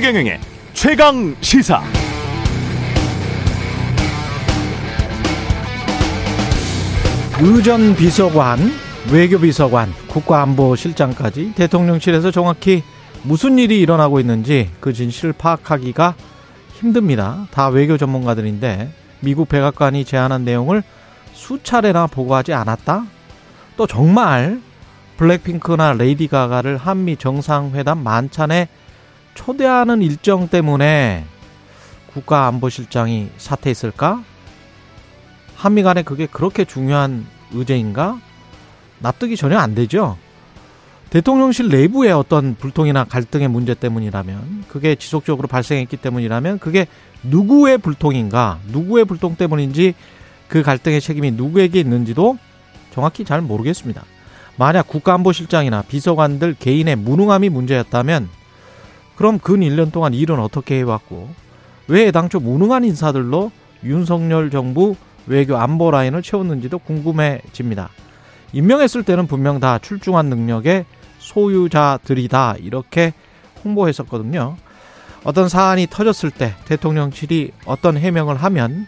최경영의 0.00 0.40
최강 0.72 1.36
시사. 1.42 1.82
의전 7.38 7.94
비서관, 7.94 8.58
외교 9.12 9.38
비서관, 9.38 9.92
국가안보실장까지 10.08 11.52
대통령실에서 11.54 12.30
정확히 12.30 12.82
무슨 13.24 13.58
일이 13.58 13.78
일어나고 13.80 14.20
있는지 14.20 14.70
그 14.80 14.94
진실을 14.94 15.34
파악하기가 15.34 16.14
힘듭니다. 16.76 17.46
다 17.50 17.68
외교 17.68 17.98
전문가들인데 17.98 18.90
미국 19.20 19.50
백악관이 19.50 20.06
제안한 20.06 20.46
내용을 20.46 20.82
수차례나 21.34 22.06
보고하지 22.06 22.54
않았다? 22.54 23.04
또 23.76 23.86
정말 23.86 24.62
블랙핑크나 25.18 25.92
레이디 25.92 26.26
가가를 26.26 26.78
한미 26.78 27.18
정상회담 27.18 28.02
만찬에 28.02 28.68
초대하는 29.34 30.02
일정 30.02 30.48
때문에 30.48 31.24
국가안보실장이 32.12 33.30
사퇴했을까? 33.36 34.22
한미 35.56 35.82
간에 35.82 36.02
그게 36.02 36.26
그렇게 36.26 36.64
중요한 36.64 37.26
의제인가? 37.52 38.18
납득이 39.00 39.36
전혀 39.36 39.58
안 39.58 39.74
되죠. 39.74 40.16
대통령실 41.10 41.68
내부의 41.68 42.12
어떤 42.12 42.54
불통이나 42.54 43.04
갈등의 43.04 43.48
문제 43.48 43.74
때문이라면, 43.74 44.64
그게 44.68 44.94
지속적으로 44.94 45.48
발생했기 45.48 45.96
때문이라면, 45.96 46.60
그게 46.60 46.86
누구의 47.24 47.78
불통인가, 47.78 48.60
누구의 48.68 49.04
불통 49.04 49.34
때문인지 49.34 49.94
그 50.48 50.62
갈등의 50.62 51.00
책임이 51.00 51.32
누구에게 51.32 51.80
있는지도 51.80 52.38
정확히 52.92 53.24
잘 53.24 53.40
모르겠습니다. 53.40 54.04
만약 54.56 54.86
국가안보실장이나 54.88 55.82
비서관들 55.82 56.54
개인의 56.58 56.96
무능함이 56.96 57.48
문제였다면, 57.48 58.28
그럼 59.20 59.38
근 59.38 59.60
1년 59.60 59.92
동안 59.92 60.14
일은 60.14 60.40
어떻게 60.40 60.78
해왔고, 60.78 61.28
왜 61.88 62.10
당초 62.10 62.40
무능한 62.40 62.84
인사들로 62.84 63.52
윤석열 63.84 64.48
정부 64.50 64.96
외교 65.26 65.58
안보 65.58 65.90
라인을 65.90 66.22
채웠는지도 66.22 66.78
궁금해집니다. 66.78 67.90
임명했을 68.54 69.02
때는 69.02 69.26
분명 69.26 69.60
다 69.60 69.78
출중한 69.78 70.30
능력의 70.30 70.86
소유자들이다 71.18 72.56
이렇게 72.60 73.12
홍보했었거든요. 73.62 74.56
어떤 75.22 75.50
사안이 75.50 75.88
터졌을 75.90 76.30
때 76.30 76.54
대통령실이 76.64 77.52
어떤 77.66 77.98
해명을 77.98 78.36
하면 78.36 78.86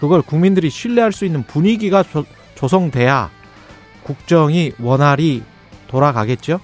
그걸 0.00 0.22
국민들이 0.22 0.70
신뢰할 0.70 1.12
수 1.12 1.26
있는 1.26 1.42
분위기가 1.42 2.02
조, 2.02 2.24
조성돼야 2.54 3.28
국정이 4.02 4.72
원활히 4.80 5.42
돌아가겠죠. 5.88 6.58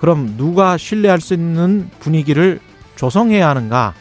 그럼 0.00 0.34
누가 0.38 0.78
신뢰할 0.78 1.20
수 1.20 1.34
있는 1.34 1.90
분위기를 2.00 2.58
조성해야 2.96 3.50
하는가? 3.50 3.92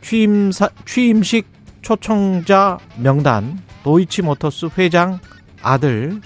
취임사, 0.00 0.70
취임식 0.86 1.46
초청자 1.82 2.78
명단, 2.96 3.60
도이치모터스 3.82 4.70
회장 4.78 5.18
아들, 5.60 6.22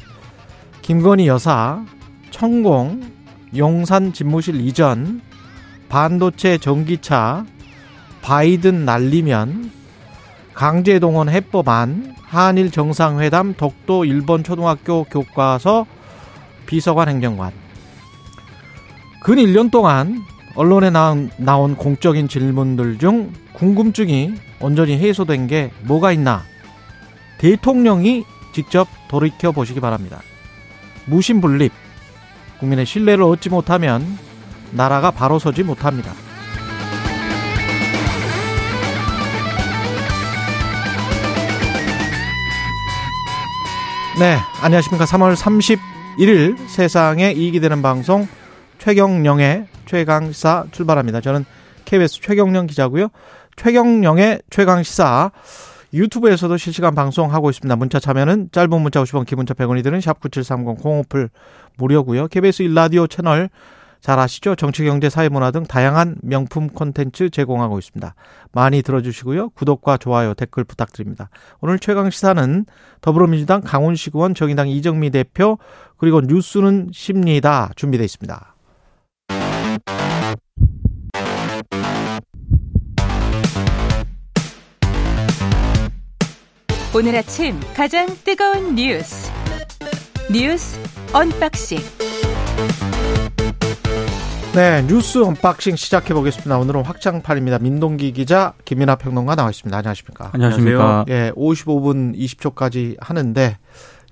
김건희 0.83 1.27
여사, 1.27 1.85
천공, 2.31 3.03
용산 3.57 4.13
집무실 4.13 4.61
이전, 4.61 5.21
반도체 5.89 6.59
전기차, 6.59 7.45
바이든 8.23 8.85
날리면, 8.85 9.73
강제동원 10.55 11.29
해법안, 11.29 12.15
한일 12.23 12.71
정상회담, 12.71 13.55
독도 13.55 14.05
일본 14.05 14.45
초등학교 14.45 15.03
교과서, 15.05 15.87
비서관 16.67 17.09
행정관. 17.09 17.64
근 19.25 19.37
1년 19.37 19.71
동안 19.71 20.23
언론에 20.55 20.91
나온, 20.91 21.31
나온 21.39 21.77
공적인 21.77 22.29
질문들 22.29 22.99
중 22.99 23.33
궁금증이 23.55 24.35
온전히 24.61 24.99
해소된 24.99 25.47
게 25.47 25.71
뭐가 25.85 26.13
있나? 26.13 26.43
대통령이 27.39 28.25
직접 28.53 28.87
돌이켜 29.09 29.51
보시기 29.51 29.81
바랍니다. 29.81 30.21
무신분립, 31.07 31.73
국민의 32.61 32.85
신뢰를 32.85 33.25
얻지 33.25 33.49
못하면 33.49 34.07
나라가 34.73 35.11
바로 35.11 35.39
서지 35.39 35.63
못합니다. 35.63 36.13
네, 44.19 44.37
안녕하십니까. 44.61 45.07
3월 45.07 45.35
31일 45.35 46.69
세상에 46.69 47.33
이익이 47.33 47.61
되는 47.61 47.81
방송 47.81 48.29
최경령의 48.85 49.67
최강시사 49.87 50.67
출발합니다. 50.71 51.23
저는 51.23 51.47
KBS 51.87 52.21
최경령 52.21 52.67
기자고요. 52.67 53.09
최경령의 53.57 54.43
최강시사 54.51 55.31
유튜브에서도 55.95 56.55
실시간 56.59 56.95
방송하고 56.95 57.49
있습니다. 57.49 57.77
문자 57.77 57.99
참여는 57.99 58.51
짧은 58.53 58.79
문자 58.83 59.03
50원, 59.03 59.25
기본자 59.25 59.55
100원이 59.55 59.83
드는 59.83 60.01
샵9730 60.01 60.83
공오플 60.83 61.31
무료고요. 61.79 62.29
KBS 62.29 62.65
일라디오 62.65 63.07
채널 63.07 63.49
잘 64.01 64.19
아시죠? 64.19 64.55
정치, 64.55 64.85
경제, 64.85 65.09
사회, 65.09 65.31
문화 65.31 65.51
등 65.51 65.63
다양한 65.63 66.17
명품 66.23 66.69
콘텐츠 66.69 67.31
제공하고 67.31 67.79
있습니다. 67.79 68.15
많이 68.53 68.83
들어주시고요. 68.83 69.49
구독과 69.51 69.97
좋아요, 69.97 70.35
댓글 70.35 70.63
부탁드립니다. 70.65 71.31
오늘 71.63 71.79
최강 71.79 72.11
시사는 72.11 72.67
더불어민주당 73.01 73.63
강훈식 73.63 74.15
의원, 74.15 74.35
정의당 74.35 74.69
이정미 74.69 75.09
대표, 75.09 75.57
그리고 75.97 76.21
뉴스는 76.21 76.91
십니다. 76.93 77.71
준비되어 77.77 78.05
있습니다. 78.05 78.54
오늘 86.97 87.17
아침 87.17 87.59
가장 87.75 88.07
뜨거운 88.23 88.77
뉴스 88.77 89.29
뉴스 90.33 90.79
언박싱 91.13 91.79
네 94.55 94.87
뉴스 94.87 95.19
언박싱 95.19 95.75
시작해 95.75 96.15
보겠습니다. 96.15 96.57
오늘은 96.57 96.85
확장판입니다. 96.85 97.59
민동기 97.59 98.13
기자 98.13 98.55
김민아 98.65 98.95
평론가 98.95 99.35
나와 99.35 99.51
있습니다. 99.51 99.77
안녕하십니까? 99.77 100.31
안녕하십니까? 100.35 101.05
예, 101.09 101.33
55분 101.35 102.17
20초까지 102.17 102.97
하는데 103.01 103.59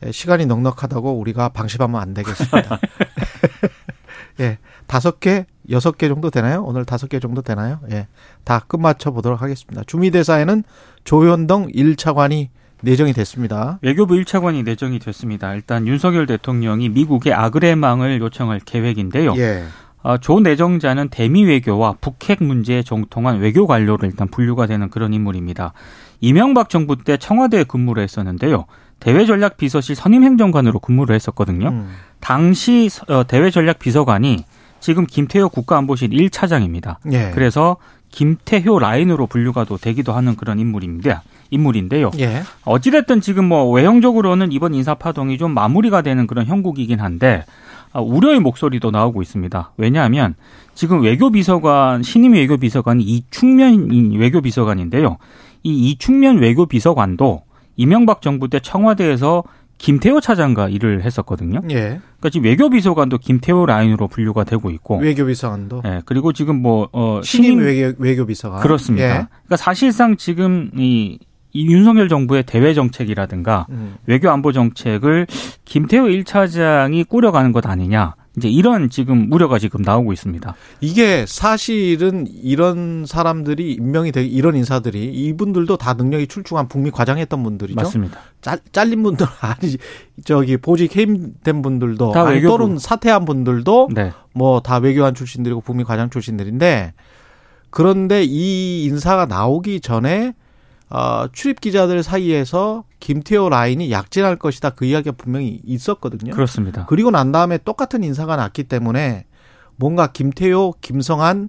예, 0.04 0.10
시간이 0.10 0.47
넉넉하다고 0.47 1.20
우리가 1.20 1.50
방심하면 1.50 2.00
안 2.00 2.14
되겠습니다. 2.14 2.81
예, 4.41 4.59
다섯 4.88 5.20
개, 5.20 5.47
여섯 5.70 5.97
개 5.97 6.09
정도 6.09 6.31
되나요? 6.31 6.64
오늘 6.64 6.84
다섯 6.84 7.06
개 7.06 7.20
정도 7.20 7.43
되나요? 7.43 7.78
예, 7.93 8.09
다 8.43 8.59
끝마쳐 8.66 9.12
보도록 9.12 9.41
하겠습니다. 9.41 9.84
주미대사에는 9.87 10.64
조현동 11.04 11.69
1차관이 11.69 12.49
내정이 12.82 13.12
됐습니다. 13.12 13.78
외교부 13.82 14.15
1차관이 14.15 14.65
내정이 14.65 14.98
됐습니다. 14.98 15.54
일단 15.54 15.87
윤석열 15.87 16.26
대통령이 16.26 16.88
미국의 16.91 17.32
아그레망을 17.32 18.20
요청할 18.20 18.60
계획인데요. 18.65 19.34
예. 19.37 19.65
어, 20.03 20.19
조 20.19 20.41
내정자는 20.41 21.09
대미 21.09 21.44
외교와 21.44 21.94
북핵 22.00 22.43
문제에 22.43 22.82
정통한 22.82 23.38
외교 23.38 23.66
관료로 23.66 24.06
일단 24.06 24.28
분류가 24.28 24.66
되는 24.66 24.91
그런 24.91 25.15
인물입니다. 25.15 25.72
이명박 26.20 26.69
정부 26.69 26.97
때 26.97 27.16
청와대에 27.16 27.65
근무를 27.65 28.03
했었는데요. 28.03 28.66
대외전략 28.99 29.56
비서실 29.56 29.94
선임 29.94 30.25
행정관으로 30.25 30.81
근무를 30.81 31.14
했었거든요. 31.14 31.69
음. 31.69 31.88
당시 32.20 32.88
어, 33.09 33.25
대외전략 33.26 33.78
비서관이 33.78 34.44
지금 34.81 35.06
김태호 35.06 35.49
국가안보실 35.49 36.10
1차장입니다. 36.10 36.97
예. 37.12 37.31
그래서 37.32 37.76
김태효 38.10 38.78
라인으로 38.78 39.26
분류가 39.26 39.64
또 39.64 39.76
되기도 39.78 40.12
하는 40.12 40.37
그런 40.37 40.59
인물입니다. 40.59 41.22
인물인데요. 41.53 42.11
예. 42.19 42.43
어찌됐든 42.65 43.21
지금 43.21 43.45
뭐 43.45 43.71
외형적으로는 43.71 44.50
이번 44.50 44.75
인사 44.75 44.94
파동이 44.94 45.38
좀 45.38 45.53
마무리가 45.53 46.03
되는 46.03 46.26
그런 46.26 46.47
형국이긴 46.47 46.99
한데 46.99 47.44
아, 47.93 48.00
우려의 48.00 48.41
목소리도 48.41 48.91
나오고 48.91 49.23
있습니다. 49.23 49.73
왜냐하면 49.76 50.35
지금 50.75 51.03
외교비서관 51.03 52.03
신임 52.03 52.32
외교비서관이 52.32 53.03
이충면 53.05 54.15
외교비서관인데요. 54.19 55.19
이 55.62 55.91
이충면 55.91 56.38
외교비서관도 56.38 57.43
이명박 57.76 58.23
정부 58.23 58.49
때 58.49 58.59
청와대에서 58.59 59.44
김태호 59.79 60.21
차장과 60.21 60.69
일을 60.69 61.03
했었거든요. 61.03 61.61
예. 61.71 61.76
그러니까 61.76 62.31
지금 62.31 62.44
외교비서관도 62.44 63.19
김태호 63.19 63.67
라인으로 63.67 64.09
분류가 64.09 64.44
되고 64.44 64.71
있고 64.71 64.99
외교비서관도. 64.99 65.82
예. 65.85 66.03
그리고 66.06 66.32
지금 66.32 66.62
뭐 66.62 66.88
어, 66.93 67.21
신임, 67.23 67.61
신임 67.61 67.65
외교 67.65 68.03
외교비서관 68.03 68.61
그렇습니다. 68.61 69.05
예. 69.05 69.11
그러니까 69.11 69.56
사실상 69.56 70.17
지금 70.17 70.71
이 70.76 71.19
이 71.52 71.66
윤석열 71.66 72.08
정부의 72.08 72.44
대외 72.44 72.75
정책이라든가 72.75 73.66
음. 73.70 73.96
외교 74.06 74.31
안보 74.31 74.52
정책을 74.52 75.26
김태호 75.64 76.06
1차장이 76.06 77.08
꾸려가는 77.08 77.52
것 77.52 77.66
아니냐. 77.66 78.14
이제 78.37 78.49
이런 78.49 78.88
지금 78.88 79.31
우려가 79.31 79.58
지금 79.58 79.82
나오고 79.82 80.12
있습니다. 80.14 80.54
이게 80.81 81.26
사실은 81.26 82.26
이런 82.26 83.04
사람들이 83.06 83.72
임명이 83.75 84.10
되게 84.10 84.26
이런 84.26 84.56
인사들이 84.56 85.04
이분들도 85.04 85.76
다 85.76 85.93
능력이 85.93 86.28
출중한 86.28 86.66
북미 86.66 86.90
과장했던 86.90 87.43
분들이죠. 87.43 87.76
맞습니다. 87.76 88.20
짤, 88.40 88.58
잘린 88.72 89.02
분들 89.02 89.26
아니 89.40 89.76
저기 90.25 90.56
보직 90.56 90.96
해임된 90.96 91.60
분들도 91.60 92.12
다 92.12 92.28
아니, 92.28 92.40
또는 92.40 92.78
사퇴한 92.78 93.26
분들도 93.26 93.90
네. 93.94 94.12
뭐다 94.32 94.78
외교관 94.78 95.14
출신들이고 95.14 95.60
북미 95.60 95.84
과장 95.84 96.08
출신들인데 96.08 96.94
그런데 97.69 98.25
이 98.25 98.84
인사가 98.84 99.26
나오기 99.26 99.81
전에 99.81 100.32
어, 100.94 101.27
출입 101.33 101.62
기자들 101.62 102.03
사이에서 102.03 102.85
김태호 103.00 103.49
라인이 103.49 103.91
약진할 103.91 104.37
것이다 104.37 104.71
그 104.71 104.85
이야기가 104.85 105.17
분명히 105.17 105.59
있었거든요. 105.65 106.35
그렇습니다. 106.35 106.85
그리고 106.87 107.11
난 107.11 107.33
다음에 107.33 107.56
똑같은 107.56 108.05
인사가 108.05 108.37
났기 108.37 108.65
때문에 108.65 109.25
뭔가 109.77 110.12
김태호, 110.12 110.75
김성한, 110.83 111.49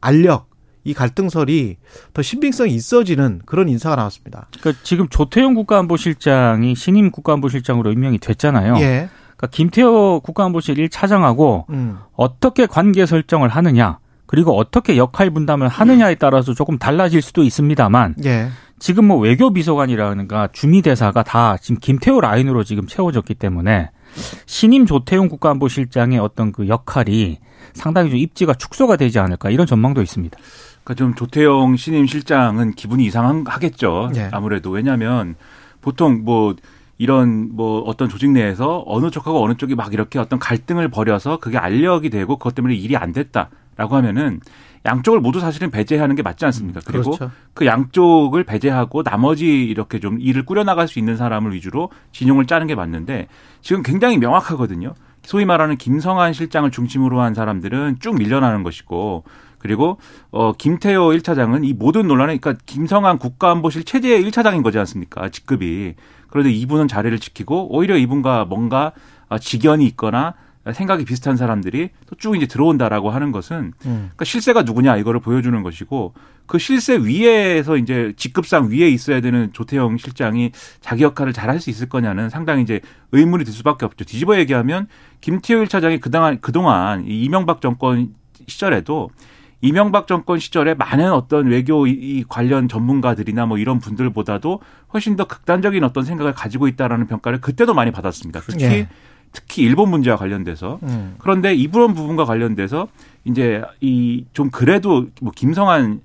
알력 0.00 0.50
이 0.82 0.92
갈등설이 0.92 1.76
더 2.14 2.22
신빙성이 2.22 2.74
있어지는 2.74 3.42
그런 3.46 3.68
인사가 3.68 3.94
나왔습니다. 3.94 4.48
그러니까 4.58 4.82
지금 4.82 5.08
조태용 5.08 5.54
국가안보실장이 5.54 6.74
신임 6.74 7.12
국가안보실장으로 7.12 7.92
임명이 7.92 8.18
됐잖아요. 8.18 8.76
예. 8.78 9.08
그러니까 9.36 9.46
김태호 9.52 10.20
국가안보실 10.24 10.76
1차장하고 10.76 11.70
음. 11.70 11.98
어떻게 12.14 12.66
관계 12.66 13.06
설정을 13.06 13.50
하느냐 13.50 13.98
그리고 14.26 14.56
어떻게 14.56 14.96
역할 14.96 15.30
분담을 15.30 15.68
하느냐에 15.68 16.14
따라서 16.14 16.54
조금 16.54 16.78
달라질 16.78 17.20
수도 17.20 17.42
있습니다만 17.42 18.16
예. 18.24 18.48
지금 18.80 19.04
뭐 19.04 19.18
외교비서관이라든가 19.18 20.48
주미대사가 20.52 21.22
다 21.22 21.56
지금 21.58 21.78
김태호 21.78 22.20
라인으로 22.20 22.64
지금 22.64 22.86
채워졌기 22.86 23.34
때문에 23.34 23.90
신임 24.46 24.86
조태용 24.86 25.28
국가안보실장의 25.28 26.18
어떤 26.18 26.50
그 26.50 26.66
역할이 26.66 27.38
상당히 27.74 28.10
좀 28.10 28.18
입지가 28.18 28.54
축소가 28.54 28.96
되지 28.96 29.18
않을까 29.20 29.50
이런 29.50 29.66
전망도 29.66 30.02
있습니다. 30.02 30.36
그러니까 30.82 30.94
좀 30.94 31.14
조태영 31.14 31.76
신임 31.76 32.06
실장은 32.06 32.72
기분이 32.72 33.04
이상하겠죠. 33.04 34.10
네. 34.14 34.28
아무래도 34.32 34.70
왜냐하면 34.70 35.36
보통 35.82 36.22
뭐 36.24 36.56
이런 36.96 37.54
뭐 37.54 37.80
어떤 37.82 38.08
조직 38.08 38.30
내에서 38.30 38.82
어느 38.86 39.10
쪽하고 39.10 39.44
어느 39.44 39.54
쪽이 39.54 39.74
막 39.74 39.92
이렇게 39.92 40.18
어떤 40.18 40.38
갈등을 40.38 40.88
벌여서 40.88 41.38
그게 41.38 41.58
알력이 41.58 42.10
되고 42.10 42.36
그것 42.38 42.54
때문에 42.54 42.74
일이 42.74 42.96
안 42.96 43.12
됐다라고 43.12 43.94
하면은 43.96 44.40
양쪽을 44.86 45.20
모두 45.20 45.40
사실은 45.40 45.70
배제하는 45.70 46.16
게 46.16 46.22
맞지 46.22 46.44
않습니까? 46.46 46.80
그리고 46.84 47.16
그렇죠. 47.16 47.30
그 47.52 47.66
양쪽을 47.66 48.44
배제하고 48.44 49.02
나머지 49.02 49.46
이렇게 49.46 50.00
좀 50.00 50.18
일을 50.20 50.44
꾸려나갈 50.44 50.88
수 50.88 50.98
있는 50.98 51.16
사람을 51.16 51.52
위주로 51.52 51.90
진용을 52.12 52.46
짜는 52.46 52.66
게 52.66 52.74
맞는데 52.74 53.28
지금 53.60 53.82
굉장히 53.82 54.16
명확하거든요. 54.18 54.94
소위 55.22 55.44
말하는 55.44 55.76
김성한 55.76 56.32
실장을 56.32 56.70
중심으로 56.70 57.20
한 57.20 57.34
사람들은 57.34 57.96
쭉 58.00 58.16
밀려나는 58.16 58.62
것이고 58.62 59.24
그리고 59.58 59.98
어 60.30 60.52
김태호 60.52 61.10
1차장은 61.10 61.66
이 61.66 61.74
모든 61.74 62.08
논란에 62.08 62.38
그러니까 62.38 62.62
김성한 62.64 63.18
국가안보실 63.18 63.84
체제의 63.84 64.24
1차장인 64.24 64.62
거지 64.62 64.78
않습니까? 64.78 65.28
직급이. 65.28 65.94
그런데 66.28 66.50
이분은 66.50 66.88
자리를 66.88 67.18
지키고 67.18 67.74
오히려 67.76 67.96
이분과 67.98 68.46
뭔가 68.46 68.92
어, 69.28 69.38
직연이 69.38 69.84
있거나 69.88 70.34
생각이 70.74 71.04
비슷한 71.06 71.36
사람들이 71.36 71.88
또 72.06 72.16
쭉 72.16 72.36
이제 72.36 72.46
들어온다라고 72.46 73.10
하는 73.10 73.32
것은 73.32 73.72
음. 73.86 74.10
그러니까 74.10 74.24
실세가 74.26 74.62
누구냐 74.62 74.96
이거를 74.98 75.20
보여주는 75.20 75.62
것이고 75.62 76.12
그 76.46 76.58
실세 76.58 76.98
위에서 76.98 77.76
이제 77.78 78.12
직급상 78.16 78.70
위에 78.70 78.88
있어야 78.90 79.20
되는 79.22 79.52
조태영 79.52 79.96
실장이 79.96 80.52
자기 80.80 81.02
역할을 81.04 81.32
잘 81.32 81.48
할 81.48 81.60
수 81.60 81.70
있을 81.70 81.88
거냐는 81.88 82.28
상당히 82.28 82.62
이제 82.62 82.80
의문이 83.12 83.44
들 83.44 83.52
수밖에 83.54 83.86
없죠. 83.86 84.04
뒤집어 84.04 84.36
얘기하면 84.38 84.86
김태호 85.22 85.62
1차장이 85.64 86.00
그동안 86.00 86.38
그동안 86.40 87.06
이 87.06 87.22
이명박 87.24 87.60
정권 87.62 88.14
시절에도 88.46 89.10
이명박 89.62 90.06
정권 90.06 90.38
시절에 90.38 90.74
많은 90.74 91.12
어떤 91.12 91.46
외교 91.46 91.86
이- 91.86 91.90
이 91.92 92.24
관련 92.28 92.66
전문가들이나 92.68 93.44
뭐 93.46 93.58
이런 93.58 93.78
분들보다도 93.78 94.60
훨씬 94.94 95.16
더 95.16 95.26
극단적인 95.26 95.84
어떤 95.84 96.04
생각을 96.04 96.32
가지고 96.32 96.66
있다라는 96.68 97.06
평가를 97.06 97.40
그때도 97.42 97.74
많이 97.74 97.90
받았습니다. 97.90 98.40
특히 98.40 98.64
예. 98.64 98.88
특히 99.32 99.62
일본 99.62 99.90
문제와 99.90 100.16
관련돼서 100.16 100.78
음. 100.82 101.14
그런데 101.18 101.54
이런 101.54 101.94
부분과 101.94 102.24
관련돼서 102.24 102.88
이제 103.24 103.62
이 103.80 104.24
좀 104.32 104.50
그래도 104.50 105.06
뭐 105.20 105.32
김성한 105.34 106.00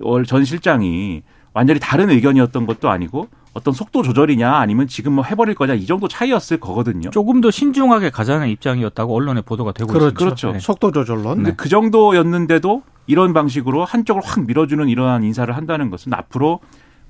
월전 0.00 0.44
실장이 0.44 1.22
완전히 1.52 1.80
다른 1.80 2.10
의견이었던 2.10 2.66
것도 2.66 2.88
아니고 2.90 3.28
어떤 3.52 3.74
속도 3.74 4.02
조절이냐 4.02 4.54
아니면 4.54 4.86
지금 4.86 5.12
뭐 5.14 5.24
해버릴 5.24 5.56
거냐 5.56 5.74
이 5.74 5.84
정도 5.84 6.06
차이였을 6.08 6.60
거거든요. 6.60 7.10
조금 7.10 7.40
더 7.40 7.50
신중하게 7.50 8.10
가자는 8.10 8.48
입장이었다고 8.48 9.14
언론에 9.14 9.40
보도가 9.42 9.72
되고 9.72 9.88
그렇죠. 9.88 10.06
있습니다. 10.06 10.24
그렇죠. 10.24 10.52
네. 10.52 10.58
속도 10.60 10.92
조절론. 10.92 11.36
근데 11.36 11.54
그 11.56 11.68
정도였는데도 11.68 12.82
이런 13.06 13.32
방식으로 13.32 13.84
한쪽을 13.84 14.22
확 14.24 14.46
밀어주는 14.46 14.88
이러한 14.88 15.24
인사를 15.24 15.54
한다는 15.56 15.90
것은 15.90 16.14
앞으로 16.14 16.60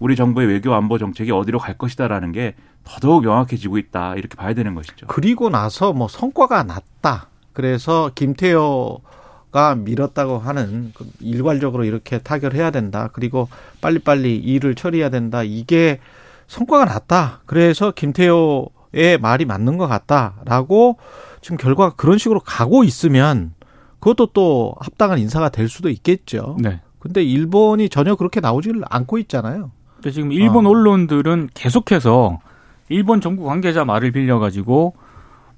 우리 0.01 0.17
정부의 0.17 0.49
외교 0.49 0.75
안보 0.75 0.99
정책이 0.99 1.31
어디로 1.31 1.59
갈 1.59 1.79
것이다라는 1.79 2.33
게 2.33 2.55
더더욱 2.85 3.23
명확해지고 3.23 3.79
있다 3.79 4.17
이렇게 4.17 4.35
봐야 4.35 4.55
되는 4.55 4.75
것이죠. 4.75 5.07
그리고 5.07 5.51
나서 5.51 5.93
뭐 5.93 6.09
성과가 6.09 6.65
났다. 6.65 7.29
그래서 7.53 8.11
김태호가 8.15 9.75
밀었다고 9.77 10.39
하는 10.39 10.93
그 10.95 11.07
일괄적으로 11.21 11.85
이렇게 11.85 12.19
타결해야 12.19 12.71
된다. 12.71 13.11
그리고 13.13 13.49
빨리빨리 13.83 14.37
일을 14.37 14.75
처리해야 14.75 15.11
된다. 15.11 15.43
이게 15.43 16.01
성과가 16.49 16.87
났다. 16.87 17.43
그래서 17.45 17.91
김태호의 17.91 19.19
말이 19.21 19.45
맞는 19.45 19.77
것 19.77 19.87
같다라고 19.87 20.97
지금 21.43 21.59
결과가 21.59 21.95
그런 21.97 22.17
식으로 22.17 22.41
가고 22.41 22.85
있으면 22.85 23.53
그것도 24.01 24.29
또 24.33 24.75
합당한 24.81 25.19
인사가 25.19 25.51
될 25.51 25.69
수도 25.69 25.91
있겠죠. 25.91 26.57
네. 26.59 26.81
근데 26.99 27.23
일본이 27.23 27.91
전혀 27.91 28.15
그렇게 28.15 28.41
나오지를 28.41 28.83
않고 28.89 29.19
있잖아요. 29.19 29.73
근데 30.01 30.11
지금 30.11 30.33
일본 30.33 30.67
어. 30.67 30.71
언론들은 30.71 31.51
계속해서 31.55 32.41
일본 32.89 33.21
정부 33.21 33.45
관계자 33.45 33.85
말을 33.85 34.11
빌려가지고 34.13 34.95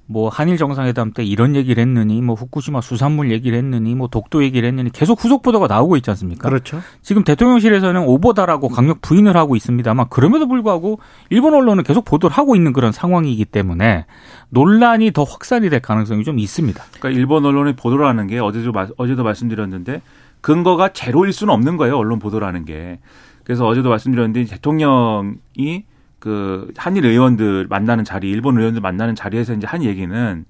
뭐 0.05 0.27
한일 0.27 0.57
정상회담 0.57 1.13
때 1.13 1.23
이런 1.23 1.55
얘기를 1.55 1.81
했느니 1.81 2.21
뭐 2.21 2.35
후쿠시마 2.35 2.81
수산물 2.81 3.31
얘기를 3.31 3.57
했느니 3.57 3.95
뭐 3.95 4.09
독도 4.09 4.43
얘기를 4.43 4.67
했느니 4.67 4.91
계속 4.91 5.23
후속 5.23 5.41
보도가 5.41 5.67
나오고 5.67 5.95
있지 5.95 6.09
않습니까? 6.09 6.49
그렇죠. 6.49 6.81
지금 7.01 7.23
대통령실에서는 7.23 8.01
오보다라고 8.05 8.67
강력 8.67 9.01
부인을 9.01 9.37
하고 9.37 9.55
있습니다만 9.55 10.07
그럼에도 10.09 10.45
불구하고 10.49 10.99
일본 11.29 11.53
언론은 11.53 11.83
계속 11.85 12.03
보도를 12.03 12.35
하고 12.35 12.57
있는 12.57 12.73
그런 12.73 12.91
상황이기 12.91 13.45
때문에 13.45 14.05
논란이 14.49 15.11
더 15.11 15.23
확산이 15.23 15.69
될 15.69 15.79
가능성이 15.79 16.25
좀 16.25 16.37
있습니다. 16.37 16.83
그러니까 16.99 17.17
일본 17.17 17.45
언론의 17.45 17.77
보도를 17.77 18.05
하는 18.05 18.27
게 18.27 18.39
어제도 18.39 18.73
말- 18.73 18.89
어제도 18.97 19.23
말씀드렸는데 19.23 20.01
근거가 20.41 20.89
제로일 20.89 21.31
수는 21.31 21.53
없는 21.53 21.77
거예요. 21.77 21.97
언론 21.97 22.19
보도라는 22.19 22.65
게. 22.65 22.99
그래서 23.43 23.67
어제도 23.67 23.89
말씀드렸는데 23.89 24.45
대통령이 24.45 25.85
그 26.19 26.71
한일 26.77 27.05
의원들 27.05 27.67
만나는 27.69 28.03
자리, 28.03 28.29
일본 28.29 28.57
의원들 28.57 28.81
만나는 28.81 29.15
자리에서 29.15 29.53
이제 29.53 29.67
한 29.67 29.83
얘기는 29.83 30.45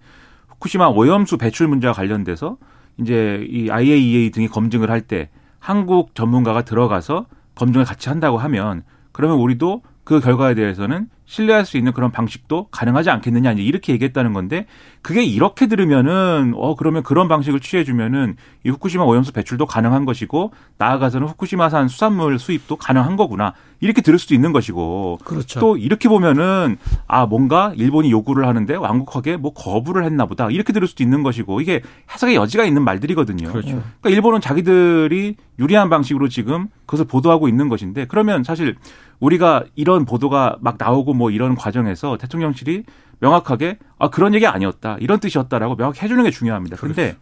후쿠시마 0.50 0.88
오염수 0.90 1.38
배출 1.38 1.68
문제와 1.68 1.94
관련돼서 1.94 2.58
이제 3.00 3.46
이 3.50 3.70
IAEA 3.70 4.32
등이 4.32 4.48
검증을 4.48 4.92
할 4.92 5.02
때 5.02 5.30
한국 5.60 6.14
전문가가 6.14 6.64
들어가서 6.64 7.26
검증을 7.56 7.86
같이 7.86 8.10
한다고 8.10 8.38
하면 8.38 8.84
그러면 9.12 9.38
우리도 9.38 9.82
그 10.04 10.20
결과에 10.20 10.54
대해서는 10.56 11.08
신뢰할 11.26 11.66
수 11.66 11.78
있는 11.78 11.94
그런 11.94 12.12
방식도 12.12 12.68
가능하지 12.70 13.10
않겠느냐 13.10 13.54
이제 13.54 13.64
이렇게 13.64 13.94
얘기했다는 13.94 14.34
건데 14.34 14.66
그게 15.02 15.24
이렇게 15.24 15.68
들으면은 15.68 16.54
어 16.56 16.76
그러면 16.76 17.02
그런 17.04 17.28
방식을 17.28 17.60
취해 17.60 17.84
주면은 17.84 18.36
이 18.66 18.70
후쿠시마 18.70 19.04
오염수 19.04 19.32
배출도 19.32 19.66
가능한 19.66 20.06
것이고 20.06 20.52
나아가서는 20.78 21.28
후쿠시마산 21.28 21.88
수산물 21.88 22.38
수입도 22.40 22.76
가능한 22.76 23.16
거구나 23.16 23.54
이렇게 23.80 24.02
들을 24.02 24.20
수도 24.20 24.36
있는 24.36 24.52
것이고 24.52 25.20
그렇죠. 25.24 25.60
또 25.60 25.78
이렇게 25.78 26.08
보면은 26.10 26.78
아 27.08 27.26
뭔가 27.26 27.74
일본이 27.76 28.12
요구를 28.12 28.46
하는데 28.48 28.76
완곡하게 28.76 29.38
뭐 29.38 29.54
거부를 29.54 30.06
했나 30.06 30.26
보다 30.26 30.50
이렇게 30.50 30.74
들을 30.74 30.88
수도 30.88 31.04
있는 31.04 31.24
것이고 31.24 31.62
이게 31.62 31.82
해석의 32.14 32.36
여지가 32.36 32.66
있는 32.66 32.84
말들이거든요. 32.84 33.50
그렇죠. 33.50 33.68
그러니까 33.70 34.10
일본은 34.10 34.42
자기들이 34.42 35.36
유리한 35.60 35.90
방식으로 35.90 36.28
지금 36.28 36.68
그것을 36.86 37.06
보도하고 37.06 37.48
있는 37.48 37.70
것인데 37.70 38.06
그러면 38.08 38.44
사실 38.44 38.76
우리가 39.20 39.64
이런 39.76 40.06
보도가 40.06 40.58
막 40.62 40.76
나오고 40.78 41.14
뭐 41.14 41.32
이런 41.32 41.56
과정에서 41.56 42.18
대통령실이 42.18 42.84
명확하게 43.20 43.78
아 44.00 44.10
그런 44.10 44.34
얘기 44.34 44.46
아니었다 44.48 44.98
이런 45.00 45.20
뜻이었다라고 45.20 45.76
명확히 45.78 46.02
해주는 46.02 46.22
게 46.24 46.30
중요합니다. 46.30 46.78
그런데 46.80 47.16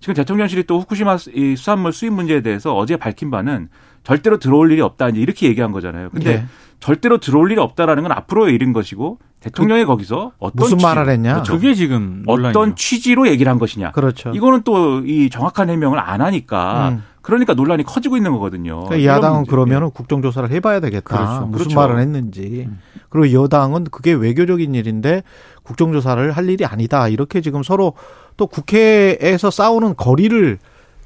지금 0.00 0.14
대통령실이 0.14 0.64
또 0.64 0.78
후쿠시마 0.80 1.16
이 1.34 1.56
수산물 1.56 1.92
수입 1.92 2.12
문제에 2.12 2.40
대해서 2.42 2.76
어제 2.76 2.96
밝힌 2.96 3.30
바는 3.30 3.68
절대로 4.04 4.38
들어올 4.38 4.70
일이 4.70 4.80
없다 4.80 5.08
이제 5.08 5.20
이렇게 5.20 5.48
얘기한 5.48 5.72
거잖아요. 5.72 6.10
근데 6.10 6.36
네. 6.36 6.44
절대로 6.78 7.18
들어올 7.18 7.50
일이 7.50 7.60
없다라는 7.60 8.04
건 8.04 8.12
앞으로의 8.12 8.54
일인 8.54 8.72
것이고 8.72 9.18
대통령이 9.40 9.84
거기서 9.84 10.32
어떤 10.38 10.54
무슨 10.54 10.78
취지- 10.78 10.82
말을 10.86 11.08
했냐? 11.10 11.32
그렇죠. 11.34 11.52
그게 11.54 11.74
지금 11.74 12.22
논란이죠. 12.24 12.58
어떤 12.60 12.76
취지로 12.76 13.26
얘기를 13.26 13.50
한 13.50 13.58
것이냐. 13.58 13.90
그렇죠. 13.90 14.30
이거는 14.32 14.62
또 14.62 15.02
이 15.04 15.28
정확한 15.30 15.68
해명을 15.70 15.98
안 15.98 16.20
하니까 16.20 16.90
음. 16.90 17.02
그러니까 17.22 17.54
논란이 17.54 17.84
커지고 17.84 18.16
있는 18.16 18.32
거거든요. 18.32 18.84
그러니까 18.84 19.04
야당은 19.04 19.38
문제. 19.38 19.50
그러면은 19.50 19.90
국정조사를 19.90 20.50
해봐야 20.50 20.80
되겠다. 20.80 21.16
그렇죠. 21.16 21.46
무슨 21.46 21.64
그렇죠. 21.64 21.80
말을 21.80 21.98
했는지. 22.00 22.68
그리고 23.08 23.42
여당은 23.42 23.84
그게 23.90 24.12
외교적인 24.12 24.74
일인데 24.74 25.22
국정조사를 25.62 26.30
할 26.32 26.48
일이 26.48 26.64
아니다. 26.64 27.08
이렇게 27.08 27.40
지금 27.40 27.62
서로 27.62 27.94
또 28.36 28.46
국회에서 28.46 29.50
싸우는 29.50 29.96
거리를 29.96 30.58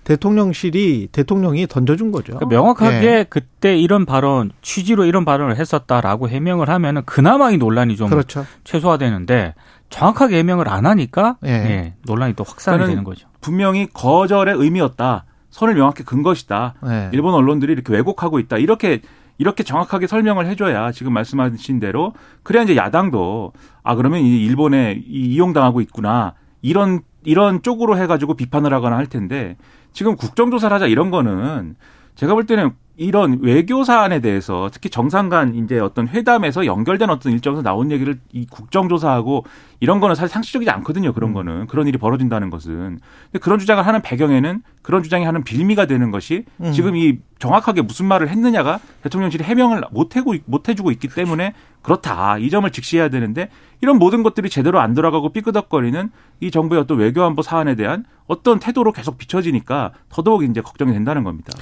대통령실이 0.05 1.09
대통령이 1.13 1.67
던져준 1.69 2.11
거죠. 2.11 2.35
그러니까 2.35 2.47
명확하게 2.47 3.07
예. 3.07 3.27
그때 3.29 3.77
이런 3.77 4.05
발언 4.05 4.51
취지로 4.61 5.05
이런 5.05 5.25
발언을 5.25 5.57
했었다라고 5.57 6.29
해명을 6.29 6.69
하면은 6.69 7.03
그나마 7.07 7.53
이 7.53 7.57
논란이 7.57 7.97
좀 7.97 8.11
그렇죠. 8.11 8.45
최소화되는데 8.65 9.55
정확하게 9.91 10.39
해명을 10.39 10.69
안 10.69 10.87
하니까 10.87 11.37
예. 11.47 11.51
예, 11.51 11.95
논란이 12.05 12.35
또 12.35 12.43
확산이 12.45 12.85
되는 12.85 13.05
거죠. 13.05 13.29
분명히 13.41 13.87
거절의 13.93 14.57
의미였다. 14.57 15.25
선을 15.53 15.75
명확히 15.75 16.03
근 16.03 16.23
것이다. 16.23 16.75
네. 16.83 17.11
일본 17.13 17.35
언론들이 17.35 17.73
이렇게 17.73 17.93
왜곡하고 17.93 18.41
있다. 18.41 18.57
이렇게 18.57 19.01
이렇게 19.39 19.63
정확하게 19.63 20.07
설명을 20.07 20.47
해줘야 20.47 20.93
지금 20.93 21.13
말씀하신 21.13 21.79
대로 21.79 22.15
그래야 22.43 22.65
이제 22.65 22.75
야당도 22.77 23.53
아 23.83 23.95
그러면 23.95 24.21
이 24.21 24.45
일본에 24.45 25.03
이용당하고 25.07 25.81
있구나 25.81 26.35
이런 26.61 27.01
이런 27.25 27.63
쪽으로 27.63 27.97
해가지고 27.99 28.35
비판을 28.35 28.73
하거나 28.73 28.97
할 28.97 29.07
텐데 29.07 29.57
지금 29.93 30.17
국정조사를 30.17 30.75
하자 30.75 30.87
이런 30.87 31.11
거는 31.11 31.77
제가 32.15 32.35
볼 32.35 32.47
때는 32.47 32.73
이런 32.97 33.39
외교 33.41 33.85
사안에 33.85 34.21
대해서 34.21 34.69
특히 34.71 34.91
정상 34.91 35.31
간 35.31 35.55
이제 35.55 35.79
어떤 35.79 36.09
회담에서 36.09 36.67
연결된 36.67 37.09
어떤 37.09 37.33
일정에서 37.33 37.63
나온 37.63 37.91
얘기를 37.91 38.21
이 38.33 38.45
국정조사하고 38.47 39.45
이런 39.81 39.99
거는 39.99 40.15
사실 40.15 40.33
상식적이지 40.33 40.71
않거든요. 40.71 41.13
그런 41.15 41.33
거는 41.33 41.67
그런 41.69 41.87
일이 41.87 41.97
벌어진다는 41.97 42.51
것은 42.51 43.01
근데 43.25 43.39
그런 43.41 43.59
주장을 43.59 43.85
하는 43.85 44.03
배경에는 44.03 44.63
그런 44.83 45.03
주장이 45.03 45.25
하는 45.25 45.43
빌미가 45.43 45.87
되는 45.87 46.11
것이 46.11 46.45
음. 46.61 46.73
지금 46.73 46.95
이 46.95 47.19
정확하게 47.39 47.83
무슨 47.83 48.07
말을 48.07 48.29
했느냐가 48.29 48.79
대통령실이 49.03 49.43
해명을 49.43 49.83
못 49.91 50.15
해고 50.15 50.35
못 50.45 50.69
해주고 50.69 50.91
있기 50.93 51.09
때문에 51.09 51.55
그렇다 51.81 52.39
이 52.39 52.51
점을 52.51 52.71
직시해야 52.71 53.09
되는데 53.09 53.49
이런 53.81 53.99
모든 53.99 54.23
것들이 54.23 54.51
제대로 54.51 54.81
안 54.81 54.95
돌아가고 54.95 55.33
삐끄덕거리는 55.33 56.11
이 56.41 56.51
정부의 56.51 56.83
어떤 56.83 56.99
외교안보 56.99 57.43
사안에 57.43 57.75
대한 57.75 58.05
어떤 58.27 58.59
태도로 58.59 58.93
계속 58.93 59.19
비춰지니까 59.19 59.93
더더욱 60.09 60.45
이제 60.45 60.61
걱정이 60.61 60.93
된다는 60.93 61.25
겁니다. 61.25 61.53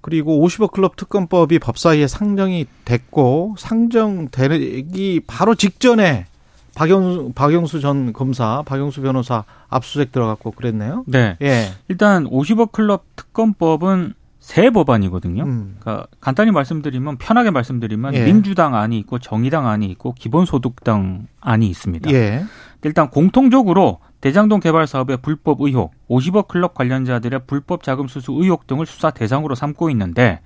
그리고 0.00 0.46
50억 0.46 0.72
클럽 0.72 0.96
특검법이 0.96 1.58
법사위에 1.58 2.06
상정이 2.06 2.66
됐고 2.84 3.56
상정되기 3.58 5.22
바로 5.26 5.54
직전에 5.54 6.26
박영, 6.74 7.32
박영수 7.34 7.80
전 7.80 8.12
검사, 8.12 8.62
박영수 8.62 9.02
변호사 9.02 9.44
압수수색 9.68 10.12
들어갔고 10.12 10.52
그랬네요. 10.52 11.04
네. 11.06 11.36
예. 11.42 11.68
일단 11.88 12.24
50억 12.24 12.72
클럽 12.72 13.04
특검법은 13.16 14.14
새 14.38 14.70
법안이거든요. 14.70 15.42
음. 15.42 15.76
그러니까 15.80 16.06
간단히 16.20 16.50
말씀드리면 16.50 17.18
편하게 17.18 17.50
말씀드리면 17.50 18.14
예. 18.14 18.24
민주당 18.24 18.74
안이 18.74 18.98
있고 19.00 19.18
정의당 19.18 19.68
안이 19.68 19.86
있고 19.90 20.14
기본소득당 20.14 21.26
안이 21.40 21.68
있습니다. 21.68 22.10
예. 22.12 22.44
일단 22.82 23.10
공통적으로 23.10 23.98
대장동 24.20 24.60
개발 24.60 24.86
사업의 24.86 25.18
불법 25.22 25.60
의혹, 25.60 25.92
50억 26.08 26.48
클럽 26.48 26.74
관련자들의 26.74 27.42
불법 27.46 27.82
자금 27.82 28.06
수수 28.06 28.32
의혹 28.32 28.66
등을 28.66 28.86
수사 28.86 29.10
대상으로 29.10 29.54
삼고 29.54 29.90
있는데 29.90 30.40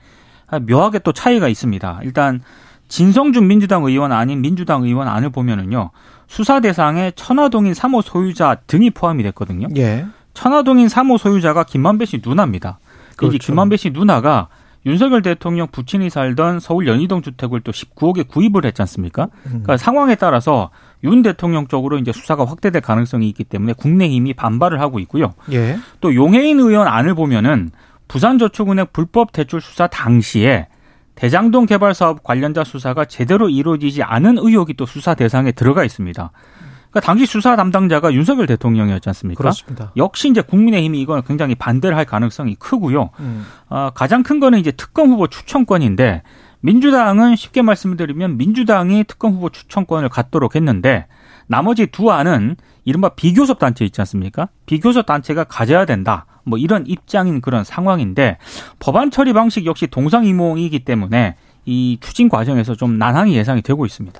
아, 0.47 0.59
묘하게 0.59 1.01
또 1.01 1.13
차이가 1.13 1.49
있습니다. 1.49 2.01
일단 2.03 2.41
진성준 2.89 3.47
민주당 3.47 3.85
의원 3.85 4.13
아닌 4.13 4.41
민주당 4.41 4.85
의원 4.85 5.09
안을 5.09 5.31
보면은요. 5.31 5.91
수사 6.27 6.61
대상에 6.61 7.13
천화동인 7.17 7.73
3호 7.73 8.03
소유자 8.03 8.57
등이 8.67 8.91
포함이 8.91 9.23
됐거든요. 9.25 9.69
예. 9.77 10.07
천화동인 10.35 10.87
3호 10.87 11.19
소유자가 11.19 11.65
김만배 11.65 12.05
씨 12.05 12.21
누나입니다. 12.25 12.79
그렇죠. 13.17 13.37
이 13.37 13.39
김만배 13.39 13.77
씨 13.77 13.91
누나가 13.91 14.49
윤석열 14.87 15.23
대통령 15.23 15.67
부친이 15.69 16.11
살던 16.11 16.61
서울 16.61 16.87
연희동 16.87 17.23
주택을 17.23 17.61
또 17.63 17.73
19억에 17.73 18.29
구입을 18.29 18.67
했지 18.67 18.83
않습니까? 18.83 19.29
음. 19.47 19.63
그러니까 19.63 19.77
상황에 19.77 20.15
따라서 20.15 20.71
윤 21.05 21.23
대통령 21.23 21.67
쪽으로 21.69 21.99
이제 21.99 22.13
수사가 22.13 22.45
확대될 22.45 22.83
가능성이 22.83 23.29
있기 23.29 23.45
때문에 23.45 23.75
국내힘이 23.75 24.35
반발을 24.35 24.81
하고 24.81 24.99
있고요. 25.01 25.35
예. 25.53 25.79
또 26.01 26.15
용해인 26.15 26.59
의원 26.59 26.89
안을 26.89 27.15
보면은 27.15 27.71
부산저축은행 28.09 28.87
불법 28.93 29.33
대출 29.33 29.61
수사 29.61 29.87
당시에 29.87 30.69
대장동 31.15 31.67
개발 31.67 31.95
사업 31.95 32.23
관련자 32.23 32.65
수사가 32.65 33.05
제대로 33.05 33.49
이루어지지 33.49 34.03
않은 34.03 34.39
의혹이 34.39 34.75
또 34.75 34.85
수사 34.85 35.15
대상에 35.15 35.53
들어가 35.53 35.85
있습니다. 35.85 36.31
그러니까 36.91 37.01
당시 37.01 37.27
수사 37.27 37.57
담당자가 37.57 38.13
윤석열 38.13 38.47
대통령이었지 38.47 39.09
않습니까? 39.09 39.39
그렇습니다. 39.39 39.93
역시 39.97 40.29
이제 40.29 40.41
국민의힘이 40.41 41.01
이건 41.01 41.23
굉장히 41.25 41.55
반대를 41.55 41.97
할 41.97 42.05
가능성이 42.05 42.55
크고요. 42.55 43.11
음. 43.19 43.45
아, 43.69 43.91
가장 43.95 44.23
큰 44.23 44.39
거는 44.39 44.61
이제 44.61 44.71
특검 44.71 45.09
후보 45.09 45.27
추천권인데 45.27 46.23
민주당은 46.65 47.37
쉽게 47.37 47.61
말씀드리면 47.61 48.39
민주당이 48.39 49.05
특검 49.05 49.35
후보 49.35 49.51
추천권을 49.51 50.09
갖도록 50.09 50.57
했는데 50.57 51.07
나머지 51.47 51.87
두 51.87 52.11
안은 52.11 52.57
이른바 52.87 53.11
비교섭 53.11 53.59
단체 53.59 53.85
있지 53.85 54.01
않습니까? 54.01 54.49
비교섭 54.65 55.05
단체가 55.05 55.45
가져야 55.45 55.85
된다. 55.85 56.25
뭐 56.43 56.59
이런 56.59 56.87
입장인 56.87 57.43
그런 57.43 57.65
상황인데 57.65 58.39
법안 58.79 59.11
처리 59.11 59.35
방식 59.35 59.67
역시 59.67 59.87
동상이몽이기 59.87 60.87
때문에 60.87 61.37
이 61.67 61.99
추진 62.01 62.31
과정에서 62.31 62.75
좀 62.75 62.97
난항이 62.97 63.37
예상이 63.37 63.61
되고 63.61 63.85
있습니다. 63.85 64.19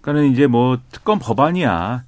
그러니까는 0.00 0.32
이제 0.32 0.48
뭐 0.48 0.78
특검 0.90 1.20
법안이야 1.20 2.02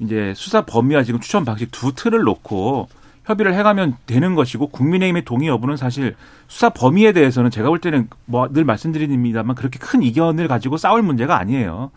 이제 0.00 0.34
수사 0.36 0.66
범위와 0.66 1.02
지금 1.02 1.18
추천 1.20 1.46
방식 1.46 1.70
두 1.70 1.94
틀을 1.94 2.24
놓고 2.24 2.88
협의를 3.28 3.54
해가면 3.54 3.96
되는 4.06 4.34
것이고 4.34 4.68
국민의힘의 4.68 5.24
동의 5.24 5.48
여부는 5.48 5.76
사실 5.76 6.16
수사 6.48 6.70
범위에 6.70 7.12
대해서는 7.12 7.50
제가 7.50 7.68
볼 7.68 7.78
때는 7.78 8.08
뭐 8.24 8.48
늘 8.48 8.64
말씀드립니다만 8.64 9.54
그렇게 9.54 9.78
큰 9.78 10.02
이견을 10.02 10.48
가지고 10.48 10.78
싸울 10.78 11.02
문제가 11.02 11.38
아니에요. 11.38 11.90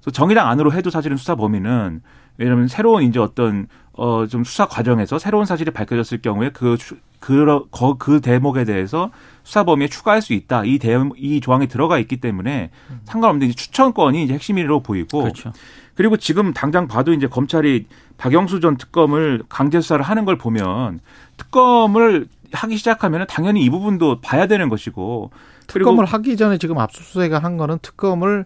그래서 0.00 0.10
정의당 0.12 0.48
안으로 0.48 0.72
해도 0.72 0.90
사실은 0.90 1.16
수사 1.16 1.34
범위는 1.34 2.02
왜냐하면 2.36 2.68
새로운 2.68 3.02
이제 3.04 3.18
어떤 3.18 3.66
어 3.96 4.26
좀 4.26 4.44
수사 4.44 4.66
과정에서 4.66 5.18
새로운 5.18 5.46
사실이 5.46 5.70
밝혀졌을 5.70 6.20
경우에 6.20 6.50
그 6.50 6.76
그, 7.20 7.64
그, 7.70 7.96
그 7.96 8.20
대목에 8.20 8.64
대해서 8.64 9.10
수사 9.44 9.64
범위에 9.64 9.88
추가할 9.88 10.20
수 10.20 10.34
있다. 10.34 10.64
이 10.66 10.78
대, 10.78 10.94
이 11.16 11.40
조항이 11.40 11.68
들어가 11.68 11.98
있기 11.98 12.18
때문에 12.18 12.70
상관없는데 13.04 13.46
이제 13.46 13.54
추천권이 13.54 14.24
이제 14.24 14.34
핵심으로 14.34 14.80
보이고 14.80 15.22
그렇죠. 15.22 15.52
그리고 15.94 16.16
지금 16.16 16.52
당장 16.52 16.88
봐도 16.88 17.12
이제 17.12 17.26
검찰이 17.26 17.86
박영수 18.18 18.60
전 18.60 18.76
특검을 18.76 19.42
강제 19.48 19.80
수사를 19.80 20.04
하는 20.04 20.24
걸 20.24 20.36
보면 20.38 21.00
특검을 21.36 22.26
하기 22.52 22.76
시작하면 22.76 23.26
당연히 23.28 23.64
이 23.64 23.70
부분도 23.70 24.20
봐야 24.20 24.46
되는 24.46 24.68
것이고 24.68 25.30
특검을 25.66 26.04
하기 26.04 26.36
전에 26.36 26.58
지금 26.58 26.78
압수수색을 26.78 27.42
한 27.42 27.56
거는 27.56 27.78
특검을 27.82 28.44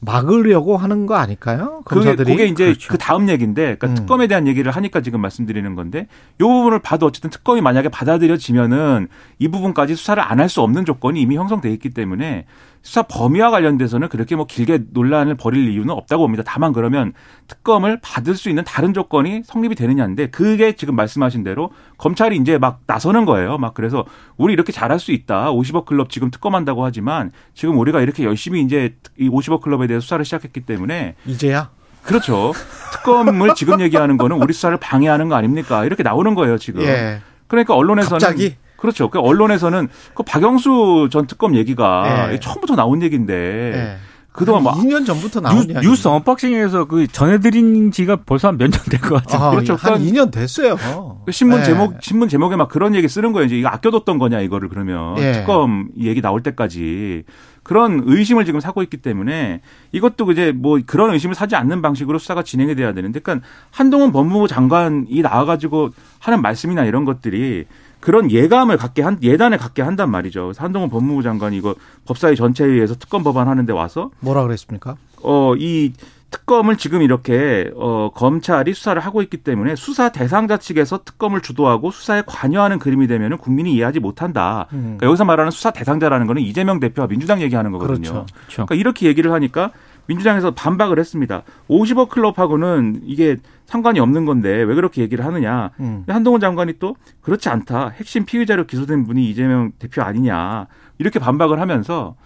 막으려고 0.00 0.76
하는 0.76 1.06
거 1.06 1.14
아닐까요? 1.16 1.80
그게, 1.84 2.00
검사들이 2.00 2.30
그게 2.30 2.46
이제 2.46 2.64
그렇죠. 2.66 2.88
그 2.92 2.98
다음 2.98 3.28
얘기인데, 3.30 3.62
그러니까 3.76 3.86
음. 3.88 3.94
특검에 3.94 4.26
대한 4.26 4.46
얘기를 4.46 4.70
하니까 4.70 5.00
지금 5.00 5.20
말씀드리는 5.22 5.74
건데, 5.74 6.06
이 6.38 6.42
부분을 6.44 6.80
봐도 6.80 7.06
어쨌든 7.06 7.30
특검이 7.30 7.62
만약에 7.62 7.88
받아들여지면은 7.88 9.08
이 9.38 9.48
부분까지 9.48 9.96
수사를 9.96 10.22
안 10.22 10.38
할 10.38 10.48
수 10.50 10.60
없는 10.60 10.84
조건이 10.84 11.20
이미 11.22 11.36
형성돼 11.36 11.72
있기 11.72 11.90
때문에 11.90 12.44
수사 12.86 13.02
범위와 13.02 13.50
관련돼서는 13.50 14.08
그렇게 14.08 14.36
뭐 14.36 14.46
길게 14.46 14.84
논란을 14.92 15.34
벌일 15.34 15.68
이유는 15.68 15.90
없다고 15.90 16.22
봅니다. 16.22 16.44
다만 16.46 16.72
그러면 16.72 17.14
특검을 17.48 17.98
받을 18.00 18.36
수 18.36 18.48
있는 18.48 18.62
다른 18.62 18.94
조건이 18.94 19.42
성립이 19.44 19.74
되느냐인데 19.74 20.28
그게 20.28 20.76
지금 20.76 20.94
말씀하신 20.94 21.42
대로 21.42 21.72
검찰이 21.98 22.36
이제 22.36 22.58
막 22.58 22.82
나서는 22.86 23.24
거예요. 23.24 23.58
막 23.58 23.74
그래서 23.74 24.04
우리 24.36 24.52
이렇게 24.52 24.70
잘할 24.70 25.00
수 25.00 25.10
있다. 25.10 25.50
50억 25.50 25.84
클럽 25.86 26.10
지금 26.10 26.30
특검한다고 26.30 26.84
하지만 26.84 27.32
지금 27.54 27.76
우리가 27.76 28.00
이렇게 28.02 28.22
열심히 28.22 28.62
이제 28.62 28.94
이 29.18 29.28
50억 29.28 29.62
클럽에 29.62 29.88
대해 29.88 29.98
수사를 29.98 30.24
시작했기 30.24 30.60
때문에 30.60 31.16
이제야 31.26 31.70
그렇죠. 32.04 32.52
특검을 32.92 33.56
지금 33.56 33.80
얘기하는 33.80 34.16
거는 34.16 34.40
우리 34.40 34.52
수사를 34.52 34.76
방해하는 34.76 35.28
거 35.28 35.34
아닙니까? 35.34 35.84
이렇게 35.84 36.04
나오는 36.04 36.36
거예요, 36.36 36.56
지금. 36.56 36.82
예. 36.82 37.20
그러니까 37.48 37.74
언론에서는 37.74 38.20
갑자기? 38.20 38.54
그렇죠. 38.76 39.08
그 39.10 39.18
언론에서는 39.18 39.88
그 40.14 40.22
박영수 40.22 41.08
전 41.10 41.26
특검 41.26 41.54
얘기가 41.56 42.32
예. 42.32 42.40
처음부터 42.40 42.76
나온 42.76 43.02
얘기인데 43.02 43.34
예. 43.34 43.96
그동안 44.32 44.64
막 44.64 44.76
2년 44.76 45.06
전부터 45.06 45.40
나온 45.40 45.66
뉴, 45.66 45.72
이야기. 45.72 45.86
뉴스 45.86 46.08
언박싱에서 46.08 46.84
그 46.84 47.06
전해드린 47.06 47.90
지가 47.90 48.16
벌써 48.26 48.48
한 48.48 48.58
몇년될것 48.58 49.22
같아요. 49.22 49.42
아, 49.42 49.50
그렇죠. 49.50 49.76
한 49.76 49.94
그러니까 49.94 50.10
2년 50.10 50.30
됐어요. 50.30 50.76
그 51.24 51.32
신문 51.32 51.60
예. 51.60 51.64
제목 51.64 52.02
신문 52.02 52.28
제목에 52.28 52.54
막 52.56 52.68
그런 52.68 52.94
얘기 52.94 53.08
쓰는 53.08 53.32
거예요. 53.32 53.46
이제 53.46 53.56
이거 53.56 53.68
아껴뒀던 53.68 54.18
거냐 54.18 54.40
이거를 54.40 54.68
그러면 54.68 55.16
예. 55.16 55.32
특검 55.32 55.88
얘기 55.98 56.20
나올 56.20 56.42
때까지 56.42 57.24
그런 57.62 58.02
의심을 58.04 58.44
지금 58.44 58.60
사고 58.60 58.82
있기 58.82 58.98
때문에 58.98 59.62
이것도 59.92 60.30
이제 60.30 60.52
뭐 60.54 60.78
그런 60.86 61.14
의심을 61.14 61.34
사지 61.34 61.56
않는 61.56 61.80
방식으로 61.82 62.18
수사가 62.18 62.42
진행이 62.42 62.76
돼야 62.76 62.92
되는데, 62.92 63.18
그러니까 63.18 63.44
한동훈 63.70 64.12
법무부 64.12 64.46
장관이 64.46 65.20
나와가지고 65.22 65.90
하는 66.20 66.42
말씀이나 66.42 66.84
이런 66.84 67.04
것들이 67.04 67.64
그런 68.06 68.30
예감을 68.30 68.76
갖게 68.76 69.02
한 69.02 69.18
예단을 69.20 69.58
갖게 69.58 69.82
한단 69.82 70.12
말이죠. 70.12 70.52
한동훈 70.56 70.88
법무부 70.90 71.24
장관이 71.24 71.56
이거 71.56 71.74
법사위 72.04 72.36
전체회의에서 72.36 72.94
특검 72.94 73.24
법안 73.24 73.48
하는데 73.48 73.72
와서 73.72 74.12
뭐라 74.20 74.44
그랬습니까? 74.44 74.94
어, 75.24 75.54
이 75.58 75.92
특검을 76.30 76.76
지금 76.76 77.02
이렇게 77.02 77.68
어, 77.74 78.12
검찰이 78.14 78.74
수사를 78.74 79.02
하고 79.02 79.22
있기 79.22 79.38
때문에 79.38 79.74
수사 79.74 80.10
대상자 80.10 80.56
측에서 80.56 81.00
특검을 81.04 81.40
주도하고 81.40 81.90
수사에 81.90 82.22
관여하는 82.24 82.78
그림이 82.78 83.08
되면은 83.08 83.38
국민이 83.38 83.74
이해하지 83.74 83.98
못한다. 83.98 84.68
음. 84.72 84.82
그러니까 84.82 85.06
여기서 85.08 85.24
말하는 85.24 85.50
수사 85.50 85.72
대상자라는 85.72 86.28
거는 86.28 86.42
이재명 86.42 86.78
대표와 86.78 87.08
민주당 87.08 87.42
얘기하는 87.42 87.72
거거든요. 87.72 87.96
그렇죠. 87.96 88.26
그렇죠. 88.32 88.66
그러니까 88.66 88.74
이렇게 88.76 89.08
얘기를 89.08 89.32
하니까 89.32 89.72
민주당에서 90.06 90.52
반박을 90.52 90.98
했습니다. 90.98 91.42
50억 91.68 92.08
클럽하고는 92.08 93.02
이게 93.04 93.36
상관이 93.66 94.00
없는 94.00 94.24
건데 94.24 94.62
왜 94.62 94.74
그렇게 94.74 95.02
얘기를 95.02 95.24
하느냐. 95.24 95.70
음. 95.80 96.04
한동훈 96.06 96.40
장관이 96.40 96.74
또 96.78 96.96
그렇지 97.20 97.48
않다. 97.48 97.88
핵심 97.88 98.24
피의자로 98.24 98.66
기소된 98.66 99.06
분이 99.06 99.28
이재명 99.28 99.72
대표 99.78 100.02
아니냐. 100.02 100.66
이렇게 100.98 101.18
반박을 101.18 101.60
하면서 101.60 102.16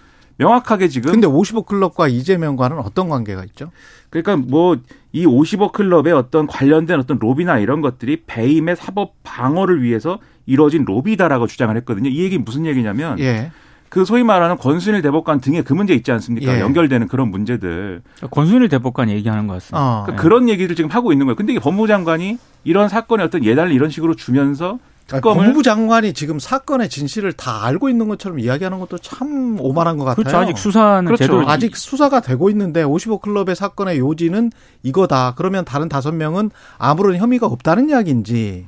명확하게 0.41 0.89
지금 0.89 1.13
근데 1.13 1.27
55 1.27 1.65
클럽과 1.65 2.09
이재명과는 2.09 2.79
어떤 2.79 3.11
관계가 3.11 3.45
있죠? 3.45 3.71
그러니까 4.09 4.37
뭐 4.37 4.79
이55 5.15 5.73
클럽의 5.73 6.15
어떤 6.15 6.47
관련된 6.47 6.99
어떤 6.99 7.19
로비나 7.19 7.59
이런 7.59 7.83
것들이 7.83 8.23
배임의 8.27 8.77
사법 8.77 9.15
방어를 9.23 9.83
위해서 9.83 10.19
이루어진 10.47 10.85
로비다라고 10.85 11.47
주장을 11.47 11.77
했거든요. 11.77 12.09
이 12.09 12.21
얘기 12.21 12.39
무슨 12.39 12.65
얘기냐면 12.65 13.19
예. 13.19 13.51
그 13.91 14.05
소위 14.05 14.23
말하는 14.23 14.57
권순일 14.57 15.03
대법관 15.03 15.41
등에 15.41 15.63
그 15.63 15.73
문제 15.73 15.95
있지 15.95 16.13
않습니까? 16.13 16.55
예. 16.55 16.61
연결되는 16.61 17.09
그런 17.09 17.29
문제들. 17.29 18.03
권순일 18.31 18.69
대법관 18.69 19.11
얘기하는 19.11 19.49
것 19.49 19.55
같습니다. 19.55 19.79
어. 19.79 20.03
그러니까 20.05 20.23
그런 20.23 20.49
얘기를 20.49 20.75
지금 20.77 20.91
하고 20.91 21.13
있는 21.13 21.27
거예요. 21.27 21.35
근데 21.37 21.53
이게 21.53 21.61
법무부 21.61 21.89
장관이 21.89 22.39
이런 22.63 22.89
사건의 22.89 23.27
어떤 23.27 23.45
예단을 23.45 23.73
이런 23.73 23.91
식으로 23.91 24.15
주면서 24.15 24.79
특검을 25.09 25.43
법무부 25.43 25.65
장관이 25.65 26.13
지금 26.13 26.39
사건의 26.39 26.89
진실을 26.89 27.33
다 27.33 27.65
알고 27.65 27.89
있는 27.89 28.07
것처럼 28.07 28.39
이야기하는 28.39 28.79
것도 28.79 28.99
참 28.99 29.57
오만한 29.59 29.97
것 29.99 30.05
같아요. 30.05 30.23
그렇죠. 30.23 30.39
아직 30.39 30.57
수사는 30.57 31.05
그렇죠. 31.05 31.25
제대로 31.25 31.49
아직 31.49 31.77
수사가 31.77 32.21
되고 32.21 32.49
있는데 32.51 32.85
55 32.85 33.19
클럽의 33.19 33.57
사건의 33.57 33.99
요지는 33.99 34.53
이거다. 34.85 35.35
그러면 35.37 35.65
다른 35.65 35.89
다섯 35.89 36.13
명은 36.13 36.53
아무런 36.79 37.17
혐의가 37.17 37.49
없다는 37.49 37.91
이야기인지 37.91 38.67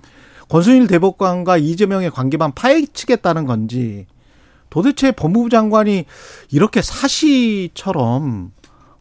권순일 0.49 0.89
대법관과 0.89 1.59
이재명의 1.59 2.11
관계만 2.11 2.53
파헤치겠다는 2.57 3.47
건지 3.47 4.07
도대체 4.73 5.13
법무부 5.13 5.51
장관이 5.51 6.07
이렇게 6.51 6.81
사시처럼 6.81 8.53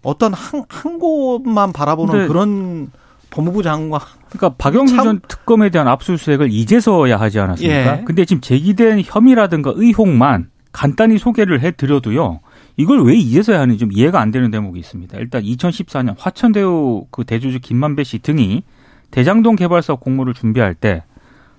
어떤 0.04 0.34
한, 0.34 0.66
한 0.68 1.00
곳만 1.00 1.72
바라보는 1.72 2.14
그런 2.28 2.92
법무부 3.30 3.64
장관 3.64 4.02
그러니까 4.32 4.50
박영수 4.58 4.96
참- 4.96 5.06
전 5.06 5.20
특검에 5.26 5.70
대한 5.70 5.88
압수수색을 5.88 6.52
이제서야 6.52 7.16
하지 7.18 7.40
않았습니까? 7.40 8.00
예. 8.00 8.04
근데 8.04 8.26
지금 8.26 8.42
제기된 8.42 9.02
혐의라든가 9.06 9.72
의혹만 9.74 10.50
간단히 10.74 11.18
소개를 11.18 11.62
해드려도요. 11.62 12.42
이걸 12.76 13.04
왜 13.06 13.16
이제서야 13.16 13.62
하는지 13.62 13.80
좀 13.80 13.92
이해가 13.94 14.20
안 14.20 14.32
되는 14.32 14.52
대목이 14.52 14.78
있습니다. 14.78 15.18
일단 15.20 15.42
2014년 15.44 16.16
화천대유 16.18 17.06
그 17.12 17.24
대주주 17.24 17.62
김만배 17.62 18.04
씨 18.04 18.20
등이 18.20 18.64
대장동 19.12 19.56
개발사 19.56 19.96
공모를 19.96 20.34
준비할 20.34 20.76
때 20.76 21.04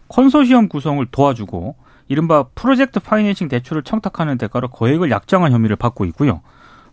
컨소시엄 0.09 0.69
구성을 0.69 1.07
도와주고 1.11 1.77
이른바 2.13 2.45
프로젝트 2.55 3.01
파이낸싱 3.01 3.49
대출을 3.49 3.83
청탁하는 3.83 4.37
대가로 4.37 4.69
거액을 4.69 5.11
약정한 5.11 5.51
혐의를 5.51 5.77
받고 5.77 6.05
있고요. 6.07 6.43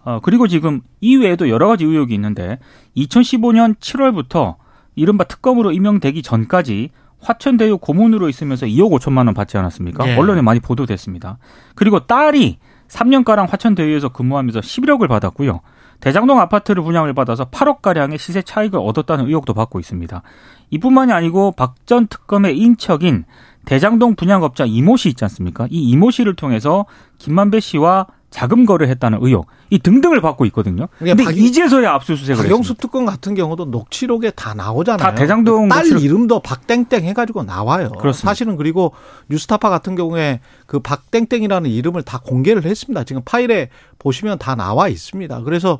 어, 0.05 0.21
그리고 0.23 0.47
지금 0.47 0.79
이외에도 1.01 1.49
여러 1.49 1.67
가지 1.67 1.83
의혹이 1.83 2.13
있는데 2.13 2.57
2015년 2.95 3.75
7월부터 3.75 4.55
이른바 4.95 5.25
특검으로 5.25 5.73
임명되기 5.73 6.23
전까지 6.23 6.91
화천대유 7.19 7.79
고문으로 7.79 8.29
있으면서 8.29 8.65
2억 8.65 8.97
5천만 8.97 9.25
원 9.25 9.33
받지 9.33 9.57
않았습니까? 9.57 10.07
예. 10.07 10.15
언론에 10.15 10.41
많이 10.41 10.61
보도됐습니다. 10.61 11.37
그리고 11.75 11.99
딸이 11.99 12.59
3년가량 12.87 13.49
화천대유에서 13.49 14.09
근무하면서 14.09 14.61
11억을 14.61 15.09
받았고요. 15.09 15.59
대장동 15.99 16.39
아파트를 16.39 16.81
분양을 16.83 17.13
받아서 17.13 17.45
8억 17.45 17.81
가량의 17.81 18.17
시세 18.17 18.41
차익을 18.41 18.79
얻었다는 18.79 19.27
의혹도 19.27 19.53
받고 19.53 19.79
있습니다. 19.79 20.21
이뿐만이 20.69 21.11
아니고 21.11 21.51
박 21.53 21.75
전 21.85 22.07
특검의 22.07 22.57
인척인 22.57 23.25
대장동 23.65 24.15
분양업자 24.15 24.65
이모 24.65 24.95
씨 24.95 25.09
있지 25.09 25.23
않습니까? 25.25 25.67
이 25.69 25.89
이모 25.89 26.11
씨를 26.11 26.35
통해서 26.35 26.85
김만배 27.17 27.59
씨와 27.59 28.07
자금 28.29 28.65
거래했다는 28.65 29.19
의혹, 29.21 29.47
이 29.71 29.79
등등을 29.79 30.21
받고 30.21 30.45
있거든요. 30.47 30.87
그러니까 30.99 31.15
근데 31.15 31.23
박- 31.23 31.37
이제서야 31.37 31.91
압수수색을 31.93 32.43
박영수 32.43 32.59
했습니다. 32.73 32.81
특검 32.81 33.05
같은 33.05 33.33
경우도 33.33 33.65
녹취록에 33.65 34.29
다 34.31 34.53
나오잖아요. 34.53 34.99
다 34.99 35.15
대장동 35.15 35.67
딸 35.67 35.83
녹취록- 35.83 36.03
이름도 36.03 36.39
박땡땡 36.41 37.05
해가지고 37.05 37.43
나와요. 37.43 37.89
그렇습니다. 37.99 38.29
사실은 38.29 38.55
그리고 38.55 38.93
뉴스타파 39.29 39.69
같은 39.69 39.95
경우에 39.95 40.41
그 40.67 40.79
박땡땡이라는 40.79 41.69
이름을 41.71 42.03
다 42.03 42.19
공개를 42.23 42.65
했습니다. 42.65 43.03
지금 43.03 43.23
파일에 43.25 43.69
보시면 43.97 44.37
다 44.37 44.53
나와 44.55 44.87
있습니다. 44.89 45.41
그래서 45.41 45.79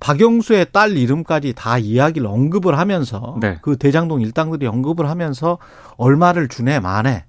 박영수의 0.00 0.66
딸 0.72 0.96
이름까지 0.96 1.52
다 1.54 1.78
이야기를 1.78 2.26
언급을 2.26 2.76
하면서 2.78 3.36
네. 3.40 3.58
그 3.62 3.76
대장동 3.76 4.20
일당들이 4.20 4.66
언급을 4.66 5.08
하면서 5.08 5.58
얼마를 5.96 6.48
주네 6.48 6.80
마네 6.80 7.24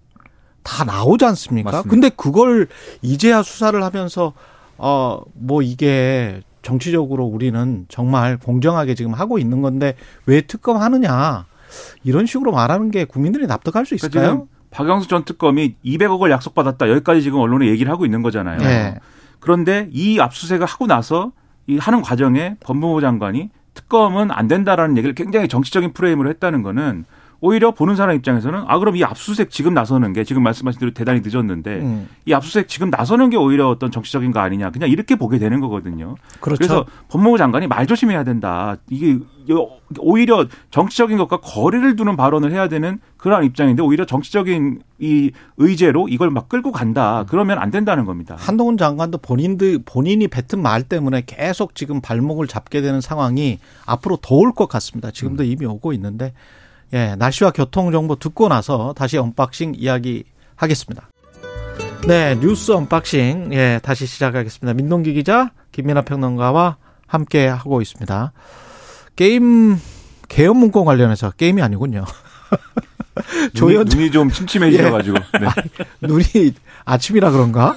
다 0.64 0.84
나오지 0.86 1.26
않습니까? 1.26 1.70
맞습니다. 1.72 1.90
근데 1.92 2.10
그걸 2.10 2.68
이제야 3.02 3.44
수사를 3.44 3.84
하면서 3.84 4.34
어 4.78 5.22
뭐 5.34 5.62
이게 5.62 6.42
정치적으로 6.62 7.26
우리는 7.26 7.86
정말 7.90 8.38
공정하게 8.38 8.96
지금 8.96 9.14
하고 9.14 9.38
있는 9.38 9.62
건데 9.62 9.96
왜 10.26 10.42
특검 10.42 10.78
하느냐 10.78 11.46
이런 12.04 12.26
식으로 12.26 12.52
말하는 12.52 12.90
게 12.92 13.04
국민들이 13.06 13.46
납득할 13.48 13.86
수 13.86 13.96
그러니까 13.96 14.08
있을까요? 14.08 14.32
지금 14.34 14.48
박영수 14.72 15.08
전 15.08 15.24
특검이 15.26 15.76
200억을 15.86 16.32
약속받았다. 16.32 16.90
여기까지 16.90 17.22
지금 17.22 17.40
언론에 17.40 17.68
얘기를 17.68 17.92
하고 17.92 18.06
있는 18.06 18.22
거잖아요. 18.22 18.60
예. 18.62 18.96
그런데 19.40 19.90
이 19.92 20.20
압수수색을 20.20 20.66
하고 20.66 20.88
나서 20.88 21.32
이 21.68 21.78
하는 21.78 22.02
과정에 22.02 22.56
법무부 22.62 23.02
장관이 23.02 23.50
특검은 23.74 24.32
안 24.32 24.48
된다라는 24.48 24.98
얘기를 24.98 25.14
굉장히 25.14 25.48
정치적인 25.48 25.94
프레임으로 25.94 26.30
했다는 26.30 26.64
거는 26.64 27.06
오히려 27.46 27.72
보는 27.72 27.98
사람 27.98 28.16
입장에서는 28.16 28.64
아 28.68 28.80
그럼 28.80 28.96
이 28.96 29.04
압수수색 29.04 29.50
지금 29.52 29.74
나서는 29.74 30.14
게 30.14 30.24
지금 30.24 30.44
말씀하신 30.44 30.80
대로 30.80 30.94
대단히 30.94 31.20
늦었는데 31.22 31.82
음, 31.82 32.08
이 32.26 32.32
압수수색 32.32 32.70
지금 32.70 32.90
나서는 32.90 33.30
게 33.30 33.36
오히려 33.36 33.68
어떤 33.68 33.92
정치적인 33.92 34.32
거 34.32 34.40
아니냐 34.40 34.70
그냥 34.72 34.90
이렇게 34.90 35.16
보게 35.18 35.40
되는 35.40 35.60
거거든요. 35.60 36.16
그렇죠. 36.40 36.58
그래서 36.58 36.86
법무부 37.10 37.38
장관이 37.38 37.68
말 37.68 37.86
조심해야 37.86 38.24
된다. 38.24 38.78
이게 38.90 39.20
오히려 40.00 40.46
정치적인 40.72 41.18
것과 41.18 41.42
거리를 41.42 41.98
두는 41.98 42.16
발언을 42.16 42.54
해야 42.54 42.70
되는 42.70 43.00
그러한 43.18 43.44
입장인데 43.44 43.84
오히려 43.84 44.06
정치적인 44.06 44.82
이 45.00 45.32
의제로 45.58 46.08
이걸 46.08 46.30
막 46.30 46.48
끌고 46.48 46.72
간다. 46.72 47.26
그러면 47.28 47.60
안 47.60 47.72
된다는 47.72 48.06
겁니다. 48.06 48.38
한동훈 48.40 48.78
장관도 48.78 49.18
본인들 49.18 49.82
본인이 49.84 50.30
뱉은 50.30 50.64
말 50.64 50.84
때문에 50.84 51.24
계속 51.26 51.76
지금 51.76 52.00
발목을 52.00 52.48
잡게 52.48 52.80
되는 52.80 53.02
상황이 53.02 53.60
앞으로 53.86 54.16
더 54.22 54.36
올 54.38 54.54
것 54.54 54.70
같습니다. 54.70 55.12
지금도 55.12 55.44
이미 55.44 55.66
오고 55.66 55.92
있는데 55.92 56.32
예, 56.94 57.16
날씨와 57.16 57.52
교통 57.52 57.92
정보 57.92 58.16
듣고 58.16 58.48
나서 58.48 58.94
다시 58.96 59.18
언박싱 59.18 59.74
이야기 59.76 60.24
하겠습니다. 60.56 61.10
네, 62.08 62.40
뉴스 62.40 62.72
언박싱 62.72 63.50
예, 63.54 63.80
다시 63.82 64.06
시작하겠습니다. 64.06 64.74
민동기 64.74 65.14
기자, 65.14 65.52
김민아 65.72 66.04
평론가와 66.04 66.78
함께 67.08 67.48
하고 67.48 67.82
있습니다. 67.82 68.32
게임 69.16 69.78
계엄 70.28 70.58
문건 70.58 70.86
관련해서 70.86 71.32
게임이 71.32 71.62
아니군요. 71.62 72.06
눈이, 73.16 73.54
조현 73.54 73.86
눈이 73.86 74.12
좀 74.12 74.30
침침해지셔가지고 74.30 75.18
네. 75.40 75.48
눈이 76.02 76.54
아침이라 76.86 77.32
그런가? 77.32 77.76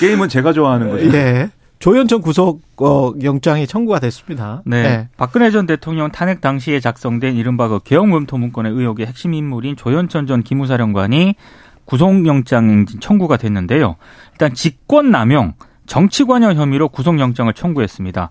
게임은 0.00 0.28
제가 0.28 0.52
좋아하는 0.52 0.90
거죠. 0.90 1.16
예. 1.16 1.50
조현천 1.78 2.22
구속 2.22 2.62
어, 2.78 3.12
영장이 3.22 3.66
청구가 3.66 4.00
됐습니다. 4.00 4.62
네. 4.64 4.76
예. 4.76 5.08
박근혜 5.16 5.50
전 5.50 5.66
대통령 5.66 6.10
탄핵 6.10 6.40
당시에 6.40 6.80
작성된 6.80 7.36
이른바 7.36 7.68
그 7.68 7.80
개헌검토 7.84 8.38
문건의 8.38 8.72
의혹의 8.72 9.06
핵심 9.06 9.34
인물인 9.34 9.76
조현천 9.76 10.26
전 10.26 10.42
기무사령관이 10.42 11.34
구속영장 11.84 12.86
청구가 13.00 13.36
됐는데요. 13.36 13.96
일단 14.32 14.54
직권남용, 14.54 15.54
정치관여 15.86 16.54
혐의로 16.54 16.88
구속영장을 16.88 17.52
청구했습니다. 17.52 18.30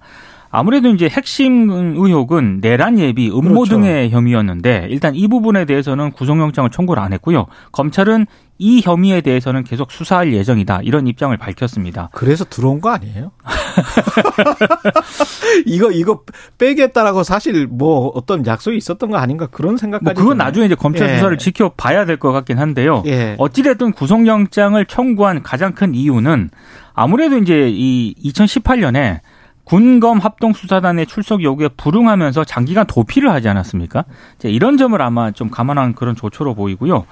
아무래도 0.56 0.90
이제 0.90 1.10
핵심 1.10 1.70
의혹은 1.70 2.60
내란 2.62 3.00
예비, 3.00 3.28
음모 3.28 3.62
그렇죠. 3.62 3.76
등의 3.76 4.12
혐의였는데 4.12 4.88
일단 4.92 5.16
이 5.16 5.28
부분에 5.28 5.66
대해서는 5.66 6.12
구속영장을 6.12 6.70
청구를 6.70 7.02
안 7.02 7.12
했고요. 7.14 7.48
검찰은 7.72 8.28
이 8.60 8.82
혐의에 8.82 9.22
대해서는 9.22 9.64
계속 9.64 9.92
수사할 9.92 10.34
예정이다 10.34 10.82
이런 10.84 11.08
입장을 11.08 11.36
밝혔습니다. 11.38 12.10
그래서 12.14 12.46
들어온 12.46 12.82
거 12.82 12.90
아니에요? 12.90 13.32
이거 15.66 15.92
이거 15.92 16.22
빼겠다라고 16.58 17.24
사실 17.24 17.68
뭐 17.68 18.08
어떤 18.16 18.46
약속이 18.46 18.78
있었던 18.78 19.10
거 19.12 19.18
아닌가 19.18 19.48
그런 19.48 19.78
생각까지. 19.78 20.14
뭐 20.14 20.14
그건 20.14 20.38
드네요. 20.38 20.46
나중에 20.48 20.66
이제 20.68 20.76
검찰 20.76 21.10
예. 21.10 21.16
수사를 21.16 21.38
지켜봐야 21.38 22.06
될 22.06 22.14
것 22.18 22.32
같긴 22.32 22.60
한데요. 22.60 23.04
예. 23.08 23.36
어찌됐든 23.40 23.92
구속영장을 23.94 24.84
청구한 24.86 25.42
가장 25.44 25.74
큰 25.74 25.96
이유는 25.96 26.50
아무래도 26.94 27.38
이제 27.40 27.70
이 27.72 28.14
2018년에 28.24 29.20
군검 29.66 30.20
합동수사단의 30.20 31.06
출석 31.06 31.42
요구에 31.42 31.70
불응하면서 31.70 32.44
장기간 32.44 32.86
도피를 32.86 33.32
하지 33.32 33.48
않았습니까? 33.50 34.04
이제 34.38 34.50
이런 34.50 34.78
점을 34.78 35.00
아마 35.02 35.32
좀 35.32 35.50
감안한 35.50 35.94
그런 35.96 36.16
조처로 36.16 36.54
보이고요. 36.54 37.06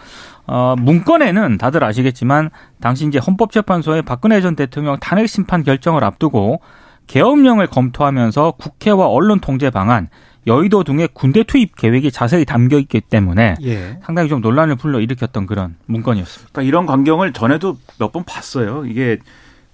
어, 0.47 0.75
문건에는 0.77 1.57
다들 1.57 1.83
아시겠지만 1.83 2.49
당시 2.81 3.07
이제 3.07 3.19
헌법재판소의 3.19 4.01
박근혜 4.01 4.41
전 4.41 4.55
대통령 4.55 4.97
탄핵 4.99 5.27
심판 5.27 5.63
결정을 5.63 6.03
앞두고 6.03 6.59
계엄령을 7.07 7.67
검토하면서 7.67 8.51
국회와 8.57 9.07
언론 9.07 9.39
통제 9.39 9.69
방안, 9.69 10.09
여의도 10.47 10.83
등의 10.83 11.09
군대 11.13 11.43
투입 11.43 11.75
계획이 11.75 12.11
자세히 12.11 12.45
담겨 12.45 12.77
있기 12.79 13.01
때문에 13.01 13.55
예. 13.63 13.99
상당히 14.03 14.27
좀 14.29 14.41
논란을 14.41 14.75
불러 14.75 14.99
일으켰던 14.99 15.45
그런 15.45 15.75
문건이었습니다. 15.85 16.49
그러니까 16.51 16.67
이런 16.67 16.85
광경을 16.85 17.33
전에도 17.33 17.77
몇 17.99 18.11
번 18.11 18.23
봤어요. 18.23 18.85
이게 18.85 19.17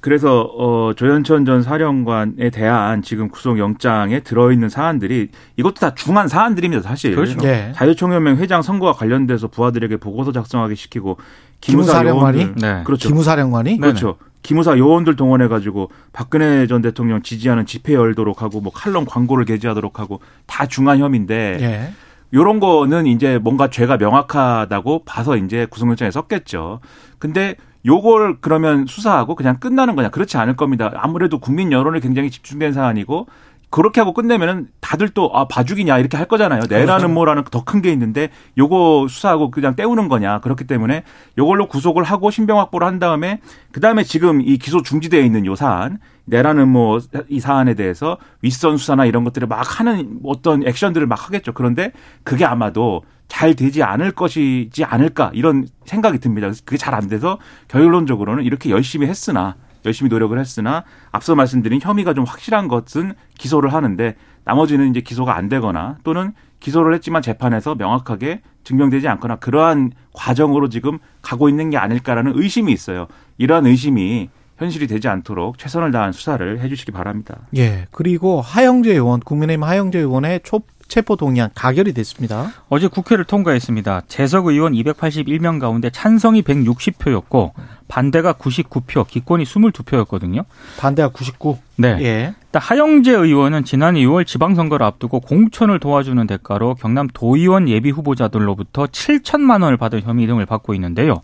그래서 0.08 0.50
어 0.58 0.94
조현천 0.96 1.44
전 1.44 1.62
사령관에 1.62 2.50
대한 2.50 3.02
지금 3.02 3.28
구속영장에 3.28 4.22
들어있는 4.22 4.70
사안들이 4.70 5.28
이것도 5.58 5.74
다 5.74 5.96
중한 5.96 6.30
사안들입니다, 6.30 6.82
사실. 6.82 7.14
그렇죠. 7.14 7.38
예. 7.44 7.74
자유총연맹 7.76 8.38
회장 8.38 8.62
선거와 8.62 8.94
관련돼서 8.94 9.50
부하들에게 9.50 9.98
보고서 9.98 10.32
작성하게 10.32 10.76
시키고 10.76 11.18
기무사 11.60 12.04
기무사령관이? 12.04 12.42
요원들 12.42 12.62
네. 12.62 12.84
그렇죠. 12.86 13.10
기무사령관이 13.10 13.80
그렇죠. 13.80 14.16
기무사 14.44 14.78
요원들 14.78 15.18
동원해 15.18 15.50
가지고 15.50 15.92
박근혜 16.14 16.68
전 16.68 16.82
대통령 16.82 17.22
지지하는 17.22 17.66
집회 17.66 17.94
열도록 17.94 18.42
하고 18.42 18.62
뭐 18.62 18.72
칼럼 18.72 19.04
광고를 19.04 19.44
게재하도록 19.44 20.00
하고 20.00 20.22
다 20.46 20.68
중한 20.68 21.00
혐의인데 21.00 21.58
예. 21.60 21.94
요런 22.34 22.62
거는 22.62 23.08
이제 23.08 23.40
뭔가 23.40 23.70
죄가 23.70 23.98
명확하다고 23.98 25.04
봐서 25.04 25.36
이제 25.36 25.66
구속영장에 25.66 26.12
썼겠죠. 26.12 26.80
근데 27.20 27.58
요걸 27.88 28.38
그러면 28.42 28.86
수사하고 28.86 29.34
그냥 29.36 29.58
끝나는 29.60 29.96
거냐? 29.96 30.10
그렇지 30.10 30.38
않을 30.38 30.56
겁니다. 30.56 30.92
아무래도 30.96 31.40
국민 31.40 31.72
여론이 31.72 32.00
굉장히 32.02 32.30
집중된 32.30 32.74
사안이고 32.74 33.28
그렇게 33.70 34.00
하고 34.00 34.14
끝내면은 34.14 34.68
다들 34.80 35.10
또 35.10 35.30
아 35.34 35.46
봐주기냐 35.48 35.98
이렇게 36.00 36.16
할 36.18 36.26
거잖아요. 36.28 36.62
내라는 36.70 37.14
뭐라는 37.14 37.44
더 37.52 37.64
큰 37.66 37.82
게 37.82 37.92
있는데 37.92 38.30
요거 38.58 39.08
수사하고 39.10 39.52
그냥 39.52 39.76
때우는 39.76 40.08
거냐 40.08 40.40
그렇기 40.40 40.66
때문에 40.66 41.04
요걸로 41.38 41.68
구속을 41.68 42.04
하고 42.04 42.32
신병 42.32 42.60
확보를 42.60 42.88
한 42.88 43.00
다음에 43.00 43.40
그 43.74 43.82
다음에 43.82 44.04
지금 44.04 44.42
이 44.42 44.58
기소 44.58 44.82
중지되어 44.84 45.22
있는 45.22 45.46
요 45.46 45.56
사안 45.56 45.98
내라는 46.26 46.68
뭐 46.70 47.00
이 47.30 47.40
사안에 47.42 47.74
대해서 47.74 48.18
윗선 48.42 48.78
수사나 48.78 49.06
이런 49.06 49.24
것들을 49.26 49.48
막 49.48 49.80
하는 49.80 50.20
어떤 50.24 50.66
액션들을 50.66 51.06
막 51.08 51.28
하겠죠. 51.28 51.54
그런데 51.54 51.92
그게 52.24 52.46
아마도 52.46 53.04
잘 53.28 53.56
되지 53.56 53.84
않을 53.84 54.12
것이지 54.12 54.84
않을까 54.84 55.32
이런 55.34 55.68
생각이 55.86 56.20
듭니다. 56.20 56.48
그래서 56.48 56.62
그게 56.66 56.78
잘 56.78 56.94
안 56.94 57.08
돼서 57.08 57.38
결론적으로는 57.68 58.44
이렇게 58.44 58.70
열심히 58.70 59.08
했으나 59.08 59.56
열심히 59.86 60.10
노력을 60.10 60.38
했으나 60.38 60.84
앞서 61.12 61.36
말씀드린 61.36 61.80
혐의가 61.82 62.14
좀 62.14 62.24
확실한 62.26 62.68
것은 62.68 63.14
기소를 63.38 63.74
하는데 63.74 64.16
나머지는 64.44 64.90
이제 64.90 65.02
기소가 65.02 65.36
안 65.36 65.50
되거나 65.50 65.98
또는 66.04 66.34
기소를 66.60 66.94
했지만 66.96 67.22
재판에서 67.22 67.76
명확하게 67.76 68.42
증명되지 68.64 69.08
않거나 69.08 69.36
그러한 69.38 69.92
과정으로 70.14 70.70
지금 70.70 70.98
가고 71.22 71.50
있는 71.50 71.70
게 71.70 71.78
아닐까라는 71.78 72.34
의심이 72.36 72.72
있어요. 72.74 73.08
이러한 73.38 73.66
의심이 73.68 74.30
현실이 74.58 74.88
되지 74.88 75.08
않도록 75.08 75.60
최선을 75.60 75.92
다한 75.92 76.12
수사를 76.12 76.60
해 76.60 76.68
주시기 76.68 76.92
바랍니다. 76.92 77.42
예. 77.56 77.86
그리고 77.92 78.42
하영재 78.42 78.92
의원, 78.92 79.20
국민의힘 79.20 79.64
하영재 79.64 80.00
의원의 80.00 80.42
초, 80.44 80.62
체포 80.88 81.16
동의안 81.16 81.50
가결이 81.54 81.94
됐습니다. 81.94 82.52
어제 82.70 82.88
국회를 82.88 83.26
통과했습니다. 83.26 84.04
재석 84.08 84.48
의원 84.48 84.74
281명 84.74 85.60
가운데 85.60 85.90
찬성이 85.90 86.42
160표였고 86.42 87.52
반대가 87.88 88.34
99표, 88.34 89.08
기권이 89.08 89.44
22표였거든요. 89.44 90.46
반대가 90.78 91.10
99. 91.10 91.58
네. 91.78 91.98
예. 92.02 92.34
일단 92.46 92.62
하영재 92.62 93.12
의원은 93.12 93.64
지난 93.64 93.96
2월 93.96 94.26
지방선거를 94.26 94.86
앞두고 94.86 95.22
공천을 95.22 95.80
도와주는 95.80 96.26
대가로 96.28 96.76
경남 96.76 97.08
도의원 97.14 97.70
예비 97.70 97.92
후보자들로부터 97.92 98.88
7천만 98.88 99.64
원을 99.64 99.78
받은 99.78 100.02
혐의 100.02 100.28
등을 100.28 100.46
받고 100.46 100.74
있는데요. 100.74 101.22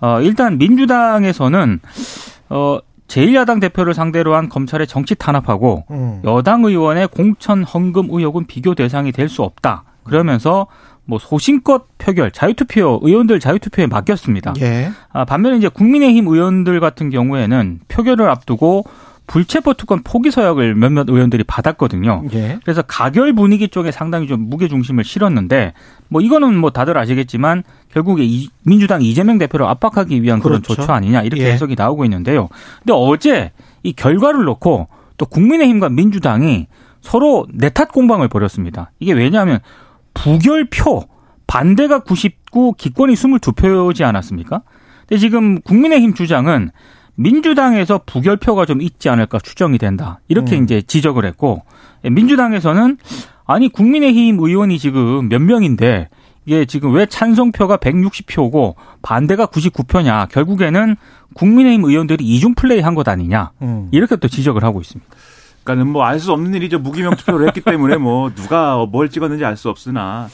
어, 0.00 0.20
일단 0.20 0.58
민주당에서는 0.58 1.80
어, 2.50 2.78
제1야당 3.08 3.60
대표를 3.60 3.94
상대로 3.94 4.34
한 4.34 4.48
검찰의 4.48 4.86
정치 4.86 5.14
탄압하고 5.14 5.84
음. 5.90 6.20
여당 6.24 6.64
의원의 6.64 7.08
공천 7.08 7.62
헌금 7.64 8.08
의혹은 8.10 8.46
비교 8.46 8.74
대상이 8.74 9.12
될 9.12 9.28
수 9.28 9.42
없다. 9.42 9.84
그러면서 10.04 10.66
뭐 11.06 11.18
소신껏 11.18 11.86
표결, 11.98 12.30
자유투표 12.30 13.00
의원들 13.02 13.40
자유투표에 13.40 13.86
맡겼습니다. 13.86 14.54
예. 14.60 14.90
아, 15.12 15.24
반면에 15.24 15.56
이제 15.58 15.68
국민의힘 15.68 16.26
의원들 16.26 16.80
같은 16.80 17.10
경우에는 17.10 17.80
표결을 17.88 18.28
앞두고 18.30 18.84
불체포 19.26 19.74
특권 19.74 20.02
포기 20.02 20.30
서약을 20.30 20.74
몇몇 20.74 21.08
의원들이 21.08 21.44
받았거든요. 21.44 22.24
예. 22.34 22.58
그래서 22.62 22.82
가결 22.82 23.32
분위기 23.32 23.68
쪽에 23.68 23.90
상당히 23.90 24.26
좀 24.26 24.48
무게 24.48 24.68
중심을 24.68 25.02
실었는데 25.02 25.72
뭐 26.08 26.20
이거는 26.20 26.56
뭐 26.56 26.70
다들 26.70 26.98
아시겠지만 26.98 27.62
결국에 27.92 28.22
이 28.24 28.48
민주당 28.64 29.02
이재명 29.02 29.38
대표를 29.38 29.66
압박하기 29.66 30.22
위한 30.22 30.40
그런 30.40 30.60
그렇죠. 30.60 30.82
조처 30.82 30.92
아니냐 30.92 31.22
이렇게 31.22 31.44
예. 31.44 31.52
해석이 31.52 31.74
나오고 31.76 32.04
있는데요. 32.04 32.48
근데 32.80 32.92
어제 32.94 33.52
이 33.82 33.92
결과를 33.92 34.44
놓고 34.44 34.88
또 35.16 35.26
국민의힘과 35.26 35.88
민주당이 35.88 36.66
서로 37.00 37.46
내탓 37.52 37.92
공방을 37.92 38.28
벌였습니다. 38.28 38.90
이게 38.98 39.12
왜냐하면 39.12 39.60
부결표 40.14 41.04
반대가 41.46 42.00
99, 42.00 42.74
기권이 42.78 43.14
22표지 43.14 44.02
않았습니까? 44.02 44.62
근데 45.06 45.18
지금 45.18 45.60
국민의힘 45.60 46.14
주장은 46.14 46.70
민주당에서 47.16 48.00
부결표가 48.04 48.66
좀 48.66 48.82
있지 48.82 49.08
않을까 49.08 49.38
추정이 49.38 49.78
된다. 49.78 50.20
이렇게 50.28 50.56
음. 50.58 50.64
이제 50.64 50.82
지적을 50.82 51.24
했고 51.24 51.62
민주당에서는 52.02 52.98
아니 53.46 53.68
국민의힘 53.68 54.38
의원이 54.40 54.78
지금 54.78 55.28
몇 55.28 55.40
명인데 55.40 56.08
이게 56.46 56.64
지금 56.66 56.92
왜 56.92 57.06
찬성표가 57.06 57.78
160표고 57.78 58.74
반대가 59.02 59.46
99표냐. 59.46 60.28
결국에는 60.30 60.96
국민의힘 61.34 61.84
의원들이 61.84 62.24
이중 62.24 62.54
플레이 62.54 62.80
한 62.80 62.94
것 62.94 63.08
아니냐. 63.08 63.52
음. 63.62 63.88
이렇게 63.92 64.16
또 64.16 64.28
지적을 64.28 64.62
하고 64.62 64.80
있습니다. 64.80 65.10
그러니까는 65.64 65.92
뭐 65.92 66.04
알 66.04 66.20
수 66.20 66.32
없는 66.32 66.52
일이죠. 66.54 66.78
무기명 66.78 67.16
투표를 67.16 67.46
했기 67.48 67.62
때문에 67.62 67.96
뭐 67.96 68.30
누가 68.34 68.84
뭘 68.84 69.08
찍었는지 69.08 69.44
알 69.46 69.56
수 69.56 69.70
없으나 69.70 70.28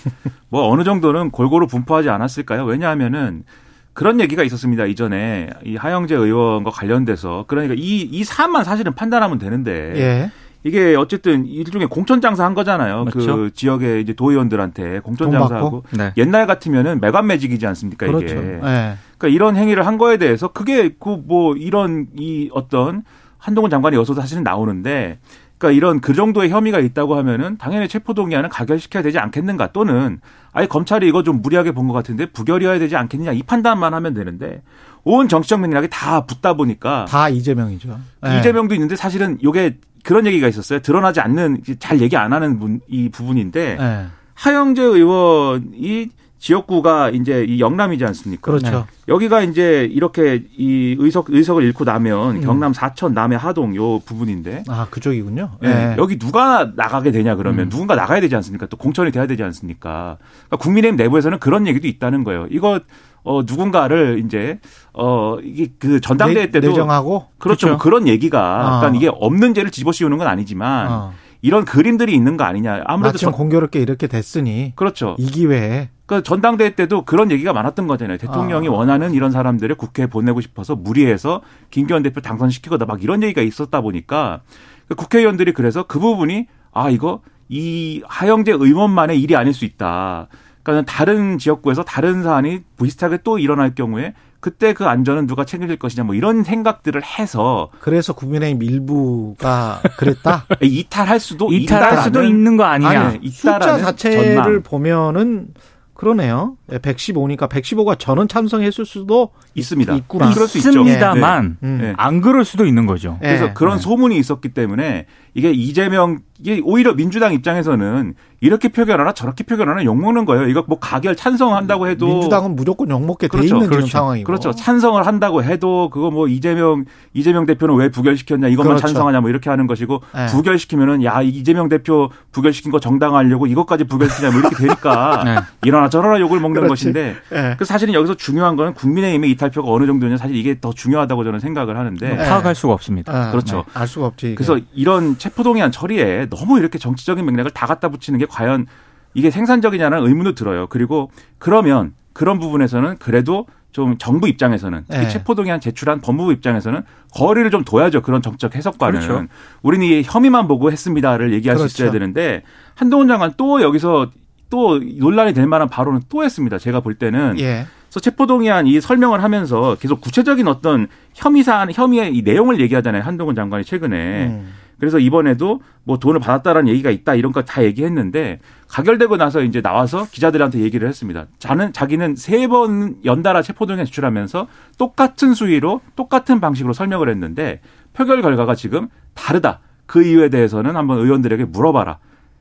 뭐 0.48 0.68
어느 0.68 0.82
정도는 0.82 1.30
골고루 1.30 1.68
분포하지 1.68 2.08
않았을까요? 2.08 2.64
왜냐하면은 2.64 3.44
그런 3.92 4.20
얘기가 4.20 4.42
있었습니다. 4.44 4.86
이전에 4.86 5.50
이 5.64 5.76
하영재 5.76 6.14
의원과 6.14 6.70
관련돼서 6.70 7.44
그러니까 7.48 7.74
이 7.76 8.08
이 8.10 8.24
사안만 8.24 8.64
사실은 8.64 8.94
판단하면 8.94 9.38
되는데 9.38 9.92
예. 9.96 10.30
이게 10.62 10.94
어쨌든 10.94 11.46
일종의 11.46 11.88
공천 11.88 12.20
장사한 12.20 12.54
거잖아요. 12.54 13.06
그렇죠. 13.06 13.36
그 13.36 13.50
지역의 13.54 14.02
이제 14.02 14.12
도의원들한테 14.12 15.00
공천 15.00 15.30
돈 15.30 15.38
장사하고 15.40 15.84
네. 15.90 16.12
옛날 16.18 16.46
같으면 16.46 17.00
매관 17.00 17.26
매직이지 17.26 17.66
않습니까 17.66 18.06
이게. 18.06 18.14
그렇죠. 18.16 18.36
예. 18.36 18.58
그러니까 18.60 19.28
이런 19.28 19.56
행위를 19.56 19.86
한 19.86 19.96
거에 19.98 20.16
대해서 20.18 20.48
그게 20.48 20.90
그 20.98 21.16
뭐 21.26 21.54
이런 21.56 22.06
이 22.16 22.50
어떤 22.52 23.04
한동훈 23.38 23.70
장관이 23.70 23.96
여서도 23.96 24.20
사실은 24.20 24.42
나오는데 24.42 25.18
그러니까 25.60 25.76
이런 25.76 26.00
그 26.00 26.14
정도의 26.14 26.48
혐의가 26.48 26.78
있다고 26.80 27.16
하면은 27.16 27.58
당연히 27.58 27.86
체포동의안은 27.86 28.48
가결시켜야 28.48 29.02
되지 29.02 29.18
않겠는가 29.18 29.72
또는 29.72 30.18
아예 30.52 30.66
검찰이 30.66 31.06
이거 31.06 31.22
좀 31.22 31.42
무리하게 31.42 31.72
본 31.72 31.86
것 31.86 31.92
같은데 31.92 32.26
부결이어야 32.26 32.78
되지 32.78 32.96
않겠느냐 32.96 33.32
이 33.32 33.42
판단만 33.42 33.92
하면 33.94 34.14
되는데 34.14 34.62
온 35.04 35.28
정치적 35.28 35.60
맥락이 35.60 35.88
다 35.90 36.24
붙다 36.24 36.54
보니까 36.54 37.04
다 37.08 37.28
이재명이죠. 37.28 37.98
예. 38.26 38.38
이재명도 38.38 38.74
있는데 38.74 38.96
사실은 38.96 39.38
요게 39.42 39.78
그런 40.02 40.24
얘기가 40.26 40.48
있었어요. 40.48 40.80
드러나지 40.80 41.20
않는 41.20 41.62
잘 41.78 42.00
얘기 42.00 42.16
안 42.16 42.32
하는 42.32 42.58
분, 42.58 42.80
이 42.88 43.10
부분인데 43.10 43.76
예. 43.78 44.06
하영재 44.34 44.82
의원이 44.82 46.08
지역구가 46.40 47.10
이제 47.10 47.44
이 47.46 47.60
영남이지 47.60 48.04
않습니까? 48.06 48.40
그렇죠. 48.50 48.86
여기가 49.08 49.42
이제 49.42 49.86
이렇게 49.92 50.42
이 50.56 50.96
의석 50.98 51.26
의석을 51.28 51.62
잃고 51.64 51.84
나면 51.84 52.36
음. 52.36 52.40
경남 52.40 52.72
사천 52.72 53.12
남해 53.12 53.36
하동 53.36 53.76
요 53.76 53.98
부분인데 54.00 54.64
아, 54.68 54.86
그쪽이군요. 54.90 55.50
예, 55.64 55.68
예. 55.68 55.94
여기 55.98 56.18
누가 56.18 56.72
나가게 56.74 57.12
되냐 57.12 57.36
그러면 57.36 57.66
음. 57.66 57.68
누군가 57.68 57.94
나가야 57.94 58.20
되지 58.22 58.34
않습니까? 58.36 58.66
또 58.66 58.78
공천이 58.78 59.12
돼야 59.12 59.26
되지 59.26 59.42
않습니까? 59.42 60.16
그러니까 60.46 60.56
국민의힘 60.56 60.96
내부에서는 60.96 61.38
그런 61.40 61.66
얘기도 61.66 61.86
있다는 61.86 62.24
거예요. 62.24 62.46
이거 62.50 62.80
어 63.22 63.42
누군가를 63.42 64.22
이제 64.24 64.60
어 64.94 65.36
이게 65.44 65.68
그 65.78 66.00
전당대회 66.00 66.46
내- 66.46 66.50
때도 66.52 66.68
내정하고 66.68 67.26
그렇죠. 67.38 67.66
그렇죠. 67.66 67.82
그런 67.82 68.08
얘기가 68.08 68.40
아. 68.40 68.80
그러니까 68.80 68.96
이게 68.96 69.10
없는 69.14 69.52
죄를 69.52 69.70
집어씌우는 69.70 70.16
건 70.16 70.26
아니지만 70.26 70.88
어. 70.90 71.12
이런 71.42 71.66
그림들이 71.66 72.14
있는 72.14 72.38
거 72.38 72.44
아니냐. 72.44 72.82
아무래도 72.86 73.12
마침 73.14 73.30
저- 73.30 73.36
공교롭게 73.36 73.78
이렇게 73.80 74.06
됐으니 74.06 74.72
그렇죠. 74.74 75.16
이 75.18 75.26
기회에 75.26 75.90
그 76.10 76.24
전당대회 76.24 76.70
때도 76.70 77.04
그런 77.04 77.30
얘기가 77.30 77.52
많았던 77.52 77.86
거잖아요. 77.86 78.18
대통령이 78.18 78.66
아. 78.66 78.72
원하는 78.72 79.14
이런 79.14 79.30
사람들을 79.30 79.76
국회에 79.76 80.08
보내고 80.08 80.40
싶어서 80.40 80.74
무리해서 80.74 81.40
김기현 81.70 82.02
대표 82.02 82.20
당선시키거나 82.20 82.84
막 82.84 83.04
이런 83.04 83.22
얘기가 83.22 83.42
있었다 83.42 83.80
보니까 83.80 84.40
그 84.88 84.96
국회의원들이 84.96 85.52
그래서 85.52 85.84
그 85.84 86.00
부분이 86.00 86.48
아 86.72 86.90
이거 86.90 87.20
이 87.48 88.02
하영재 88.08 88.50
의원만의 88.50 89.22
일이 89.22 89.36
아닐 89.36 89.54
수 89.54 89.64
있다. 89.64 90.26
그러니까 90.64 90.92
다른 90.92 91.38
지역구에서 91.38 91.84
다른 91.84 92.24
사안이 92.24 92.64
비슷하게 92.76 93.18
또 93.22 93.38
일어날 93.38 93.76
경우에 93.76 94.14
그때 94.40 94.72
그 94.72 94.86
안전은 94.86 95.28
누가 95.28 95.44
책임질 95.44 95.76
것이냐 95.76 96.02
뭐 96.02 96.16
이런 96.16 96.42
생각들을 96.42 97.00
해서 97.04 97.70
그래서 97.78 98.14
국민의힘 98.14 98.64
일부가 98.64 99.80
그랬다. 99.96 100.46
이탈할 100.60 101.20
수도 101.20 101.52
이탈할 101.52 101.98
수도 102.02 102.24
있는 102.24 102.56
거 102.56 102.64
아니냐. 102.64 103.00
아니, 103.00 103.28
숫자 103.28 103.78
자체를 103.78 104.34
전망. 104.34 104.62
보면은 104.64 105.54
그러네요. 106.00 106.56
115니까 106.70 107.46
115가 107.46 107.98
전원 107.98 108.26
참석했을 108.26 108.86
수도 108.86 109.32
있습니다. 109.54 109.96
있구나. 109.96 110.30
그럴 110.30 110.48
수 110.48 110.56
있죠. 110.56 110.70
있습니다만 110.70 111.58
음. 111.62 111.78
네. 111.78 111.92
안 111.98 112.22
그럴 112.22 112.46
수도 112.46 112.64
있는 112.64 112.86
거죠. 112.86 113.18
예. 113.22 113.26
그래서 113.26 113.52
그런 113.52 113.76
네. 113.76 113.82
소문이 113.82 114.16
있었기 114.16 114.48
때문에 114.48 115.04
이게 115.34 115.50
이재명 115.50 116.20
이게 116.38 116.62
오히려 116.64 116.94
민주당 116.94 117.34
입장에서는 117.34 118.14
이렇게 118.40 118.68
표결하나 118.68 119.12
저렇게 119.12 119.44
표결하나 119.44 119.84
욕먹는 119.84 120.24
거예요. 120.24 120.48
이거 120.48 120.64
뭐 120.66 120.78
가결 120.78 121.14
찬성한다고 121.14 121.88
해도 121.88 122.06
민주당은 122.06 122.56
무조건 122.56 122.88
욕먹게 122.88 123.28
돼 123.28 123.28
그렇죠. 123.28 123.46
있는 123.46 123.60
지금 123.62 123.76
그렇죠. 123.76 123.92
상황이고. 123.92 124.26
그렇죠. 124.26 124.52
찬성을 124.52 125.06
한다고 125.06 125.44
해도 125.44 125.90
그거 125.90 126.10
뭐 126.10 126.26
이재명 126.26 126.86
이재명 127.12 127.44
대표는 127.44 127.74
왜 127.76 127.90
부결시켰냐 127.90 128.48
이것만 128.48 128.76
그렇죠. 128.76 128.86
찬성하냐 128.86 129.20
뭐 129.20 129.28
이렇게 129.28 129.50
하는 129.50 129.66
것이고 129.66 130.02
네. 130.14 130.26
부결시키면은 130.26 131.04
야 131.04 131.20
이재명 131.20 131.68
대표 131.68 132.10
부결시킨 132.32 132.72
거 132.72 132.80
정당하려고 132.80 133.46
이것까지 133.46 133.84
부결시키냐 133.84 134.30
뭐 134.30 134.40
이렇게 134.40 134.56
되니까 134.56 135.22
네. 135.24 135.36
이러나 135.64 135.90
저러나 135.90 136.18
욕을 136.18 136.40
먹는 136.40 136.62
그렇지. 136.62 136.84
것인데 136.84 137.16
예. 137.32 137.56
그 137.58 137.66
사실은 137.66 137.92
여기서 137.92 138.14
중요한 138.14 138.56
거는 138.56 138.72
국민의힘의 138.74 139.30
이탈 139.32 139.50
발표가 139.50 139.70
어느 139.72 139.86
정도냐 139.86 140.16
사실 140.16 140.36
이게 140.36 140.58
더 140.60 140.72
중요하다고 140.72 141.24
저는 141.24 141.40
생각을 141.40 141.76
하는데 141.76 142.08
네. 142.08 142.16
파악할 142.16 142.54
수가 142.54 142.72
없습니다. 142.72 143.12
아, 143.12 143.30
그렇죠. 143.30 143.56
네. 143.56 143.62
알 143.74 143.86
수가 143.86 144.06
없지. 144.06 144.26
이게. 144.28 144.34
그래서 144.36 144.58
이런 144.72 145.18
체포동의안 145.18 145.70
처리에 145.70 146.28
너무 146.30 146.58
이렇게 146.58 146.78
정치적인 146.78 147.24
맥락을 147.26 147.50
다 147.50 147.66
갖다 147.66 147.88
붙이는 147.88 148.18
게 148.18 148.26
과연 148.30 148.66
이게 149.14 149.30
생산적이냐는 149.30 150.06
의문도 150.06 150.34
들어요. 150.34 150.66
그리고 150.68 151.10
그러면 151.38 151.92
그런 152.12 152.38
부분에서는 152.38 152.98
그래도 152.98 153.46
좀 153.72 153.98
정부 153.98 154.28
입장에서는 154.28 154.84
특히 154.88 155.02
네. 155.04 155.08
체포동의안 155.08 155.60
제출한 155.60 156.00
법무부 156.00 156.32
입장에서는 156.32 156.82
거리를 157.14 157.48
좀 157.50 157.64
둬야죠. 157.64 158.02
그런 158.02 158.20
정책 158.20 158.56
해석과는. 158.56 159.00
그렇죠. 159.00 159.26
우리는 159.62 159.86
이 159.86 160.02
혐의만 160.04 160.48
보고 160.48 160.72
했습니다를 160.72 161.32
얘기할 161.34 161.56
그렇죠. 161.56 161.68
수 161.68 161.82
있어야 161.82 161.92
되는데 161.92 162.42
한동훈 162.74 163.06
장관 163.06 163.32
또 163.36 163.62
여기서 163.62 164.10
또 164.48 164.78
논란이 164.78 165.32
될 165.32 165.46
만한 165.46 165.68
발언은 165.68 166.02
또 166.08 166.24
했습니다. 166.24 166.58
제가 166.58 166.80
볼 166.80 166.94
때는 166.94 167.38
예. 167.38 167.66
그래서 167.84 168.00
체포동의안 168.00 168.66
이 168.66 168.80
설명을 168.80 169.22
하면서 169.22 169.76
계속 169.76 170.00
구체적인 170.00 170.48
어떤 170.48 170.88
혐의 171.14 171.44
사안, 171.44 171.72
혐의의 171.72 172.16
이 172.16 172.22
내용을 172.22 172.60
얘기하잖아요. 172.60 173.02
한동훈 173.02 173.34
장관이 173.34 173.64
최근에. 173.64 174.26
음. 174.26 174.52
그래서 174.80 174.98
이번에도 174.98 175.60
뭐 175.84 175.98
돈을 175.98 176.18
받았다라는 176.20 176.68
얘기가 176.68 176.90
있다 176.90 177.14
이런 177.14 177.32
거 177.32 177.42
다 177.42 177.62
얘기했는데 177.64 178.38
가결되고 178.68 179.16
나서 179.16 179.42
이제 179.42 179.60
나와서 179.62 180.06
기자들한테 180.10 180.60
얘기를 180.60 180.88
했습니다. 180.88 181.26
자는 181.38 181.72
자기는 181.72 182.16
세 182.16 182.46
번 182.48 182.96
연달아 183.04 183.42
체포동의안 183.42 183.86
제출하면서 183.86 184.48
똑같은 184.78 185.34
수위로 185.34 185.80
똑같은 185.96 186.40
방식으로 186.40 186.72
설명을 186.72 187.08
했는데 187.08 187.60
표결 187.92 188.22
결과가 188.22 188.54
지금 188.54 188.88
다르다. 189.14 189.60
그 189.86 190.02
이유에 190.04 190.28
대해서는 190.30 190.76
한번 190.76 190.98
의원들에게 190.98 191.44
물어봐라. 191.46 191.98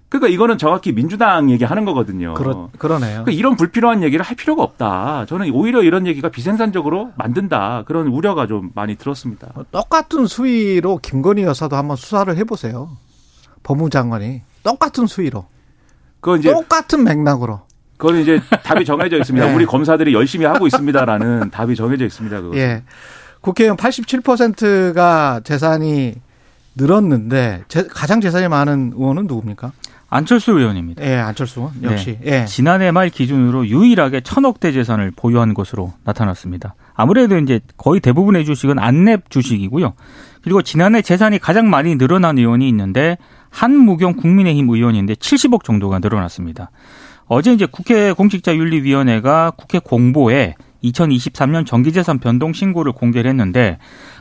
그러니까 0.09 0.27
이거는 0.27 0.57
정확히 0.57 0.91
민주당 0.91 1.51
얘기하는 1.51 1.85
거거든요. 1.85 2.33
그러, 2.33 2.69
그러네요. 2.79 3.23
그러니까 3.23 3.31
이런 3.31 3.55
불필요한 3.55 4.01
얘기를 4.01 4.25
할 4.25 4.35
필요가 4.35 4.63
없다. 4.63 5.25
저는 5.27 5.51
오히려 5.51 5.83
이런 5.83 6.07
얘기가 6.07 6.29
비생산적으로 6.29 7.11
만든다. 7.15 7.83
그런 7.85 8.07
우려가 8.07 8.47
좀 8.47 8.71
많이 8.73 8.95
들었습니다. 8.95 9.49
똑같은 9.71 10.25
수위로 10.25 10.97
김건희 10.97 11.43
여사도 11.43 11.75
한번 11.75 11.95
수사를 11.95 12.35
해보세요. 12.37 12.89
법무장관이 13.61 14.41
똑같은 14.63 15.05
수위로 15.05 15.45
그거 16.21 16.37
이제 16.37 16.51
똑같은 16.51 17.03
맥락으로. 17.03 17.61
그건 17.97 18.17
이제 18.17 18.41
답이 18.63 18.85
정해져 18.85 19.17
있습니다. 19.17 19.45
네. 19.47 19.53
우리 19.55 19.65
검사들이 19.65 20.13
열심히 20.13 20.45
하고 20.45 20.65
있습니다라는 20.65 21.51
답이 21.51 21.75
정해져 21.75 22.05
있습니다. 22.05 22.41
그거. 22.41 22.57
예. 22.57 22.83
국회의원 23.41 23.77
87%가 23.77 25.41
재산이 25.43 26.15
늘었는데 26.75 27.63
제- 27.67 27.87
가장 27.87 28.21
재산이 28.21 28.47
많은 28.47 28.93
의원은 28.95 29.27
누굽니까? 29.27 29.71
안철수 30.09 30.51
의원입니다. 30.51 31.03
예, 31.05 31.15
안철수 31.17 31.59
의원 31.59 31.83
역시. 31.83 32.17
예. 32.25 32.45
지난해 32.45 32.91
말 32.91 33.09
기준으로 33.09 33.67
유일하게 33.67 34.21
천억대 34.21 34.71
재산을 34.71 35.11
보유한 35.15 35.53
것으로 35.53 35.93
나타났습니다. 36.03 36.75
아무래도 36.95 37.37
이제 37.37 37.59
거의 37.77 37.99
대부분의 37.99 38.45
주식은 38.45 38.77
안랩 38.77 39.29
주식이고요. 39.29 39.93
그리고 40.41 40.61
지난해 40.61 41.01
재산이 41.01 41.39
가장 41.39 41.69
많이 41.69 41.95
늘어난 41.95 42.37
의원이 42.37 42.67
있는데 42.69 43.17
한무경 43.49 44.13
국민의힘 44.13 44.69
의원인데 44.69 45.15
70억 45.15 45.63
정도가 45.63 45.99
늘어났습니다. 45.99 46.71
어제 47.27 47.53
이제 47.53 47.67
국회 47.69 48.11
공직자윤리위원회가 48.11 49.51
국회 49.55 49.79
공보에 49.79 50.55
2023년 50.83 51.65
정기재산 51.65 52.19
변동 52.19 52.53
신고를 52.53 52.93
공개를 52.93 53.29
했는데 53.29 53.77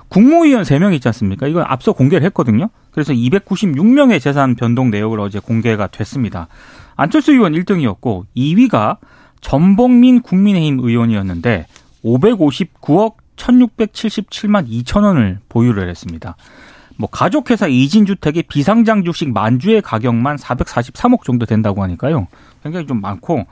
국무위원 0.09 0.63
3명 0.63 0.95
있지 0.95 1.09
않습니까? 1.09 1.47
이건 1.47 1.65
앞서 1.67 1.93
공개를 1.93 2.25
했거든요. 2.27 2.71
그래서 2.91 3.13
296명의 3.13 4.21
재산 4.21 4.55
변동 4.55 4.91
내역을 4.91 5.21
어제 5.21 5.39
공개가 5.39 5.87
됐습니다. 5.87 6.49
안철수 6.97 7.33
의원 7.33 7.53
1등이었고 7.53 8.25
2위가 8.37 8.99
전봉민 9.41 10.23
국민의힘 10.23 10.81
의원이었는데 10.81 11.67
559억 12.05 13.15
1677만 13.37 14.69
2천 14.69 15.05
원을 15.05 15.39
보유를 15.49 15.89
했습니다. 15.89 16.37
뭐 16.97 17.09
가족회사 17.09 17.69
이진주택의 17.69 18.45
비상장 18.49 19.05
주식 19.05 19.33
만주의 19.33 19.81
가격만 19.81 20.37
443억 20.37 21.23
정도 21.23 21.47
된다고 21.47 21.83
하니까요. 21.85 22.27
굉장히 22.65 22.87
좀 22.87 23.01
많고 23.01 23.47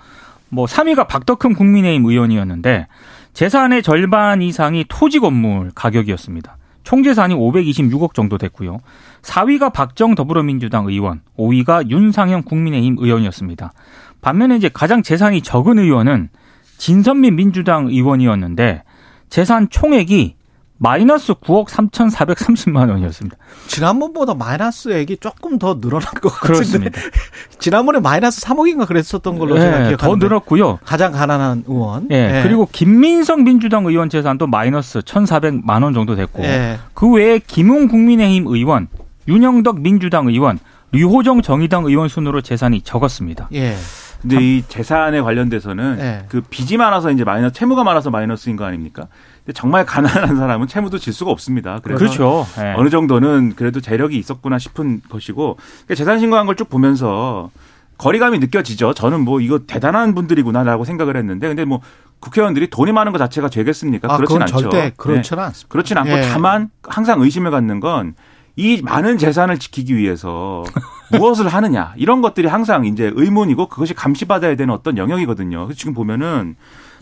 뭐 0.48 0.66
3위가 0.66 1.06
박덕흠 1.06 1.54
국민의힘 1.54 2.04
의원이었는데 2.04 2.88
재산의 3.36 3.82
절반 3.82 4.40
이상이 4.40 4.86
토지 4.88 5.18
건물 5.18 5.70
가격이었습니다. 5.74 6.56
총 6.84 7.02
재산이 7.02 7.34
526억 7.34 8.14
정도 8.14 8.38
됐고요. 8.38 8.78
4위가 9.20 9.74
박정 9.74 10.14
더불어민주당 10.14 10.86
의원, 10.86 11.20
5위가 11.36 11.90
윤상현 11.90 12.44
국민의힘 12.44 12.96
의원이었습니다. 12.98 13.74
반면에 14.22 14.56
이제 14.56 14.70
가장 14.72 15.02
재산이 15.02 15.42
적은 15.42 15.78
의원은 15.78 16.30
진선민 16.78 17.36
민주당 17.36 17.88
의원이었는데 17.88 18.84
재산 19.28 19.68
총액이 19.68 20.35
마이너스 20.78 21.32
9억 21.34 21.68
3,430만 21.68 22.90
원이었습니다. 22.90 23.36
지난번보다 23.66 24.34
마이너스액이 24.34 25.18
조금 25.18 25.58
더 25.58 25.80
늘어난 25.80 26.06
것 26.14 26.28
같은데. 26.28 26.52
그렇습니다. 26.52 27.00
지난번에 27.58 28.00
마이너스 28.00 28.42
3억인가 28.42 28.86
그랬었던 28.86 29.38
걸로 29.38 29.58
제가 29.58 29.78
네, 29.78 29.88
기억하는데. 29.88 29.98
더 29.98 30.26
늘었고요. 30.26 30.78
가장 30.84 31.12
가난한 31.12 31.64
의원. 31.66 32.08
예, 32.10 32.40
그리고 32.42 32.68
김민성 32.70 33.44
민주당 33.44 33.86
의원 33.86 34.10
재산도 34.10 34.46
마이너스 34.46 35.00
1,400만 35.00 35.82
원 35.82 35.94
정도 35.94 36.14
됐고 36.14 36.42
예. 36.44 36.78
그 36.92 37.10
외에 37.10 37.38
김웅 37.38 37.88
국민의힘 37.88 38.46
의원, 38.46 38.88
윤영덕 39.28 39.80
민주당 39.80 40.28
의원, 40.28 40.58
류호정 40.92 41.42
정의당 41.42 41.84
의원 41.86 42.08
순으로 42.08 42.42
재산이 42.42 42.82
적었습니다. 42.82 43.48
예. 43.54 43.76
근데 44.20 44.40
이 44.40 44.64
재산에 44.66 45.20
관련돼서는 45.20 45.96
네. 45.98 46.24
그 46.28 46.40
빚이 46.40 46.76
많아서 46.78 47.10
이제 47.10 47.22
마이너스 47.22 47.54
채무가 47.54 47.84
많아서 47.84 48.10
마이너스인 48.10 48.56
거 48.56 48.64
아닙니까? 48.64 49.08
근데 49.46 49.52
정말 49.54 49.86
가난한 49.86 50.34
사람은 50.36 50.66
채무도 50.66 50.98
질 50.98 51.12
수가 51.12 51.30
없습니다. 51.30 51.78
그래서 51.82 51.98
그렇죠. 51.98 52.44
예. 52.58 52.74
어느 52.76 52.90
정도는 52.90 53.54
그래도 53.56 53.80
재력이 53.80 54.18
있었구나 54.18 54.58
싶은 54.58 55.00
것이고 55.08 55.56
그러니까 55.56 55.94
재산 55.94 56.18
신고한 56.18 56.44
걸 56.46 56.56
쭉 56.56 56.68
보면서 56.68 57.50
거리감이 57.98 58.38
느껴지죠. 58.40 58.92
저는 58.92 59.20
뭐 59.20 59.40
이거 59.40 59.60
대단한 59.66 60.14
분들이구나라고 60.14 60.84
생각을 60.84 61.16
했는데 61.16 61.48
근데 61.48 61.64
뭐 61.64 61.80
국회의원들이 62.20 62.68
돈이 62.70 62.92
많은 62.92 63.12
것 63.12 63.18
자체가 63.18 63.48
죄겠습니까? 63.48 64.12
아, 64.12 64.16
그렇진 64.16 64.42
않죠. 64.42 64.58
절대 64.58 64.76
네. 64.80 64.92
그렇지는 64.96 65.42
않습니다. 65.44 65.68
그렇진 65.70 65.96
않고 65.98 66.10
예. 66.10 66.22
다만 66.32 66.68
항상 66.82 67.20
의심을 67.22 67.50
갖는 67.50 67.80
건 67.80 68.14
이 68.58 68.80
많은 68.82 69.18
재산을 69.18 69.58
지키기 69.58 69.94
위해서 69.98 70.64
무엇을 71.12 71.46
하느냐 71.46 71.92
이런 71.98 72.22
것들이 72.22 72.48
항상 72.48 72.86
이제 72.86 73.12
의문이고 73.14 73.68
그것이 73.68 73.92
감시받아야 73.92 74.56
되는 74.56 74.72
어떤 74.72 74.96
영역이거든요. 74.96 75.66
그래서 75.66 75.78
지금 75.78 75.92
보면은 75.92 76.56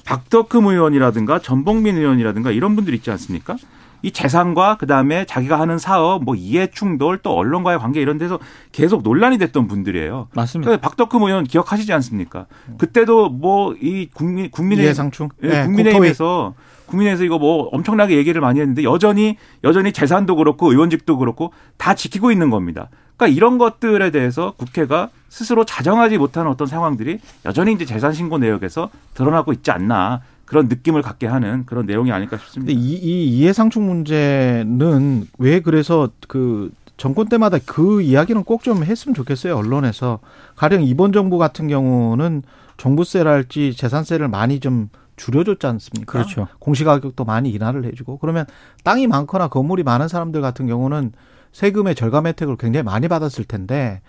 박덕흠 0.05 0.67
의원이라든가 0.67 1.39
전봉민 1.41 1.97
의원이라든가 1.97 2.51
이런 2.51 2.77
분들 2.77 2.95
있지 2.95 3.11
않습니까? 3.11 3.57
이 4.03 4.11
재산과 4.11 4.77
그다음에 4.77 5.25
자기가 5.25 5.59
하는 5.59 5.79
사업, 5.79 6.25
뭐 6.25 6.35
이해 6.35 6.67
충돌, 6.67 7.17
또 7.23 7.33
언론과의 7.35 7.79
관계 7.79 8.03
이런 8.03 8.19
데서 8.19 8.39
계속 8.71 9.03
논란이 9.03 9.39
됐던 9.39 9.67
분들이에요. 9.67 10.29
맞습니다. 10.35 10.69
그러니까 10.69 10.87
박덕흠 10.87 11.23
의원 11.23 11.45
기억하시지 11.45 11.91
않습니까? 11.95 12.45
그때도 12.77 13.31
뭐 13.31 13.75
이 13.81 14.09
국민 14.13 14.51
국민의 14.51 14.85
이해상충. 14.85 15.31
예, 15.43 15.47
예, 15.47 15.51
국토위. 15.51 15.65
국민의힘에서 15.65 16.55
국민의힘에서 16.85 17.25
이거 17.25 17.39
뭐 17.39 17.69
엄청나게 17.73 18.19
얘기를 18.19 18.43
많이 18.43 18.61
했는데 18.61 18.83
여전히 18.85 19.39
여전히 19.65 19.91
재산도 19.93 20.37
그렇고 20.37 20.71
의원직도 20.71 21.17
그렇고 21.17 21.55
다 21.79 21.95
지키고 21.95 22.31
있는 22.31 22.51
겁니다. 22.51 22.91
그러니까 23.25 23.37
이런 23.37 23.59
것들에 23.59 24.11
대해서 24.11 24.53
국회가 24.57 25.09
스스로 25.29 25.65
자정하지 25.65 26.19
못하는 26.19 26.51
어떤 26.51 26.67
상황들이 26.67 27.19
여전히 27.45 27.73
이제 27.73 27.85
재산 27.85 28.13
신고 28.13 28.39
내역에서 28.39 28.91
드러나고 29.15 29.53
있지 29.53 29.71
않나 29.71 30.21
그런 30.45 30.69
느낌을 30.69 31.03
갖게 31.03 31.27
하는 31.27 31.65
그런 31.67 31.87
내용이 31.87 32.13
아닐까 32.13 32.37
싶습니다. 32.37 32.73
이, 32.73 32.77
이 32.77 33.27
이해상충 33.29 33.87
문제는 33.87 35.27
왜 35.39 35.61
그래서 35.61 36.11
그 36.29 36.71
정권 36.97 37.29
때마다 37.29 37.59
그 37.65 38.03
이야기는 38.03 38.45
꼭 38.45 38.63
좀 38.63 38.85
했으면 38.85 39.15
좋겠어요 39.15 39.57
언론에서 39.57 40.21
가령 40.55 40.83
이번 40.85 41.13
정부 41.13 41.39
같은 41.39 41.67
경우는 41.69 42.43
종부세랄지 42.77 43.75
재산세를 43.75 44.29
많이 44.29 44.61
좀 44.61 44.89
줄여줬지 45.17 45.67
않습니까? 45.67 46.13
그렇죠. 46.13 46.49
공시가격도 46.59 47.25
많이 47.25 47.51
인하를 47.51 47.85
해주고 47.85 48.19
그러면 48.19 48.47
땅이 48.85 49.07
많거나 49.07 49.49
건물이 49.49 49.83
많은 49.83 50.09
사람들 50.09 50.41
같은 50.41 50.67
경우는 50.67 51.13
세금의 51.55 51.95
절감 51.95 52.27
혜택을 52.27 52.57
굉장히 52.57 52.83
많이 52.83 53.07
받았을 53.07 53.45
텐데 53.45 54.03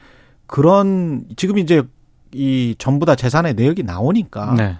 그런 0.47 1.25
지금 1.37 1.59
이제 1.59 1.83
이 2.33 2.75
전부 2.79 3.05
다 3.05 3.15
재산의 3.15 3.53
내역이 3.53 3.83
나오니까 3.83 4.55
네. 4.55 4.75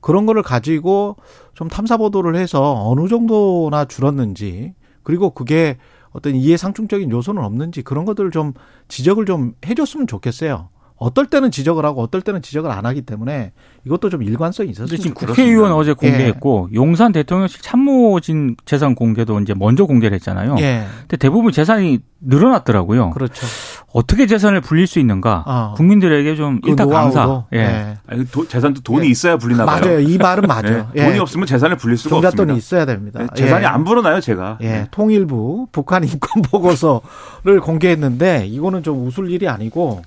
그런 0.00 0.26
거를 0.26 0.42
가지고 0.42 1.16
좀 1.54 1.68
탐사 1.68 1.96
보도를 1.96 2.34
해서 2.34 2.88
어느 2.88 3.08
정도나 3.08 3.84
줄었는지 3.84 4.74
그리고 5.04 5.30
그게 5.30 5.78
어떤 6.10 6.34
이해 6.34 6.56
상충적인 6.56 7.08
요소는 7.10 7.42
없는지 7.42 7.82
그런 7.82 8.04
것들을 8.04 8.32
좀 8.32 8.52
지적을 8.88 9.24
좀 9.24 9.54
해줬으면 9.64 10.08
좋겠어요. 10.08 10.70
어떨 10.98 11.26
때는 11.26 11.50
지적을 11.52 11.84
하고 11.84 12.02
어떨 12.02 12.22
때는 12.22 12.42
지적을 12.42 12.70
안 12.72 12.84
하기 12.84 13.02
때문에 13.02 13.52
이것도 13.86 14.10
좀 14.10 14.22
일관성이 14.24 14.70
있었으면 14.70 15.00
지금. 15.00 15.14
국회의원 15.14 15.70
어제 15.72 15.90
예. 15.90 15.94
공개했고 15.94 16.70
용산 16.74 17.12
대통령실 17.12 17.62
참모진 17.62 18.56
재산 18.64 18.94
공개도 18.96 19.38
이제 19.40 19.54
먼저 19.54 19.84
공개를 19.86 20.14
했잖아요. 20.16 20.56
예, 20.58 20.84
근데 21.02 21.16
대부분 21.16 21.52
재산이 21.52 22.00
늘어났더라고요. 22.20 23.10
그렇죠. 23.10 23.46
어떻게 23.92 24.26
재산을 24.26 24.60
불릴 24.60 24.86
수 24.88 24.98
있는가 24.98 25.44
어. 25.46 25.74
국민들에게 25.76 26.34
좀 26.34 26.60
그 26.60 26.70
일타 26.70 26.86
강사. 26.86 27.44
예. 27.54 27.58
예. 27.58 27.94
아니, 28.08 28.24
도- 28.26 28.48
재산도 28.48 28.80
돈이 28.82 29.06
예. 29.06 29.10
있어야 29.10 29.36
불리나 29.36 29.64
봐요. 29.64 29.80
맞아요. 29.80 30.00
이 30.00 30.18
말은 30.18 30.48
맞아요. 30.48 30.88
예. 30.96 31.00
예. 31.00 31.04
돈이 31.06 31.18
없으면 31.20 31.46
재산을 31.46 31.76
불릴 31.76 31.96
수가 31.96 32.16
없습니다. 32.16 32.54
있어야 32.54 32.84
됩니다. 32.86 33.20
예, 33.22 33.26
재산이 33.36 33.62
예. 33.62 33.66
안 33.68 33.84
불어나요, 33.84 34.20
제가. 34.20 34.58
예, 34.62 34.88
통일부 34.90 35.68
북한 35.70 36.02
인권 36.02 36.42
보고서를 36.42 37.60
공개했는데 37.62 38.46
이거는 38.48 38.82
좀 38.82 39.06
웃을 39.06 39.30
일이 39.30 39.48
아니고 39.48 40.02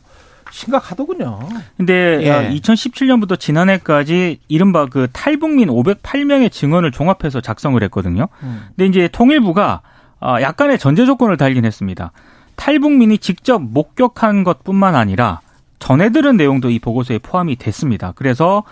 심각하더군요. 0.51 1.39
근데 1.77 2.19
예. 2.21 2.49
2017년부터 2.55 3.39
지난해까지 3.39 4.39
이른바 4.47 4.85
그 4.85 5.07
탈북민 5.11 5.69
508명의 5.69 6.51
증언을 6.51 6.91
종합해서 6.91 7.41
작성을 7.41 7.81
했거든요. 7.83 8.27
음. 8.43 8.67
근데 8.75 8.85
이제 8.85 9.07
통일부가 9.07 9.81
아, 10.19 10.41
약간의 10.41 10.77
전제 10.77 11.05
조건을 11.05 11.37
달긴 11.37 11.65
했습니다. 11.65 12.11
탈북민이 12.55 13.17
직접 13.17 13.59
목격한 13.61 14.43
것뿐만 14.43 14.95
아니라 14.95 15.41
전해 15.79 16.11
들은 16.11 16.37
내용도 16.37 16.69
이 16.69 16.77
보고서에 16.77 17.17
포함이 17.17 17.55
됐습니다. 17.55 18.13
그래서 18.15 18.63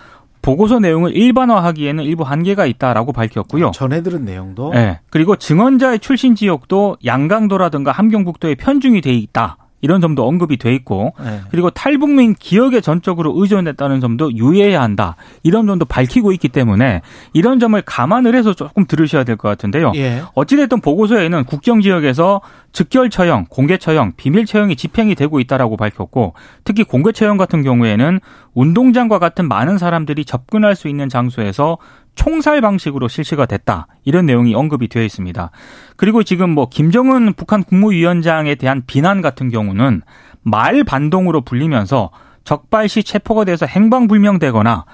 보고서 0.42 0.78
내용을 0.78 1.14
일반화하기에는 1.14 2.04
일부 2.04 2.22
한계가 2.22 2.66
있다라고 2.66 3.12
밝혔고요. 3.12 3.72
전해 3.72 4.02
들은 4.02 4.24
내용도 4.24 4.70
네. 4.72 5.00
그리고 5.10 5.36
증언자의 5.36 5.98
출신 5.98 6.34
지역도 6.34 6.98
양강도라든가 7.04 7.92
함경북도에 7.92 8.54
편중이 8.54 9.00
돼 9.00 9.12
있다. 9.12 9.56
이런 9.80 10.00
점도 10.00 10.26
언급이 10.26 10.56
돼 10.58 10.74
있고 10.74 11.14
예. 11.24 11.40
그리고 11.50 11.70
탈북민 11.70 12.34
기억에 12.34 12.80
전적으로 12.80 13.32
의존했다는 13.36 14.00
점도 14.00 14.32
유의해야 14.32 14.80
한다. 14.82 15.16
이런 15.42 15.66
점도 15.66 15.84
밝히고 15.84 16.32
있기 16.32 16.48
때문에 16.48 17.02
이런 17.32 17.58
점을 17.60 17.80
감안을 17.80 18.34
해서 18.34 18.54
조금 18.54 18.86
들으셔야 18.86 19.24
될 19.24 19.36
것 19.36 19.48
같은데요. 19.48 19.92
예. 19.96 20.22
어찌됐든 20.34 20.80
보고서에는 20.80 21.44
국경 21.44 21.80
지역에서 21.80 22.40
즉결 22.72 23.10
처형, 23.10 23.46
공개 23.48 23.78
처형, 23.78 24.12
비밀 24.16 24.44
처형이 24.46 24.76
집행이 24.76 25.14
되고 25.14 25.40
있다라고 25.40 25.76
밝혔고 25.76 26.34
특히 26.64 26.84
공개 26.84 27.10
처형 27.12 27.36
같은 27.36 27.62
경우에는 27.62 28.20
운동장과 28.54 29.18
같은 29.18 29.48
많은 29.48 29.78
사람들이 29.78 30.24
접근할 30.24 30.76
수 30.76 30.88
있는 30.88 31.08
장소에서 31.08 31.78
총살 32.20 32.60
방식으로 32.60 33.08
실시가 33.08 33.46
됐다. 33.46 33.86
이런 34.04 34.26
내용이 34.26 34.54
언급이 34.54 34.88
되어 34.88 35.02
있습니다. 35.02 35.50
그리고 35.96 36.22
지금 36.22 36.50
뭐 36.50 36.68
김정은 36.68 37.32
북한 37.32 37.64
국무위원장에 37.64 38.56
대한 38.56 38.82
비난 38.86 39.22
같은 39.22 39.48
경우는 39.48 40.02
말 40.42 40.84
반동으로 40.84 41.40
불리면서 41.40 42.10
적발 42.44 42.90
시 42.90 43.04
체포가 43.04 43.44
돼서 43.44 43.64
행방불명되거나 43.64 44.84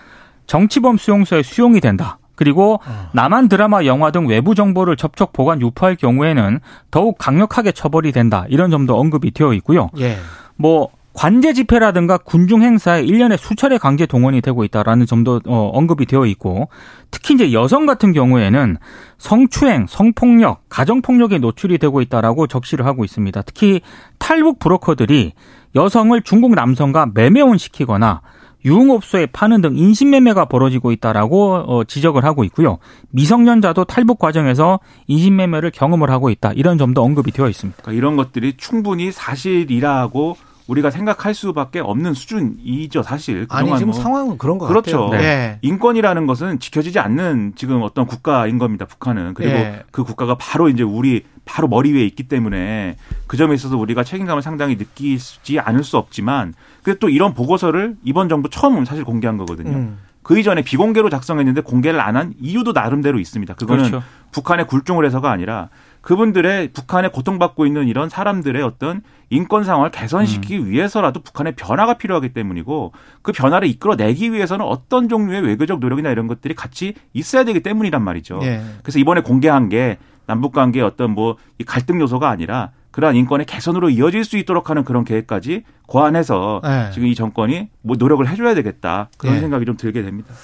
정치범 0.46 0.98
수용소에 0.98 1.42
수용이 1.42 1.80
된다. 1.80 2.18
그리고 2.36 2.78
남한 3.12 3.48
드라마, 3.48 3.84
영화 3.86 4.12
등 4.12 4.28
외부 4.28 4.54
정보를 4.54 4.94
접촉, 4.94 5.32
보관, 5.32 5.60
유포할 5.60 5.96
경우에는 5.96 6.60
더욱 6.92 7.18
강력하게 7.18 7.72
처벌이 7.72 8.12
된다. 8.12 8.44
이런 8.50 8.70
점도 8.70 9.00
언급이 9.00 9.32
되어 9.32 9.52
있고요. 9.54 9.90
예. 9.98 10.16
뭐 10.54 10.90
관제 11.16 11.55
집회라든가 11.55 12.18
군중 12.18 12.62
행사에 12.62 13.02
1년에 13.02 13.38
수차례 13.38 13.79
강제 13.79 14.05
동원이 14.05 14.42
되고 14.42 14.64
있다라는 14.64 15.07
점도 15.07 15.40
어, 15.46 15.70
언급이 15.72 16.05
되어 16.05 16.26
있고 16.26 16.68
특히 17.11 17.35
이제 17.35 17.55
여성 17.55 17.87
같은 17.87 18.12
경우에는 18.12 18.76
성추행, 19.16 19.87
성폭력, 19.88 20.68
가정폭력에 20.68 21.38
노출이 21.38 21.79
되고 21.79 22.02
있다라고 22.02 22.46
적시를 22.46 22.85
하고 22.85 23.02
있습니다. 23.02 23.42
특히 23.42 23.81
탈북 24.18 24.59
브로커들이 24.59 25.33
여성을 25.74 26.20
중국 26.20 26.55
남성과 26.55 27.12
매매혼 27.14 27.57
시키거나 27.57 28.20
유흥업소에 28.66 29.26
파는 29.26 29.62
등 29.62 29.76
인신매매가 29.76 30.46
벌어지고 30.46 30.92
있다라고 30.92 31.55
어, 31.55 31.85
지적을 31.85 32.24
하고 32.24 32.44
있고요. 32.44 32.76
미성년자도 33.11 33.85
탈북 33.85 34.18
과정에서 34.18 34.81
인신매매를 35.07 35.70
경험을 35.70 36.11
하고 36.11 36.29
있다. 36.29 36.52
이런 36.52 36.76
점도 36.76 37.02
언급이 37.02 37.31
되어 37.31 37.48
있습니다. 37.48 37.81
그러니까 37.81 37.98
이런 37.98 38.16
것들이 38.16 38.59
충분히 38.59 39.12
사실이라고 39.12 40.37
우리가 40.66 40.90
생각할 40.90 41.33
수밖에 41.35 41.79
없는 41.81 42.14
수준이죠, 42.14 43.02
사실. 43.02 43.46
아니 43.50 43.64
그동안 43.64 43.79
지금 43.79 43.90
뭐 43.92 44.00
상황은 44.00 44.38
그런 44.38 44.59
것 44.59 44.66
그렇죠. 44.66 45.11
같아요. 45.11 45.22
예. 45.22 45.59
인권이라는 45.62 46.26
것은 46.26 46.59
지켜지지 46.59 46.98
않는 46.98 47.52
지금 47.57 47.83
어떤 47.83 48.07
국가인 48.07 48.59
겁니다, 48.59 48.85
북한은. 48.85 49.35
그리고 49.35 49.52
예. 49.52 49.85
그 49.92 50.02
국가가 50.02 50.37
바로 50.37 50.68
이제 50.68 50.83
우리 50.83 51.24
바로 51.44 51.68
머리 51.68 51.92
위에 51.92 52.05
있기 52.07 52.24
때문에 52.24 52.96
그 53.29 53.37
점에 53.37 53.55
있어서 53.55 53.76
우리가 53.76 54.02
책임감을 54.02 54.42
상당히 54.42 54.74
느끼지 54.76 55.61
않을 55.61 55.85
수 55.85 55.96
없지만 55.96 56.55
근데 56.83 56.98
또 56.98 57.09
이런 57.09 57.35
보고서를 57.35 57.96
이번 58.02 58.29
정부 58.29 58.50
처음 58.50 58.85
사실 58.85 59.05
공개한 59.05 59.37
거거든요. 59.37 59.70
음. 59.76 59.98
그 60.24 60.37
이전에 60.40 60.62
비공개로 60.62 61.09
작성했는데 61.09 61.61
공개를 61.61 62.00
안 62.00 62.16
한 62.16 62.35
이유도 62.40 62.72
나름대로 62.72 63.20
있습니다. 63.20 63.55
그거는 63.55 63.85
그렇죠. 63.90 64.05
북한의 64.33 64.66
굴종을 64.66 65.07
해서가 65.07 65.31
아니라 65.31 65.68
그분들의 66.00 66.72
북한에 66.72 67.09
고통받고 67.09 67.64
있는 67.66 67.87
이런 67.87 68.09
사람들의 68.09 68.61
어떤 68.62 69.02
인권 69.30 69.64
상황을 69.64 69.90
개선시키기 69.90 70.58
음. 70.58 70.70
위해서라도 70.70 71.20
북한의 71.20 71.54
변화가 71.56 71.94
필요하기 71.94 72.30
때문이고 72.30 72.92
그 73.22 73.32
변화를 73.32 73.68
이끌어내기 73.68 74.32
위해서는 74.32 74.64
어떤 74.64 75.08
종류의 75.08 75.42
외교적 75.42 75.80
노력이나 75.80 76.10
이런 76.10 76.26
것들이 76.26 76.54
같이 76.54 76.94
있어야 77.12 77.44
되기 77.44 77.60
때문이란 77.60 78.02
말이죠. 78.02 78.40
예. 78.42 78.62
그래서 78.82 78.98
이번에 78.98 79.22
공개한 79.22 79.68
게 79.68 79.98
남북 80.26 80.52
관계의 80.52 80.84
어떤 80.84 81.12
뭐이 81.12 81.64
갈등 81.66 82.00
요소가 82.00 82.28
아니라 82.28 82.70
그러한 82.90 83.14
인권의 83.16 83.46
개선으로 83.46 83.90
이어질 83.90 84.24
수 84.24 84.38
있도록 84.38 84.70
하는 84.70 84.84
그런 84.84 85.04
계획까지 85.04 85.64
고안해서 85.86 86.62
네. 86.64 86.90
지금 86.92 87.08
이 87.08 87.14
정권이 87.14 87.68
뭐 87.82 87.96
노력을 87.98 88.26
해줘야 88.26 88.54
되겠다 88.54 89.10
그런 89.18 89.34
네. 89.34 89.40
생각이 89.40 89.66
좀 89.66 89.76
들게 89.76 90.02
됩니다. 90.02 90.34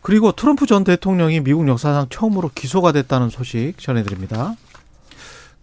그리고 0.00 0.32
트럼프 0.32 0.66
전 0.66 0.82
대통령이 0.82 1.40
미국 1.40 1.68
역사상 1.68 2.06
처음으로 2.10 2.50
기소가 2.54 2.90
됐다는 2.90 3.28
소식 3.28 3.74
전해드립니다. 3.78 4.56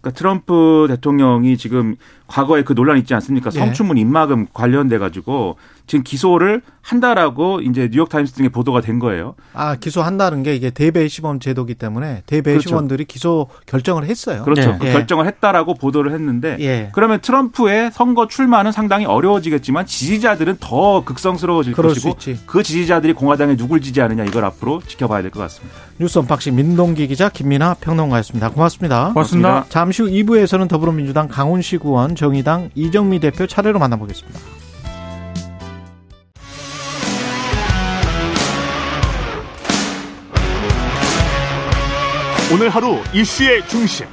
그러니까 0.00 0.18
트럼프 0.18 0.86
대통령이 0.88 1.56
지금 1.56 1.96
과거에 2.26 2.62
그 2.62 2.74
논란 2.74 2.98
있지 2.98 3.14
않습니까? 3.14 3.50
예. 3.54 3.58
성추문 3.58 3.98
입막음 3.98 4.46
관련돼 4.52 4.98
가지고 4.98 5.56
지금 5.90 6.04
기소를 6.04 6.62
한다라고 6.82 7.62
이제 7.62 7.90
뉴욕 7.90 8.08
타임스 8.08 8.34
등에 8.34 8.48
보도가 8.48 8.80
된 8.80 9.00
거예요. 9.00 9.34
아 9.52 9.74
기소한다는 9.74 10.44
게 10.44 10.54
이게 10.54 10.70
대배심원 10.70 11.40
제도기 11.40 11.74
때문에 11.74 12.22
대배심원들이 12.26 13.06
기소 13.06 13.48
결정을 13.66 14.04
했어요. 14.04 14.44
그렇죠. 14.44 14.70
네. 14.70 14.78
그 14.78 14.86
예. 14.86 14.92
결정을 14.92 15.26
했다라고 15.26 15.74
보도를 15.74 16.12
했는데 16.12 16.56
예. 16.60 16.90
그러면 16.94 17.20
트럼프의 17.20 17.90
선거 17.92 18.28
출마는 18.28 18.70
상당히 18.70 19.04
어려워지겠지만 19.04 19.86
지지자들은 19.86 20.58
더 20.60 21.02
극성스러워질 21.04 21.72
것이고 21.72 22.10
있지. 22.10 22.38
그 22.46 22.62
지지자들이 22.62 23.12
공화당에 23.14 23.56
누굴 23.56 23.80
지지하느냐 23.80 24.24
이걸 24.26 24.44
앞으로 24.44 24.82
지켜봐야 24.86 25.22
될 25.22 25.32
것 25.32 25.40
같습니다. 25.40 25.76
뉴스 25.98 26.20
언박싱 26.20 26.54
민동기 26.54 27.08
기자 27.08 27.28
김민아 27.28 27.74
평론가였습니다. 27.80 28.50
고맙습니다. 28.50 29.08
고맙습니다. 29.08 29.64
잠시 29.70 30.02
후 30.02 30.08
2부에서는 30.08 30.68
더불어민주당 30.68 31.26
강훈식 31.26 31.84
의원, 31.84 32.14
정의당 32.14 32.70
이정미 32.76 33.18
대표 33.18 33.48
차례로 33.48 33.80
만나보겠습니다. 33.80 34.38
오늘 42.52 42.68
하루 42.68 42.96
이슈의 43.14 43.64
중심 43.68 44.06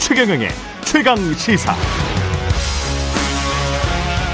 최경영의 0.00 0.48
최강 0.84 1.16
시사. 1.34 1.72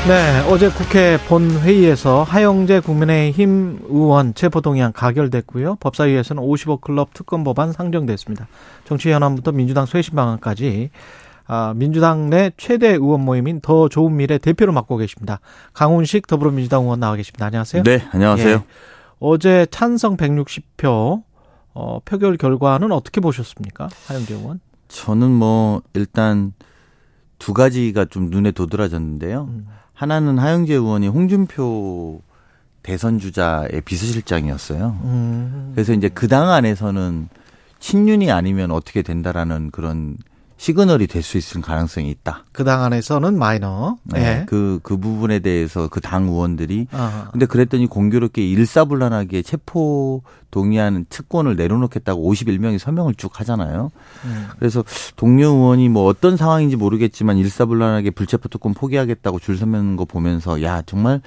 네, 0.08 0.40
어제 0.48 0.70
국회 0.70 1.18
본회의에서 1.28 2.22
하영재 2.22 2.80
국민의힘 2.80 3.80
의원 3.90 4.32
체포동의안 4.32 4.94
가결됐고요. 4.94 5.76
법사위에서는 5.76 6.42
55 6.42 6.78
클럽 6.78 7.12
특검 7.12 7.44
법안 7.44 7.72
상정됐습니다. 7.72 8.48
정치현안부터 8.86 9.52
민주당 9.52 9.84
쇄신 9.84 10.16
방안까지 10.16 10.88
아, 11.46 11.74
민주당 11.76 12.30
내 12.30 12.52
최대 12.56 12.88
의원 12.88 13.20
모임인 13.20 13.60
더 13.60 13.90
좋은 13.90 14.16
미래 14.16 14.38
대표를 14.38 14.72
맡고 14.72 14.96
계십니다. 14.96 15.40
강훈식 15.74 16.26
더불어민주당 16.26 16.84
의원 16.84 16.98
나와 16.98 17.14
계십니다. 17.14 17.44
안녕하세요. 17.44 17.82
네, 17.82 18.02
안녕하세요. 18.10 18.54
예. 18.54 18.62
어제 19.18 19.66
찬성 19.70 20.16
160표 20.16 21.24
어, 21.80 22.00
표결 22.04 22.36
결과는 22.36 22.92
어떻게 22.92 23.20
보셨습니까? 23.22 23.88
하영재 24.06 24.34
의원. 24.34 24.60
저는 24.88 25.30
뭐 25.30 25.80
일단 25.94 26.52
두 27.38 27.54
가지가 27.54 28.04
좀 28.06 28.28
눈에 28.28 28.50
도드라졌는데요. 28.50 29.44
음. 29.50 29.66
하나는 29.94 30.38
하영재 30.38 30.74
의원이 30.74 31.08
홍준표 31.08 32.20
대선 32.82 33.18
주자의 33.18 33.80
비서실장이었어요. 33.82 34.98
음. 35.04 35.72
그래서 35.74 35.92
이제 35.94 36.08
그 36.10 36.28
당 36.28 36.50
안에서는 36.50 37.28
친윤이 37.78 38.30
아니면 38.30 38.70
어떻게 38.72 39.00
된다라는 39.02 39.70
그런 39.70 40.16
시그널이 40.60 41.06
될 41.06 41.22
수 41.22 41.38
있을 41.38 41.62
가능성이 41.62 42.10
있다. 42.10 42.44
그 42.52 42.64
당 42.64 42.82
안에서는 42.82 43.38
마이너. 43.38 43.96
네. 44.04 44.20
예. 44.42 44.46
그, 44.46 44.78
그 44.82 44.98
부분에 44.98 45.38
대해서 45.38 45.88
그 45.88 46.00
당 46.02 46.28
의원들이 46.28 46.88
아, 46.92 47.28
근데 47.32 47.46
그랬더니 47.46 47.86
공교롭게 47.86 48.46
일사불란하게 48.46 49.40
체포 49.40 50.22
동의하는 50.50 51.06
특권을 51.08 51.56
내려놓겠다고 51.56 52.30
51명이 52.30 52.78
서명을 52.78 53.14
쭉 53.14 53.40
하잖아요. 53.40 53.90
음. 54.24 54.48
그래서 54.58 54.84
동료 55.16 55.48
의원이 55.48 55.88
뭐 55.88 56.04
어떤 56.04 56.36
상황인지 56.36 56.76
모르겠지만 56.76 57.38
일사불란하게 57.38 58.10
불체포 58.10 58.50
특권 58.50 58.74
포기하겠다고 58.74 59.38
줄 59.38 59.56
서는 59.56 59.96
거 59.96 60.04
보면서 60.04 60.62
야 60.62 60.82
정말 60.84 61.22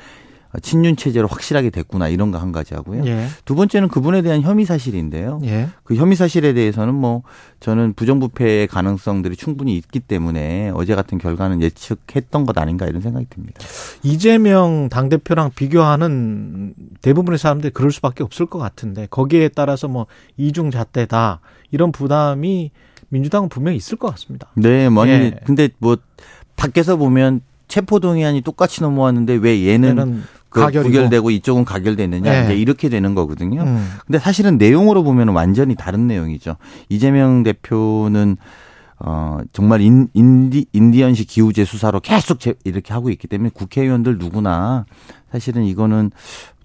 친윤 0.62 0.96
체제로 0.98 1.28
확실하게 1.28 1.72
됐구나 1.72 2.10
이런 2.10 2.32
거 2.32 2.38
한 2.44 2.52
가지 2.52 2.74
하고요. 2.74 3.06
예. 3.06 3.28
두 3.46 3.56
번째는 3.56 3.88
그분에 3.88 4.22
대한 4.22 4.42
혐의 4.42 4.66
사실인데요. 4.66 5.40
예. 5.46 5.70
그 5.84 5.96
혐의 5.96 6.16
사실에 6.16 6.54
대해서는 6.54 6.94
뭐 6.94 7.24
저는 7.62 7.94
부정부패의 7.94 8.68
가능성들이 8.68 9.36
충분히 9.38 9.78
있기 9.78 10.02
때문에 10.02 10.72
어제 10.76 10.94
같은 10.94 11.18
결과는 11.18 11.62
예측했던 11.62 12.46
것 12.46 12.58
아닌가 12.58 12.86
이런 12.86 13.02
생각이 13.02 13.28
듭니다. 13.30 13.62
이재명 14.04 14.90
당 14.90 15.10
대표랑 15.10 15.52
비교하는 15.56 16.74
대부분의 17.02 17.38
사람들이 17.38 17.72
그럴 17.72 17.92
수밖에 17.92 18.24
없을 18.24 18.46
것 18.46 18.60
같은데 18.60 19.08
거기에 19.10 19.48
따라서 19.48 19.88
뭐 19.88 20.08
이중 20.38 20.70
잣대다 20.70 21.40
이런 21.72 21.92
부담이 21.92 22.72
민주당은 23.10 23.48
분명히 23.50 23.78
있을 23.78 23.98
것 23.98 24.10
같습니다. 24.12 24.52
네, 24.56 24.90
뭐 24.90 25.08
예. 25.08 25.40
근데 25.46 25.70
뭐 25.80 25.98
밖에서 26.56 26.98
보면 26.98 27.42
체포동의안이 27.68 28.42
똑같이 28.42 28.82
넘어왔는데 28.84 29.36
왜 29.36 29.66
얘는 29.68 30.24
그. 30.54 30.72
부결되고 30.84 31.32
이쪽은 31.32 31.66
가결됐느냐 31.66 32.34
예. 32.42 32.44
이제 32.46 32.56
이렇게 32.56 32.90
되는 32.90 33.16
거거든요. 33.16 33.64
음. 33.64 33.90
근데 34.06 34.20
사실은 34.20 34.58
내용으로 34.58 35.04
보면 35.04 35.30
완전히 35.30 35.76
다른 35.76 36.08
내용이죠. 36.08 36.56
이재명 36.90 37.44
대표는 37.44 38.38
어 39.00 39.40
정말 39.52 39.82
인, 39.82 40.08
인디 40.14 40.66
인디언식 40.72 41.28
기우제 41.28 41.66
수사로 41.66 42.00
계속 42.00 42.40
제, 42.40 42.54
이렇게 42.64 42.94
하고 42.94 43.10
있기 43.10 43.28
때문에 43.28 43.50
국회의원들 43.54 44.18
누구나 44.18 44.86
사실은 45.32 45.64
이거는 45.64 46.12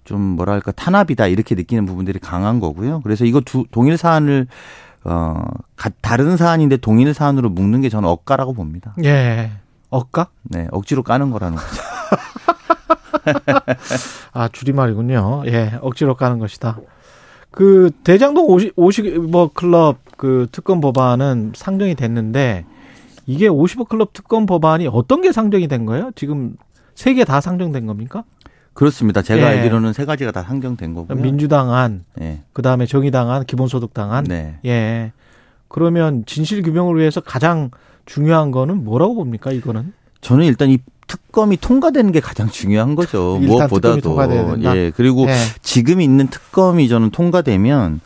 좀 0.05 0.21
뭐랄까 0.21 0.71
탄압이다 0.71 1.27
이렇게 1.27 1.55
느끼는 1.55 1.85
부분들이 1.85 2.19
강한 2.19 2.59
거고요. 2.59 3.01
그래서 3.01 3.25
이거 3.25 3.41
두 3.41 3.65
동일 3.71 3.97
사안을 3.97 4.47
어 5.03 5.43
가- 5.75 5.89
다른 6.01 6.37
사안인데 6.37 6.77
동일 6.77 7.13
사안으로 7.13 7.49
묶는 7.49 7.81
게 7.81 7.89
저는 7.89 8.07
억까라고 8.07 8.53
봅니다. 8.53 8.93
예. 9.03 9.51
억까? 9.89 10.27
네, 10.43 10.67
억지로 10.71 11.01
까는 11.03 11.31
거라는 11.31 11.57
거죠. 11.57 11.81
아, 14.33 14.47
줄임말이군요. 14.49 15.43
예, 15.47 15.73
억지로 15.81 16.15
까는 16.15 16.39
것이다. 16.39 16.79
그, 17.51 17.91
대장동 18.03 18.45
50, 18.47 18.75
50뭐 18.75 19.53
클럽 19.53 19.97
그 20.17 20.47
특검 20.51 20.81
법안은 20.81 21.53
상정이 21.55 21.95
됐는데, 21.95 22.65
이게 23.25 23.47
50억 23.47 23.89
클럽 23.89 24.13
특검 24.13 24.45
법안이 24.45 24.87
어떤 24.87 25.21
게 25.21 25.31
상정이 25.31 25.67
된 25.67 25.85
거예요? 25.85 26.11
지금 26.15 26.55
세 26.95 27.13
개 27.13 27.23
다 27.23 27.41
상정된 27.41 27.85
겁니까? 27.85 28.23
그렇습니다. 28.73 29.21
제가 29.21 29.41
예. 29.41 29.57
알기로는 29.57 29.93
세 29.93 30.05
가지가 30.05 30.31
다 30.31 30.43
상정된 30.43 30.93
거고요. 30.93 31.17
민주당 31.21 31.73
안, 31.73 32.05
네. 32.15 32.43
그 32.53 32.61
다음에 32.61 32.85
정의당 32.85 33.29
안, 33.29 33.43
기본소득당 33.45 34.11
안. 34.13 34.23
네. 34.25 34.59
예. 34.65 35.11
그러면 35.67 36.23
진실 36.25 36.61
규명을 36.63 36.97
위해서 36.97 37.19
가장 37.21 37.71
중요한 38.05 38.51
거는 38.51 38.83
뭐라고 38.83 39.15
봅니까, 39.15 39.51
이거는? 39.51 39.93
저는 40.21 40.45
일단 40.45 40.69
이 40.69 40.79
특검이 41.09 41.57
통과되는 41.57 42.11
게 42.13 42.19
가장 42.21 42.47
중요한 42.49 42.95
거죠. 42.95 43.39
무엇보다도. 43.41 43.95
예. 44.77 44.91
그리고 44.95 45.25
예. 45.27 45.35
지금 45.61 45.99
있는 45.99 46.27
특검이 46.27 46.87
저는 46.87 47.09
통과되면 47.09 47.99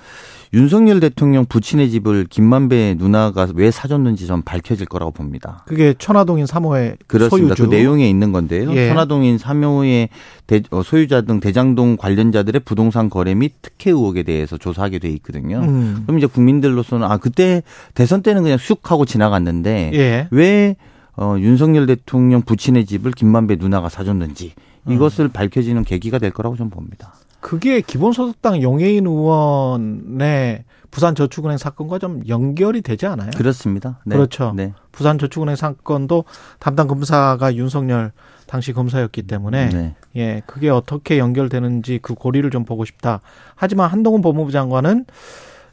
윤석열 0.55 0.99
대통령 0.99 1.45
부친의 1.45 1.89
집을 1.89 2.27
김만배 2.29 2.95
누나가 2.99 3.47
왜 3.55 3.71
사줬는지 3.71 4.27
전 4.27 4.43
밝혀질 4.43 4.85
거라고 4.85 5.11
봅니다. 5.11 5.63
그게 5.65 5.95
천화동인 5.97 6.45
3호의 6.45 6.97
그렇습니다. 7.07 7.55
소유주. 7.55 7.69
그 7.71 7.75
내용에 7.75 8.07
있는 8.07 8.31
건데요. 8.31 8.71
예. 8.75 8.87
천화동인 8.89 9.37
3호의 9.37 10.09
대- 10.45 10.61
어, 10.69 10.83
소유자 10.83 11.21
등 11.21 11.39
대장동 11.39 11.97
관련자들의 11.97 12.61
부동산 12.65 13.09
거래 13.09 13.33
및 13.33 13.53
특혜 13.63 13.89
의혹에 13.89 14.21
대해서 14.21 14.57
조사하게 14.57 14.99
돼 14.99 15.09
있거든요. 15.09 15.57
음. 15.57 16.03
그럼 16.05 16.19
이제 16.19 16.27
국민들로서는 16.27 17.05
아 17.09 17.17
그때 17.17 17.63
대선 17.95 18.21
때는 18.21 18.43
그냥 18.43 18.59
쑥 18.59 18.91
하고 18.91 19.05
지나갔는데 19.05 19.91
예. 19.95 20.27
왜 20.29 20.75
어, 21.15 21.35
윤석열 21.37 21.85
대통령 21.85 22.41
부친의 22.41 22.85
집을 22.85 23.11
김만배 23.11 23.57
누나가 23.57 23.89
사줬는지 23.89 24.53
이것을 24.87 25.29
밝혀지는 25.29 25.83
계기가 25.83 26.19
될 26.19 26.31
거라고 26.31 26.55
저는 26.55 26.69
봅니다. 26.69 27.13
그게 27.39 27.81
기본소득당 27.81 28.61
용해인 28.61 29.05
의원의 29.05 30.63
부산저축은행 30.91 31.57
사건과 31.57 31.99
좀 31.99 32.21
연결이 32.27 32.81
되지 32.81 33.05
않아요? 33.07 33.31
그렇습니다. 33.35 33.99
네. 34.05 34.15
그렇죠. 34.15 34.53
네. 34.55 34.73
부산저축은행 34.91 35.55
사건도 35.55 36.23
담당 36.59 36.87
검사가 36.87 37.55
윤석열 37.55 38.11
당시 38.45 38.71
검사였기 38.73 39.23
때문에 39.23 39.69
네. 39.69 39.95
예, 40.15 40.41
그게 40.45 40.69
어떻게 40.69 41.17
연결되는지 41.17 41.99
그 42.01 42.13
고리를 42.13 42.49
좀 42.51 42.63
보고 42.63 42.85
싶다. 42.85 43.21
하지만 43.55 43.89
한동훈 43.89 44.21
법무부 44.21 44.51
장관은 44.51 45.05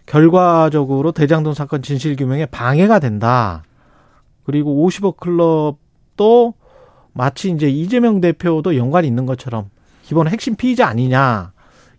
결과적으로 0.06 1.12
대장동 1.12 1.54
사건 1.54 1.82
진실 1.82 2.16
규명에 2.16 2.46
방해가 2.46 2.98
된다. 2.98 3.62
그리고 4.44 4.86
50억 4.86 5.16
클럽도 5.16 6.54
마치 7.12 7.50
이제 7.50 7.68
이재명 7.68 8.20
대표도 8.20 8.76
연관이 8.76 9.06
있는 9.08 9.26
것처럼 9.26 9.70
기본 10.02 10.28
핵심 10.28 10.56
피의자 10.56 10.86
아니냐. 10.88 11.52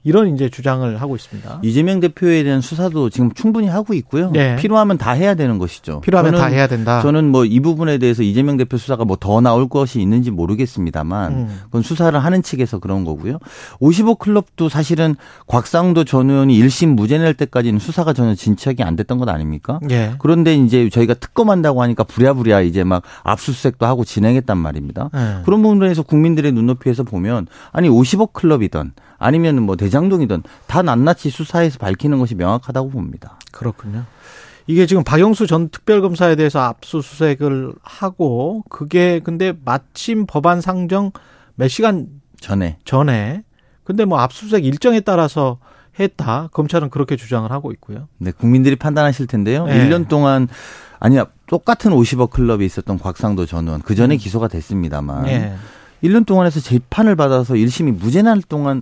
이런 0.04 0.34
이제 0.34 0.50
주장을 0.50 1.00
하고 1.02 1.16
있습니다. 1.16 1.60
이재명 1.64 2.00
대표에 2.00 2.44
대한 2.44 2.62
수사도 2.62 3.10
지금 3.10 3.32
충분히 3.34 3.68
하고 3.68 3.94
있고요. 3.94 4.32
네. 4.32 4.56
필요하면 4.56 4.98
다 4.98 5.12
해야 5.12 5.36
되는 5.36 5.58
것이죠. 5.60 6.02
필요하면 6.02 6.34
저는- 6.34 6.38
다 6.38 6.46
해야 6.48 6.68
된다. 6.68 7.02
저는 7.02 7.30
뭐 7.32 7.46
이 7.46 7.60
부분에 7.60 7.98
대해서 7.98 8.24
이재명 8.24 8.58
대표 8.58 8.78
수사가 8.78 9.06
뭐 9.06 9.18
더 9.20 9.42
나올 9.42 9.68
것이 9.70 10.02
있는지 10.02 10.32
모르겠습니다만 10.32 11.32
음. 11.34 11.60
그건 11.66 11.82
수사를 11.84 12.18
하는 12.18 12.42
측에서 12.42 12.80
그런 12.80 13.04
거고요. 13.06 13.38
55 13.80 14.16
클럽도 14.16 14.70
사실은 14.70 15.16
곽상도 15.48 16.04
전 16.06 16.30
의원이 16.30 16.58
1심 16.60 16.96
무죄 16.96 17.18
낼 17.18 17.34
때까지는 17.34 17.80
수사가 17.80 18.14
전혀 18.14 18.34
진척이 18.36 18.84
안 18.84 18.96
됐던 18.96 19.18
것 19.18 19.30
아닙니까? 19.30 19.80
예. 19.92 20.14
그런데 20.20 20.56
이제 20.56 20.90
저희가 20.90 21.14
특검한다고 21.16 21.82
하니까 21.84 22.04
부랴부랴 22.04 22.62
이제 22.62 22.84
막 22.84 23.04
압수수색도 23.24 23.86
하고 23.86 24.04
진행했단 24.04 24.58
말입니다. 24.58 25.10
예. 25.16 25.44
그런 25.46 25.62
부분에서 25.62 26.04
국민들의 26.04 26.52
눈높이에서 26.54 27.04
보면 27.04 27.48
아니 27.72 27.90
50억 27.90 28.34
클럽이든 28.34 28.94
아니면 29.22 29.62
뭐 29.62 29.76
대장동이든 29.76 30.44
다 30.68 30.82
낱낱이 30.82 31.30
수사해서 31.30 31.78
밝히는 31.78 32.18
것이 32.18 32.36
명확하다고 32.36 32.90
봅니다. 32.90 33.38
그렇군요. 33.52 34.04
이게 34.66 34.86
지금 34.88 35.04
박영수 35.04 35.48
전 35.48 35.70
특별검사에 35.70 36.36
대해서 36.36 36.60
압수수색을 36.60 37.74
하고 37.84 38.64
그게 38.70 39.20
근데 39.20 39.54
마침 39.64 40.26
법안 40.26 40.60
상정 40.60 41.12
몇 41.56 41.68
시간 41.68 42.08
전에 42.40 42.78
전에 42.84 43.44
근데 43.84 44.06
뭐 44.06 44.20
압수수색 44.20 44.66
일정에 44.66 45.02
따라서 45.02 45.60
했다. 46.00 46.50
검찰은 46.52 46.90
그렇게 46.90 47.16
주장을 47.16 47.50
하고 47.52 47.72
있고요. 47.74 48.08
네, 48.18 48.32
국민들이 48.32 48.76
판단하실 48.76 49.28
텐데요. 49.28 49.66
네. 49.66 49.88
1년 49.88 50.08
동안 50.08 50.48
아니야 51.00 51.28
똑같은 51.48 51.92
50억 51.92 52.32
클럽에 52.32 52.66
있었던 52.66 52.98
곽상도 52.98 53.46
전 53.46 53.66
의원 53.66 53.82
그 53.82 53.94
전에 53.94 54.18
기소가 54.18 54.48
됐습니다만 54.48 55.28
예. 55.28 55.54
1년 56.04 56.26
동안 56.26 56.48
해서 56.48 56.60
재판을 56.60 57.16
받아서 57.16 57.54
1심이 57.54 57.92
무죄 57.92 58.22
날 58.22 58.42
동안 58.42 58.82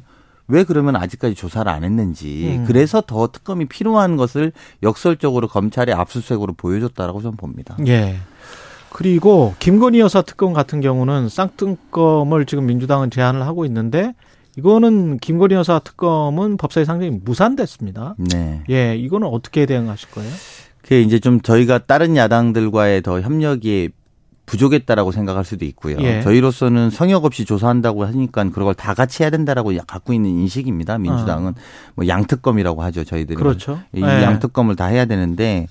왜 0.50 0.64
그러면 0.64 0.96
아직까지 0.96 1.36
조사를 1.36 1.72
안 1.72 1.84
했는지 1.84 2.58
음. 2.58 2.66
그래서 2.68 3.02
더 3.02 3.28
특검이 3.28 3.66
필요한 3.66 4.18
것을 4.18 4.52
역설적으로 4.84 5.48
검찰의 5.48 5.96
압수수색으로 5.96 6.54
보여줬다라고 6.54 7.22
저는 7.22 7.38
봅니다. 7.38 7.78
예. 7.88 8.18
그리고 8.92 9.54
김건희 9.60 10.00
여사 10.00 10.24
특검 10.24 10.52
같은 10.52 10.82
경우는 10.82 11.30
쌍특검을 11.30 12.46
지금 12.46 12.66
민주당은 12.66 13.12
제안을 13.12 13.44
하고 13.44 13.64
있는데 13.66 14.14
이거는 14.58 15.20
김건희 15.20 15.54
여사 15.54 15.80
특검은 15.80 16.58
법사위 16.58 16.86
상정이 16.86 17.20
무산됐습니다. 17.24 18.16
네. 18.18 18.64
예, 18.70 18.96
이거는 18.96 19.28
어떻게 19.28 19.66
대응하실 19.68 20.10
거예요? 20.12 20.32
그게 20.82 21.02
이제 21.02 21.20
좀 21.20 21.40
저희가 21.42 21.80
다른 21.86 22.16
야당들과의 22.16 23.04
더 23.04 23.22
협력이 23.22 23.90
부족했다라고 24.50 25.12
생각할 25.12 25.46
수도 25.46 25.64
있고요. 25.66 25.98
예. 26.00 26.22
저희로서는 26.22 26.90
성역 26.90 27.26
없이 27.26 27.46
조사한다고 27.46 28.06
하니까 28.06 28.44
그걸 28.46 28.74
다 28.74 28.96
같이 28.96 29.22
해야 29.22 29.30
된다라고 29.30 29.72
갖고 29.86 30.12
있는 30.12 30.32
인식입니다. 30.32 30.98
민주당은 30.98 31.54
뭐 31.94 32.08
양특검이라고 32.08 32.82
하죠. 32.84 33.04
저희들은 33.04 33.40
아. 33.40 33.44
그렇죠. 33.44 33.80
이 33.94 34.02
예. 34.02 34.24
양특검을 34.24 34.76
다 34.76 34.86
해야 34.86 35.06
되는데 35.06 35.68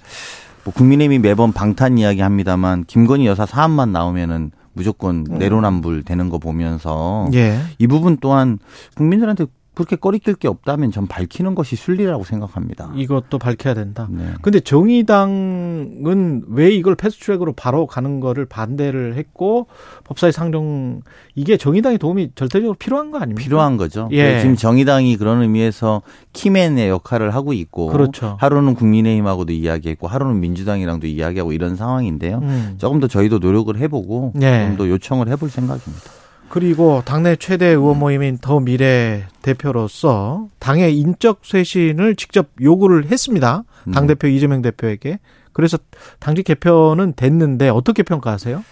뭐 0.63 0.73
국민의힘이 0.73 1.19
매번 1.19 1.53
방탄 1.53 1.99
이야기 1.99 2.21
합니다만 2.21 2.85
김건희 2.85 3.27
여사 3.27 3.47
사안만 3.47 3.91
나오면은 3.91 4.53
무조건 4.75 5.25
내로남불 5.25 6.05
되는 6.05 6.29
거 6.29 6.39
보면서 6.39 7.27
음. 7.27 7.35
예. 7.35 7.59
이 7.79 7.89
부분 7.89 8.17
또한 8.21 8.61
국민들한테 8.95 9.47
그렇게 9.79 9.95
꺼리낄 9.95 10.35
게 10.35 10.49
없다면 10.49 10.91
전 10.91 11.07
밝히는 11.07 11.55
것이 11.55 11.77
순리라고 11.77 12.25
생각합니다. 12.25 12.91
이것도 12.97 13.39
밝혀야 13.39 13.75
된다. 13.75 14.09
네. 14.11 14.25
근데 14.43 14.59
정의당은 14.59 16.47
왜 16.49 16.71
이걸 16.73 16.97
패스트트랙으로 16.97 17.53
바로 17.53 17.87
가는 17.87 18.19
거를 18.19 18.45
반대를 18.45 19.15
했고 19.15 19.69
법사위 20.03 20.33
상정 20.33 21.03
이게 21.37 21.57
정의당의 21.57 21.99
도움이 21.99 22.33
절대적으로 22.35 22.75
필요한 22.75 23.13
거 23.13 23.19
아닙니까? 23.19 23.41
필요한 23.41 23.77
거죠. 23.77 24.09
예. 24.11 24.41
지금 24.41 24.57
정의당이 24.57 25.17
그런 25.17 25.43
의미에서 25.43 26.03
키맨의 26.33 26.89
역할을 26.89 27.33
하고 27.33 27.53
있고 27.53 27.87
그렇죠. 27.87 28.37
하루는 28.41 28.75
국민의힘하고도 28.75 29.53
이야기했고 29.53 30.09
하루는 30.09 30.41
민주당이랑도 30.41 31.07
이야기하고 31.07 31.53
이런 31.53 31.77
상황인데요. 31.77 32.41
음. 32.43 32.75
조금 32.79 32.99
더 32.99 33.07
저희도 33.07 33.39
노력을 33.39 33.77
해보고 33.79 34.33
네. 34.35 34.67
좀더 34.67 34.89
요청을 34.89 35.29
해볼 35.29 35.51
생각입니다. 35.51 36.18
그리고 36.49 37.03
당내 37.05 37.37
최대 37.37 37.67
의원 37.67 37.99
모임인 37.99 38.39
더 38.39 38.59
미래 38.61 39.27
대표로서 39.43 40.49
당의 40.59 40.99
인적 40.99 41.41
쇄신을 41.43 42.17
직접 42.17 42.49
요구를 42.61 43.07
했습니다. 43.07 43.65
당 43.93 44.07
네. 44.07 44.15
대표 44.15 44.29
이재명 44.29 44.63
대표에게. 44.63 45.19
그래서 45.53 45.79
당직 46.21 46.45
개편은 46.45 47.15
됐는데 47.17 47.69
어떻게 47.69 48.03
평가하세요? 48.03 48.65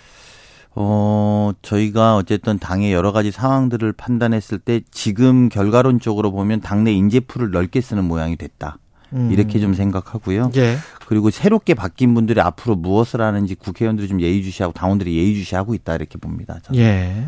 어, 0.76 1.52
저희가 1.62 2.16
어쨌든 2.16 2.58
당의 2.58 2.92
여러 2.92 3.10
가지 3.12 3.30
상황들을 3.30 3.92
판단했을 3.94 4.58
때 4.58 4.82
지금 4.90 5.48
결과론적으로 5.48 6.32
보면 6.32 6.60
당내 6.60 6.92
인재풀을 6.92 7.50
넓게 7.50 7.80
쓰는 7.80 8.04
모양이 8.04 8.36
됐다. 8.36 8.78
음. 9.12 9.30
이렇게 9.32 9.58
좀 9.58 9.74
생각하고요. 9.74 10.50
예. 10.56 10.76
그리고 11.06 11.30
새롭게 11.30 11.74
바뀐 11.74 12.14
분들이 12.14 12.40
앞으로 12.40 12.76
무엇을 12.76 13.20
하는지 13.20 13.54
국회의원들이 13.54 14.08
좀 14.08 14.20
예의주시하고 14.20 14.72
당원들이 14.72 15.16
예의주시하고 15.16 15.74
있다 15.74 15.94
이렇게 15.94 16.18
봅니다. 16.18 16.58
저는. 16.62 16.80
예. 16.80 17.26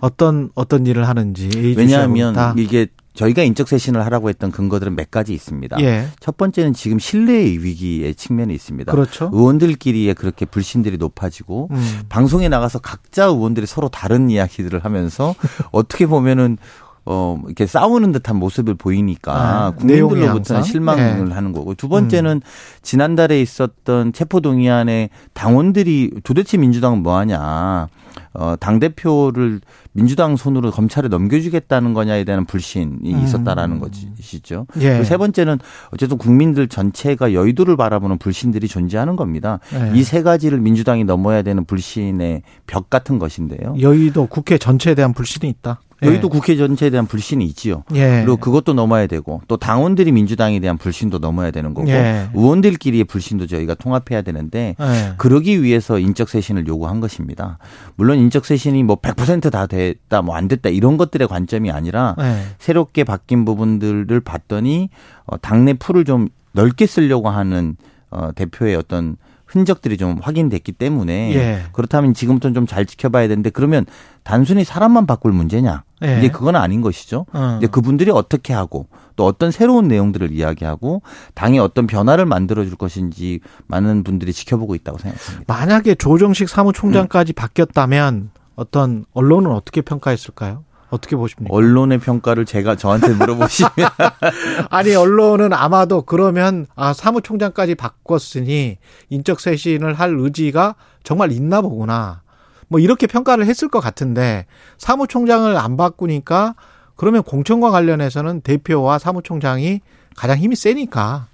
어떤 0.00 0.50
어떤 0.54 0.86
일을 0.86 1.06
하는지 1.06 1.44
예의주시하고 1.44 1.78
왜냐하면 1.78 2.32
있다. 2.32 2.54
이게 2.56 2.88
저희가 3.14 3.42
인적 3.42 3.68
쇄신을 3.68 4.04
하라고 4.06 4.30
했던 4.30 4.50
근거들은 4.50 4.96
몇 4.96 5.10
가지 5.10 5.34
있습니다. 5.34 5.80
예. 5.82 6.08
첫 6.18 6.36
번째는 6.36 6.72
지금 6.72 6.98
신뢰의 6.98 7.62
위기의 7.62 8.14
측면이 8.14 8.54
있습니다. 8.54 8.90
그렇죠. 8.90 9.30
의원들끼리의 9.32 10.14
그렇게 10.14 10.46
불신들이 10.46 10.96
높아지고 10.96 11.68
음. 11.70 12.00
방송에 12.08 12.48
나가서 12.48 12.78
각자 12.78 13.26
의원들이 13.26 13.66
서로 13.66 13.88
다른 13.88 14.30
이야기들을 14.30 14.84
하면서 14.84 15.34
어떻게 15.72 16.06
보면은 16.06 16.56
어 17.04 17.40
이렇게 17.46 17.66
싸우는 17.66 18.12
듯한 18.12 18.36
모습을 18.36 18.74
보이니까 18.74 19.32
아, 19.34 19.70
국민들로부터는. 19.72 20.62
실망을 20.62 21.28
네. 21.28 21.34
하는 21.34 21.52
거고 21.52 21.74
두 21.74 21.88
번째는 21.88 22.42
지난달에 22.82 23.40
있었던 23.40 24.12
체포 24.12 24.40
동의안에 24.40 25.10
당원들이 25.34 26.20
도대체 26.22 26.56
민주당은 26.58 27.02
뭐 27.02 27.16
하냐 27.18 27.88
어 28.34 28.56
당 28.60 28.78
대표를 28.78 29.60
민주당 29.92 30.36
손으로 30.36 30.70
검찰에 30.70 31.08
넘겨주겠다는 31.08 31.94
거냐에 31.94 32.24
대한 32.24 32.44
불신이 32.46 33.14
음. 33.14 33.22
있었다라는 33.24 33.78
것이죠. 33.78 34.66
예. 34.80 35.04
세 35.04 35.16
번째는 35.16 35.58
어쨌든 35.92 36.18
국민들 36.18 36.68
전체가 36.68 37.34
여의도를 37.34 37.76
바라보는 37.76 38.18
불신들이 38.18 38.68
존재하는 38.68 39.16
겁니다. 39.16 39.60
예. 39.74 39.98
이세 39.98 40.22
가지를 40.22 40.60
민주당이 40.60 41.04
넘어야 41.04 41.42
되는 41.42 41.64
불신의 41.64 42.42
벽 42.66 42.90
같은 42.90 43.18
것인데요. 43.18 43.74
여의도 43.80 44.26
국회 44.26 44.58
전체에 44.58 44.94
대한 44.94 45.12
불신이 45.12 45.48
있다. 45.48 45.80
예. 46.02 46.08
여의도 46.08 46.28
국회 46.28 46.56
전체에 46.56 46.90
대한 46.90 47.06
불신이 47.06 47.44
있지요. 47.46 47.84
예. 47.94 48.22
그리고 48.24 48.36
그것도 48.36 48.74
넘어야 48.74 49.06
되고 49.06 49.40
또 49.48 49.56
당원들이 49.56 50.12
민주당에 50.12 50.58
대한 50.60 50.76
불신도 50.76 51.18
넘어야 51.18 51.50
되는 51.50 51.74
거고 51.74 51.88
예. 51.88 52.28
의원들끼리의 52.34 53.04
불신도 53.04 53.46
저희가 53.46 53.74
통합해야 53.74 54.22
되는데 54.22 54.74
예. 54.80 55.12
그러기 55.16 55.62
위해서 55.62 55.98
인적 55.98 56.28
쇄신을 56.28 56.66
요구한 56.66 57.00
것입니다. 57.00 57.58
물론 57.96 58.18
인적 58.18 58.44
쇄신이 58.44 58.82
뭐 58.82 58.96
100%다 58.96 59.66
됐다 59.82 60.22
뭐 60.22 60.36
안 60.36 60.48
됐다 60.48 60.68
이런 60.70 60.96
것들의 60.96 61.28
관점이 61.28 61.70
아니라 61.70 62.14
예. 62.20 62.42
새롭게 62.58 63.04
바뀐 63.04 63.44
부분들을 63.44 64.20
봤더니 64.20 64.88
어, 65.26 65.36
당내 65.38 65.74
풀을 65.74 66.04
좀 66.04 66.28
넓게 66.52 66.86
쓰려고 66.86 67.28
하는 67.30 67.76
어, 68.10 68.30
대표의 68.34 68.76
어떤 68.76 69.16
흔적들이 69.46 69.98
좀 69.98 70.18
확인됐기 70.22 70.72
때문에 70.72 71.34
예. 71.34 71.62
그렇다면 71.72 72.14
지금부터는 72.14 72.54
좀 72.54 72.66
잘 72.66 72.86
지켜봐야 72.86 73.28
되는데 73.28 73.50
그러면 73.50 73.84
단순히 74.22 74.64
사람만 74.64 75.04
바꿀 75.06 75.32
문제냐? 75.32 75.82
예. 76.04 76.18
이제 76.18 76.30
그건 76.30 76.56
아닌 76.56 76.80
것이죠. 76.80 77.26
어. 77.34 77.56
이제 77.58 77.66
그분들이 77.66 78.10
어떻게 78.10 78.54
하고 78.54 78.86
또 79.14 79.26
어떤 79.26 79.50
새로운 79.50 79.88
내용들을 79.88 80.32
이야기하고 80.32 81.02
당에 81.34 81.58
어떤 81.58 81.86
변화를 81.86 82.24
만들어 82.24 82.64
줄 82.64 82.76
것인지 82.76 83.40
많은 83.66 84.04
분들이 84.04 84.32
지켜보고 84.32 84.74
있다고 84.74 84.96
생각합니다. 84.98 85.44
만약에 85.52 85.96
조정식 85.96 86.48
사무총장까지 86.48 87.34
바뀌었다면 87.34 88.30
어떤 88.56 89.04
언론은 89.12 89.50
어떻게 89.50 89.80
평가했을까요? 89.80 90.64
어떻게 90.90 91.16
보십니까? 91.16 91.54
언론의 91.54 92.00
평가를 92.00 92.44
제가 92.44 92.76
저한테 92.76 93.14
물어보시면 93.14 93.70
아니 94.68 94.94
언론은 94.94 95.54
아마도 95.54 96.02
그러면 96.02 96.66
아 96.74 96.92
사무총장까지 96.92 97.76
바꿨으니 97.76 98.76
인적 99.08 99.40
쇄신을 99.40 99.94
할 99.94 100.14
의지가 100.18 100.74
정말 101.02 101.32
있나 101.32 101.62
보구나. 101.62 102.20
뭐 102.68 102.78
이렇게 102.78 103.06
평가를 103.06 103.46
했을 103.46 103.68
것 103.68 103.80
같은데 103.80 104.46
사무총장을 104.76 105.56
안 105.56 105.78
바꾸니까 105.78 106.54
그러면 106.96 107.22
공천과 107.22 107.70
관련해서는 107.70 108.42
대표와 108.42 108.98
사무총장이 108.98 109.80
가장 110.14 110.36
힘이 110.38 110.56
세니까 110.56 111.26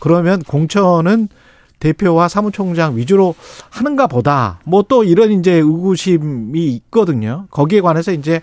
그러면 0.00 0.42
공천은 0.42 1.28
대표와 1.78 2.28
사무총장 2.28 2.96
위주로 2.96 3.34
하는가 3.70 4.06
보다. 4.06 4.60
뭐 4.64 4.82
또 4.88 5.04
이런 5.04 5.32
이제 5.32 5.52
의구심이 5.52 6.66
있거든요. 6.74 7.46
거기에 7.50 7.80
관해서 7.80 8.12
이제 8.12 8.40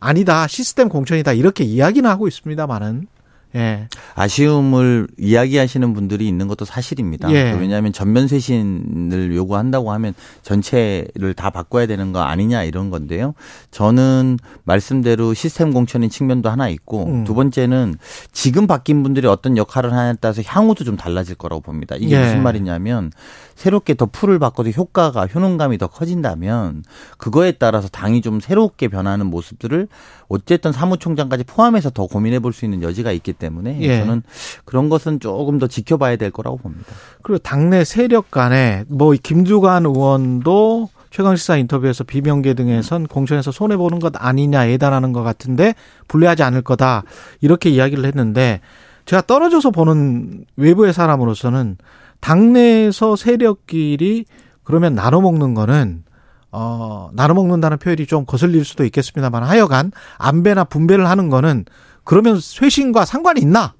아니다. 0.00 0.46
시스템 0.46 0.88
공천이다. 0.88 1.32
이렇게 1.32 1.64
이야기는 1.64 2.08
하고 2.08 2.28
있습니다만은. 2.28 3.08
예. 3.54 3.88
아쉬움을 4.14 5.08
이야기하시는 5.18 5.94
분들이 5.94 6.28
있는 6.28 6.48
것도 6.48 6.64
사실입니다. 6.64 7.30
예. 7.32 7.52
왜냐하면 7.52 7.92
전면 7.92 8.28
쇄신을 8.28 9.34
요구한다고 9.34 9.92
하면 9.92 10.14
전체를 10.42 11.34
다 11.34 11.50
바꿔야 11.50 11.86
되는 11.86 12.12
거 12.12 12.20
아니냐 12.20 12.64
이런 12.64 12.90
건데요. 12.90 13.34
저는 13.70 14.38
말씀대로 14.64 15.34
시스템 15.34 15.72
공천인 15.72 16.10
측면도 16.10 16.50
하나 16.50 16.68
있고 16.68 17.06
음. 17.06 17.24
두 17.24 17.34
번째는 17.34 17.96
지금 18.32 18.66
바뀐 18.66 19.02
분들이 19.02 19.26
어떤 19.26 19.56
역할을 19.56 19.92
하냐에 19.92 20.14
따라서 20.20 20.42
향후도 20.44 20.84
좀 20.84 20.96
달라질 20.96 21.34
거라고 21.34 21.62
봅니다. 21.62 21.96
이게 21.98 22.16
예. 22.16 22.24
무슨 22.24 22.42
말이냐면 22.42 23.10
새롭게 23.58 23.94
더 23.94 24.06
풀을 24.06 24.38
바꿔도 24.38 24.70
효과가 24.70 25.26
효능감이 25.26 25.78
더 25.78 25.88
커진다면 25.88 26.84
그거에 27.16 27.50
따라서 27.50 27.88
당이 27.88 28.22
좀 28.22 28.38
새롭게 28.38 28.86
변하는 28.86 29.26
모습들을 29.26 29.88
어쨌든 30.28 30.70
사무총장까지 30.70 31.42
포함해서 31.42 31.90
더 31.90 32.06
고민해 32.06 32.38
볼 32.38 32.52
수 32.52 32.64
있는 32.64 32.82
여지가 32.82 33.10
있기 33.10 33.32
때문에 33.32 33.78
예. 33.80 33.98
저는 33.98 34.22
그런 34.64 34.88
것은 34.88 35.18
조금 35.18 35.58
더 35.58 35.66
지켜봐야 35.66 36.14
될 36.16 36.30
거라고 36.30 36.56
봅니다. 36.56 36.84
그리고 37.22 37.38
당내 37.38 37.84
세력 37.84 38.30
간에 38.30 38.84
뭐 38.86 39.12
김두관 39.20 39.86
의원도 39.86 40.88
최강시사 41.10 41.56
인터뷰에서 41.56 42.04
비명계 42.04 42.54
등에선 42.54 43.08
공천에서 43.08 43.50
손해 43.50 43.76
보는 43.76 43.98
것 43.98 44.12
아니냐 44.16 44.70
예단하는 44.70 45.12
것 45.12 45.24
같은데 45.24 45.74
불리하지 46.06 46.44
않을 46.44 46.62
거다 46.62 47.02
이렇게 47.40 47.70
이야기를 47.70 48.04
했는데 48.04 48.60
제가 49.04 49.22
떨어져서 49.22 49.72
보는 49.72 50.44
외부의 50.56 50.92
사람으로서는 50.92 51.76
당내에서 52.20 53.16
세력끼리 53.16 54.24
그러면 54.64 54.94
나눠 54.94 55.20
먹는 55.20 55.54
거는 55.54 56.04
어 56.50 57.10
나눠 57.12 57.34
먹는다는 57.34 57.78
표현이 57.78 58.06
좀 58.06 58.24
거슬릴 58.24 58.64
수도 58.64 58.84
있겠습니다만 58.84 59.42
하여간 59.42 59.92
안배나 60.18 60.64
분배를 60.64 61.08
하는 61.08 61.30
거는 61.30 61.64
그러면 62.04 62.40
쇄신과 62.40 63.04
상관이 63.04 63.40
있나? 63.40 63.74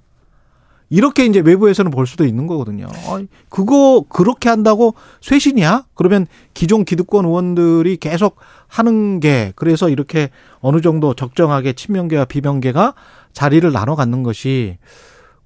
이렇게 0.90 1.26
이제 1.26 1.40
외부에서는 1.40 1.90
볼 1.90 2.06
수도 2.06 2.24
있는 2.24 2.46
거거든요. 2.46 2.86
어, 2.86 3.20
그거 3.50 4.04
그렇게 4.08 4.48
한다고 4.48 4.94
쇄신이야? 5.20 5.84
그러면 5.94 6.26
기존 6.54 6.84
기득권 6.84 7.26
의원들이 7.26 7.98
계속 7.98 8.36
하는 8.66 9.20
게 9.20 9.52
그래서 9.54 9.88
이렇게 9.90 10.30
어느 10.60 10.80
정도 10.80 11.14
적정하게 11.14 11.74
친명계와 11.74 12.24
비명계가 12.26 12.94
자리를 13.32 13.70
나눠 13.70 13.96
갖는 13.96 14.22
것이 14.22 14.78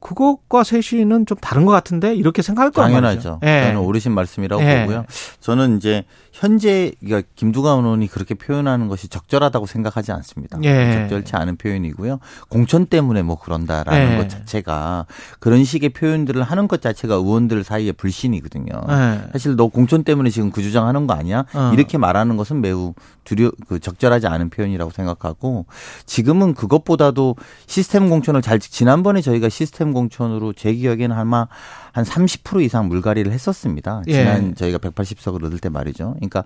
그것과 0.02 0.64
쇄신은 0.64 1.26
좀 1.26 1.38
다른 1.38 1.64
것 1.64 1.72
같은데 1.72 2.14
이렇게 2.14 2.42
생각할 2.42 2.72
거란 2.72 2.90
당연하죠. 2.90 3.40
예. 3.44 3.62
저는 3.66 3.80
오르신 3.80 4.12
말씀이라고 4.12 4.62
예. 4.62 4.80
보고요. 4.82 5.04
저는 5.40 5.76
이제 5.76 6.04
현재 6.32 6.92
그러니까 7.00 7.28
김두관 7.36 7.84
의원이 7.84 8.08
그렇게 8.08 8.34
표현하는 8.34 8.88
것이 8.88 9.08
적절하다고 9.08 9.66
생각하지 9.66 10.12
않습니다. 10.12 10.58
예. 10.64 11.06
적절치 11.08 11.36
않은 11.36 11.56
표현이고요. 11.56 12.18
공천 12.48 12.86
때문에 12.86 13.22
뭐 13.22 13.38
그런다라는 13.38 14.14
예. 14.14 14.16
것 14.16 14.28
자체가 14.28 15.06
그런 15.38 15.62
식의 15.64 15.90
표현들을 15.90 16.42
하는 16.42 16.68
것 16.68 16.82
자체가 16.82 17.14
의원들 17.14 17.62
사이의 17.62 17.92
불신이거든요. 17.92 18.72
예. 18.88 19.20
사실 19.32 19.56
너 19.56 19.68
공천 19.68 20.02
때문에 20.02 20.30
지금 20.30 20.50
그 20.50 20.62
주장하는 20.62 21.06
거 21.06 21.14
아니야? 21.14 21.44
어. 21.54 21.70
이렇게 21.74 21.96
말하는 21.96 22.36
것은 22.36 22.60
매우 22.60 22.94
두려 23.24 23.52
그 23.68 23.78
적절하지 23.78 24.26
않은 24.26 24.50
표현이라고 24.50 24.90
생각하고 24.90 25.66
지금은 26.06 26.54
그것보다도 26.54 27.36
시스템 27.66 28.08
공천을 28.08 28.42
잘 28.42 28.58
지난번에 28.58 29.20
저희가 29.20 29.48
시스템 29.48 29.91
공천으로 29.92 30.52
제 30.52 30.72
기억에는 30.74 31.12
아마 31.16 31.46
한 31.92 32.04
30% 32.04 32.62
이상 32.62 32.88
물갈이를 32.88 33.32
했었습니다. 33.32 34.02
예. 34.08 34.12
지난 34.12 34.54
저희가 34.54 34.78
180석을 34.78 35.44
얻을 35.44 35.58
때 35.58 35.68
말이죠. 35.68 36.14
그러니까 36.16 36.44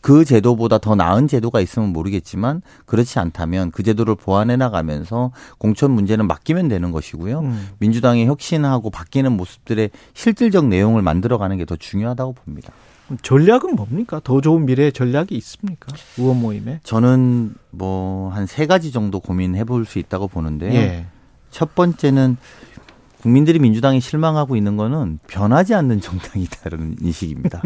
그 0.00 0.24
제도보다 0.24 0.78
더 0.78 0.94
나은 0.94 1.28
제도가 1.28 1.60
있으면 1.60 1.90
모르겠지만 1.92 2.62
그렇지 2.86 3.18
않다면 3.18 3.70
그 3.72 3.82
제도를 3.82 4.14
보완해 4.14 4.56
나가면서 4.56 5.32
공천 5.58 5.90
문제는 5.90 6.26
맡기면 6.26 6.68
되는 6.68 6.92
것이고요. 6.92 7.40
음. 7.40 7.68
민주당이 7.78 8.26
혁신하고 8.26 8.90
바뀌는 8.90 9.32
모습들의 9.32 9.90
실질적 10.14 10.66
내용을 10.68 11.02
만들어가는 11.02 11.58
게 11.58 11.66
더 11.66 11.74
중요하다고 11.74 12.32
봅니다. 12.34 12.72
전략은 13.22 13.74
뭡니까? 13.76 14.20
더 14.22 14.40
좋은 14.40 14.66
미래의 14.66 14.92
전략이 14.92 15.34
있습니까? 15.36 15.92
의원 16.18 16.40
모임에? 16.40 16.80
저는 16.84 17.54
뭐 17.70 18.30
한 18.32 18.46
세 18.46 18.66
가지 18.66 18.92
정도 18.92 19.18
고민해 19.20 19.64
볼 19.64 19.84
수 19.84 19.98
있다고 19.98 20.28
보는데요. 20.28 20.72
예. 20.74 21.06
첫 21.50 21.74
번째는 21.74 22.36
국민들이 23.26 23.58
민주당에 23.58 23.98
실망하고 23.98 24.54
있는 24.54 24.76
거는 24.76 25.18
변하지 25.26 25.74
않는 25.74 26.00
정당이다라는 26.00 26.98
인식입니다. 27.02 27.60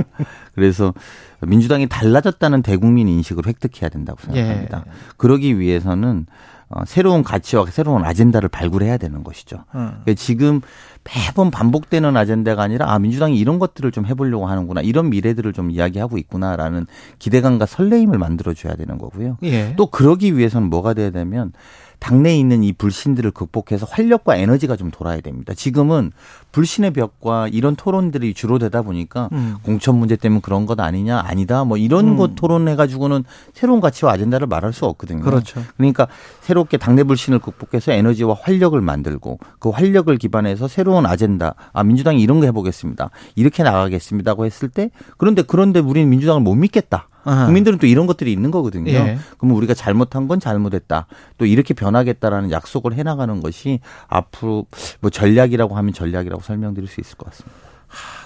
그래서 0.55 0.95
민주당이 1.43 1.87
달라졌다는 1.87 2.63
대국민 2.63 3.09
인식을 3.09 3.47
획득해야 3.47 3.91
된다고 3.91 4.19
생각합니다. 4.23 4.85
예. 4.87 4.91
그러기 5.19 5.59
위해서는 5.59 6.25
어, 6.71 6.85
새로운 6.87 7.23
가치와 7.23 7.67
새로운 7.67 8.07
아젠다를 8.07 8.49
발굴해야 8.49 8.97
되는 8.97 9.23
것이죠. 9.23 9.65
음. 9.75 10.01
그러니까 10.03 10.15
지금 10.15 10.63
매번 11.05 11.51
반복되는 11.51 12.17
아젠다가 12.17 12.63
아니라 12.63 12.93
아 12.93 12.99
민주당이 12.99 13.39
이런 13.39 13.59
것들을 13.59 13.91
좀 13.91 14.07
해보려고 14.07 14.47
하는구나 14.47 14.81
이런 14.81 15.11
미래들을 15.11 15.53
좀 15.53 15.71
이야기하고 15.71 16.17
있구나라는 16.17 16.87
기대감과 17.19 17.67
설레임을 17.67 18.17
만들어줘야 18.17 18.77
되는 18.77 18.97
거고요. 18.97 19.37
예. 19.43 19.75
또 19.77 19.89
그러기 19.89 20.39
위해서는 20.39 20.71
뭐가 20.71 20.95
돼야 20.95 21.11
되면 21.11 21.53
당내에 22.01 22.37
있는 22.37 22.65
이 22.65 22.73
불신들을 22.73 23.31
극복해서 23.31 23.87
활력과 23.89 24.37
에너지가 24.37 24.77
좀 24.77 24.91
돌아야 24.91 25.21
됩니다. 25.21 25.53
지금은 25.55 26.13
불신의 26.51 26.93
벽과 26.93 27.49
이런 27.49 27.77
토론들이 27.77 28.35
주로 28.35 28.59
되다 28.59 28.83
보니까 28.83 29.29
음. 29.33 29.57
공천 29.63 29.97
문제 29.97 30.17
때문에 30.17 30.41
그런 30.41 30.67
것 30.67 30.81
아니냐 30.81 31.23
아니다 31.25 31.65
뭐 31.65 31.77
이런 31.77 32.09
음. 32.09 32.17
것 32.17 32.35
토론해 32.35 32.75
가지고는 32.75 33.25
새로운 33.53 33.81
가치와 33.81 34.13
아젠다를 34.13 34.47
말할 34.47 34.73
수 34.73 34.87
없거든요. 34.87 35.23
그렇죠. 35.23 35.63
그러니까 35.77 36.09
새롭게 36.41 36.79
당내 36.79 37.05
불신을 37.05 37.39
극복해서 37.39 37.93
에너지와 37.93 38.35
활력을 38.41 38.81
만들고 38.81 39.39
그 39.59 39.69
활력을 39.69 40.17
기반해서 40.17 40.67
새로운 40.67 41.07
아젠다 41.07 41.55
아 41.73 41.85
민주당이 41.85 42.21
이런 42.21 42.41
거 42.41 42.47
해보겠습니다 42.47 43.11
이렇게 43.37 43.63
나가겠습니다고 43.63 44.47
했을 44.47 44.69
때 44.71 44.91
그런데 45.19 45.43
그런데 45.43 45.81
우리는 45.81 46.09
민주당을 46.09 46.41
못 46.41 46.55
믿겠다. 46.55 47.10
아하. 47.25 47.47
국민들은 47.47 47.79
또 47.79 47.87
이런 47.87 48.07
것들이 48.07 48.33
있는 48.33 48.51
거거든요. 48.51 48.91
예. 48.93 49.19
그러면 49.39 49.57
우리가 49.57 49.75
잘못한 49.75 50.29
건 50.29 50.41
잘못했다. 50.41 51.07
또 51.39 51.47
이렇게 51.47 51.75
변하겠다라는 51.75 52.51
약속을 52.51 52.95
해나가는 52.95 53.41
것이 53.41 53.81
앞으로 54.09 54.67
뭐 55.01 55.11
전략이라고 55.11 55.77
하면 55.77 55.93
전략이라고 55.93 56.43
설명드릴 56.43 56.89
수 56.89 57.01
있을 57.01 57.17
것 57.17 57.31
같습니다. 57.31 57.57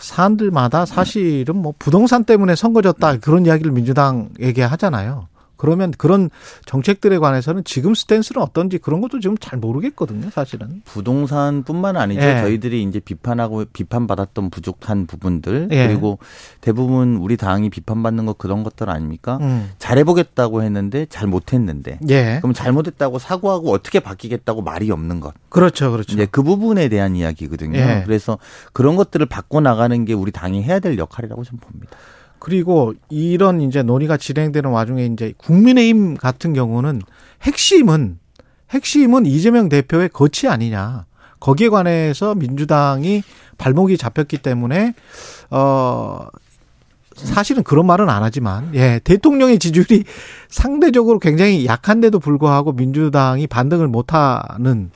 사람들마다 0.01 0.85
사실은 0.85 1.57
뭐 1.57 1.73
부동산 1.79 2.25
때문에 2.25 2.55
선거 2.55 2.83
졌다 2.83 3.19
그런 3.19 3.47
이야기를 3.47 3.73
민주당에게 3.73 4.63
하잖아요. 4.63 5.29
그러면 5.57 5.93
그런 5.97 6.31
정책들에 6.67 7.19
관해서는 7.19 7.65
지금 7.65 7.95
스탠스는 7.95 8.43
어떤지 8.43 8.79
그런 8.79 9.01
것도 9.01 9.21
지금 9.21 9.37
잘 9.39 9.59
모르겠거든요, 9.59 10.31
사실은. 10.31 10.83
부동산뿐만 10.85 11.97
아니죠. 11.97 12.23
예. 12.23 12.41
저희들이 12.41 12.83
이제 12.83 13.01
비판하고 13.01 13.65
비판받았던 13.73 14.51
부족한 14.51 15.07
부분들 15.07 15.69
예. 15.71 15.87
그리고 15.87 16.19
대부분 16.61 17.17
우리 17.17 17.37
당이 17.37 17.71
비판받는 17.71 18.27
것 18.27 18.39
그런 18.39 18.63
것들 18.65 18.91
아닙니까? 18.91 19.39
음. 19.41 19.71
잘해보겠다고 19.79 20.63
했는데 20.63 21.07
잘 21.09 21.29
못했는데 21.29 21.99
예. 22.09 22.39
그럼 22.41 22.53
잘못했다고 22.53 23.19
사과하고 23.19 23.73
어떻게 23.73 24.01
바뀌겠다고 24.01 24.63
말이 24.63 24.91
없는 24.91 25.21
것. 25.21 25.35
그렇죠, 25.49 25.93
그렇죠. 25.93 26.13
이제 26.13 26.27
그 26.31 26.43
부분에 26.43 26.89
대한 26.89 27.17
이야기거든요. 27.17 27.79
예. 27.79 28.03
그래서 28.05 28.39
그런 28.73 28.97
것들을 28.97 29.25
바꿔 29.27 29.61
나가는 29.61 30.05
게 30.05 30.13
우리 30.13 30.33
당이 30.33 30.63
해야 30.63 30.79
될 30.81 30.99
역할이라고 30.99 31.45
저는 31.45 31.61
봅니다. 31.61 31.97
그리고 32.45 32.93
이런 33.09 33.63
이제 33.63 33.83
논의가 33.83 34.19
진행되는 34.19 34.71
와중에 34.71 35.07
이제 35.07 35.33
국민의힘 35.39 36.19
같은 36.19 36.53
경우는 36.53 37.01
핵심은 37.41 38.19
핵심은 38.69 39.25
이재명 39.25 39.71
대표의 39.71 40.11
거치 40.11 40.47
아니냐. 40.47 41.07
거기에 41.41 41.71
관해서 41.71 42.35
민주당이 42.35 43.23
발목이 43.57 43.97
잡혔기 43.97 44.39
때문에 44.39 44.93
어 45.49 46.27
사실은 47.15 47.63
그런 47.63 47.87
말은 47.87 48.11
안 48.11 48.23
하지만 48.23 48.75
예 48.75 49.01
대통령의 49.03 49.59
지지율이 49.59 50.05
상대적으로 50.51 51.21
굉장히 51.21 51.65
약한데도 51.65 52.19
불구하고 52.19 52.73
민주당이 52.73 53.47
반등을 53.47 53.89
못 53.89 54.13
하는 54.13 54.91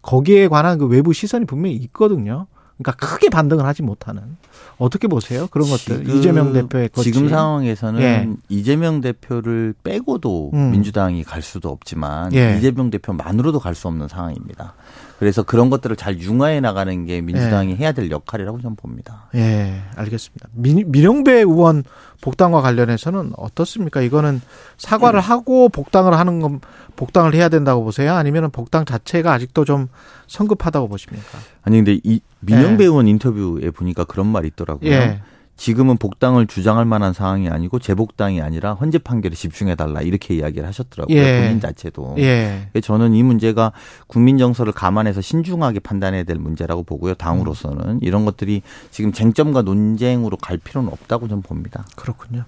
거기에 0.00 0.46
관한 0.46 0.78
그 0.78 0.86
외부 0.86 1.12
시선이 1.12 1.46
분명히 1.46 1.74
있거든요. 1.74 2.46
그러니까 2.78 2.92
크게 3.04 3.30
반등을 3.30 3.66
하지 3.66 3.82
못하는 3.82 4.36
어떻게 4.78 5.06
보세요 5.08 5.46
그런 5.50 5.68
것들 5.68 6.04
지금- 6.04 6.16
이재명 6.18 6.52
대표의 6.52 6.88
거치 6.88 7.12
지금 7.12 7.28
상황에서는 7.28 8.00
예. 8.00 8.28
이재명 8.48 9.00
대표를 9.00 9.74
빼고도 9.84 10.50
음. 10.54 10.70
민주당이 10.72 11.22
갈 11.24 11.42
수도 11.42 11.68
없지만 11.70 12.32
예. 12.34 12.56
이재명 12.58 12.90
대표만으로도 12.90 13.60
갈 13.60 13.74
수 13.74 13.88
없는 13.88 14.08
상황입니다. 14.08 14.74
그래서 15.18 15.42
그런 15.44 15.70
것들을 15.70 15.94
잘 15.96 16.18
융화해 16.20 16.60
나가는 16.60 17.04
게 17.06 17.20
민주당이 17.20 17.72
예. 17.72 17.76
해야 17.76 17.92
될 17.92 18.10
역할이라고 18.10 18.60
저는 18.60 18.76
봅니다. 18.76 19.28
예, 19.34 19.80
알겠습니다. 19.96 20.48
민, 20.52 20.90
민영배 20.90 21.32
의원 21.34 21.84
복당과 22.24 22.62
관련해서는 22.62 23.32
어떻습니까? 23.36 24.00
이거는 24.00 24.40
사과를 24.78 25.20
하고 25.20 25.68
복당을 25.68 26.18
하는 26.18 26.40
건 26.40 26.60
복당을 26.96 27.34
해야 27.34 27.50
된다고 27.50 27.84
보세요? 27.84 28.14
아니면 28.14 28.50
복당 28.50 28.86
자체가 28.86 29.30
아직도 29.30 29.66
좀 29.66 29.88
성급하다고 30.26 30.88
보십니까? 30.88 31.38
아니 31.60 31.76
근데 31.76 32.00
이 32.02 32.20
민영배 32.40 32.84
예. 32.84 32.88
의원 32.88 33.08
인터뷰에 33.08 33.70
보니까 33.70 34.04
그런 34.04 34.26
말이 34.26 34.48
있더라고요. 34.48 34.90
예. 34.90 35.20
지금은 35.56 35.98
복당을 35.98 36.46
주장할 36.46 36.84
만한 36.84 37.12
상황이 37.12 37.48
아니고 37.48 37.78
재복당이 37.78 38.40
아니라 38.40 38.74
헌재 38.74 38.98
판결에 38.98 39.34
집중해 39.34 39.76
달라 39.76 40.00
이렇게 40.00 40.34
이야기를 40.34 40.66
하셨더라고요. 40.66 41.16
예. 41.16 41.42
본인 41.42 41.60
자체도. 41.60 42.16
예. 42.18 42.68
저는 42.82 43.14
이 43.14 43.22
문제가 43.22 43.72
국민 44.06 44.36
정서를 44.36 44.72
감안해서 44.72 45.20
신중하게 45.20 45.80
판단해야 45.80 46.24
될 46.24 46.38
문제라고 46.38 46.82
보고요. 46.82 47.14
당으로서는 47.14 48.00
이런 48.02 48.24
것들이 48.24 48.62
지금 48.90 49.12
쟁점과 49.12 49.62
논쟁으로 49.62 50.36
갈 50.36 50.58
필요는 50.58 50.92
없다고 50.92 51.28
저는 51.28 51.42
봅니다. 51.42 51.86
그렇군요. 51.94 52.44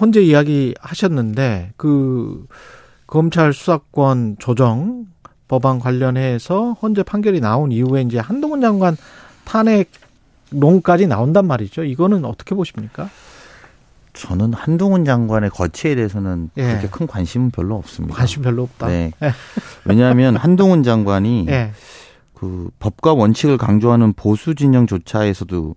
헌재 0.00 0.22
이야기 0.22 0.74
하셨는데 0.80 1.72
그 1.76 2.46
검찰 3.06 3.52
수사권 3.52 4.36
조정 4.38 5.06
법안 5.48 5.78
관련해서 5.78 6.72
헌재 6.82 7.02
판결이 7.04 7.40
나온 7.40 7.72
이후에 7.72 8.02
이제 8.02 8.18
한동훈 8.18 8.60
장관 8.60 8.96
탄핵 9.44 9.90
론까지 10.50 11.06
나온단 11.06 11.46
말이죠. 11.46 11.84
이거는 11.84 12.24
어떻게 12.24 12.54
보십니까? 12.54 13.10
저는 14.12 14.52
한동훈 14.52 15.04
장관의 15.04 15.50
거취에 15.50 15.94
대해서는 15.94 16.50
예. 16.56 16.62
그렇게 16.62 16.88
큰 16.88 17.06
관심은 17.06 17.50
별로 17.50 17.76
없습니다. 17.76 18.16
관심 18.16 18.42
별로 18.42 18.64
없다. 18.64 18.88
네. 18.88 19.12
왜냐하면 19.84 20.36
한동훈 20.36 20.82
장관이 20.82 21.46
예. 21.50 21.70
그 22.34 22.70
법과 22.78 23.14
원칙을 23.14 23.58
강조하는 23.58 24.12
보수 24.14 24.54
진영조차에서도 24.54 25.74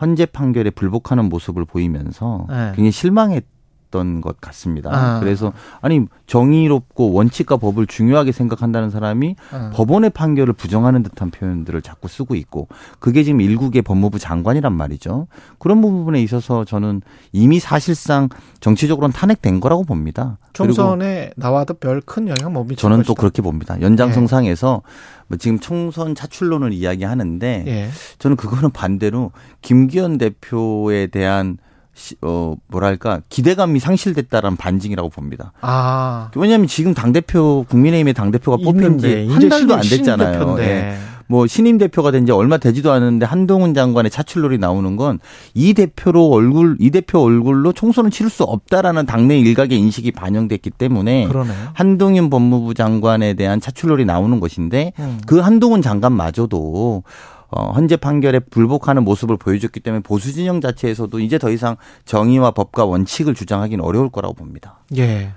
헌재 0.00 0.26
판결에 0.26 0.70
불복하는 0.70 1.28
모습을 1.28 1.64
보이면서 1.64 2.46
네. 2.48 2.66
굉장히 2.74 2.90
실망했 2.90 3.44
던 3.90 4.20
것 4.20 4.40
같습니다. 4.40 4.90
아. 4.92 5.20
그래서 5.20 5.52
아니 5.80 6.04
정의롭고 6.26 7.12
원칙과 7.12 7.56
법을 7.56 7.86
중요하게 7.86 8.32
생각한다는 8.32 8.90
사람이 8.90 9.36
어. 9.52 9.70
법원의 9.74 10.10
판결을 10.10 10.52
부정하는 10.54 11.02
듯한 11.02 11.30
표현들을 11.30 11.80
자꾸 11.82 12.08
쓰고 12.08 12.34
있고 12.34 12.68
그게 12.98 13.22
지금 13.24 13.40
일국의 13.40 13.82
법무부 13.82 14.18
장관이란 14.18 14.72
말이죠. 14.72 15.26
그런 15.58 15.80
부분에 15.80 16.22
있어서 16.22 16.64
저는 16.64 17.02
이미 17.32 17.60
사실상 17.60 18.28
정치적으로는 18.60 19.12
탄핵된 19.12 19.60
거라고 19.60 19.84
봅니다. 19.84 20.38
총선에 20.52 21.30
나와도 21.36 21.74
별 21.74 22.00
큰 22.04 22.28
영향 22.28 22.52
못 22.52 22.64
미칠 22.64 22.76
저는 22.78 22.98
것이다. 22.98 23.06
또 23.08 23.14
그렇게 23.14 23.42
봅니다. 23.42 23.80
연장성상에서 23.80 24.82
뭐 25.28 25.38
지금 25.38 25.58
총선 25.58 26.14
차출론을 26.14 26.72
이야기하는데 26.72 27.64
예. 27.66 27.88
저는 28.18 28.36
그거는 28.36 28.70
반대로 28.70 29.32
김기현 29.62 30.18
대표에 30.18 31.06
대한 31.08 31.58
시, 31.98 32.14
어 32.22 32.54
뭐랄까 32.68 33.20
기대감이 33.28 33.80
상실됐다라는 33.80 34.56
반증이라고 34.56 35.08
봅니다. 35.08 35.52
아. 35.60 36.30
왜냐하면 36.36 36.68
지금 36.68 36.94
당 36.94 37.12
대표 37.12 37.64
국민의힘의 37.68 38.14
당 38.14 38.30
대표가 38.30 38.56
뽑힌 38.64 38.98
지 38.98 39.26
한 39.28 39.48
달도 39.48 39.74
안 39.74 39.80
됐잖아요. 39.82 40.56
예. 40.60 40.96
뭐 41.30 41.46
신임 41.46 41.76
대표가 41.76 42.10
된 42.10 42.24
지 42.24 42.32
얼마 42.32 42.56
되지도 42.56 42.90
않았는데 42.92 43.26
한동훈 43.26 43.74
장관의 43.74 44.10
차출론이 44.10 44.56
나오는 44.58 44.96
건 44.96 45.18
이 45.54 45.74
대표로 45.74 46.30
얼굴 46.30 46.76
이 46.80 46.90
대표 46.90 47.18
얼굴로 47.20 47.72
총선을 47.72 48.10
치를 48.10 48.30
수 48.30 48.44
없다라는 48.44 49.04
당내 49.04 49.38
일각의 49.40 49.76
인식이 49.78 50.12
반영됐기 50.12 50.70
때문에 50.70 51.26
그러네요. 51.26 51.54
한동훈 51.74 52.30
법무부 52.30 52.74
장관에 52.74 53.34
대한 53.34 53.60
차출론이 53.60 54.04
나오는 54.06 54.38
것인데 54.40 54.92
음. 55.00 55.20
그 55.26 55.40
한동훈 55.40 55.82
장관마저도 55.82 57.02
어, 57.50 57.72
헌재 57.72 57.96
판결에 57.96 58.40
불복하는 58.40 59.04
모습을 59.04 59.36
보여줬기 59.38 59.80
때문에 59.80 60.02
보수 60.02 60.32
진영 60.32 60.60
자체에서도 60.60 61.18
이제 61.20 61.38
더 61.38 61.50
이상 61.50 61.76
정의와 62.04 62.50
법과 62.50 62.84
원칙을 62.84 63.34
주장하기는 63.34 63.82
어려울 63.82 64.10
거라고 64.10 64.34
봅니다. 64.34 64.80
예. 64.96 65.32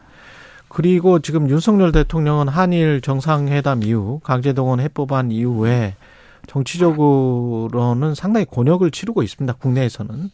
그리고 0.67 1.19
지금 1.19 1.49
윤석열 1.49 1.91
대통령은 1.91 2.47
한일 2.47 3.01
정상회담 3.01 3.83
이후 3.83 4.19
강제동원 4.23 4.79
해법안 4.79 5.31
이후에 5.31 5.95
정치적으로는 6.47 8.15
상당히 8.15 8.45
곤욕을 8.45 8.91
치르고 8.91 9.23
있습니다. 9.23 9.53
국내에서는. 9.53 10.29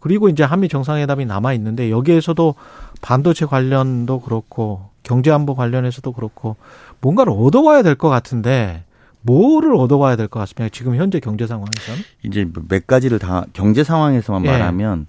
그리고 0.00 0.28
이제 0.28 0.44
한미 0.44 0.68
정상회담이 0.68 1.26
남아 1.26 1.52
있는데 1.54 1.90
여기에서도 1.90 2.54
반도체 3.02 3.44
관련도 3.44 4.20
그렇고 4.20 4.90
경제 5.02 5.30
안보 5.30 5.54
관련해서도 5.54 6.12
그렇고 6.12 6.56
뭔가를 7.00 7.32
얻어와야 7.36 7.82
될 7.82 7.96
것 7.96 8.08
같은데 8.08 8.84
뭐를 9.26 9.74
얻어와야 9.76 10.16
될 10.16 10.28
것 10.28 10.38
같습니까? 10.40 10.68
지금 10.72 10.96
현재 10.96 11.20
경제 11.20 11.46
상황에서는. 11.46 12.00
이제 12.22 12.46
몇 12.68 12.86
가지를 12.86 13.18
다 13.18 13.44
경제 13.52 13.84
상황에서만 13.84 14.44
예. 14.46 14.50
말하면 14.50 15.06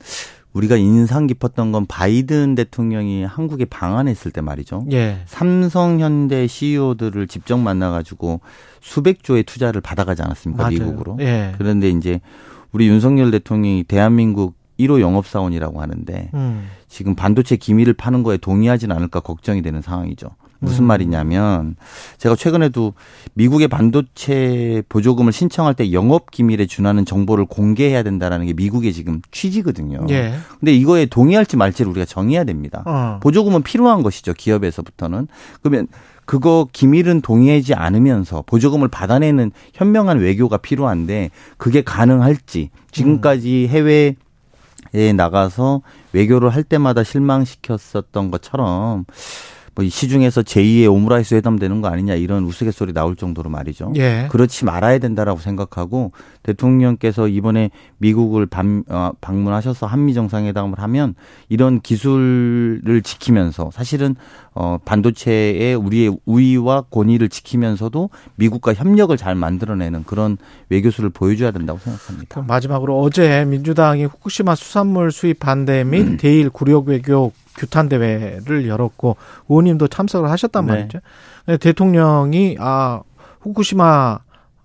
우리가 0.54 0.76
인상 0.76 1.28
깊었던 1.28 1.72
건 1.72 1.86
바이든 1.86 2.56
대통령이 2.56 3.24
한국에 3.24 3.66
방한했을 3.66 4.32
때 4.32 4.42
말이죠. 4.42 4.86
예. 4.92 5.20
삼성 5.28 6.00
현대 6.00 6.48
CEO들을 6.48 7.28
직접 7.28 7.58
만나가지고 7.58 8.42
수백 8.82 9.24
조의 9.24 9.44
투자를 9.44 9.82
받아가지 9.82 10.24
않았습니까 10.24 10.64
맞아요. 10.64 10.74
미국으로. 10.80 11.18
예. 11.20 11.54
그런데 11.60 11.90
이제 11.90 12.20
우리 12.72 12.88
윤석열 12.88 13.30
대통령이 13.32 13.84
대한민국 13.84 14.56
1호 14.80 15.00
영업사원이라고 15.00 15.82
하는데 15.82 16.30
음. 16.34 16.68
지금 16.88 17.16
반도체 17.16 17.56
기밀을 17.56 17.94
파는 17.94 18.24
거에 18.24 18.38
동의하지는 18.38 18.96
않을까 18.96 19.20
걱정이 19.20 19.62
되는 19.62 19.82
상황이죠. 19.82 20.30
무슨 20.60 20.84
음. 20.84 20.88
말이냐면 20.88 21.76
제가 22.18 22.36
최근에도 22.36 22.94
미국의 23.34 23.68
반도체 23.68 24.84
보조금을 24.90 25.32
신청할 25.32 25.74
때 25.74 25.92
영업 25.94 26.32
기밀에 26.32 26.66
준하는 26.66 27.06
정보를 27.06 27.46
공개해야 27.46 28.04
된다라는 28.04 28.46
게 28.48 28.54
미국의 28.54 28.94
지금 28.94 29.22
취지거든요. 29.32 30.06
예. 30.10 30.34
근데 30.60 30.74
이거에 30.74 31.06
동의할지 31.06 31.58
말지를 31.58 31.92
우리가 31.92 32.06
정해야 32.06 32.44
됩니다. 32.44 32.84
어. 32.86 33.20
보조금은 33.22 33.64
필요한 33.64 34.04
것이죠. 34.04 34.34
기업에서부터는. 34.34 35.28
그러면 35.62 35.88
그거 36.26 36.68
기밀은 36.74 37.22
동의하지 37.22 37.74
않으면서 37.74 38.44
보조금을 38.46 38.90
받아내는 38.90 39.52
현명한 39.74 40.20
외교가 40.20 40.58
필요한데 40.58 41.30
그게 41.58 41.82
가능할지 41.82 42.70
지금까지 42.92 43.68
해외 43.70 44.16
에 44.94 45.12
나가서 45.12 45.82
외교를 46.14 46.50
할 46.50 46.64
때마다 46.64 47.04
실망시켰었던 47.04 48.32
것처럼 48.32 49.06
뭐이 49.78 49.90
시중에서 49.90 50.42
제2의 50.42 50.92
오므라이스 50.92 51.36
회담 51.36 51.60
되는 51.60 51.82
거 51.82 51.88
아니냐 51.88 52.16
이런 52.16 52.44
우스갯소리 52.46 52.94
나올 52.94 53.16
정도로 53.16 53.50
말이죠. 53.50 53.94
예. 53.98 54.28
그렇지 54.32 54.66
말아야 54.66 54.98
된다라고 54.98 55.40
생각하고 55.40 56.12
대통령께서 56.42 57.28
이번에 57.28 57.70
미국을 58.00 58.48
방, 58.48 58.84
어, 58.90 59.12
방문하셔서 59.22 59.86
한미 59.86 60.16
정상회담을 60.16 60.80
하면 60.80 61.14
이런 61.48 61.80
기술을 61.80 63.02
지키면서 63.04 63.70
사실은 63.72 64.16
어, 64.56 64.80
반도체의 64.84 65.76
우리의 65.76 66.18
우위와 66.26 66.86
권위를 66.90 67.30
지키면서도 67.30 68.10
미국과 68.36 68.74
협력을 68.74 69.16
잘 69.16 69.36
만들어내는 69.36 70.06
그런 70.06 70.38
외교수를 70.70 71.12
보여줘야 71.12 71.52
된다고 71.52 71.78
생각합니다. 71.78 72.42
마지막으로 72.48 73.00
어제 73.00 73.46
민주당이 73.46 74.06
후쿠시마 74.06 74.56
수산물 74.56 75.12
수입 75.12 75.40
반대 75.40 75.84
및 75.84 76.02
음. 76.02 76.18
대일 76.18 76.50
구력 76.50 76.88
외교 76.88 77.32
규탄 77.58 77.90
대회를 77.90 78.68
열었고 78.68 79.18
의원님도 79.50 79.88
참석을 79.90 80.30
하셨단 80.30 80.66
네. 80.68 80.72
말이죠. 80.74 81.00
대통령이 81.60 82.58
아 82.60 83.02
후쿠시마 83.42 84.20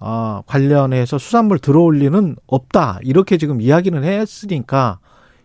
아, 0.05 0.43
관련해서 0.47 1.17
수산물 1.19 1.59
들어올 1.61 1.99
리는 1.99 2.37
없다 2.47 2.99
이렇게 3.03 3.39
지금 3.39 3.61
이야기는 3.61 4.03
했으니까 4.05 4.99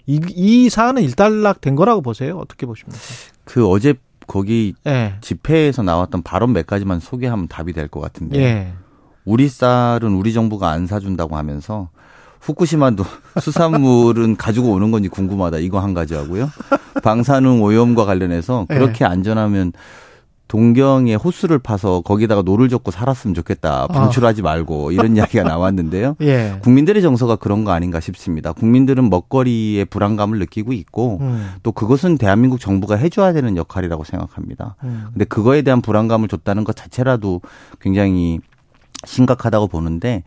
이, 0.07 0.19
이 0.29 0.69
사안은 0.69 1.03
일단락 1.03 1.61
된 1.61 1.75
거라고 1.75 2.01
보세요. 2.01 2.37
어떻게 2.37 2.65
보십니까? 2.65 2.99
그 3.43 3.67
어제 3.67 3.93
거기 4.25 4.73
예. 4.87 5.15
집회에서 5.21 5.83
나왔던 5.83 6.23
발언 6.23 6.53
몇 6.53 6.65
가지만 6.65 6.99
소개하면 6.99 7.47
답이 7.47 7.71
될 7.73 7.87
것 7.87 7.99
같은데 7.99 8.39
예. 8.39 8.73
우리 9.25 9.47
쌀은 9.47 10.13
우리 10.15 10.33
정부가 10.33 10.69
안 10.69 10.87
사준다고 10.87 11.37
하면서 11.37 11.89
후쿠시마도 12.41 13.03
수산물은 13.41 14.37
가지고 14.37 14.71
오는 14.71 14.91
건지 14.91 15.09
궁금하다 15.09 15.57
이거 15.59 15.79
한 15.79 15.93
가지 15.93 16.13
하고요. 16.13 16.49
방사능 17.03 17.61
오염과 17.61 18.05
관련해서 18.05 18.65
네. 18.69 18.75
그렇게 18.77 19.05
안전하면 19.05 19.73
동경에 20.47 21.15
호수를 21.15 21.59
파서 21.59 22.01
거기다가 22.01 22.41
노를 22.41 22.69
젓고 22.69 22.91
살았으면 22.91 23.33
좋겠다. 23.33 23.87
방출하지 23.87 24.41
말고 24.41 24.91
이런 24.91 25.15
이야기가 25.17 25.43
나왔는데요. 25.43 26.15
예. 26.21 26.57
국민들의 26.61 27.01
정서가 27.01 27.35
그런 27.35 27.65
거 27.65 27.71
아닌가 27.71 27.99
싶습니다. 27.99 28.53
국민들은 28.53 29.09
먹거리에 29.09 29.83
불안감을 29.85 30.39
느끼고 30.39 30.71
있고 30.73 31.17
음, 31.19 31.51
또 31.63 31.71
그것은 31.73 32.17
대한민국 32.17 32.59
정부가 32.59 32.95
해줘야 32.95 33.33
되는 33.33 33.57
역할이라고 33.57 34.05
생각합니다. 34.05 34.75
음. 34.83 35.07
근데 35.11 35.25
그거에 35.25 35.63
대한 35.63 35.81
불안감을 35.81 36.29
줬다는 36.29 36.63
것 36.63 36.75
자체라도 36.75 37.41
굉장히 37.81 38.39
심각하다고 39.05 39.67
보는데 39.67 40.23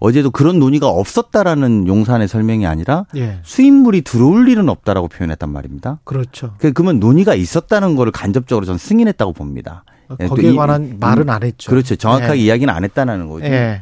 어제도 0.00 0.30
그런 0.30 0.58
논의가 0.58 0.88
없었다라는 0.88 1.86
용산의 1.86 2.26
설명이 2.26 2.66
아니라 2.66 3.04
예. 3.16 3.38
수입물이 3.42 4.00
들어올 4.02 4.48
일은 4.48 4.68
없다라고 4.70 5.08
표현했단 5.08 5.50
말입니다. 5.52 5.98
그렇죠. 6.04 6.54
그- 6.58 6.72
그러면 6.72 6.98
논의가 7.00 7.34
있었다는 7.34 7.96
거를 7.96 8.10
간접적으로 8.10 8.64
저는 8.64 8.78
승인했다고 8.78 9.34
봅니다. 9.34 9.84
예, 10.20 10.24
또 10.26 10.30
거기에 10.34 10.52
이- 10.52 10.56
관한 10.56 10.96
말은 10.98 11.28
안 11.28 11.42
했죠. 11.42 11.70
그렇죠. 11.70 11.96
정확하게 11.96 12.40
예. 12.40 12.44
이야기는 12.46 12.72
안 12.72 12.82
했다는 12.82 13.28
거죠. 13.28 13.44
예. 13.44 13.78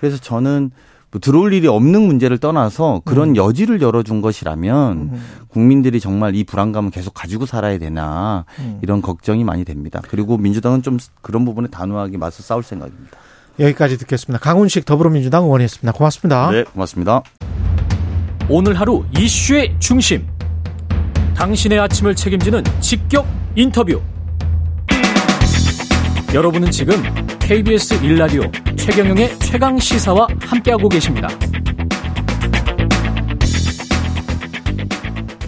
그래서 0.00 0.18
저는 0.18 0.72
뭐 1.12 1.20
들어올 1.20 1.52
일이 1.52 1.68
없는 1.68 2.02
문제를 2.02 2.38
떠나서 2.38 3.02
그런 3.04 3.30
음. 3.30 3.36
여지를 3.36 3.82
열어준 3.82 4.22
것이라면 4.22 4.92
음, 5.12 5.22
국민들이 5.48 6.00
정말 6.00 6.34
이 6.34 6.42
불안감을 6.42 6.90
계속 6.90 7.12
가지고 7.12 7.44
살아야 7.46 7.78
되나 7.78 8.46
음. 8.58 8.78
이런 8.82 9.02
걱정이 9.02 9.44
많이 9.44 9.64
됩니다. 9.64 10.00
그리고 10.08 10.38
민주당은 10.38 10.82
좀 10.82 10.96
그런 11.20 11.44
부분에 11.44 11.68
단호하게 11.68 12.16
맞서 12.16 12.42
싸울 12.42 12.62
생각입니다. 12.62 13.18
여기까지 13.58 13.98
듣겠습니다. 13.98 14.38
강훈식 14.42 14.84
더불어민주당 14.84 15.44
의원이었습니다. 15.44 15.92
고맙습니다. 15.92 16.50
네, 16.50 16.64
고맙습니다. 16.64 17.22
오늘 18.48 18.78
하루 18.78 19.04
이슈의 19.18 19.76
중심. 19.78 20.26
당신의 21.34 21.78
아침을 21.80 22.14
책임지는 22.14 22.62
직격 22.80 23.26
인터뷰. 23.54 24.00
여러분은 26.34 26.70
지금 26.70 26.94
KBS 27.40 28.02
일라디오 28.02 28.42
최경영의 28.76 29.38
최강 29.40 29.78
시사와 29.78 30.26
함께하고 30.40 30.88
계십니다. 30.88 31.28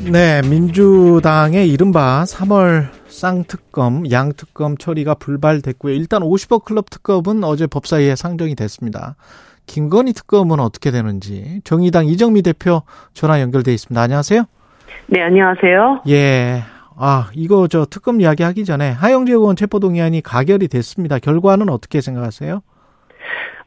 네, 0.02 0.42
민주당의 0.42 1.70
이른바 1.70 2.24
3월 2.24 2.88
쌍특검, 3.14 4.10
양특검 4.10 4.76
처리가 4.76 5.14
불발됐고요. 5.14 5.94
일단 5.94 6.22
50억 6.22 6.64
클럽 6.64 6.90
특검은 6.90 7.44
어제 7.44 7.66
법사위에 7.66 8.16
상정이 8.16 8.56
됐습니다. 8.56 9.14
김건희 9.66 10.12
특검은 10.12 10.60
어떻게 10.60 10.90
되는지 10.90 11.60
정의당 11.64 12.06
이정미 12.06 12.42
대표 12.42 12.82
전화 13.12 13.40
연결돼 13.40 13.72
있습니다. 13.72 14.00
안녕하세요. 14.00 14.44
네, 15.06 15.22
안녕하세요. 15.22 16.02
예. 16.08 16.62
아, 16.96 17.30
이거 17.34 17.66
저 17.68 17.86
특검 17.86 18.20
이야기 18.20 18.42
하기 18.42 18.64
전에 18.64 18.90
하영재 18.90 19.32
의원 19.32 19.56
체포동의안이 19.56 20.20
가결이 20.20 20.68
됐습니다. 20.68 21.18
결과는 21.18 21.68
어떻게 21.68 22.00
생각하세요? 22.00 22.62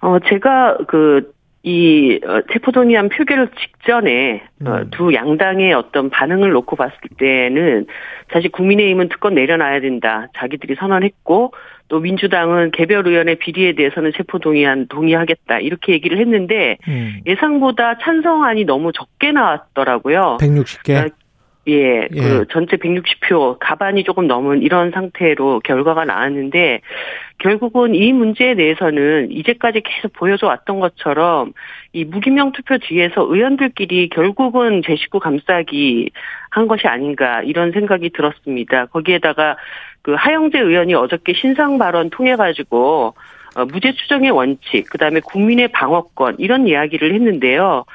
어, 0.02 0.18
제가 0.30 0.78
그, 0.88 1.32
이, 1.68 2.22
어, 2.26 2.40
체포동의안 2.54 3.10
표결 3.10 3.50
직전에, 3.60 4.42
어, 4.66 4.70
음. 4.70 4.90
두 4.92 5.14
양당의 5.14 5.74
어떤 5.74 6.10
반응을 6.10 6.52
놓고 6.52 6.78
봤을 6.78 6.96
때는, 7.18 7.88
사실 8.32 8.50
국민의힘은 8.52 9.10
특권 9.10 9.36
내려놔야 9.36 9.82
된다. 9.82 10.28
자기들이 10.38 10.76
선언했고, 10.76 11.52
또 11.90 12.00
민주당은 12.00 12.72
개별 12.72 13.06
의원의 13.06 13.36
비리에 13.36 13.74
대해서는 13.74 14.14
체포동의안 14.16 14.88
동의하겠다. 14.88 15.60
이렇게 15.60 15.92
얘기를 15.92 16.18
했는데, 16.20 16.78
음. 16.88 17.20
예상보다 17.26 17.98
찬성안이 17.98 18.64
너무 18.64 18.94
적게 18.94 19.34
나왔더라고요. 19.34 20.38
160개. 20.40 21.12
예, 21.68 22.04
예. 22.04 22.08
그 22.10 22.46
전체 22.50 22.78
160표 22.78 23.58
가반이 23.60 24.04
조금 24.04 24.28
넘은 24.28 24.62
이런 24.62 24.92
상태로 24.92 25.60
결과가 25.66 26.06
나왔는데 26.06 26.82
결국은 27.40 27.94
이 27.94 28.14
문제에 28.14 28.56
대해서는 28.56 29.32
이제까지 29.32 29.82
계속 29.82 30.14
보여줘 30.14 30.48
왔던 30.48 30.80
것처럼 30.80 31.54
이 31.92 32.06
무기명 32.06 32.54
투표 32.54 32.78
뒤에서 32.78 33.22
의원들끼리 33.22 34.10
결국은 34.10 34.82
제 34.86 34.96
식구 34.96 35.20
감싸기 35.20 36.10
한 36.50 36.68
것이 36.68 36.88
아닌가 36.88 37.42
이런 37.44 37.72
생각이 37.74 38.12
들었습니다. 38.12 38.86
거기에다가 38.86 39.58
그 40.02 40.14
하영재 40.14 40.58
의원이 40.58 40.94
어저께 40.94 41.34
신상 41.34 41.78
발언 41.78 42.10
통해 42.10 42.38
가지고 42.38 43.14
어, 43.56 43.66
무죄 43.66 43.92
추정의 43.92 44.32
원칙, 44.32 44.90
그다음에 44.90 45.20
국민의 45.20 45.70
방어권 45.70 46.36
이런 46.40 46.68
이야기를 46.68 47.14
했는데요. 47.14 47.86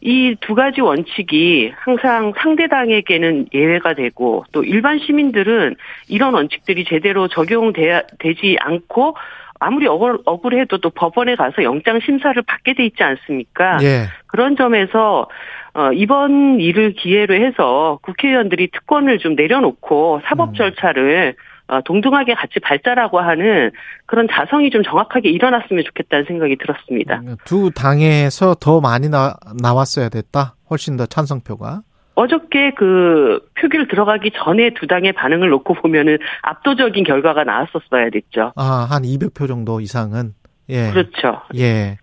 이 0.00 0.36
두 0.40 0.54
가지 0.54 0.80
원칙이 0.80 1.72
항상 1.76 2.32
상대당에게는 2.36 3.48
예외가 3.52 3.94
되고 3.94 4.44
또 4.52 4.62
일반 4.62 4.98
시민들은 4.98 5.74
이런 6.08 6.34
원칙들이 6.34 6.84
제대로 6.84 7.26
적용되지 7.28 8.56
않고 8.60 9.16
아무리 9.60 9.86
억울, 9.88 10.18
억울해도 10.24 10.78
또 10.78 10.90
법원에 10.90 11.34
가서 11.34 11.64
영장 11.64 11.98
심사를 12.00 12.40
받게 12.42 12.74
돼 12.74 12.84
있지 12.86 13.02
않습니까? 13.02 13.78
예. 13.82 14.04
그런 14.26 14.56
점에서 14.56 15.28
어, 15.74 15.92
이번 15.92 16.60
일을 16.60 16.92
기회로 16.92 17.34
해서 17.34 17.98
국회의원들이 18.02 18.70
특권을 18.70 19.18
좀 19.18 19.34
내려놓고 19.34 20.22
사법 20.24 20.50
음. 20.50 20.54
절차를 20.54 21.34
어, 21.34 21.47
동등하게 21.84 22.34
같이 22.34 22.60
발달하고 22.60 23.20
하는 23.20 23.70
그런 24.06 24.26
자성이 24.30 24.70
좀 24.70 24.82
정확하게 24.82 25.28
일어났으면 25.30 25.84
좋겠다는 25.84 26.24
생각이 26.26 26.56
들었습니다. 26.56 27.22
두 27.44 27.70
당에서 27.74 28.54
더 28.54 28.80
많이 28.80 29.08
나, 29.08 29.34
나왔어야 29.60 30.08
됐다. 30.08 30.54
훨씬 30.70 30.96
더 30.96 31.06
찬성표가. 31.06 31.82
어저께 32.14 32.72
그 32.76 33.38
표결 33.60 33.86
들어가기 33.86 34.32
전에 34.34 34.70
두 34.74 34.88
당의 34.88 35.12
반응을 35.12 35.50
놓고 35.50 35.74
보면은 35.74 36.18
압도적인 36.42 37.04
결과가 37.04 37.44
나왔었어야 37.44 38.10
됐죠. 38.12 38.52
아, 38.56 38.88
한 38.90 39.02
200표 39.04 39.46
정도 39.46 39.80
이상은. 39.80 40.34
예. 40.68 40.90
그렇죠. 40.90 41.42
예. 41.56 41.98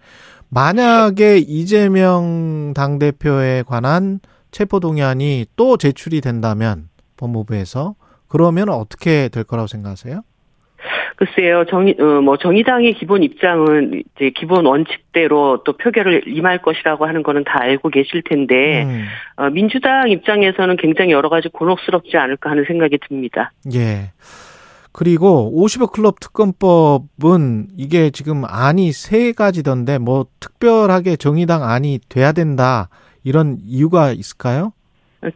만약에 0.49 1.39
이재명 1.39 2.73
당대표에 2.73 3.63
관한 3.63 4.19
체포동의안이 4.51 5.47
또 5.57 5.75
제출이 5.75 6.21
된다면 6.21 6.87
법무부에서 7.17 7.95
그러면 8.27 8.69
어떻게 8.69 9.29
될 9.29 9.43
거라고 9.43 9.67
생각하세요? 9.67 10.21
글쎄요, 11.15 11.65
정의, 11.69 11.95
어, 11.99 12.21
뭐, 12.21 12.37
정의당의 12.37 12.93
기본 12.95 13.23
입장은 13.23 14.03
이제 14.15 14.31
기본 14.31 14.65
원칙대로 14.65 15.63
또 15.63 15.73
표결을 15.77 16.27
임할 16.27 16.61
것이라고 16.61 17.05
하는 17.05 17.23
거는 17.23 17.45
다 17.45 17.61
알고 17.61 17.89
계실 17.89 18.21
텐데, 18.21 18.83
음, 18.83 19.05
어, 19.37 19.49
민주당 19.49 20.09
입장에서는 20.09 20.75
굉장히 20.77 21.11
여러 21.11 21.29
가지 21.29 21.47
곤혹스럽지 21.47 22.17
않을까 22.17 22.49
하는 22.49 22.65
생각이 22.67 22.97
듭니다. 23.07 23.51
예. 23.73 24.11
그리고 24.91 25.51
50억 25.53 25.91
클럽 25.91 26.19
특검법은 26.21 27.67
이게 27.77 28.11
지금 28.11 28.43
안이 28.45 28.93
세 28.93 29.33
가지던데 29.33 29.97
뭐 29.97 30.25
특별하게 30.39 31.17
정의당 31.17 31.63
안이 31.63 31.99
돼야 32.07 32.31
된다 32.31 32.87
이런 33.21 33.57
이유가 33.61 34.13
있을까요? 34.13 34.71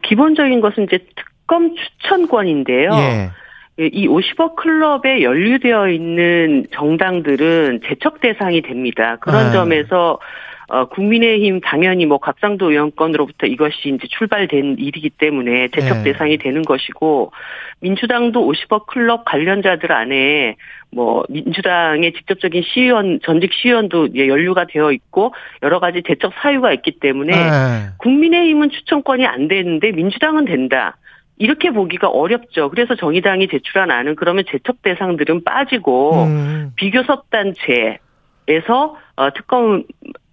기본적인 0.02 0.62
것은 0.62 0.84
이제 0.84 1.04
특 1.14 1.29
검 1.50 1.74
추천권인데요. 1.74 2.90
예. 2.92 3.30
이 3.76 4.06
50억 4.06 4.54
클럽에 4.54 5.22
연루되어 5.22 5.88
있는 5.88 6.66
정당들은 6.72 7.80
제척 7.86 8.20
대상이 8.20 8.62
됩니다. 8.62 9.16
그런 9.20 9.46
네. 9.46 9.52
점에서 9.52 10.20
어, 10.68 10.84
국민의힘 10.84 11.60
당연히 11.62 12.06
뭐 12.06 12.18
곽상도 12.18 12.70
의원권으로부터 12.70 13.48
이것이 13.48 13.88
이제 13.88 14.06
출발된 14.06 14.76
일이기 14.78 15.10
때문에 15.10 15.66
제척 15.74 16.04
네. 16.04 16.12
대상이 16.12 16.38
되는 16.38 16.62
것이고 16.62 17.32
민주당도 17.80 18.48
50억 18.48 18.86
클럽 18.86 19.24
관련자들 19.24 19.90
안에 19.90 20.54
뭐 20.92 21.24
민주당의 21.28 22.12
직접적인 22.12 22.62
시의원 22.62 23.18
전직 23.24 23.52
시의원도 23.52 24.06
이제 24.06 24.28
연루가 24.28 24.66
되어 24.66 24.92
있고 24.92 25.34
여러 25.64 25.80
가지 25.80 26.04
제척 26.06 26.32
사유가 26.40 26.72
있기 26.74 27.00
때문에 27.00 27.32
네. 27.32 27.50
국민의힘은 27.98 28.70
추천권이 28.70 29.26
안 29.26 29.48
되는데 29.48 29.90
민주당은 29.90 30.44
된다. 30.44 30.96
이렇게 31.40 31.70
보기가 31.70 32.08
어렵죠. 32.08 32.68
그래서 32.68 32.94
정의당이 32.94 33.48
제출한 33.48 33.90
안은 33.90 34.16
그러면 34.16 34.44
제척 34.46 34.82
대상들은 34.82 35.42
빠지고 35.42 36.24
음. 36.24 36.72
비교섭 36.76 37.30
단체에서 37.30 38.96
어, 39.16 39.30
특검 39.34 39.84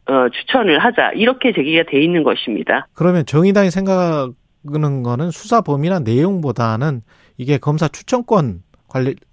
어, 0.10 0.30
추천을 0.30 0.80
하자 0.80 1.12
이렇게 1.16 1.54
제기가 1.54 1.84
돼 1.90 2.04
있는 2.04 2.24
것입니다. 2.24 2.88
그러면 2.94 3.26
정의당이 3.26 3.72
생각하는 3.72 5.04
거는 5.04 5.32
수사 5.32 5.62
범위나 5.62 6.00
내용보다는 6.00 7.02
이게 7.38 7.58
검사 7.58 7.88
추천권 7.88 8.64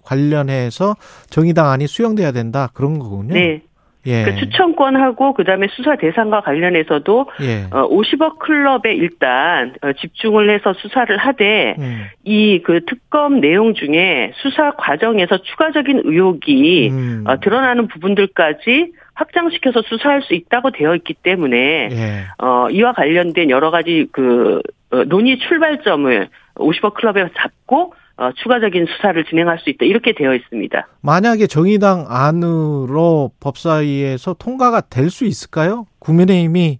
관련해서 0.01 0.95
정의당 1.29 1.69
안이 1.69 1.87
수용돼야 1.87 2.31
된다 2.31 2.69
그런 2.73 2.99
거군요. 2.99 3.33
네. 3.33 3.61
예. 4.05 4.23
그 4.23 4.35
추천권하고 4.35 5.33
그다음에 5.33 5.67
수사 5.71 5.95
대상과 5.95 6.41
관련해서도 6.41 7.29
예. 7.41 7.63
어, 7.71 7.87
50억 7.89 8.39
클럽에 8.39 8.93
일단 8.93 9.73
어, 9.81 9.93
집중을 9.93 10.49
해서 10.49 10.73
수사를 10.73 11.15
하되 11.17 11.75
음. 11.79 12.05
이그 12.23 12.85
특검 12.85 13.41
내용 13.41 13.73
중에 13.73 14.31
수사 14.35 14.71
과정에서 14.71 15.37
추가적인 15.37 16.01
의혹이 16.05 16.89
음. 16.91 17.23
어, 17.27 17.39
드러나는 17.39 17.87
부분들까지 17.87 18.91
확장시켜서 19.15 19.81
수사할 19.83 20.21
수 20.21 20.33
있다고 20.33 20.71
되어 20.71 20.95
있기 20.95 21.13
때문에 21.15 21.89
예. 21.91 22.23
어, 22.37 22.67
이와 22.69 22.93
관련된 22.93 23.49
여러 23.49 23.71
가지 23.71 24.07
그 24.11 24.61
어, 24.91 25.03
논의 25.05 25.39
출발점을 25.39 26.27
50억 26.55 26.93
클럽에 26.93 27.29
잡고 27.35 27.93
어, 28.17 28.31
추가적인 28.33 28.85
수사를 28.85 29.23
진행할 29.25 29.59
수 29.59 29.69
있다 29.69 29.85
이렇게 29.85 30.13
되어 30.13 30.33
있습니다. 30.33 30.87
만약에 31.01 31.47
정의당 31.47 32.05
안으로 32.07 33.31
법사위에서 33.41 34.35
통과가 34.35 34.81
될 34.81 35.09
수 35.09 35.25
있을까요? 35.25 35.85
국민의힘이 35.99 36.79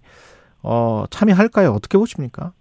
어, 0.62 1.04
참여할까요? 1.10 1.70
어떻게 1.70 1.98
보십니까? 1.98 2.52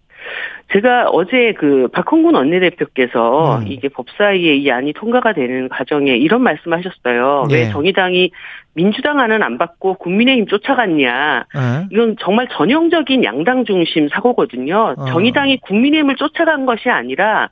제가 0.74 1.10
어제 1.12 1.54
그 1.58 1.88
박홍근 1.94 2.34
원내대표께서 2.36 3.60
음. 3.60 3.68
이게 3.68 3.88
법사위에 3.88 4.56
이 4.58 4.72
안이 4.72 4.94
통과가 4.94 5.34
되는 5.34 5.70
과정에 5.70 6.12
이런 6.18 6.42
말씀하셨어요. 6.42 7.46
예. 7.52 7.56
왜 7.56 7.70
정의당이 7.70 8.32
민주당 8.74 9.20
안은 9.20 9.44
안 9.44 9.58
받고 9.58 9.96
국민의힘 9.96 10.48
쫓아갔냐? 10.48 11.46
예. 11.56 11.88
이건 11.92 12.16
정말 12.20 12.48
전형적인 12.52 13.24
양당 13.24 13.66
중심 13.66 14.10
사고거든요. 14.10 14.96
어. 14.98 15.06
정의당이 15.06 15.58
국민의힘을 15.58 16.16
쫓아간 16.16 16.66
것이 16.66 16.90
아니라 16.90 17.50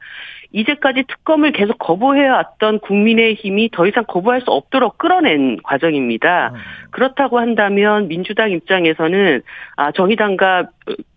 이제까지 0.53 1.03
특검을 1.07 1.51
계속 1.51 1.77
거부해왔던 1.79 2.79
국민의힘이 2.79 3.69
더 3.71 3.87
이상 3.87 4.05
거부할 4.07 4.41
수 4.41 4.51
없도록 4.51 4.99
끌어낸 4.99 5.57
과정입니다. 5.63 6.51
어. 6.53 6.57
그렇다고 6.91 7.39
한다면 7.39 8.07
민주당 8.07 8.51
입장에서는 8.51 9.41
아 9.75 9.91
정의당과 9.91 10.69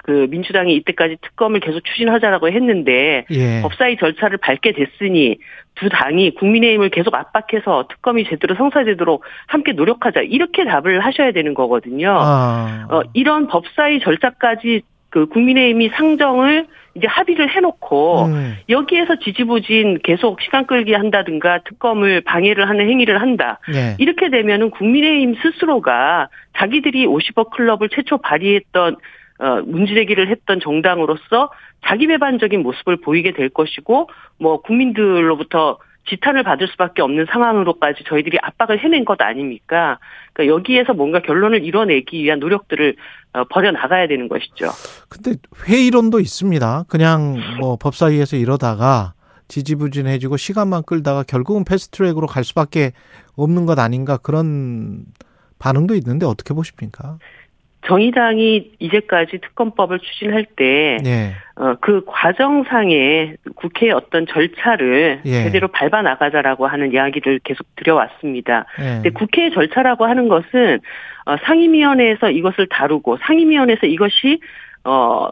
그 0.03 0.26
민주당이 0.30 0.74
이때까지 0.76 1.18
특검을 1.20 1.61
계속 1.61 1.84
추진하자라고 1.84 2.49
했는데 2.49 3.26
예. 3.30 3.61
법사위 3.62 3.99
절차를 3.99 4.39
밟게 4.39 4.72
됐으니 4.72 5.37
두 5.74 5.91
당이 5.91 6.34
국민의힘을 6.37 6.89
계속 6.89 7.14
압박해서 7.14 7.89
특검이 7.89 8.24
제대로 8.24 8.55
성사되도록 8.55 9.22
함께 9.47 9.72
노력하자 9.72 10.22
이렇게 10.22 10.64
답을 10.64 11.01
하셔야 11.01 11.32
되는 11.32 11.53
거거든요. 11.53 12.16
아. 12.18 12.87
어, 12.91 13.03
이런 13.12 13.49
법사위 13.49 14.01
절차까지 14.01 14.80
그 15.11 15.26
국민의힘이 15.26 15.91
상정을 15.91 16.66
이제 16.97 17.07
합의를 17.07 17.55
해놓고 17.55 18.24
음. 18.26 18.57
여기에서 18.68 19.18
지지부진 19.18 19.99
계속 20.03 20.40
시간 20.40 20.66
끌기 20.66 20.94
한다든가 20.94 21.61
특검을 21.64 22.22
방해를 22.22 22.68
하는 22.68 22.88
행위를 22.88 23.20
한다. 23.20 23.59
예. 23.74 23.97
이렇게 23.99 24.30
되면은 24.30 24.70
국민의힘 24.70 25.36
스스로가 25.42 26.28
자기들이 26.57 27.07
50억 27.07 27.51
클럽을 27.51 27.88
최초 27.90 28.18
발의했던 28.18 28.97
어, 29.38 29.61
문제제기를 29.66 30.28
했던 30.28 30.61
정당으로서 30.61 31.51
자기 31.84 32.07
배반적인 32.07 32.62
모습을 32.62 32.97
보이게 32.97 33.32
될 33.32 33.51
것이고 33.51 34.09
뭐 34.38 34.62
국민들로부터 34.62 35.78
지탄을 36.09 36.42
받을 36.42 36.68
수밖에 36.68 37.03
없는 37.03 37.26
상황으로까지 37.30 38.05
저희들이 38.05 38.38
압박을 38.40 38.78
해낸 38.78 39.05
것 39.05 39.20
아닙니까? 39.20 39.99
그러니까 40.37 40.55
여기에서 40.55 40.93
뭔가 40.93 41.22
결론을 41.22 41.64
이뤄내기 41.64 42.22
위한 42.22 42.39
노력들을 42.39 42.97
어, 43.32 43.45
벌여 43.45 43.70
나가야 43.72 44.07
되는 44.07 44.28
것이죠. 44.28 44.68
근데 45.09 45.37
회의론도 45.66 46.20
있습니다. 46.20 46.84
그냥 46.89 47.39
뭐 47.59 47.76
법사위에서 47.76 48.37
이러다가 48.37 49.14
지지부진해지고 49.49 50.37
시간만 50.37 50.82
끌다가 50.84 51.22
결국은 51.22 51.64
패스트트랙으로 51.64 52.26
갈 52.26 52.45
수밖에 52.45 52.93
없는 53.34 53.64
것 53.64 53.78
아닌가 53.78 54.18
그런 54.18 55.07
반응도 55.59 55.95
있는데 55.95 56.26
어떻게 56.26 56.53
보십니까? 56.53 57.18
정의당이 57.87 58.72
이제까지 58.78 59.39
특검법을 59.39 60.01
추진할 60.01 60.47
때 60.57 60.99
예. 61.05 61.32
어, 61.55 61.76
그 61.80 62.03
과정상의 62.07 63.37
국회의 63.55 63.93
어떤 63.93 64.26
절차를 64.26 65.22
예. 65.24 65.43
제대로 65.45 65.68
밟아 65.68 66.03
나가자라고 66.03 66.66
하는 66.66 66.93
이야기를 66.93 67.41
계속 67.45 67.66
드려왔습니다. 67.76 68.66
예. 68.80 68.84
근데 68.95 69.11
국회의 69.11 69.53
절차라고 69.53 70.05
하는 70.05 70.28
것은 70.28 70.80
어, 71.26 71.37
상임위원회에서 71.45 72.30
이것을 72.30 72.68
다루고 72.68 73.18
상임위원회에서 73.18 73.87
이것이 73.87 74.41
어 74.84 75.28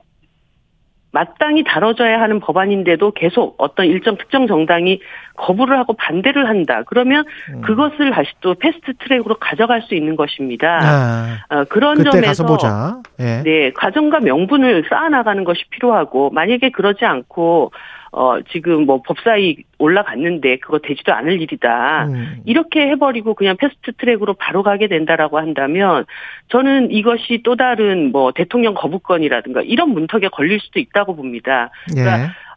마땅히 1.15 1.63
다뤄져야 1.63 2.21
하는 2.21 2.41
법안인데도 2.41 3.13
계속 3.13 3.55
어떤 3.59 3.87
일정 3.87 4.17
특정 4.17 4.49
정당이 4.49 5.01
거부를 5.37 5.79
하고 5.79 5.95
반대를 5.95 6.49
한다. 6.49 6.83
그러면 6.87 7.25
음. 7.51 7.61
그것을 7.63 8.11
다시 8.11 8.31
또 8.41 8.55
패스트 8.55 8.95
트랙으로 8.99 9.37
가져갈 9.37 9.83
수 9.83 9.95
있는 9.95 10.17
것입니다. 10.17 10.79
아, 10.83 11.55
어, 11.55 11.65
그런 11.65 12.03
점에서 12.05 12.21
가서 12.27 12.47
보자. 12.47 13.03
예. 13.21 13.43
네, 13.43 13.71
과정과 13.73 14.21
명분을 14.21 14.85
쌓아나가는 14.89 15.43
것이 15.45 15.63
필요하고, 15.71 16.31
만약에 16.31 16.71
그러지 16.71 17.05
않고, 17.05 17.73
어, 18.17 18.39
지금 18.53 18.87
뭐 18.87 19.03
법사위 19.03 19.65
올라갔는데 19.79 20.59
그거 20.59 20.79
되지도 20.79 21.13
않을 21.13 21.43
일이다. 21.43 22.05
음. 22.07 22.37
이렇게 22.45 22.87
해버리고 22.91 23.35
그냥 23.35 23.57
패스트 23.57 23.93
트랙으로 23.99 24.35
바로 24.35 24.63
가게 24.63 24.87
된다라고 24.87 25.39
한다면 25.39 26.05
저는 26.49 26.93
이것이 26.93 27.41
또 27.43 27.57
다른 27.57 28.13
뭐 28.13 28.31
대통령 28.31 28.75
거부권이라든가 28.75 29.63
이런 29.63 29.91
문턱에 29.91 30.29
걸릴 30.29 30.61
수도 30.61 30.79
있다고 30.79 31.17
봅니다. 31.17 31.71
예. 31.97 32.03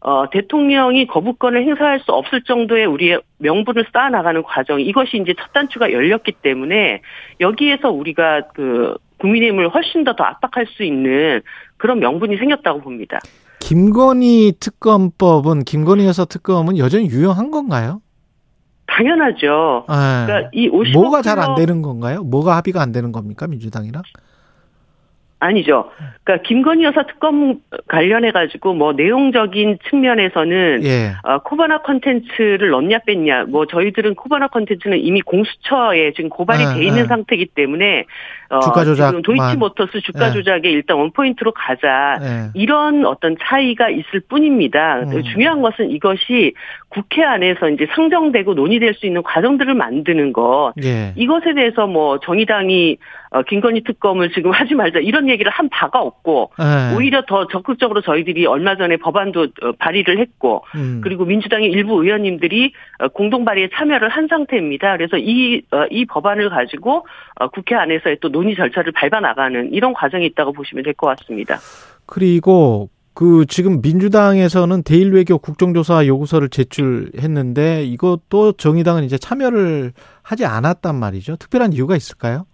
어, 0.08 0.30
대통령이 0.30 1.06
거부권을 1.08 1.64
행사할 1.68 2.00
수 2.00 2.14
없을 2.14 2.42
정도의 2.44 2.86
우리의 2.86 3.20
명분을 3.40 3.88
쌓아나가는 3.92 4.42
과정, 4.42 4.80
이것이 4.80 5.18
이제 5.18 5.34
첫 5.38 5.52
단추가 5.52 5.92
열렸기 5.92 6.32
때문에 6.42 7.02
여기에서 7.42 7.92
우리가 7.92 8.44
그 8.56 8.96
국민의힘을 9.20 9.68
훨씬 9.68 10.06
더 10.06 10.14
더 10.16 10.24
압박할 10.24 10.66
수 10.68 10.84
있는 10.86 11.42
그런 11.76 12.00
명분이 12.00 12.38
생겼다고 12.38 12.80
봅니다. 12.80 13.20
김건희 13.60 14.54
특검법은 14.62 15.66
김건희 15.66 16.06
여사 16.06 16.24
특검은 16.24 16.78
여전히 16.78 17.08
유효한 17.10 17.52
건가요? 17.52 18.02
당연하죠. 18.86 19.86
예. 19.90 20.26
그러니까 20.26 20.50
이 20.54 20.70
50억 20.70 20.94
뭐가 20.94 21.22
잘 21.22 21.38
안 21.40 21.56
되는 21.56 21.82
건가요? 21.82 22.24
뭐가 22.24 22.56
합의가 22.56 22.82
안 22.82 22.94
되는 22.94 23.12
겁니까 23.12 23.46
민주당이랑? 23.48 24.04
아니죠. 25.40 25.92
그러니까 26.24 26.48
김건희 26.48 26.84
여사 26.84 27.04
특검 27.04 27.60
관련해 27.88 28.32
가지고 28.32 28.74
뭐 28.74 28.94
내용적인 28.94 29.78
측면에서는 29.90 30.84
예. 30.84 31.14
어, 31.24 31.40
코바나 31.40 31.84
컨텐츠를 31.84 32.70
넣냐 32.72 33.00
뺐냐. 33.06 33.46
뭐 33.46 33.68
저희들은 33.68 34.16
코바나 34.16 34.48
컨텐츠는 34.48 34.98
이미 35.00 35.22
공수처에 35.22 36.14
지금 36.14 36.30
고발이 36.30 36.66
네, 36.66 36.74
돼 36.74 36.86
있는 36.86 37.04
네. 37.04 37.08
상태이기 37.08 37.48
때문에 37.54 38.06
어, 38.50 38.60
주가. 38.62 38.84
지금 38.84 39.22
도이치모터스 39.22 40.02
주가 40.02 40.28
네. 40.28 40.34
조작에 40.34 40.62
일단 40.64 40.98
원 40.98 41.12
포인트로 41.12 41.52
가자. 41.52 42.18
예. 42.22 42.52
이런 42.54 43.06
어떤 43.06 43.36
차이가 43.42 43.90
있을 43.90 44.22
뿐입니다. 44.28 45.02
음. 45.02 45.24
중요한 45.24 45.62
것은 45.62 45.90
이것이 45.92 46.54
국회 46.90 47.24
안에서 47.24 47.70
이제 47.70 47.88
상정되고 47.94 48.54
논의될 48.54 48.94
수 48.94 49.06
있는 49.06 49.22
과정들을 49.24 49.74
만드는 49.74 50.34
것. 50.34 50.74
예. 50.84 51.14
이것에 51.16 51.54
대해서 51.54 51.88
뭐 51.88 52.20
정의당이 52.20 52.98
어, 53.30 53.42
김건희 53.44 53.84
특검을 53.84 54.32
지금 54.32 54.52
하지 54.52 54.74
말자 54.74 55.00
이런 55.00 55.30
얘기를 55.30 55.52
한 55.52 55.68
바가 55.70 56.02
없고 56.02 56.52
예. 56.60 56.96
오히려 56.96 57.24
더 57.28 57.48
적극적으로 57.48 58.02
저희들이 58.02 58.46
얼마 58.46 58.78
전에 58.78 58.98
법안도 58.98 59.48
어, 59.64 59.72
발의를 59.78 60.20
했고 60.20 60.64
음. 60.76 61.02
그리고 61.04 61.26
민주당의 61.26 61.70
일부 61.70 62.02
의원님들이 62.02 62.72
어, 63.00 63.08
공동 63.10 63.44
발의에 63.44 63.70
참여를 63.74 64.08
한 64.10 64.28
상태입니다. 64.28 64.96
그래서 64.96 65.18
이, 65.18 65.62
어, 65.72 65.86
이 65.90 66.06
법안을 66.06 66.50
가지고 66.50 67.06
어, 67.40 67.48
국회 67.50 67.76
안에서의 67.76 68.18
또 68.22 68.30
논의 68.38 68.56
절차를 68.56 68.92
밟아 68.92 69.20
나가는 69.20 69.74
이런 69.74 69.94
과정이 69.94 70.28
있다고 70.28 70.54
보시면 70.54 70.84
될 70.84 70.94
것 70.94 71.08
같습니다. 71.18 71.58
그리고 72.06 72.90
그 73.16 73.46
지금 73.48 73.82
민주당에서는 73.82 74.84
대일 74.84 75.12
외교 75.12 75.40
국정조사 75.40 76.06
요구서를 76.06 76.50
제출했는데 76.50 77.84
이것도 77.86 78.52
정의당은 78.54 79.04
이제 79.06 79.18
참여를 79.18 79.92
하지 80.22 80.46
않았단 80.46 80.94
말이죠. 80.96 81.36
특별한 81.38 81.74
이유가 81.74 81.96
있을까요? 81.96 82.46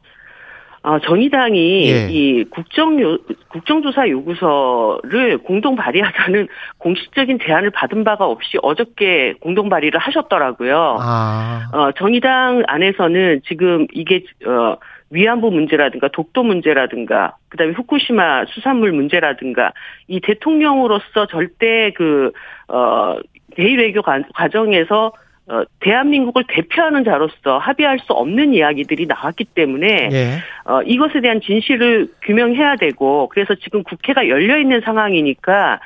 어, 0.85 0.99
정의당이 0.99 1.89
예. 1.89 2.07
이 2.09 2.43
국정 2.45 3.01
요, 3.01 3.17
국정조사 3.49 4.09
요구서를 4.09 5.37
공동 5.37 5.77
발의하자는 5.77 6.47
공식적인 6.77 7.39
제안을 7.45 7.69
받은 7.71 8.03
바가 8.03 8.25
없이 8.25 8.57
어저께 8.61 9.35
공동 9.39 9.69
발의를 9.69 9.97
하셨더라고요. 9.99 10.97
아, 10.99 11.69
어, 11.71 11.91
정의당 11.93 12.63
안에서는 12.67 13.41
지금 13.47 13.87
이게 13.93 14.25
어, 14.45 14.75
위안부 15.13 15.51
문제라든가 15.51 16.07
독도 16.09 16.43
문제라든가 16.43 17.37
그다음에 17.49 17.73
후쿠시마 17.73 18.45
수산물 18.45 18.91
문제라든가 18.91 19.71
이 20.07 20.19
대통령으로서 20.19 21.27
절대 21.27 21.91
그 21.95 22.31
어, 22.67 23.17
대일 23.55 23.79
외교 23.79 24.01
과- 24.01 24.23
과정에서 24.33 25.13
어, 25.45 25.63
대한민국을 25.81 26.45
대표하는 26.47 27.03
자로서 27.03 27.57
합의할 27.57 27.99
수 27.99 28.13
없는 28.13 28.53
이야기들이 28.53 29.05
나왔기 29.07 29.43
때문에 29.43 30.09
예. 30.11 30.27
어, 30.65 30.81
이것에 30.83 31.19
대한 31.19 31.41
진실을 31.41 32.07
규명해야 32.23 32.77
되고 32.77 33.27
그래서 33.29 33.53
지금 33.55 33.83
국회가 33.83 34.27
열려 34.29 34.57
있는 34.57 34.81
상황이니까 34.81 35.79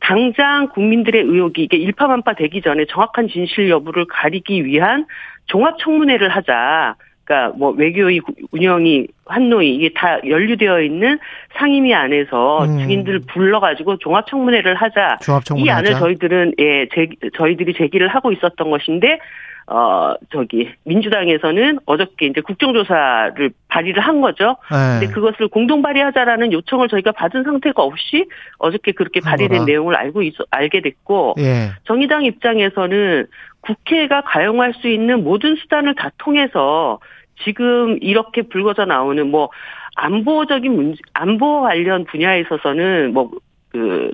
당장 0.00 0.68
국민들의 0.68 1.22
의혹이 1.22 1.62
이게 1.62 1.76
일파만파 1.76 2.34
되기 2.34 2.60
전에 2.60 2.84
정확한 2.86 3.28
진실 3.28 3.70
여부를 3.70 4.04
가리기 4.06 4.64
위한 4.66 5.06
종합 5.46 5.78
청문회를 5.78 6.28
하자. 6.28 6.96
그러니까 7.24 7.56
뭐 7.56 7.70
외교의 7.70 8.20
구- 8.20 8.34
운영이 8.52 9.06
환노위 9.26 9.74
이게 9.74 9.90
다 9.94 10.18
연루되어 10.26 10.80
있는 10.82 11.18
상임위 11.56 11.94
안에서 11.94 12.64
음. 12.64 12.78
증인들을 12.78 13.20
불러가지고 13.32 13.96
종합 13.98 14.26
청문회를 14.26 14.74
하자. 14.74 15.18
종합청문회 15.22 15.66
이 15.66 15.70
안을 15.70 15.90
하자. 15.94 15.98
저희들은 16.00 16.54
예 16.58 16.86
제, 16.94 17.08
저희들이 17.34 17.74
제기를 17.74 18.08
하고 18.08 18.30
있었던 18.32 18.70
것인데 18.70 19.18
어 19.66 20.14
저기 20.30 20.70
민주당에서는 20.84 21.78
어저께 21.86 22.26
이제 22.26 22.40
국정조사를 22.42 23.50
발의를 23.68 24.02
한 24.02 24.20
거죠. 24.20 24.56
예. 24.72 25.00
근데 25.00 25.12
그것을 25.12 25.48
공동 25.48 25.80
발의하자라는 25.80 26.52
요청을 26.52 26.88
저희가 26.88 27.12
받은 27.12 27.44
상태가 27.44 27.82
없이 27.82 28.26
어저께 28.58 28.92
그렇게 28.92 29.20
한 29.22 29.30
발의된 29.30 29.58
거라. 29.58 29.64
내용을 29.64 29.96
알고 29.96 30.22
있, 30.22 30.34
알게 30.50 30.82
됐고 30.82 31.36
예. 31.38 31.70
정의당 31.84 32.24
입장에서는 32.24 33.26
국회가 33.62 34.20
가용할 34.20 34.74
수 34.74 34.88
있는 34.88 35.24
모든 35.24 35.56
수단을 35.56 35.94
다 35.94 36.10
통해서 36.18 36.98
지금 37.42 37.98
이렇게 38.02 38.42
불거져 38.42 38.84
나오는 38.84 39.30
뭐 39.30 39.48
안보적인 39.96 40.74
문제, 40.74 40.98
안보 41.14 41.62
관련 41.62 42.04
분야에 42.04 42.40
있어서는 42.40 43.12
뭐그 43.14 44.12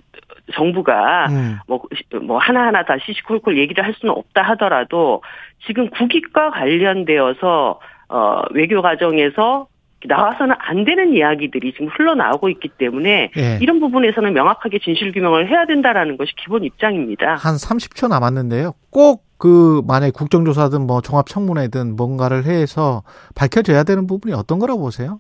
정부가 0.55 1.27
음. 1.31 1.59
뭐, 1.67 1.83
뭐, 2.23 2.39
하나하나 2.39 2.85
다 2.85 2.97
시시콜콜 3.05 3.59
얘기를 3.59 3.85
할 3.85 3.95
수는 3.95 4.15
없다 4.15 4.43
하더라도 4.43 5.23
지금 5.67 5.89
국익과 5.91 6.51
관련되어서, 6.51 7.81
어, 8.09 8.43
외교 8.53 8.83
과정에서 8.83 9.67
나와서는 10.07 10.55
안 10.59 10.85
되는 10.85 11.15
이야기들이 11.15 11.73
지금 11.73 11.89
흘러나오고 11.89 12.49
있기 12.49 12.69
때문에 12.79 13.31
예. 13.37 13.59
이런 13.61 13.81
부분에서는 13.81 14.33
명확하게 14.33 14.79
진실 14.79 15.13
규명을 15.13 15.51
해야 15.51 15.67
된다라는 15.67 16.17
것이 16.17 16.33
기본 16.37 16.65
입장입니다. 16.65 17.35
한 17.35 17.55
30초 17.57 18.09
남았는데요. 18.09 18.73
꼭 18.91 19.31
그 19.41 19.81
만약 19.87 20.13
국정조사든 20.13 20.87
뭐 20.87 21.01
종합 21.01 21.27
청문회든 21.27 21.97
뭔가를 21.97 22.45
해서 22.45 23.03
밝혀져야 23.35 23.85
되는 23.85 24.07
부분이 24.07 24.35
어떤 24.35 24.59
거라고 24.59 24.83
보세요? 24.83 25.19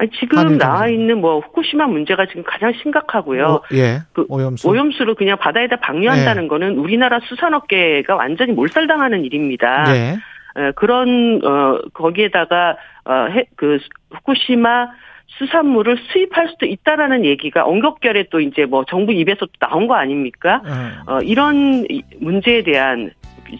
아니, 0.00 0.10
지금 0.18 0.56
나와. 0.56 0.88
있는 0.88 1.20
뭐 1.20 1.40
후쿠시마 1.40 1.86
문제가 1.86 2.24
지금 2.26 2.42
가장 2.46 2.72
심각하고요. 2.82 3.46
어, 3.46 3.62
예. 3.74 3.98
그 4.14 4.24
오염수. 4.28 4.66
오염수를 4.66 5.14
그냥 5.14 5.36
바다에다 5.38 5.76
방류한다는 5.76 6.42
네. 6.44 6.48
거는 6.48 6.78
우리나라 6.78 7.20
수산업계가 7.28 8.16
완전히 8.16 8.52
몰살당하는 8.52 9.24
일입니다. 9.26 9.84
예. 9.94 10.16
어, 10.58 10.72
그런 10.74 11.40
어 11.44 11.78
거기에다가 11.92 12.76
어그 13.04 13.78
후쿠시마 14.14 14.88
수산물을 15.38 15.96
수입할 16.10 16.48
수도 16.48 16.66
있다라는 16.66 17.24
얘기가 17.26 17.64
언급결에 17.64 18.24
또 18.30 18.40
이제 18.40 18.64
뭐 18.64 18.84
정부 18.88 19.12
입에서 19.12 19.40
또 19.46 19.52
나온 19.60 19.86
거 19.86 19.94
아닙니까? 19.94 20.62
어, 21.06 21.12
어 21.14 21.20
이런 21.20 21.84
이- 21.90 22.02
문제에 22.20 22.62
대한 22.62 23.10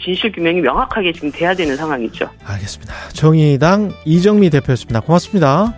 진실 0.03 0.33
규명이 0.33 0.63
명확하게 0.63 1.13
지금 1.13 1.31
돼야 1.31 1.53
되는 1.55 1.77
상황이죠. 1.77 2.29
알겠습니다. 2.47 2.93
정의당 3.13 3.91
이정미 4.07 4.49
대표였습니다. 4.51 5.01
고맙습니다. 5.01 5.75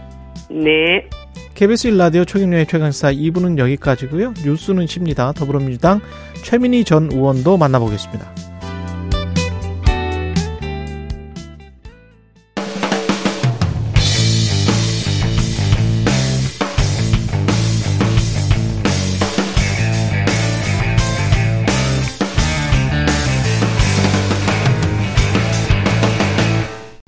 네. 0.52 1.08
KBS 1.54 1.90
1라디오 1.90 2.26
최경련의 2.26 2.66
최강사 2.66 3.12
2부는 3.12 3.58
여기까지고요. 3.58 4.34
뉴스는 4.44 4.86
쉽니다. 4.86 5.32
더불어민주당 5.32 6.00
최민희 6.44 6.84
전 6.84 7.10
의원도 7.10 7.56
만나보겠습니다. 7.56 8.34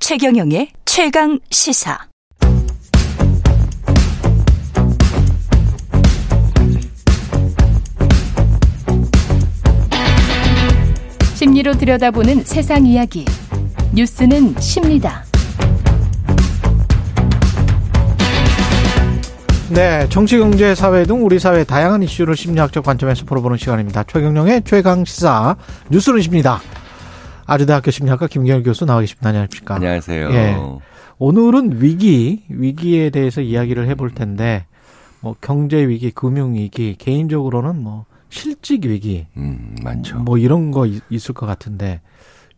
최경영의 0.01 0.69
최강 0.85 1.41
시사. 1.51 2.14
심리로 11.45 11.75
들여다보는 11.75 12.45
세상 12.45 12.87
이야기. 12.87 13.27
뉴스는 13.95 14.59
십니다. 14.59 15.25
네, 19.69 20.09
정치, 20.09 20.39
경제, 20.39 20.75
사회 20.75 21.05
등 21.05 21.23
우리 21.23 21.39
사회 21.39 21.63
다양한 21.63 22.03
이슈를 22.03 22.35
심리학적 22.35 22.83
관점에서 22.83 23.27
풀어보는 23.27 23.59
시간입니다. 23.59 24.05
최경영의 24.05 24.63
최강 24.65 25.05
시사 25.05 25.57
뉴스는 25.91 26.23
십니다. 26.23 26.63
아주대학교 27.45 27.91
심리학과 27.91 28.27
김경일 28.27 28.63
교수 28.63 28.87
나와 28.87 29.01
계십니다. 29.01 29.29
안녕하십니까? 29.29 29.75
안녕하세요. 29.75 30.31
예. 30.33 30.57
오늘은 31.19 31.83
위기, 31.83 32.43
위기에 32.49 33.11
대해서 33.11 33.43
이야기를 33.43 33.87
해볼 33.89 34.15
텐데, 34.15 34.65
뭐 35.21 35.37
경제 35.43 35.87
위기, 35.87 36.11
금융 36.11 36.55
위기, 36.55 36.97
개인적으로는 36.97 37.83
뭐 37.83 38.07
실직 38.39 38.85
위기, 38.85 39.27
음, 39.37 39.77
많죠. 39.85 40.19
뭐 40.19 40.39
이런 40.39 40.73
거 40.73 40.87
있- 40.87 41.03
있을 41.09 41.35
것 41.35 41.47
같은데 41.47 42.01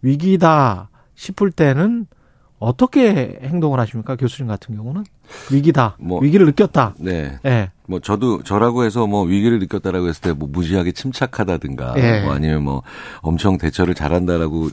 위기다 0.01 0.89
싶을 1.15 1.51
때는 1.51 2.07
어떻게 2.59 3.39
행동을 3.43 3.79
하십니까? 3.81 4.17
교수님 4.17 4.49
같은 4.49 4.75
경우는 4.75 5.05
위기다, 5.53 5.97
뭐- 6.01 6.21
위기를 6.21 6.47
느꼈다. 6.47 6.95
네. 6.99 7.39
예, 7.45 7.71
뭐 7.87 8.01
저도 8.01 8.43
저라고 8.43 8.85
해서 8.85 9.07
뭐 9.07 9.25
위기를 9.25 9.59
느꼈다라고 9.59 10.09
했을 10.09 10.23
때 10.23 10.33
뭐 10.33 10.49
무지하게 10.51 10.93
침착하다든가 10.93 11.95
예. 11.99 12.23
뭐 12.23 12.33
아니면 12.33 12.63
뭐 12.63 12.83
엄청 13.21 13.59
대처를 13.59 13.95
잘한다라고 13.95 14.71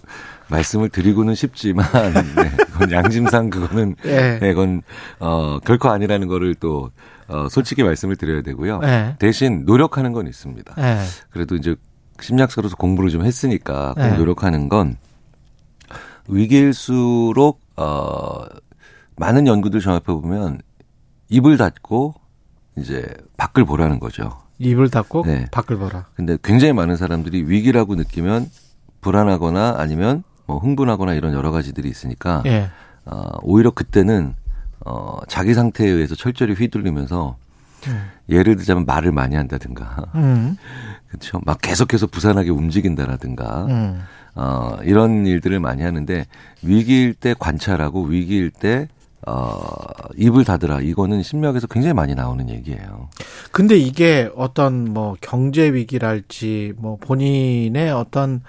말씀을 0.54 0.90
드리고는 0.90 1.34
싶지만 1.36 1.86
네, 2.36 2.50
그건 2.72 2.92
양심상 2.92 3.50
그거는 3.50 3.96
예, 4.06 4.38
네, 4.40 4.54
그건 4.54 4.84
어 5.20 5.60
결코 5.60 5.90
아니라는 5.90 6.28
거를 6.28 6.54
또 6.56 6.92
어, 7.28 7.48
솔직히 7.50 7.84
말씀을 7.84 8.16
드려야 8.16 8.42
되고요. 8.44 8.82
예, 8.84 9.16
대신 9.20 9.66
노력하는 9.66 10.14
건 10.14 10.28
있습니다. 10.28 10.76
예, 10.78 11.00
그래도 11.32 11.56
이제 11.56 11.76
심리학서로서 12.20 12.76
공부를 12.76 13.10
좀 13.10 13.26
했으니까 13.26 13.94
꼭 13.96 14.02
네. 14.02 14.16
노력하는 14.16 14.70
건 14.70 14.96
위기일수록 16.28 17.60
어 17.76 18.46
많은 19.16 19.48
연구들 19.48 19.80
종합해 19.80 20.06
보면 20.06 20.62
입을 21.30 21.58
닫고 21.58 22.14
이제 22.78 23.06
밖을 23.38 23.66
보라는 23.66 24.00
거죠. 24.00 24.40
입을 24.60 24.90
닫고 24.92 25.24
네. 25.26 25.48
밖을 25.52 25.78
보라. 25.78 26.06
근데 26.14 26.38
굉장히 26.44 26.74
많은 26.74 26.96
사람들이 26.96 27.44
위기라고 27.48 27.96
느끼면 27.96 28.48
불안하거나 29.02 29.76
아니면 29.78 30.24
뭐 30.46 30.58
흥분하거나 30.58 31.14
이런 31.14 31.34
여러 31.34 31.52
가지들이 31.52 31.90
있으니까 31.90 32.44
예, 32.46 32.70
어, 33.06 33.38
오히려 33.42 33.72
그때는 33.72 34.36
어, 34.86 35.20
자기 35.28 35.54
상태에 35.54 35.90
의해서 35.90 36.16
철저히 36.16 36.54
휘둘리면서 36.54 37.38
음. 37.88 38.10
예를 38.30 38.56
들자면 38.56 38.86
말을 38.86 39.12
많이 39.12 39.36
한다든가 39.36 40.06
음, 40.16 40.58
그렇죠. 41.08 41.40
막 41.46 41.60
계속해서 41.62 42.08
부산하게 42.08 42.50
움직인다라든가 42.50 43.66
음, 43.66 44.02
어, 44.36 44.78
이런 44.84 45.26
일들을 45.26 45.60
많이 45.60 45.84
하는데 45.84 46.26
위기일 46.62 47.14
때 47.14 47.36
관찰하고 47.38 48.04
위기일 48.04 48.52
때 48.52 48.88
어, 49.26 49.64
입을 50.18 50.44
닫으라. 50.44 50.82
이거는 50.82 51.24
심리학에서 51.24 51.68
굉장히 51.68 51.94
많이 51.94 52.14
나오는 52.14 52.50
얘기예요. 52.50 53.08
근데 53.52 53.78
이게 53.78 54.30
어떤 54.36 54.94
뭐 54.94 55.16
경제 55.22 55.72
위기랄지 55.72 56.74
뭐 56.78 56.98
본인의 56.98 57.92
어떤 57.92 58.42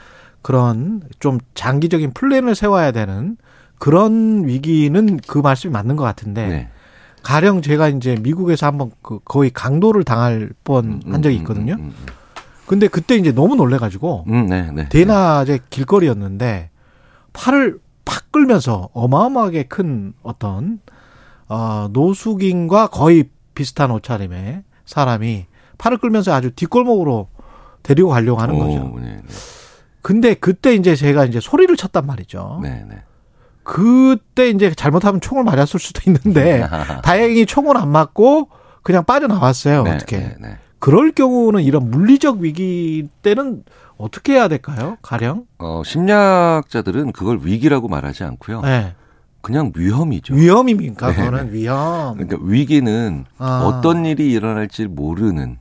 그런 0.44 1.00
좀 1.20 1.38
장기적인 1.54 2.12
플랜을 2.12 2.54
세워야 2.54 2.92
되는 2.92 3.38
그런 3.78 4.46
위기는 4.46 5.16
그 5.26 5.38
말씀이 5.38 5.72
맞는 5.72 5.96
것 5.96 6.04
같은데 6.04 6.46
네. 6.46 6.68
가령 7.22 7.62
제가 7.62 7.88
이제 7.88 8.14
미국에서 8.20 8.66
한번 8.66 8.90
그 9.00 9.20
거의 9.24 9.48
강도를 9.48 10.04
당할 10.04 10.50
뻔 10.62 11.00
한 11.06 11.22
적이 11.22 11.36
있거든요. 11.36 11.76
음, 11.78 11.94
음, 11.98 12.06
근데 12.66 12.88
그때 12.88 13.16
이제 13.16 13.32
너무 13.32 13.56
놀래가지고 13.56 14.24
음, 14.28 14.46
네, 14.46 14.70
네. 14.70 14.86
대낮에 14.90 15.60
길거리였는데 15.70 16.68
팔을 17.32 17.78
팍 18.04 18.30
끌면서 18.30 18.90
어마어마하게 18.92 19.62
큰 19.64 20.12
어떤 20.22 20.80
어 21.48 21.88
노숙인과 21.90 22.88
거의 22.88 23.30
비슷한 23.54 23.90
옷차림의 23.92 24.62
사람이 24.84 25.46
팔을 25.78 25.96
끌면서 25.96 26.34
아주 26.34 26.50
뒷골목으로 26.50 27.28
데리고 27.82 28.10
가려고 28.10 28.42
하는 28.42 28.58
거죠. 28.58 28.92
오, 28.94 29.00
네, 29.00 29.06
네. 29.16 29.22
근데 30.04 30.34
그때 30.34 30.74
이제 30.74 30.94
제가 30.94 31.24
이제 31.24 31.40
소리를 31.40 31.74
쳤단 31.78 32.04
말이죠. 32.04 32.60
네, 32.62 32.84
네. 32.86 33.02
그때 33.62 34.50
이제 34.50 34.74
잘못하면 34.74 35.18
총을 35.22 35.44
맞았을 35.44 35.80
수도 35.80 36.02
있는데 36.06 36.68
다행히 37.02 37.46
총은 37.46 37.74
안 37.78 37.88
맞고 37.88 38.50
그냥 38.82 39.04
빠져나왔어요. 39.06 39.82
네, 39.82 39.92
어떻게? 39.92 40.18
네, 40.18 40.34
네. 40.38 40.58
그럴 40.78 41.12
경우는 41.12 41.62
이런 41.62 41.90
물리적 41.90 42.40
위기 42.40 43.08
때는 43.22 43.64
어떻게 43.96 44.34
해야 44.34 44.48
될까요? 44.48 44.98
가령? 45.00 45.46
어, 45.56 45.80
심리학자들은 45.82 47.12
그걸 47.12 47.38
위기라고 47.42 47.88
말하지 47.88 48.24
않고요. 48.24 48.60
네. 48.60 48.94
그냥 49.40 49.72
위험이죠. 49.74 50.34
위험입니까? 50.34 51.12
네, 51.12 51.14
그거는 51.16 51.54
위험. 51.54 52.18
그러니까 52.18 52.36
위기는 52.42 53.24
아. 53.38 53.62
어떤 53.64 54.04
일이 54.04 54.30
일어날지 54.32 54.86
모르는 54.86 55.56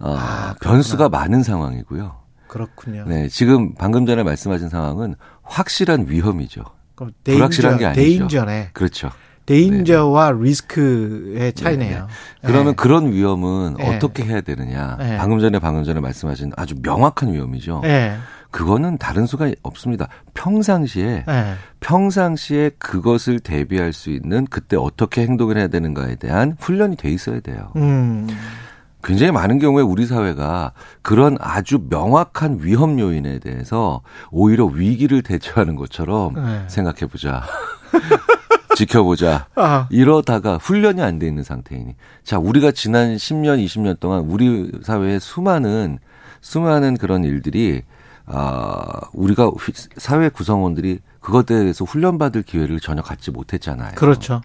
어, 0.00 0.16
아, 0.18 0.54
그렇구나. 0.54 0.54
변수가 0.58 1.08
많은 1.10 1.44
상황이고요. 1.44 2.21
그렇군요. 2.52 3.04
네, 3.06 3.28
지금 3.28 3.74
방금 3.76 4.04
전에 4.04 4.22
말씀하신 4.22 4.68
상황은 4.68 5.14
확실한 5.42 6.04
위험이죠. 6.06 6.62
그럼 6.94 7.12
불확실한 7.24 7.78
게 7.78 7.86
아니죠. 7.86 8.02
데인저네. 8.02 8.68
그렇죠. 8.74 9.08
데인저와 9.46 10.32
리스크의 10.32 11.54
차이네요. 11.54 12.08
그러면 12.42 12.66
네. 12.66 12.72
그런 12.76 13.10
위험은 13.10 13.76
네. 13.78 13.96
어떻게 13.96 14.24
해야 14.24 14.42
되느냐? 14.42 14.96
네. 14.98 15.16
방금 15.16 15.38
전에 15.40 15.58
방금 15.60 15.82
전에 15.82 16.00
말씀하신 16.00 16.52
아주 16.54 16.74
명확한 16.82 17.32
위험이죠. 17.32 17.80
네. 17.84 18.18
그거는 18.50 18.98
다른 18.98 19.24
수가 19.24 19.50
없습니다. 19.62 20.08
평상시에 20.34 21.24
네. 21.26 21.54
평상시에 21.80 22.72
그것을 22.78 23.40
대비할 23.40 23.94
수 23.94 24.10
있는 24.10 24.44
그때 24.44 24.76
어떻게 24.76 25.22
행동을 25.22 25.56
해야 25.56 25.68
되는가에 25.68 26.16
대한 26.16 26.54
훈련이 26.60 26.96
돼 26.96 27.10
있어야 27.10 27.40
돼요. 27.40 27.72
음. 27.76 28.28
굉장히 29.02 29.32
많은 29.32 29.58
경우에 29.58 29.82
우리 29.82 30.06
사회가 30.06 30.72
그런 31.02 31.36
아주 31.40 31.84
명확한 31.90 32.58
위험 32.62 32.98
요인에 33.00 33.38
대해서 33.40 34.02
오히려 34.30 34.64
위기를 34.66 35.22
대처하는 35.22 35.74
것처럼 35.76 36.34
네. 36.34 36.64
생각해 36.68 37.06
보자. 37.10 37.42
지켜보자. 38.76 39.46
아. 39.54 39.86
이러다가 39.90 40.56
훈련이 40.56 41.02
안 41.02 41.18
돼 41.18 41.26
있는 41.26 41.42
상태이니. 41.42 41.94
자, 42.24 42.38
우리가 42.38 42.70
지난 42.72 43.16
10년, 43.16 43.62
20년 43.64 44.00
동안 44.00 44.20
우리 44.20 44.70
사회의 44.82 45.20
수많은, 45.20 45.98
수많은 46.40 46.96
그런 46.96 47.24
일들이, 47.24 47.82
아, 48.24 48.86
우리가 49.12 49.48
휘- 49.48 49.72
사회 49.98 50.28
구성원들이 50.30 51.00
그것에 51.20 51.44
대해서 51.60 51.84
훈련받을 51.84 52.42
기회를 52.44 52.80
전혀 52.80 53.02
갖지 53.02 53.30
못했잖아요. 53.30 53.92
그렇죠. 53.96 54.40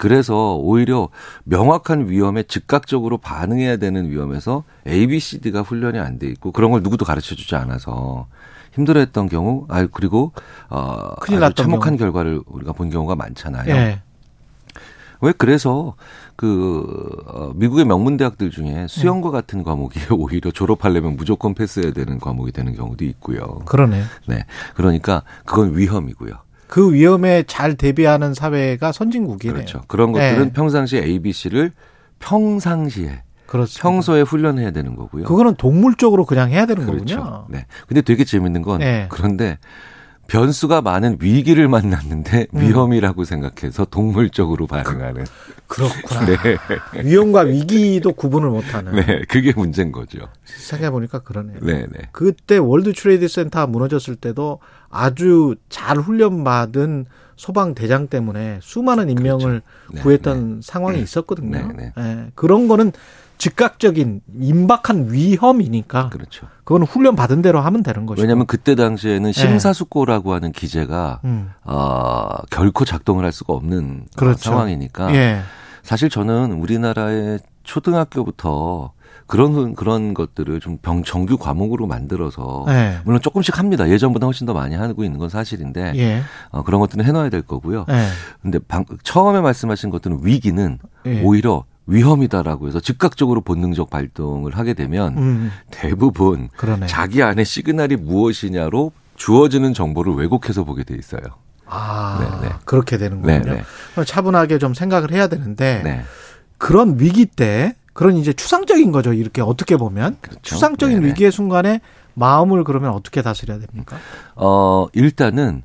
그래서 0.00 0.56
오히려 0.56 1.10
명확한 1.44 2.08
위험에 2.08 2.42
즉각적으로 2.44 3.18
반응해야 3.18 3.76
되는 3.76 4.08
위험에서 4.10 4.64
A, 4.88 5.06
B, 5.06 5.20
C, 5.20 5.42
D가 5.42 5.60
훈련이 5.60 5.98
안 5.98 6.18
돼 6.18 6.26
있고 6.28 6.52
그런 6.52 6.70
걸 6.70 6.82
누구도 6.82 7.04
가르쳐 7.04 7.34
주지 7.34 7.54
않아서 7.54 8.26
힘들어했던 8.72 9.28
경우, 9.28 9.66
아 9.68 9.86
그리고 9.92 10.32
어 10.70 11.16
큰일 11.20 11.44
아주 11.44 11.62
참혹한 11.62 11.98
경우. 11.98 12.12
결과를 12.12 12.40
우리가 12.46 12.72
본 12.72 12.88
경우가 12.88 13.14
많잖아요. 13.14 13.68
예. 13.74 14.00
왜 15.20 15.32
그래서 15.36 15.96
그 16.34 16.86
어, 17.26 17.52
미국의 17.54 17.84
명문 17.84 18.16
대학들 18.16 18.50
중에 18.50 18.86
수영과 18.88 19.30
같은 19.30 19.62
과목이 19.62 20.00
오히려 20.16 20.50
졸업하려면 20.50 21.16
무조건 21.16 21.52
패스해야 21.52 21.92
되는 21.92 22.18
과목이 22.18 22.52
되는 22.52 22.74
경우도 22.74 23.04
있고요. 23.04 23.58
그러네. 23.66 24.02
네, 24.28 24.46
그러니까 24.74 25.24
그건 25.44 25.76
위험이고요. 25.76 26.32
그 26.70 26.92
위험에 26.92 27.42
잘 27.48 27.74
대비하는 27.74 28.32
사회가 28.32 28.92
선진국이네요. 28.92 29.54
그렇죠. 29.54 29.82
그런 29.88 30.12
것들은 30.12 30.44
네. 30.44 30.52
평상시에 30.52 31.02
A, 31.02 31.18
B, 31.18 31.32
C를 31.32 31.72
평상시에 32.20 33.24
그렇죠. 33.46 33.82
평소에 33.82 34.20
훈련해야 34.20 34.70
되는 34.70 34.94
거고요. 34.94 35.24
그거는 35.24 35.56
동물적으로 35.56 36.24
그냥 36.24 36.50
해야 36.50 36.66
되는 36.66 36.86
그렇죠. 36.86 37.16
거군요. 37.16 37.46
네. 37.50 37.66
근데 37.88 38.02
되게 38.02 38.24
재밌는 38.24 38.62
건 38.62 38.78
네. 38.78 39.08
그런데 39.10 39.58
변수가 40.28 40.82
많은 40.82 41.18
위기를 41.20 41.66
만났는데 41.66 42.46
음. 42.54 42.60
위험이라고 42.60 43.24
생각해서 43.24 43.84
동물적으로 43.84 44.68
반응하는. 44.68 45.24
그렇구나. 45.66 46.24
네. 46.94 47.02
위험과 47.02 47.40
위기도 47.40 48.12
구분을 48.12 48.48
못하는. 48.48 48.94
네. 48.94 49.22
그게 49.28 49.52
문제인 49.56 49.90
거죠. 49.90 50.20
생각해 50.44 50.92
보니까 50.92 51.18
그러네요. 51.18 51.58
네, 51.62 51.84
네. 51.90 51.98
그때 52.12 52.58
월드 52.58 52.92
트레이드 52.92 53.26
센터 53.26 53.66
무너졌을 53.66 54.14
때도 54.14 54.60
아주 54.90 55.54
잘 55.68 55.96
훈련받은 55.96 57.06
소방 57.36 57.74
대장 57.74 58.08
때문에 58.08 58.58
수많은 58.60 59.08
인명을 59.08 59.62
네, 59.92 60.00
구했던 60.02 60.60
상황이 60.62 61.00
있었거든요. 61.00 61.50
네, 61.50 61.68
네. 61.74 61.92
예, 61.96 62.26
그런 62.34 62.68
거는 62.68 62.92
즉각적인 63.38 64.20
임박한 64.38 65.10
위험이니까 65.10 66.10
그렇죠. 66.10 66.46
그건 66.64 66.82
훈련 66.82 67.16
받은 67.16 67.40
대로 67.40 67.60
하면 67.60 67.82
되는 67.82 68.04
거죠. 68.04 68.20
왜냐하면 68.20 68.46
그때 68.46 68.74
당시에는 68.74 69.32
심사숙고라고 69.32 70.34
하는 70.34 70.52
기제가 70.52 71.20
음. 71.24 71.50
어, 71.64 72.28
결코 72.50 72.84
작동을 72.84 73.24
할 73.24 73.32
수가 73.32 73.54
없는 73.54 74.02
어, 74.02 74.16
그렇죠. 74.18 74.50
상황이니까 74.50 75.14
예. 75.14 75.40
사실 75.82 76.10
저는 76.10 76.52
우리나라의 76.52 77.38
초등학교부터 77.62 78.92
그런 79.30 79.76
그런 79.76 80.12
것들을 80.12 80.58
좀 80.58 80.78
병, 80.78 81.04
정규 81.04 81.38
과목으로 81.38 81.86
만들어서 81.86 82.64
예. 82.68 82.98
물론 83.04 83.20
조금씩 83.20 83.60
합니다. 83.60 83.88
예전보다 83.88 84.26
훨씬 84.26 84.44
더 84.44 84.52
많이 84.52 84.74
하고 84.74 85.04
있는 85.04 85.20
건 85.20 85.28
사실인데 85.28 85.92
예. 85.94 86.22
어, 86.50 86.64
그런 86.64 86.80
것들은 86.80 87.04
해놔야 87.04 87.30
될 87.30 87.42
거고요. 87.42 87.86
예. 87.90 88.08
근데 88.42 88.58
방, 88.58 88.84
처음에 89.04 89.40
말씀하신 89.40 89.90
것들은 89.90 90.22
위기는 90.24 90.78
예. 91.06 91.22
오히려 91.22 91.62
위험이다라고 91.86 92.66
해서 92.66 92.80
즉각적으로 92.80 93.40
본능적 93.42 93.88
발동을 93.88 94.58
하게 94.58 94.74
되면 94.74 95.16
음, 95.16 95.52
대부분 95.70 96.48
그러네. 96.56 96.88
자기 96.88 97.22
안에 97.22 97.44
시그널이 97.44 97.96
무엇이냐로 97.96 98.90
주어지는 99.14 99.74
정보를 99.74 100.12
왜곡해서 100.14 100.64
보게 100.64 100.82
돼 100.82 100.96
있어요. 100.96 101.22
아, 101.66 102.40
네, 102.42 102.48
네. 102.48 102.54
그렇게 102.64 102.98
되는 102.98 103.22
네, 103.22 103.38
거군요. 103.38 103.62
네. 103.94 104.04
차분하게 104.04 104.58
좀 104.58 104.74
생각을 104.74 105.12
해야 105.12 105.28
되는데 105.28 105.82
네. 105.84 106.02
그런 106.58 106.98
위기 106.98 107.26
때 107.26 107.74
그런 108.00 108.16
이제 108.16 108.32
추상적인 108.32 108.92
거죠. 108.92 109.12
이렇게 109.12 109.42
어떻게 109.42 109.76
보면 109.76 110.16
그렇죠. 110.22 110.40
추상적인 110.40 111.00
네네. 111.00 111.08
위기의 111.08 111.30
순간에 111.30 111.82
마음을 112.14 112.64
그러면 112.64 112.92
어떻게 112.92 113.20
다스려야 113.20 113.58
됩니까? 113.58 113.98
어, 114.36 114.86
일단은 114.94 115.60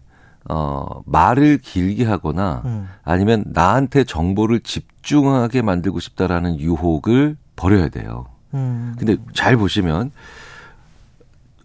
어, 0.50 1.02
말을 1.06 1.60
길게 1.60 2.04
하거나 2.04 2.62
음. 2.66 2.90
아니면 3.06 3.46
나한테 3.48 4.04
정보를 4.04 4.60
집중하게 4.60 5.62
만들고 5.62 6.02
싶다라는 6.02 6.60
유혹을 6.60 7.38
버려야 7.56 7.88
돼요. 7.88 8.26
음. 8.54 8.98
근데 9.00 9.16
잘 9.34 9.56
보시면 9.56 10.12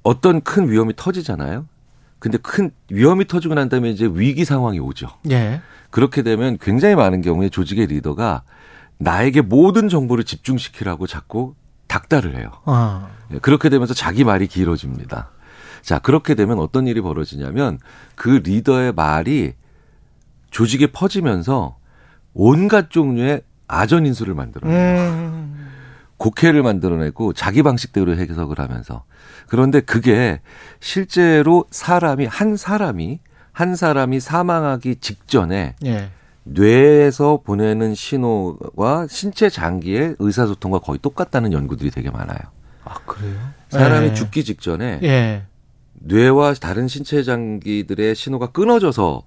어떤 0.05 0.41
큰 0.41 0.71
위험이 0.71 0.95
터지잖아요. 0.95 1.67
근데 2.21 2.39
큰 2.39 2.71
위험이 2.89 3.27
터지고 3.27 3.55
난 3.55 3.69
다음에 3.69 3.91
이제 3.91 4.09
위기 4.09 4.45
상황이 4.45 4.79
오죠. 4.79 5.09
예. 5.33 5.63
그렇게 5.91 6.23
되면 6.23 6.59
굉장히 6.61 6.95
많은 6.95 7.23
경우에 7.23 7.49
조직의 7.49 7.89
리더가 7.89 8.45
나에게 9.01 9.41
모든 9.41 9.89
정보를 9.89 10.25
집중시키라고 10.25 11.07
자꾸 11.07 11.55
닥달을 11.89 12.37
해요. 12.37 12.53
아. 12.67 13.09
예, 13.33 13.39
그렇게 13.39 13.69
되면서 13.71 13.95
자기 13.95 14.25
말이 14.25 14.47
길어집니다. 14.47 15.31
자, 15.83 15.99
그렇게 15.99 16.35
되면 16.35 16.59
어떤 16.59 16.87
일이 16.87 17.01
벌어지냐면 17.01 17.79
그 18.15 18.29
리더의 18.29 18.93
말이 18.93 19.55
조직에 20.51 20.89
퍼지면서 20.89 21.79
온갖 22.35 22.91
종류의 22.91 23.43
아전 23.67 24.05
인수를 24.05 24.35
만들어내요. 24.35 25.11
음. 25.11 25.71
곡해를 26.19 26.63
만들어내고 26.63 27.33
자기 27.33 27.63
방식대로 27.63 28.15
해석을 28.15 28.59
하면서 28.59 29.05
그런데 29.49 29.81
그게 29.81 30.43
실제로 30.79 31.65
사람이 31.71 32.27
한 32.27 32.59
사람이 32.59 33.21
한 33.53 33.75
사람이 33.75 34.21
사망하기 34.21 34.97
직전에 34.97 35.77
예. 35.87 36.11
뇌에서 36.45 37.41
보내는 37.45 37.95
신호와 37.95 39.07
신체 39.09 39.49
장기의 39.49 40.17
의사소통과 40.19 40.79
거의 40.79 40.99
똑같다는 41.01 41.53
연구들이 41.53 41.91
되게 41.91 42.11
많아요. 42.11 42.39
아, 42.85 42.95
그래요? 43.07 43.37
사람이 43.69 44.09
예. 44.09 44.15
죽기 44.15 44.45
직전에 44.45 45.01
예. 45.03 45.43
뇌와 45.95 46.55
다른 46.55 46.89
신체 46.89 47.23
장기들의 47.23 48.15
신호가 48.15 48.49
끊어져서 48.49 49.25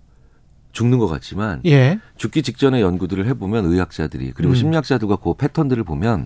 죽는 0.72 0.98
것 0.98 1.08
같지만 1.08 1.62
예. 1.66 2.00
죽기 2.18 2.42
직전에 2.42 2.82
연구들을 2.82 3.28
해보면 3.28 3.66
의학자들이 3.66 4.32
그리고 4.32 4.54
음. 4.54 4.56
심리학자들과 4.56 5.18
그 5.18 5.36
패턴들을 5.36 5.84
보면 5.84 6.26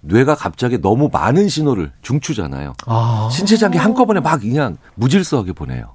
뇌가 0.00 0.34
갑자기 0.34 0.80
너무 0.80 1.08
많은 1.12 1.48
신호를 1.48 1.92
중추잖아요. 2.02 2.74
아. 2.86 3.28
신체 3.32 3.56
장기 3.56 3.78
한꺼번에 3.78 4.20
막 4.20 4.40
그냥 4.40 4.76
무질서하게 4.96 5.52
보내요. 5.52 5.94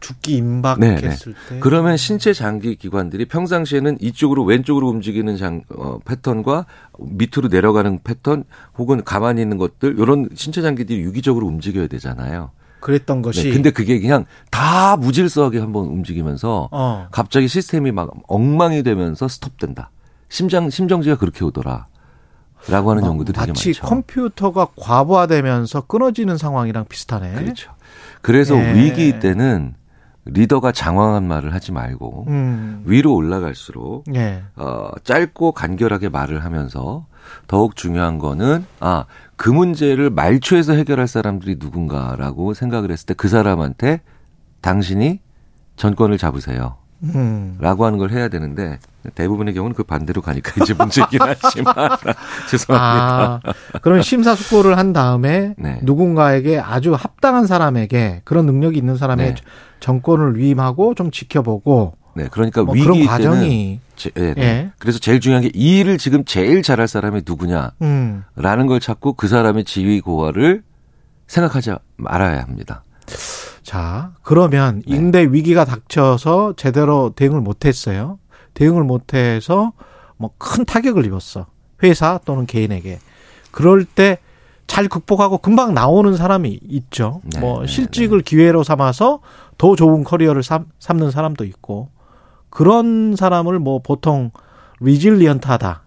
죽기 0.00 0.36
임박했을 0.36 1.34
때. 1.48 1.58
그러면 1.60 1.96
신체 1.96 2.32
장기 2.32 2.76
기관들이 2.76 3.26
평상시에는 3.26 3.98
이쪽으로 4.00 4.44
왼쪽으로 4.44 4.88
움직이는 4.88 5.36
장 5.36 5.62
어, 5.70 5.98
패턴과 6.04 6.66
밑으로 6.98 7.48
내려가는 7.48 8.00
패턴 8.02 8.44
혹은 8.76 9.04
가만히 9.04 9.42
있는 9.42 9.58
것들 9.58 9.98
이런 9.98 10.28
신체 10.34 10.62
장기들이 10.62 11.00
유기적으로 11.00 11.46
움직여야 11.46 11.86
되잖아요. 11.86 12.50
그랬던 12.80 13.22
것이. 13.22 13.44
네, 13.44 13.50
근데 13.52 13.70
그게 13.70 14.00
그냥 14.00 14.24
다 14.50 14.96
무질서하게 14.96 15.58
한번 15.58 15.86
움직이면서 15.86 16.68
어. 16.72 17.08
갑자기 17.10 17.46
시스템이 17.46 17.92
막 17.92 18.10
엉망이 18.26 18.82
되면서 18.82 19.28
스톱된다. 19.28 19.90
심장 20.28 20.70
심정지가 20.70 21.16
그렇게 21.16 21.44
오더라. 21.44 21.86
라고 22.68 22.90
하는 22.90 23.04
연구들이 23.04 23.38
되게 23.38 23.52
마치 23.52 23.68
많죠. 23.68 23.86
컴퓨터가 23.86 24.68
과부하되면서 24.76 25.82
끊어지는 25.82 26.36
상황이랑 26.36 26.84
비슷하네. 26.88 27.32
그렇죠. 27.32 27.72
그래서 28.20 28.54
예. 28.56 28.74
위기 28.74 29.18
때는 29.18 29.74
리더가 30.32 30.72
장황한 30.72 31.26
말을 31.26 31.52
하지 31.54 31.72
말고 31.72 32.24
음. 32.28 32.82
위로 32.84 33.14
올라갈수록 33.14 34.04
예. 34.14 34.42
어, 34.56 34.90
짧고 35.04 35.52
간결하게 35.52 36.08
말을 36.08 36.44
하면서 36.44 37.06
더욱 37.46 37.76
중요한 37.76 38.18
거는 38.18 38.64
아, 38.80 39.04
그 39.36 39.50
문제를 39.50 40.10
말초에서 40.10 40.72
해결할 40.74 41.06
사람들이 41.08 41.56
누군가라고 41.58 42.54
생각을 42.54 42.90
했을 42.90 43.06
때 43.06 43.14
그 43.14 43.28
사람한테 43.28 44.00
당신이 44.60 45.20
전권을 45.76 46.18
잡으세요. 46.18 46.76
음. 47.02 47.56
라고 47.60 47.84
하는 47.86 47.98
걸 47.98 48.10
해야 48.10 48.28
되는데 48.28 48.78
대부분의 49.14 49.54
경우는 49.54 49.74
그 49.74 49.82
반대로 49.82 50.20
가니까 50.22 50.52
이제 50.62 50.74
문제긴 50.74 51.20
하지만 51.22 51.74
죄송합니다. 52.50 53.40
아, 53.42 53.52
그럼 53.80 54.02
심사숙고를 54.02 54.76
한 54.76 54.92
다음에 54.92 55.54
네. 55.56 55.78
누군가에게 55.82 56.58
아주 56.58 56.94
합당한 56.94 57.46
사람에게 57.46 58.22
그런 58.24 58.46
능력이 58.46 58.76
있는 58.78 58.96
사람의 58.96 59.34
네. 59.34 59.40
정권을 59.80 60.36
위임하고 60.38 60.94
좀 60.94 61.10
지켜보고 61.10 61.94
네, 62.14 62.28
그러니까 62.30 62.62
뭐 62.62 62.74
위기 62.74 62.84
그런 62.84 63.06
과정이 63.06 63.80
제- 63.96 64.10
예, 64.16 64.34
네. 64.34 64.42
예. 64.42 64.70
그래서 64.78 64.98
제일 64.98 65.20
중요한 65.20 65.42
게 65.42 65.50
이 65.54 65.78
일을 65.78 65.96
지금 65.98 66.24
제일 66.24 66.62
잘할 66.62 66.86
사람이 66.88 67.22
누구냐라는 67.26 67.72
음. 67.82 68.24
걸 68.66 68.80
찾고 68.80 69.14
그 69.14 69.28
사람의 69.28 69.64
지위 69.64 70.00
고하를 70.00 70.62
생각하지 71.26 71.72
말아야 71.96 72.42
합니다. 72.42 72.82
자, 73.62 74.12
그러면 74.22 74.82
네. 74.86 74.96
인대 74.96 75.28
위기가 75.30 75.64
닥쳐서 75.64 76.54
제대로 76.56 77.12
대응을 77.14 77.40
못 77.40 77.64
했어요. 77.64 78.18
대응을 78.54 78.84
못 78.84 79.14
해서 79.14 79.72
뭐 80.16 80.30
큰 80.38 80.64
타격을 80.64 81.06
입었어. 81.06 81.46
회사 81.82 82.18
또는 82.24 82.46
개인에게. 82.46 82.98
그럴 83.50 83.84
때 83.84 84.18
잘 84.70 84.86
극복하고 84.86 85.38
금방 85.38 85.74
나오는 85.74 86.16
사람이 86.16 86.60
있죠. 86.62 87.22
네, 87.24 87.40
뭐 87.40 87.62
네, 87.62 87.66
실직을 87.66 88.20
기회로 88.20 88.62
삼아서 88.62 89.18
더 89.58 89.74
좋은 89.74 90.04
커리어를 90.04 90.44
삼, 90.44 90.66
삼는 90.78 91.10
사람도 91.10 91.44
있고 91.44 91.88
그런 92.50 93.16
사람을 93.16 93.58
뭐 93.58 93.80
보통 93.80 94.30
리질리언트하다. 94.78 95.82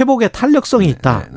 회복의 0.00 0.30
탄력성이 0.32 0.88
있다. 0.88 1.28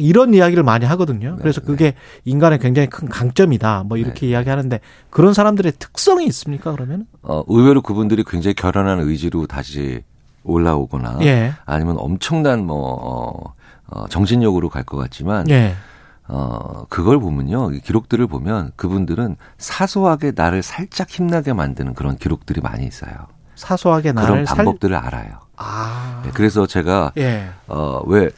네, 0.00 0.02
네, 0.02 0.02
네. 0.02 0.08
이런 0.08 0.34
이야기를 0.34 0.62
많이 0.62 0.84
하거든요. 0.86 1.30
네, 1.36 1.36
그래서 1.40 1.60
그게 1.60 1.94
인간의 2.24 2.58
굉장히 2.58 2.88
큰 2.88 3.08
강점이다. 3.08 3.84
뭐 3.86 3.96
이렇게 3.96 4.26
이야기하는데 4.28 4.80
그런 5.10 5.34
사람들의 5.34 5.72
특성이 5.78 6.26
있습니까? 6.26 6.72
그러면? 6.72 7.06
어, 7.22 7.42
의외로 7.48 7.82
그분들이 7.82 8.24
굉장히 8.26 8.54
결연한 8.54 9.00
의지로 9.00 9.46
다시 9.46 10.02
올라오거나 10.44 11.18
예. 11.22 11.52
아니면 11.66 11.96
엄청난 11.98 12.64
뭐 12.64 12.78
어, 12.78 13.54
어, 13.88 14.08
정신력으로 14.08 14.68
갈 14.68 14.84
것 14.84 14.96
같지만 14.96 15.48
예. 15.50 15.74
어, 16.28 16.84
그걸 16.88 17.18
보면요. 17.18 17.72
이 17.72 17.80
기록들을 17.80 18.26
보면 18.26 18.70
그분들은 18.76 19.36
사소하게 19.58 20.32
나를 20.36 20.62
살짝 20.62 21.10
힘나게 21.10 21.52
만드는 21.52 21.94
그런 21.94 22.16
기록들이 22.16 22.60
많이 22.60 22.86
있어요. 22.86 23.12
사소하게 23.56 24.12
그런 24.12 24.24
나를 24.30 24.46
살 24.46 24.56
방법들을 24.58 24.96
알아요. 24.96 25.40
아. 25.56 26.22
네, 26.24 26.30
그래서 26.32 26.66
제가 26.66 27.12
예. 27.18 27.50
어, 27.66 28.00
왜 28.06 28.30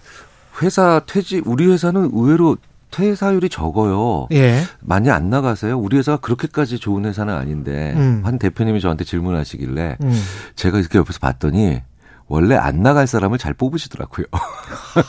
회사 0.60 1.00
퇴직 1.06 1.46
우리 1.46 1.66
회사는 1.66 2.10
의외로 2.12 2.56
퇴사율이 2.90 3.48
적어요. 3.48 4.26
예. 4.32 4.62
많이 4.80 5.10
안 5.10 5.30
나가세요? 5.30 5.78
우리 5.78 5.96
회사가 5.96 6.18
그렇게까지 6.18 6.78
좋은 6.78 7.06
회사는 7.06 7.32
아닌데 7.34 7.94
음. 7.96 8.20
한 8.22 8.38
대표님이 8.38 8.80
저한테 8.80 9.04
질문하시길래 9.04 9.96
음. 10.02 10.22
제가 10.56 10.78
이렇게 10.78 10.98
옆에서 10.98 11.18
봤더니 11.18 11.80
원래 12.28 12.54
안 12.56 12.82
나갈 12.82 13.06
사람을 13.06 13.36
잘 13.38 13.52
뽑으시더라고요. 13.52 14.26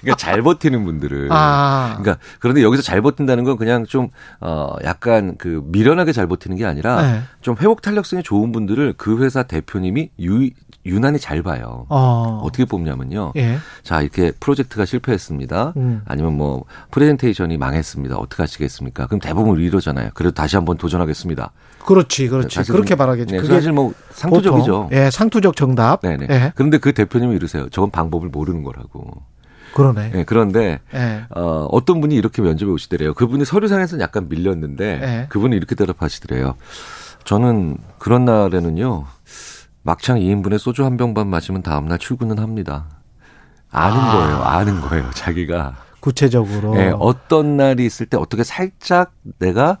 그러니까 0.00 0.16
잘 0.16 0.42
버티는 0.42 0.84
분들을. 0.84 1.28
아. 1.30 1.96
그러니까 1.98 2.22
그런데 2.38 2.62
여기서 2.62 2.82
잘 2.82 3.00
버틴다는 3.00 3.44
건 3.44 3.56
그냥 3.56 3.86
좀 3.86 4.10
어 4.40 4.76
약간 4.84 5.36
그 5.38 5.62
미련하게 5.66 6.12
잘 6.12 6.26
버티는 6.26 6.56
게 6.56 6.64
아니라 6.66 7.02
네. 7.02 7.20
좀 7.40 7.56
회복 7.60 7.82
탄력성이 7.82 8.22
좋은 8.22 8.52
분들을 8.52 8.94
그 8.96 9.22
회사 9.22 9.42
대표님이 9.42 10.10
유, 10.20 10.50
유난히 10.88 11.18
잘 11.18 11.42
봐요. 11.42 11.86
어. 11.88 12.40
어떻게 12.42 12.64
뽑냐면요. 12.64 13.32
예. 13.36 13.58
자, 13.82 14.00
이렇게 14.02 14.32
프로젝트가 14.40 14.84
실패했습니다. 14.84 15.74
음. 15.76 16.02
아니면 16.06 16.36
뭐 16.36 16.64
프레젠테이션이 16.90 17.58
망했습니다. 17.58 18.16
어떻게 18.16 18.42
하시겠습니까? 18.42 19.06
그럼 19.06 19.20
대부분 19.20 19.60
이러잖아요. 19.60 20.10
그래도 20.14 20.34
다시 20.34 20.56
한번 20.56 20.76
도전하겠습니다. 20.76 21.52
그렇지, 21.84 22.28
그렇지. 22.28 22.54
사실 22.56 22.72
그렇게 22.72 22.90
좀- 22.90 22.98
말하겠지. 22.98 23.34
네, 23.34 23.40
그게 23.40 23.54
사실 23.54 23.72
뭐 23.72 23.92
상투적이죠. 24.10 24.82
보통, 24.84 24.88
예, 24.98 25.10
상투적 25.10 25.56
정답. 25.56 26.00
네네. 26.02 26.26
예. 26.30 26.52
그런데 26.54 26.78
그 26.78 26.92
대표님이 26.92 27.36
이러세요. 27.36 27.68
저건 27.70 27.90
방법을 27.90 28.28
모르는 28.28 28.62
거라고. 28.64 29.22
그러네. 29.74 30.12
예, 30.14 30.24
그런데 30.24 30.80
예. 30.94 31.24
어, 31.30 31.68
어떤 31.70 32.00
분이 32.00 32.14
이렇게 32.14 32.42
면접에 32.42 32.70
오시더래요. 32.70 33.14
그분이 33.14 33.44
서류상에서는 33.44 34.02
약간 34.02 34.28
밀렸는데 34.28 34.98
네. 34.98 35.26
그분이 35.28 35.54
이렇게 35.56 35.74
대답하시더래요. 35.74 36.56
저는 37.24 37.76
그런 37.98 38.24
날에는요. 38.24 39.04
막창 39.88 40.18
2인분에 40.18 40.58
소주 40.58 40.84
한 40.84 40.98
병 40.98 41.14
반 41.14 41.28
마시면 41.28 41.62
다음날 41.62 41.98
출근은 41.98 42.38
합니다. 42.38 42.84
아는 43.70 43.96
아. 43.98 44.12
거예요. 44.12 44.36
아는 44.42 44.80
거예요. 44.82 45.10
자기가. 45.14 45.76
구체적으로. 46.00 46.76
예, 46.78 46.92
어떤 46.98 47.56
날이 47.56 47.86
있을 47.86 48.04
때 48.06 48.18
어떻게 48.18 48.44
살짝 48.44 49.12
내가 49.38 49.78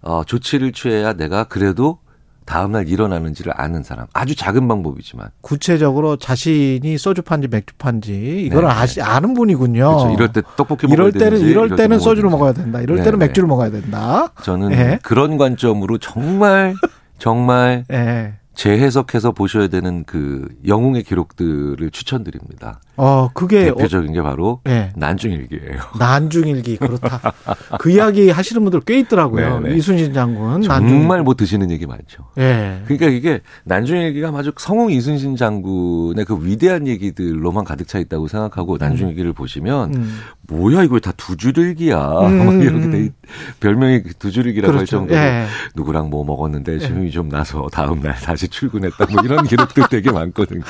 어, 0.00 0.24
조치를 0.24 0.72
취해야 0.72 1.12
내가 1.12 1.44
그래도 1.44 1.98
다음날 2.46 2.88
일어나는지를 2.88 3.52
아는 3.54 3.82
사람. 3.82 4.06
아주 4.14 4.34
작은 4.34 4.66
방법이지만. 4.66 5.28
구체적으로 5.42 6.16
자신이 6.16 6.96
소주 6.96 7.20
판지 7.20 7.46
맥주 7.48 7.74
판지 7.76 8.42
이걸 8.46 8.64
네, 8.64 8.70
아시 8.70 9.02
아는 9.02 9.34
분이군요. 9.34 9.84
그렇죠. 9.98 10.10
이럴 10.14 10.32
때 10.32 10.40
떡볶이 10.56 10.86
먹어야 10.86 10.94
이럴 11.08 11.12
때는 11.12 11.30
되는지, 11.32 11.50
이럴 11.50 11.68
때 11.68 11.76
때는 11.76 11.98
소주를 11.98 12.22
되는지. 12.22 12.32
먹어야 12.32 12.52
된다. 12.54 12.80
이럴 12.80 12.96
네, 12.96 13.02
때는 13.04 13.18
네. 13.18 13.26
맥주를 13.26 13.46
먹어야 13.46 13.70
된다. 13.70 14.32
저는 14.42 14.72
예. 14.72 14.98
그런 15.02 15.36
관점으로 15.36 15.98
정말 15.98 16.74
정말 17.18 17.84
예. 17.92 18.39
재해석해서 18.54 19.32
보셔야 19.32 19.68
되는 19.68 20.04
그 20.04 20.48
영웅의 20.66 21.04
기록들을 21.04 21.90
추천드립니다. 21.90 22.80
어, 22.96 23.30
그게 23.32 23.64
대표적인 23.64 24.12
게 24.12 24.20
바로 24.20 24.60
어, 24.66 24.70
예. 24.70 24.92
난중일기예요. 24.96 25.80
난중일기 25.98 26.76
그렇다. 26.76 27.32
그 27.78 27.90
이야기 27.90 28.28
하시는 28.28 28.62
분들 28.62 28.80
꽤 28.80 28.98
있더라고요. 28.98 29.60
네, 29.60 29.70
네. 29.70 29.76
이순신 29.76 30.12
장군. 30.12 30.62
정말 30.62 31.22
못 31.22 31.38
드시는 31.38 31.70
얘기 31.70 31.86
많죠. 31.86 32.24
예. 32.38 32.82
그러니까 32.84 33.06
이게 33.06 33.40
난중일기가 33.64 34.30
아주 34.34 34.52
성웅 34.56 34.90
이순신 34.90 35.36
장군의 35.36 36.26
그 36.26 36.44
위대한 36.44 36.86
얘기들로만 36.86 37.64
가득 37.64 37.88
차 37.88 37.98
있다고 37.98 38.28
생각하고 38.28 38.76
난중일기를 38.78 39.32
보시면 39.32 39.94
음. 39.94 40.18
뭐야 40.50 40.82
이거 40.82 40.98
다 41.00 41.12
두 41.12 41.36
줄일기야. 41.36 41.96
음, 42.26 42.46
막 42.46 42.54
이렇게 42.62 42.84
음. 42.86 42.90
돼 42.90 43.00
있- 43.04 43.14
별명이 43.60 44.02
두 44.18 44.30
줄일기라고 44.30 44.72
할 44.72 44.78
그렇죠. 44.78 44.98
정도로 44.98 45.18
예. 45.20 45.46
누구랑 45.74 46.10
뭐 46.10 46.24
먹었는데 46.24 46.78
힘이 46.78 47.10
좀 47.10 47.28
나서 47.28 47.68
다음 47.72 48.00
날 48.02 48.14
다시 48.16 48.48
출근했다. 48.48 49.06
뭐 49.12 49.22
이런 49.24 49.44
기록들 49.46 49.84
되게 49.90 50.10
많거든요. 50.10 50.62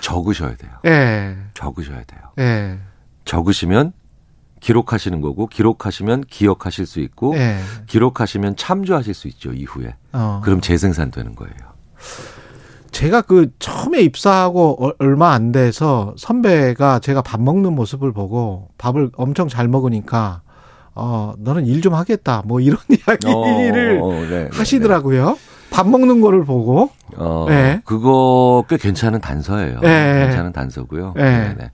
적으셔야 0.00 0.54
돼요. 0.56 0.70
예. 0.86 1.36
적으셔야 1.54 2.02
돼요. 2.04 2.20
예. 2.38 2.78
적으시면 3.24 3.92
기록하시는 4.60 5.20
거고 5.20 5.46
기록하시면 5.48 6.24
기억하실 6.28 6.86
수 6.86 7.00
있고 7.00 7.34
예. 7.36 7.58
기록하시면 7.86 8.56
참조하실 8.56 9.14
수 9.14 9.28
있죠 9.28 9.52
이후에. 9.52 9.94
어. 10.12 10.40
그럼 10.44 10.60
재생산되는 10.60 11.34
거예요. 11.34 11.54
제가 12.92 13.22
그 13.22 13.50
처음에 13.58 14.00
입사하고 14.02 14.86
어- 14.86 14.92
얼마 14.98 15.32
안 15.32 15.50
돼서 15.52 16.14
선배가 16.16 16.98
제가 17.00 17.22
밥 17.22 17.40
먹는 17.40 17.72
모습을 17.74 18.12
보고 18.12 18.68
밥을 18.78 19.10
엄청 19.16 19.48
잘 19.48 19.66
먹으니까 19.68 20.42
어 20.94 21.32
너는 21.38 21.66
일 21.66 21.80
좀 21.80 21.94
하겠다 21.94 22.42
뭐 22.46 22.60
이런 22.60 22.78
이야기를 22.90 23.98
어, 24.02 24.06
어, 24.06 24.12
네, 24.12 24.28
네, 24.44 24.48
하시더라고요. 24.52 25.36
밥 25.72 25.88
먹는 25.88 26.20
거를 26.20 26.44
보고. 26.44 26.90
어, 27.16 27.46
네. 27.48 27.80
그거 27.84 28.64
꽤 28.68 28.76
괜찮은 28.76 29.20
단서예요. 29.20 29.80
네. 29.80 30.24
괜찮은 30.26 30.52
단서고요. 30.52 31.14
네. 31.16 31.54
네. 31.58 31.70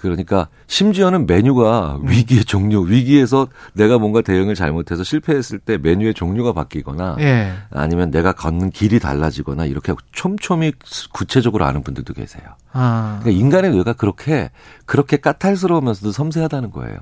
그러니까 0.00 0.48
심지어는 0.66 1.26
메뉴가 1.26 1.98
음. 2.02 2.08
위기의 2.08 2.44
종류, 2.44 2.86
위기에서 2.88 3.46
내가 3.74 3.98
뭔가 3.98 4.22
대응을 4.22 4.54
잘못해서 4.54 5.04
실패했을 5.04 5.58
때 5.60 5.78
메뉴의 5.78 6.14
종류가 6.14 6.52
바뀌거나 6.52 7.16
예. 7.20 7.52
아니면 7.70 8.10
내가 8.10 8.32
걷는 8.32 8.70
길이 8.70 8.98
달라지거나 8.98 9.66
이렇게 9.66 9.94
촘촘히 10.10 10.72
구체적으로 11.12 11.64
아는 11.64 11.82
분들도 11.82 12.14
계세요. 12.14 12.42
아, 12.72 13.20
그러니까 13.22 13.40
인간의 13.40 13.70
뇌가 13.72 13.92
그렇게 13.92 14.50
그렇게 14.86 15.18
까탈스러우면서도 15.18 16.10
섬세하다는 16.10 16.70
거예요. 16.70 16.98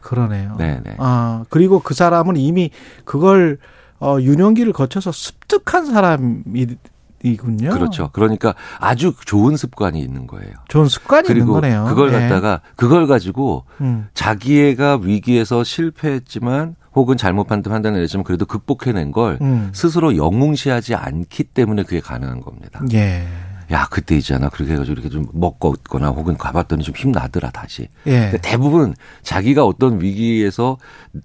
그러네요. 0.00 0.56
네네. 0.56 0.96
아, 0.98 1.44
그리고 1.50 1.80
그 1.80 1.94
사람은 1.94 2.36
이미 2.36 2.70
그걸 3.04 3.58
어, 4.00 4.16
유년기를 4.20 4.72
거쳐서 4.72 5.12
습득한 5.12 5.86
사람이군요. 5.86 7.70
그렇죠. 7.70 8.10
그러니까 8.12 8.54
아주 8.78 9.14
좋은 9.24 9.56
습관이 9.56 10.00
있는 10.00 10.26
거예요. 10.26 10.52
좋은 10.68 10.88
습관이 10.88 11.28
있는 11.28 11.34
그리고 11.46 11.52
거네요. 11.60 11.84
그걸 11.88 12.12
예. 12.14 12.18
갖다가 12.20 12.60
그걸 12.76 13.06
가지고 13.06 13.64
음. 13.80 14.08
자기애가 14.14 15.00
위기에서 15.02 15.62
실패했지만 15.64 16.76
혹은 16.94 17.16
잘못 17.16 17.46
판단- 17.46 17.70
판단을 17.72 18.02
했지만 18.02 18.24
그래도 18.24 18.46
극복해낸 18.46 19.12
걸 19.12 19.38
음. 19.42 19.70
스스로 19.72 20.16
영웅시하지 20.16 20.94
않기 20.96 21.44
때문에 21.44 21.84
그게 21.84 22.00
가능한 22.00 22.40
겁니다. 22.40 22.80
예. 22.94 23.26
야 23.72 23.86
그때 23.90 24.16
있잖아 24.16 24.48
그렇게 24.48 24.72
해가지고 24.72 24.92
이렇게 24.94 25.08
좀 25.08 25.26
먹었거나 25.32 26.08
혹은 26.08 26.36
가봤더니 26.36 26.82
좀 26.82 26.94
힘나더라 26.94 27.50
다시. 27.50 27.88
예. 28.06 28.32
대부분 28.42 28.94
자기가 29.22 29.64
어떤 29.64 30.00
위기에서 30.00 30.78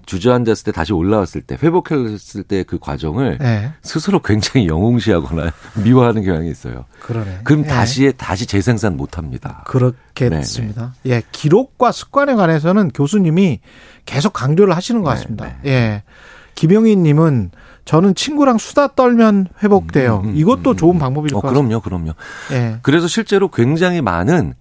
주저앉았을 0.05 0.65
때 0.65 0.71
다시 0.71 0.93
올라왔을 0.93 1.41
때 1.41 1.57
회복했을 1.61 2.43
때 2.43 2.63
그 2.65 2.79
과정을 2.79 3.37
예. 3.41 3.73
스스로 3.81 4.21
굉장히 4.21 4.67
영웅시하거나 4.67 5.51
미워하는 5.83 6.23
경향이 6.23 6.49
있어요. 6.49 6.85
그러네. 7.01 7.41
그럼 7.43 7.63
예. 7.63 7.67
다시 7.67 8.13
다시 8.15 8.45
재생산 8.45 8.97
못합니다. 8.97 9.63
그렇겠습니다. 9.67 10.93
예, 11.07 11.21
기록과 11.31 11.91
습관에 11.91 12.35
관해서는 12.35 12.89
교수님이 12.89 13.59
계속 14.05 14.33
강조를 14.33 14.75
하시는 14.75 15.01
것 15.01 15.09
네, 15.09 15.15
같습니다. 15.15 15.55
예. 15.65 16.03
김영희 16.55 16.95
님은 16.95 17.51
저는 17.85 18.15
친구랑 18.15 18.57
수다 18.57 18.89
떨면 18.89 19.47
회복돼요. 19.63 20.21
음, 20.23 20.29
음, 20.29 20.35
이것도 20.35 20.71
음, 20.71 20.75
좋은 20.75 20.95
음. 20.95 20.99
방법일 20.99 21.33
어, 21.33 21.39
것 21.39 21.47
같습니다. 21.47 21.79
그럼요, 21.79 21.81
그럼요. 21.81 22.11
예. 22.51 22.79
그래서 22.81 23.07
실제로 23.07 23.49
굉장히 23.49 24.01
많은 24.01 24.55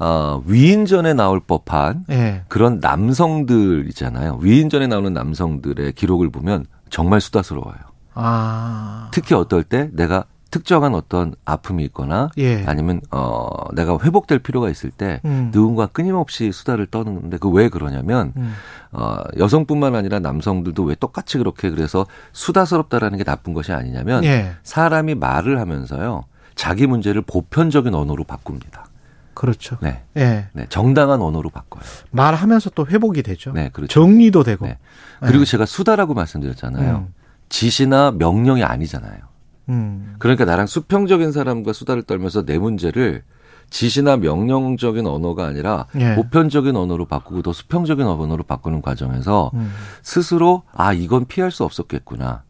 어, 0.00 0.42
위인전에 0.46 1.12
나올 1.14 1.40
법한 1.40 2.04
예. 2.10 2.44
그런 2.46 2.78
남성들 2.78 3.86
있잖아요. 3.88 4.38
위인전에 4.40 4.86
나오는 4.86 5.12
남성들의 5.12 5.92
기록을 5.94 6.30
보면 6.30 6.66
정말 6.88 7.20
수다스러워요. 7.20 7.76
아. 8.14 9.08
특히 9.12 9.34
어떨 9.34 9.64
때 9.64 9.90
내가 9.92 10.24
특정한 10.50 10.94
어떤 10.94 11.34
아픔이 11.44 11.84
있거나 11.84 12.30
예. 12.38 12.64
아니면 12.66 13.00
어 13.10 13.48
내가 13.74 13.98
회복될 14.02 14.38
필요가 14.38 14.70
있을 14.70 14.90
때 14.90 15.20
음. 15.24 15.50
누군가 15.52 15.86
끊임없이 15.86 16.52
수다를 16.52 16.86
떠는데 16.86 17.36
그 17.36 17.48
왜 17.50 17.68
그러냐면 17.68 18.32
음. 18.36 18.54
어 18.92 19.18
여성뿐만 19.36 19.94
아니라 19.94 20.20
남성들도 20.20 20.84
왜 20.84 20.94
똑같이 20.94 21.38
그렇게 21.38 21.70
그래서 21.70 22.06
수다스럽다라는 22.32 23.18
게 23.18 23.24
나쁜 23.24 23.52
것이 23.52 23.72
아니냐면 23.72 24.24
예. 24.24 24.52
사람이 24.62 25.14
말을 25.16 25.60
하면서요 25.60 26.24
자기 26.54 26.86
문제를 26.86 27.22
보편적인 27.22 27.94
언어로 27.94 28.24
바꿉니다. 28.24 28.86
그렇죠. 29.34 29.76
네, 29.80 30.02
예. 30.16 30.48
네 30.52 30.66
정당한 30.68 31.22
언어로 31.22 31.50
바꿔요. 31.50 31.82
말하면서 32.10 32.70
또 32.70 32.86
회복이 32.86 33.22
되죠. 33.22 33.52
네, 33.52 33.70
그렇죠. 33.72 33.92
정리도 34.00 34.42
되고. 34.42 34.66
네. 34.66 34.78
그리고 35.20 35.42
예. 35.42 35.44
제가 35.44 35.64
수다라고 35.64 36.14
말씀드렸잖아요. 36.14 37.06
음. 37.08 37.14
지시나 37.48 38.10
명령이 38.10 38.64
아니잖아요. 38.64 39.27
음. 39.68 40.14
그러니까 40.18 40.44
나랑 40.44 40.66
수평적인 40.66 41.32
사람과 41.32 41.72
수다를 41.72 42.02
떨면서 42.02 42.44
내 42.44 42.58
문제를 42.58 43.22
지시나 43.70 44.16
명령적인 44.16 45.06
언어가 45.06 45.46
아니라 45.46 45.86
예. 45.98 46.14
보편적인 46.14 46.74
언어로 46.74 47.06
바꾸고 47.06 47.42
더 47.42 47.52
수평적인 47.52 48.06
언어로 48.06 48.44
바꾸는 48.44 48.80
과정에서 48.80 49.50
음. 49.54 49.70
스스로 50.02 50.62
아 50.72 50.92
이건 50.92 51.26
피할 51.26 51.50
수 51.50 51.64
없었겠구나 51.64 52.44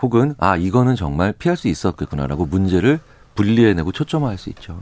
혹은 0.00 0.34
아 0.38 0.56
이거는 0.56 0.94
정말 0.94 1.32
피할 1.32 1.56
수 1.56 1.68
있었겠구나라고 1.68 2.46
문제를 2.46 3.00
분리해내고 3.34 3.92
초점화할 3.92 4.38
수 4.38 4.48
있죠. 4.50 4.78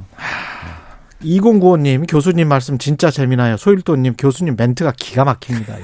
2095님 1.22 2.08
교수님 2.08 2.48
말씀 2.48 2.78
진짜 2.78 3.10
재미나요. 3.10 3.56
소일도님 3.56 4.14
교수님 4.16 4.56
멘트가 4.56 4.92
기가 4.96 5.24
막힙니다. 5.24 5.74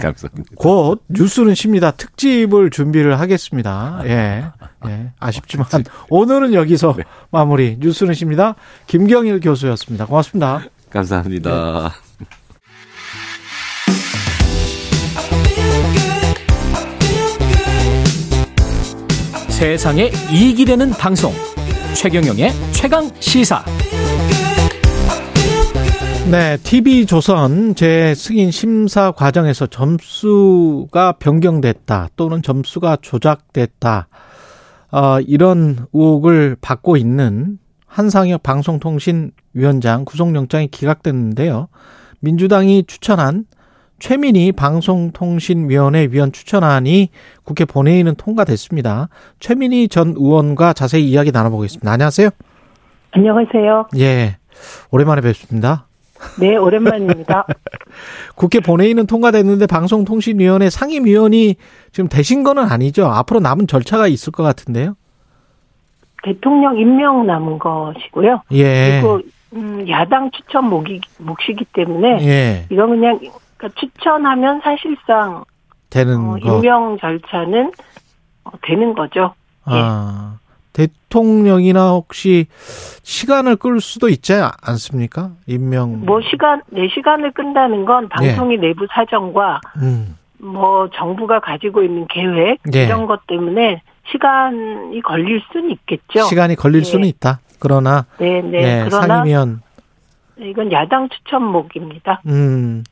감사합니다. 0.00 0.50
곧 0.56 1.02
뉴스는 1.08 1.54
쉽니다. 1.54 1.90
특집을 1.90 2.70
준비를 2.70 3.20
하겠습니다. 3.20 4.00
예. 4.04 4.44
예. 4.86 5.12
아쉽지만 5.18 5.66
오늘은 6.10 6.54
여기서 6.54 6.96
마무리. 7.30 7.76
뉴스는 7.80 8.14
쉽니다. 8.14 8.54
김경일 8.86 9.40
교수였습니다. 9.40 10.06
고맙습니다. 10.06 10.62
감사합니다. 10.90 11.92
세상에 19.48 20.10
이익이 20.32 20.64
되는 20.64 20.90
방송 20.90 21.32
최경영의 21.94 22.50
최강 22.72 23.10
시사 23.20 23.64
네, 26.30 26.56
TV 26.56 27.04
조선 27.04 27.74
제 27.74 28.14
승인 28.14 28.50
심사 28.50 29.12
과정에서 29.12 29.66
점수가 29.66 31.12
변경됐다 31.18 32.08
또는 32.16 32.40
점수가 32.40 32.96
조작됐다 33.02 34.08
어, 34.90 35.20
이런 35.20 35.86
의혹을 35.92 36.56
받고 36.62 36.96
있는 36.96 37.58
한상혁 37.86 38.42
방송통신위원장 38.42 40.06
구속영장이 40.06 40.68
기각됐는데요. 40.68 41.68
민주당이 42.20 42.84
추천한 42.86 43.44
최민희 43.98 44.52
방송통신위원회 44.52 46.08
위원 46.10 46.32
추천안이 46.32 47.10
국회 47.44 47.64
본회의는 47.66 48.14
통과됐습니다. 48.14 49.08
최민희 49.40 49.88
전 49.88 50.14
의원과 50.16 50.72
자세히 50.72 51.08
이야기 51.08 51.32
나눠보겠습니다. 51.32 51.92
안녕하세요. 51.92 52.30
안녕하세요. 53.12 53.88
예, 53.98 54.38
오랜만에 54.90 55.20
뵙습니다. 55.20 55.86
네, 56.40 56.56
오랜만입니다. 56.56 57.46
국회 58.34 58.60
본회의는 58.60 59.06
통과됐는데 59.06 59.66
방송통신위원회 59.66 60.70
상임위원이 60.70 61.56
지금 61.92 62.08
되신 62.08 62.42
거는 62.42 62.64
아니죠. 62.64 63.06
앞으로 63.06 63.40
남은 63.40 63.66
절차가 63.66 64.08
있을 64.08 64.32
것 64.32 64.42
같은데요. 64.42 64.96
대통령 66.22 66.78
임명 66.78 67.26
남은 67.26 67.58
것이고요. 67.58 68.42
예. 68.52 69.00
그리고 69.00 69.20
음, 69.52 69.88
야당 69.88 70.30
추천 70.30 70.68
몫이, 70.68 71.00
몫이기 71.18 71.66
때문에 71.72 72.18
예. 72.26 72.66
이건 72.70 72.90
그냥 72.90 73.18
그러니까 73.56 73.80
추천하면 73.80 74.60
사실상 74.62 75.44
되는 75.90 76.16
어, 76.16 76.38
거. 76.38 76.56
임명 76.56 76.98
절차는 76.98 77.72
어, 78.44 78.50
되는 78.62 78.94
거죠. 78.94 79.34
아, 79.64 80.38
대통령이나 80.74 81.92
혹시 81.92 82.46
시간을 83.02 83.56
끌 83.56 83.80
수도 83.80 84.08
있지 84.10 84.34
않습니까? 84.62 85.30
임명. 85.46 86.04
뭐 86.04 86.20
시간 86.20 86.60
내 86.68 86.88
시간을 86.88 87.32
끈다는 87.32 87.86
건 87.86 88.08
방송의 88.10 88.58
내부 88.58 88.86
사정과 88.92 89.60
음. 89.76 90.18
뭐 90.38 90.90
정부가 90.94 91.40
가지고 91.40 91.82
있는 91.82 92.06
계획 92.08 92.58
예. 92.74 92.84
이런 92.84 93.06
것 93.06 93.26
때문에 93.26 93.80
시간이 94.10 95.00
걸릴 95.02 95.40
수는 95.50 95.70
있겠죠. 95.70 96.24
시간이 96.24 96.56
걸릴 96.56 96.80
예. 96.80 96.84
수는 96.84 97.06
있다. 97.06 97.40
그러나 97.58 98.04
네, 98.18 98.42
네. 98.42 98.58
예, 98.58 98.84
그러나 98.86 99.06
상임위원 99.06 99.62
이건 100.38 100.72
야당 100.72 101.08
추천목입니다. 101.08 102.20
음. 102.26 102.84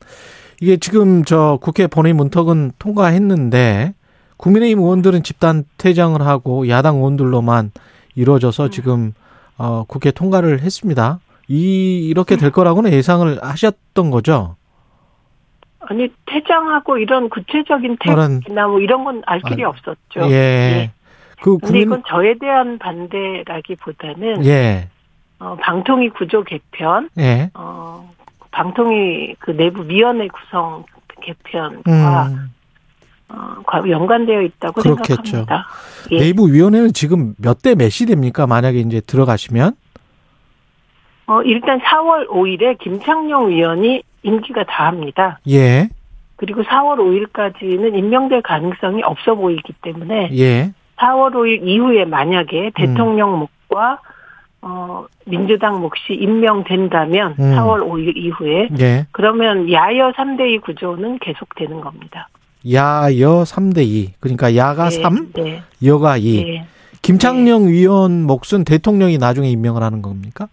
이게 0.61 0.77
지금 0.77 1.25
저 1.25 1.59
국회 1.61 1.87
본회의 1.87 2.13
문턱은 2.13 2.71
통과했는데 2.79 3.93
국민의힘 4.43 4.79
의원들은 4.79 5.23
집단 5.23 5.63
퇴장을 5.77 6.21
하고 6.21 6.67
야당 6.67 6.97
의원들로만 6.97 7.71
이루어져서 8.15 8.69
지금 8.69 9.13
어 9.57 9.85
국회 9.87 10.11
통과를 10.11 10.59
했습니다. 10.59 11.19
이 11.47 12.05
이렇게 12.09 12.35
될 12.35 12.51
거라고는 12.51 12.91
예상을 12.91 13.39
하셨던 13.41 14.11
거죠. 14.11 14.57
아니 15.79 16.09
퇴장하고 16.25 16.97
이런 16.97 17.29
구체적인 17.29 17.97
택이나 18.01 18.67
뭐 18.67 18.79
이런 18.81 19.05
건 19.05 19.21
알 19.25 19.39
길이 19.41 19.63
아, 19.63 19.69
없었죠. 19.69 20.29
예. 20.29 20.91
그 21.41 21.57
근데 21.59 21.65
국민 21.67 21.81
이건 21.83 22.03
저에 22.05 22.35
대한 22.37 22.77
반대라기보다는 22.79 24.45
예. 24.45 24.89
어, 25.39 25.55
방통위 25.61 26.09
구조 26.09 26.43
개편, 26.43 27.09
예. 27.17 27.49
어, 27.53 28.09
방통위 28.51 29.35
그 29.39 29.51
내부 29.51 29.83
위원회 29.83 30.27
구성 30.27 30.83
개편과 31.21 32.27
음. 32.27 32.53
어, 33.33 33.55
과- 33.65 33.87
연관되어 33.89 34.41
있다고 34.41 34.81
그렇겠죠. 34.81 35.23
생각합니다. 35.23 35.67
예. 36.11 36.19
내부 36.19 36.51
위원회는 36.51 36.93
지금 36.93 37.33
몇 37.37 37.61
대 37.61 37.75
몇이 37.75 38.05
됩니까? 38.07 38.45
만약에 38.47 38.79
이제 38.79 39.01
들어가시면 39.01 39.73
어, 41.27 41.41
일단 41.43 41.79
4월 41.79 42.27
5일에 42.29 42.77
김창룡 42.79 43.49
위원이 43.49 44.03
임기가 44.23 44.65
다합니다. 44.65 45.39
예. 45.49 45.89
그리고 46.35 46.61
4월 46.63 46.97
5일까지는 46.99 47.97
임명될 47.97 48.41
가능성이 48.41 49.01
없어 49.03 49.35
보이기 49.35 49.73
때문에 49.81 50.29
예. 50.37 50.73
4월 50.97 51.31
5일 51.33 51.61
이후에 51.67 52.05
만약에 52.05 52.71
대통령 52.75 53.39
몫과 53.39 53.99
어 54.61 55.05
민주당 55.25 55.81
몫이 55.81 56.13
임명된다면 56.13 57.35
음. 57.39 57.55
4월 57.55 57.81
5일 57.87 58.15
이후에 58.17 58.69
예. 58.79 59.07
그러면 59.11 59.71
야여 59.71 60.11
3대2 60.11 60.61
구조는 60.61 61.19
계속되는 61.19 61.81
겁니다. 61.81 62.27
야여 62.71 63.43
3대 63.43 63.85
2. 63.85 64.13
그러니까 64.19 64.55
야가 64.55 64.89
네, 64.89 65.01
3, 65.01 65.33
네. 65.33 65.63
여가 65.83 66.17
2. 66.17 66.43
네. 66.43 66.65
김창룡 67.01 67.67
위원 67.67 68.23
몫은 68.23 68.63
대통령이 68.65 69.17
나중에 69.17 69.49
임명을 69.49 69.83
하는 69.83 70.01
겁니까? 70.01 70.47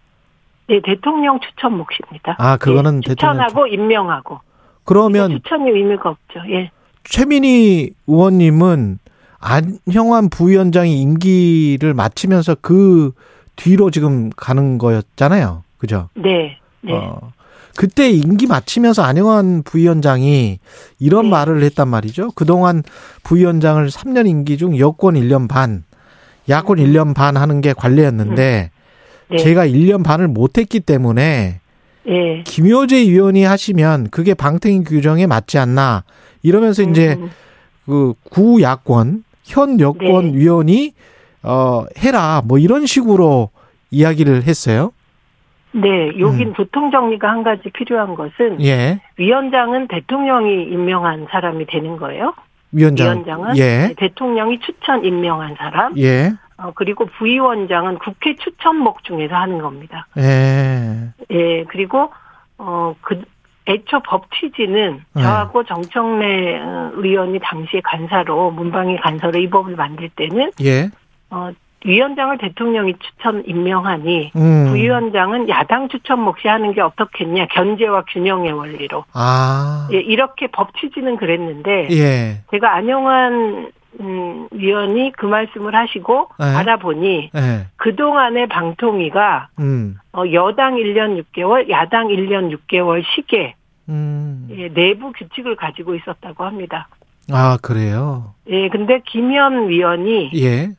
네, 0.67 0.81
대통령 0.83 1.39
추천 1.39 1.77
몫입니다. 1.77 2.35
아, 2.37 2.57
그거는 2.57 3.01
예, 3.03 3.09
대통령 3.09 3.45
추천하고 3.45 3.67
임명하고. 3.67 4.39
그러면 4.83 5.31
추천이 5.31 5.69
의미가 5.69 6.09
없죠. 6.09 6.39
예. 6.49 6.71
최민희 7.03 7.91
의원님은 8.07 8.99
안형환 9.39 10.29
부위원장이 10.29 11.01
임기를 11.01 11.93
마치면서 11.93 12.55
그 12.61 13.11
뒤로 13.55 13.89
지금 13.89 14.29
가는 14.29 14.77
거였잖아요. 14.77 15.63
그죠? 15.77 16.09
네. 16.13 16.57
네. 16.81 16.93
어, 16.93 17.31
그때 17.75 18.09
임기 18.09 18.47
마치면서 18.47 19.03
안영환 19.03 19.63
부위원장이 19.63 20.59
이런 20.99 21.25
네. 21.25 21.29
말을 21.29 21.63
했단 21.63 21.87
말이죠. 21.87 22.31
그동안 22.35 22.83
부위원장을 23.23 23.87
3년 23.87 24.27
임기 24.27 24.57
중 24.57 24.77
여권 24.77 25.15
1년 25.15 25.47
반, 25.47 25.83
야권 26.49 26.77
1년 26.77 27.13
반 27.13 27.37
하는 27.37 27.61
게 27.61 27.73
관례였는데 27.73 28.71
네. 29.29 29.37
제가 29.37 29.65
1년 29.65 30.03
반을 30.03 30.27
못했기 30.27 30.81
때문에 30.81 31.59
예. 32.07 32.43
김효재 32.43 33.07
위원이 33.07 33.43
하시면 33.43 34.09
그게 34.09 34.33
방탱이 34.33 34.83
규정에 34.83 35.27
맞지 35.27 35.57
않나 35.59 36.03
이러면서 36.41 36.81
이제 36.81 37.15
음, 37.19 37.29
그 37.85 38.13
구야권 38.31 39.23
현 39.43 39.79
여권 39.79 40.31
네. 40.31 40.37
위원이 40.37 40.93
어 41.43 41.85
해라 41.97 42.41
뭐 42.43 42.57
이런 42.57 42.85
식으로 42.85 43.49
이야기를 43.91 44.43
했어요. 44.43 44.91
네, 45.73 46.19
여긴 46.19 46.49
음. 46.49 46.53
보통 46.53 46.91
정리가 46.91 47.29
한 47.29 47.43
가지 47.43 47.69
필요한 47.69 48.15
것은 48.15 48.61
예. 48.63 49.01
위원장은 49.17 49.87
대통령이 49.87 50.63
임명한 50.63 51.27
사람이 51.29 51.65
되는 51.67 51.97
거예요. 51.97 52.33
위원장. 52.71 53.23
위원장 53.25 53.43
은 53.45 53.57
예. 53.57 53.93
대통령이 53.97 54.59
추천 54.59 55.05
임명한 55.05 55.55
사람. 55.57 55.97
예. 55.97 56.31
어, 56.57 56.71
그리고 56.75 57.05
부위원장은 57.05 57.99
국회 57.99 58.35
추천목 58.35 59.03
중에서 59.03 59.35
하는 59.35 59.59
겁니다. 59.59 60.07
예. 60.17 61.09
예, 61.31 61.63
그리고 61.65 62.11
어, 62.57 62.95
그 63.01 63.21
애초 63.67 63.99
법 64.01 64.27
취지는 64.33 65.03
네. 65.13 65.21
저하고 65.21 65.63
정청래 65.63 66.59
어, 66.59 66.91
의원이 66.95 67.39
당시에 67.41 67.81
간사로 67.83 68.51
문방위 68.51 68.97
간사로 68.97 69.39
이 69.39 69.49
법을 69.49 69.75
만들 69.75 70.09
때는 70.09 70.51
예. 70.61 70.89
어, 71.29 71.51
위원장을 71.83 72.37
대통령이 72.37 72.95
추천 72.99 73.43
임명하니 73.45 74.31
음. 74.35 74.65
부위원장은 74.67 75.49
야당 75.49 75.89
추천 75.89 76.21
몫이 76.21 76.47
하는 76.47 76.73
게 76.73 76.81
어떻겠냐 76.81 77.47
견제와 77.47 78.03
균형의 78.09 78.51
원리로 78.51 79.05
아. 79.13 79.87
예, 79.91 79.97
이렇게 79.97 80.47
법 80.47 80.75
취지는 80.79 81.17
그랬는데 81.17 81.87
예. 81.91 82.43
제가 82.51 82.75
안영환 82.75 83.71
음, 83.99 84.47
위원이 84.51 85.11
그 85.17 85.25
말씀을 85.25 85.75
하시고 85.75 86.29
네. 86.39 86.45
알아보니 86.45 87.31
예. 87.35 87.67
그동안의 87.77 88.47
방통위가 88.47 89.49
음. 89.59 89.97
어, 90.13 90.23
여당 90.31 90.75
1년 90.75 91.21
6개월, 91.23 91.69
야당 91.69 92.07
1년 92.07 92.55
6개월 92.55 93.03
시계 93.15 93.55
음. 93.89 94.47
예, 94.51 94.69
내부 94.69 95.11
규칙을 95.11 95.55
가지고 95.55 95.95
있었다고 95.95 96.45
합니다. 96.45 96.87
아, 97.31 97.57
그래요. 97.61 98.33
예, 98.47 98.69
근데 98.69 99.01
김현 99.05 99.69
위원이 99.69 100.31
예. 100.35 100.69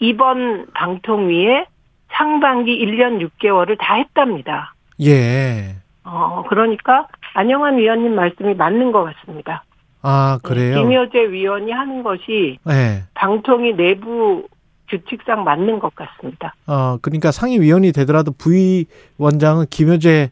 이번 0.00 0.66
방통위에 0.74 1.66
상반기 2.12 2.84
1년 2.84 3.26
6개월을 3.28 3.76
다 3.78 3.94
했답니다. 3.94 4.74
예. 5.02 5.76
어, 6.04 6.42
그러니까 6.48 7.06
안영환 7.34 7.78
위원님 7.78 8.14
말씀이 8.14 8.54
맞는 8.54 8.92
것 8.92 9.04
같습니다. 9.04 9.64
아, 10.02 10.38
그래요. 10.42 10.82
김효재 10.82 11.30
위원이 11.30 11.70
하는 11.70 12.02
것이 12.02 12.58
예. 12.68 13.04
방통위 13.14 13.74
내부 13.76 14.46
규칙상 14.88 15.44
맞는 15.44 15.78
것 15.78 15.94
같습니다. 15.94 16.54
어, 16.66 16.98
그러니까 17.00 17.30
상임위원이 17.30 17.92
되더라도 17.92 18.32
부위원장은 18.32 19.66
김효재 19.70 20.30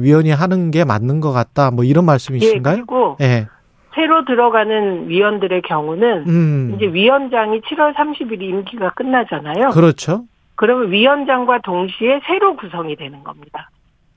위원이 0.00 0.30
하는 0.30 0.70
게 0.70 0.84
맞는 0.84 1.20
것 1.20 1.32
같다. 1.32 1.70
뭐 1.70 1.84
이런 1.84 2.04
예, 2.04 2.06
말씀이신가요? 2.06 2.76
그리고 2.76 3.16
예. 3.20 3.46
새로 3.96 4.24
들어가는 4.24 5.08
위원들의 5.08 5.62
경우는 5.62 6.24
음. 6.28 6.72
이제 6.76 6.86
위원장이 6.86 7.62
7월 7.62 7.94
30일 7.94 8.40
임기가 8.42 8.90
끝나잖아요. 8.90 9.70
그렇죠. 9.70 10.24
그러면 10.54 10.92
위원장과 10.92 11.60
동시에 11.62 12.20
새로 12.26 12.56
구성이 12.56 12.94
되는 12.94 13.24
겁니다. 13.24 13.70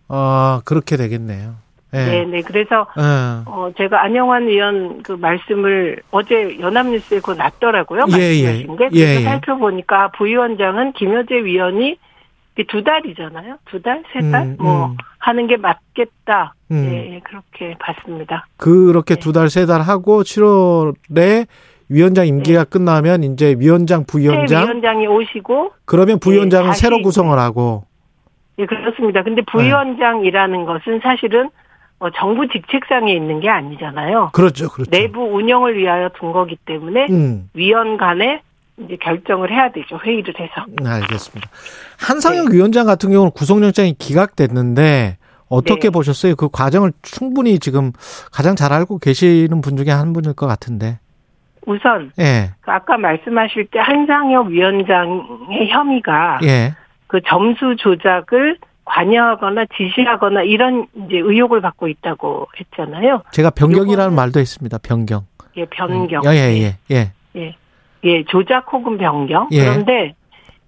아, 0.10 0.62
그렇게 0.66 0.98
되겠네요. 0.98 1.56
예. 1.94 1.98
네, 1.98 2.26
네. 2.26 2.42
그래서 2.42 2.86
예. 3.00 3.50
어 3.50 3.72
제가 3.76 4.04
안영환 4.04 4.48
위원 4.48 5.02
그 5.02 5.14
말씀을 5.14 6.02
어제 6.12 6.60
연합뉴스에 6.60 7.18
그거 7.20 7.34
났더라고요. 7.34 8.06
예, 8.10 8.12
말씀하신 8.12 8.46
예. 8.46 8.76
게. 8.76 8.76
그래서 8.76 8.96
예, 8.96 9.16
예. 9.16 9.24
살펴보니까 9.24 10.12
부위원장은 10.12 10.94
김효재 10.94 11.44
위원이 11.44 11.98
두 12.68 12.84
달이잖아요. 12.84 13.58
두 13.66 13.82
달, 13.82 14.04
세 14.14 14.20
달, 14.32 14.44
음, 14.44 14.58
뭐 14.60 14.86
음. 14.88 14.98
하는 15.20 15.48
게 15.48 15.58
맞겠다. 15.58 16.54
음. 16.72 16.90
예, 16.92 17.16
예, 17.16 17.20
그렇게 17.22 17.76
봤습니다. 17.80 18.48
그렇게 18.58 19.16
네. 19.16 19.20
두 19.20 19.32
달, 19.34 19.50
세 19.50 19.66
달 19.66 19.82
하고 19.82 20.24
7월에 20.24 21.48
위원장 21.90 22.28
임기가 22.28 22.66
끝나면 22.66 23.24
이제 23.24 23.56
위원장, 23.58 24.02
새 24.02 24.06
부위원장, 24.08 24.64
위원장이 24.66 25.08
오시고 25.08 25.74
그러면 25.86 26.20
부위원장은 26.20 26.66
예, 26.66 26.70
다시 26.70 26.82
새로 26.82 27.02
구성을 27.02 27.38
하고, 27.38 27.86
예, 28.60 28.66
그렇습니다. 28.66 29.22
네. 29.22 29.24
근데 29.24 29.42
부위원장이라는 29.52 30.66
것은 30.66 31.00
사실은 31.02 31.50
어, 32.00 32.10
정부 32.12 32.48
직책상에 32.48 33.12
있는 33.14 33.42
게 33.42 33.50
아니잖아요. 33.50 34.30
그렇죠, 34.34 34.70
그렇죠. 34.70 34.90
내부 34.92 35.22
운영을 35.22 35.78
위하여 35.78 36.10
둔 36.18 36.32
거기 36.32 36.56
때문에 36.66 37.08
음, 37.10 37.50
위원 37.54 37.98
간에 37.98 38.42
이제 38.86 38.98
결정을 39.02 39.52
해야 39.52 39.72
되죠. 39.72 39.98
회의를 39.98 40.34
해서. 40.40 40.66
네, 40.82 40.90
알겠습니다. 40.90 41.50
한상혁 42.00 42.50
네. 42.50 42.56
위원장 42.56 42.86
같은 42.86 43.12
경우는 43.12 43.32
구속영장이 43.32 43.96
기각됐는데, 44.00 45.18
어떻게 45.50 45.88
네. 45.88 45.90
보셨어요? 45.90 46.36
그 46.36 46.48
과정을 46.50 46.94
충분히 47.02 47.60
지금 47.60 47.92
가장 48.32 48.56
잘 48.56 48.72
알고 48.72 49.00
계시는 49.00 49.62
분 49.62 49.78
중에 49.78 49.92
한 49.92 50.14
분일 50.14 50.34
것 50.34 50.48
같은데. 50.48 51.00
우선 51.66 52.12
예, 52.20 52.52
그 52.62 52.72
아까 52.72 52.98
말씀하실 52.98 53.68
때 53.68 53.80
한상혁 53.80 54.48
위원장의 54.48 55.70
혐의가 55.70 56.40
예, 56.44 56.74
그 57.08 57.20
점수 57.28 57.76
조작을 57.78 58.58
관여하거나 58.86 59.66
지시하거나 59.76 60.44
이런 60.44 60.88
이제 60.96 61.18
의혹을 61.18 61.62
받고 61.62 61.88
있다고 61.88 62.48
했잖아요. 62.60 63.22
제가 63.32 63.52
변경이라는 63.52 64.16
말도 64.16 64.40
했습니다. 64.40 64.80
변경. 64.82 65.26
예, 65.58 65.66
변경. 65.66 66.24
예, 66.26 66.30
예, 66.30 66.78
예, 66.92 67.12
예. 67.36 67.56
예, 68.06 68.10
예, 68.10 68.24
조작 68.26 68.72
혹은 68.72 68.98
변경. 68.98 69.48
예. 69.52 69.64
그런데 69.64 70.16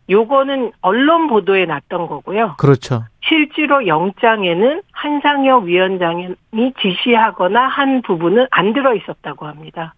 요거는 0.09 0.71
언론 0.81 1.27
보도에 1.27 1.65
났던 1.65 2.07
거고요. 2.07 2.55
그렇죠. 2.57 3.05
실제로 3.23 3.87
영장에는 3.87 4.81
한상혁 4.91 5.63
위원장이 5.65 6.35
지시하거나 6.81 7.67
한 7.67 8.01
부분은 8.01 8.47
안 8.51 8.73
들어 8.73 8.93
있었다고 8.93 9.47
합니다. 9.47 9.93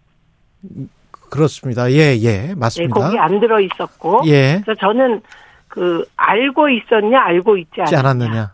그렇습니다. 1.30 1.90
예, 1.90 2.16
예, 2.16 2.48
예, 2.50 2.54
맞습니다. 2.54 2.94
거기 2.94 3.18
안 3.18 3.40
들어 3.40 3.58
있었고. 3.58 4.22
예, 4.26 4.60
그래서 4.64 4.78
저는 4.78 5.22
그 5.66 6.04
알고 6.16 6.68
있었냐 6.68 7.20
알고 7.20 7.56
있지 7.56 7.80
있지 7.80 7.96
않았냐. 7.96 7.98
않았느냐. 7.98 8.52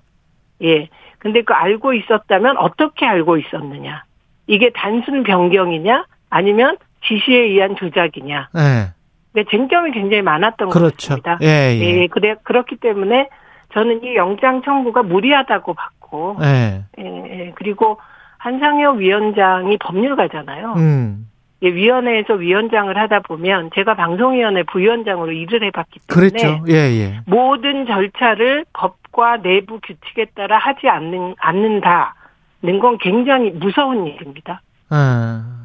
예. 0.63 0.89
근데 1.19 1.43
그 1.43 1.53
알고 1.53 1.93
있었다면 1.93 2.57
어떻게 2.57 3.05
알고 3.05 3.37
있었느냐? 3.37 4.05
이게 4.47 4.71
단순 4.71 5.23
변경이냐 5.23 6.07
아니면 6.31 6.79
지시에 7.05 7.39
의한 7.39 7.77
조작이냐? 7.77 8.49
예, 8.57 8.93
근데 9.33 9.49
쟁점이 9.51 9.93
굉장히 9.93 10.23
많았던 10.23 10.69
것 10.69 10.79
그렇죠. 10.79 11.21
같습니다. 11.21 11.39
예, 11.43 11.77
예. 11.79 12.03
예, 12.03 12.07
그래 12.09 12.35
그렇기 12.43 12.77
때문에 12.77 13.29
저는 13.73 14.03
이 14.05 14.17
영장 14.17 14.63
청구가 14.63 15.03
무리하다고 15.05 15.75
봤고, 15.75 16.37
예, 16.43 16.85
예, 16.99 17.05
예, 17.05 17.53
그리고 17.55 17.99
한상혁 18.39 18.97
위원장이 18.97 19.77
법률가잖아요. 19.79 20.75
음, 20.77 21.29
예, 21.63 21.69
위원회에서 21.73 22.35
위원장을 22.35 22.97
하다 22.97 23.21
보면 23.21 23.71
제가 23.75 23.95
방송위원회 23.95 24.63
부위원장으로 24.65 25.31
일을 25.33 25.63
해봤기 25.65 26.01
때문에 26.09 26.31
그랬죠. 26.31 26.65
예, 26.69 26.75
예. 26.75 27.21
모든 27.27 27.87
절차를 27.87 28.65
법과 28.73 29.43
내부 29.43 29.79
규칙에 29.81 30.27
따라 30.35 30.59
하지 30.59 30.89
않는 30.89 31.35
않는다는 31.39 32.81
건 32.81 32.99
굉장히 32.99 33.51
무서운 33.51 34.07
일입니다. 34.07 34.63
아, 34.89 35.60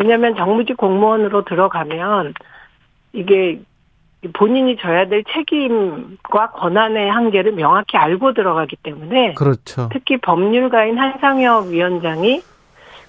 왜냐하면 0.00 0.34
정무직 0.34 0.76
공무원으로 0.76 1.44
들어가면 1.44 2.34
이게 3.12 3.60
본인이 4.32 4.76
져야 4.76 5.08
될 5.08 5.24
책임과 5.32 6.52
권한의 6.52 7.10
한계를 7.10 7.52
명확히 7.52 7.96
알고 7.96 8.34
들어가기 8.34 8.76
때문에 8.82 9.34
그렇죠. 9.34 9.88
특히 9.92 10.16
법률가인 10.18 10.98
한상혁 10.98 11.68
위원장이 11.68 12.42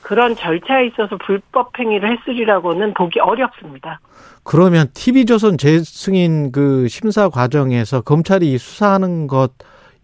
그런 0.02 0.36
절차에 0.36 0.88
있어서 0.88 1.18
불법 1.18 1.78
행위를 1.78 2.18
했으리라고는 2.18 2.94
보기 2.94 3.20
어렵습니다. 3.20 4.00
그러면 4.44 4.88
TV조선 4.94 5.58
재승인 5.58 6.52
그 6.52 6.88
심사 6.88 7.30
과정에서 7.30 8.02
검찰이 8.02 8.58
수사하는 8.58 9.28
것 9.28 9.52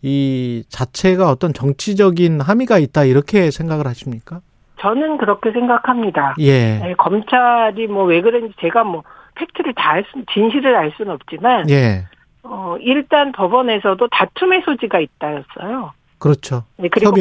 이 0.01 0.63
자체가 0.69 1.29
어떤 1.29 1.53
정치적인 1.53 2.41
함의가 2.41 2.77
있다 2.77 3.05
이렇게 3.05 3.49
생각을 3.49 3.87
하십니까? 3.87 4.41
저는 4.79 5.17
그렇게 5.17 5.51
생각합니다. 5.51 6.35
예. 6.39 6.77
네, 6.79 6.93
검찰이 6.97 7.87
뭐 7.87 8.05
왜 8.05 8.21
그런지 8.21 8.53
제가 8.59 8.83
뭐 8.83 9.03
팩트를 9.35 9.73
다 9.73 9.91
알 9.91 10.03
수, 10.11 10.23
진실을 10.33 10.75
알 10.75 10.91
수는 10.97 11.11
없지만, 11.13 11.69
예. 11.69 12.05
어, 12.43 12.75
일단 12.79 13.31
법원에서도 13.31 14.07
다툼의 14.09 14.61
소지가 14.65 14.99
있다였어요. 14.99 15.91
그렇죠. 16.19 16.63
네, 16.77 16.87
그리고. 16.89 17.11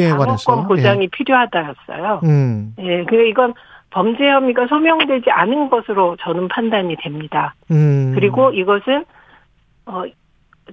방어권 0.45 0.67
보장이 0.67 1.07
필요하다였어요. 1.09 2.21
음. 2.23 2.73
예, 2.79 3.03
그 3.05 3.15
이건 3.27 3.53
범죄 3.91 4.27
혐의가 4.29 4.67
소명되지 4.67 5.29
않은 5.29 5.69
것으로 5.69 6.17
저는 6.21 6.47
판단이 6.47 6.95
됩니다. 6.97 7.53
음. 7.71 8.11
그리고 8.15 8.51
이것은 8.51 9.05
어 9.85 10.03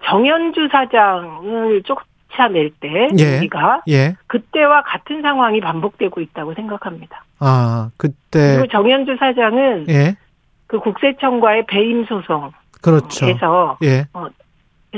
정현주 0.04 0.68
사장을 0.72 1.82
쫓아낼 2.34 2.70
때 2.80 3.08
예. 3.18 3.38
우리가 3.38 3.82
예. 3.88 4.16
그때와 4.26 4.82
같은 4.82 5.22
상황이 5.22 5.60
반복되고 5.60 6.20
있다고 6.20 6.54
생각합니다. 6.54 7.24
아, 7.38 7.90
그때 7.96 8.56
그리고 8.56 8.66
정현주 8.68 9.16
사장은 9.18 9.86
예. 9.88 10.16
그 10.66 10.78
국세청과의 10.78 11.66
배임 11.66 12.04
소송에서 12.04 12.52
그렇죠. 12.82 13.26
예. 13.82 14.06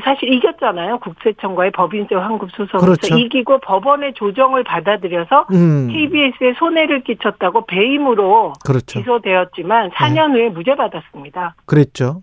사실 0.04 0.30
이겼잖아요. 0.30 0.98
국세청과의 0.98 1.70
법인세 1.70 2.14
환급 2.14 2.50
소송에서 2.50 2.78
그렇죠. 2.84 3.16
이기고 3.16 3.60
법원의 3.60 4.12
조정을 4.14 4.62
받아들여서 4.64 5.46
음. 5.52 5.88
KBS에 5.88 6.54
손해를 6.58 7.02
끼쳤다고 7.02 7.64
배임으로 7.64 8.52
그렇죠. 8.64 8.98
기소되었지만 8.98 9.90
4년 9.90 10.32
후에 10.32 10.50
무죄 10.50 10.74
받았습니다. 10.74 11.54
그랬죠. 11.64 12.22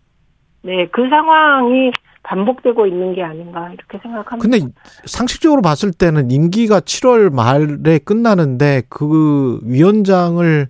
네, 0.61 0.85
그 0.91 1.09
상황이 1.09 1.91
반복되고 2.23 2.87
있는 2.87 3.13
게 3.13 3.23
아닌가 3.23 3.69
이렇게 3.71 3.99
생각합니다. 4.01 4.37
근데 4.37 4.73
상식적으로 5.05 5.61
봤을 5.61 5.91
때는 5.91 6.31
임기가 6.31 6.79
7월 6.79 7.33
말에 7.33 7.99
끝나는데 7.99 8.83
그 8.89 9.59
위원장을 9.63 10.67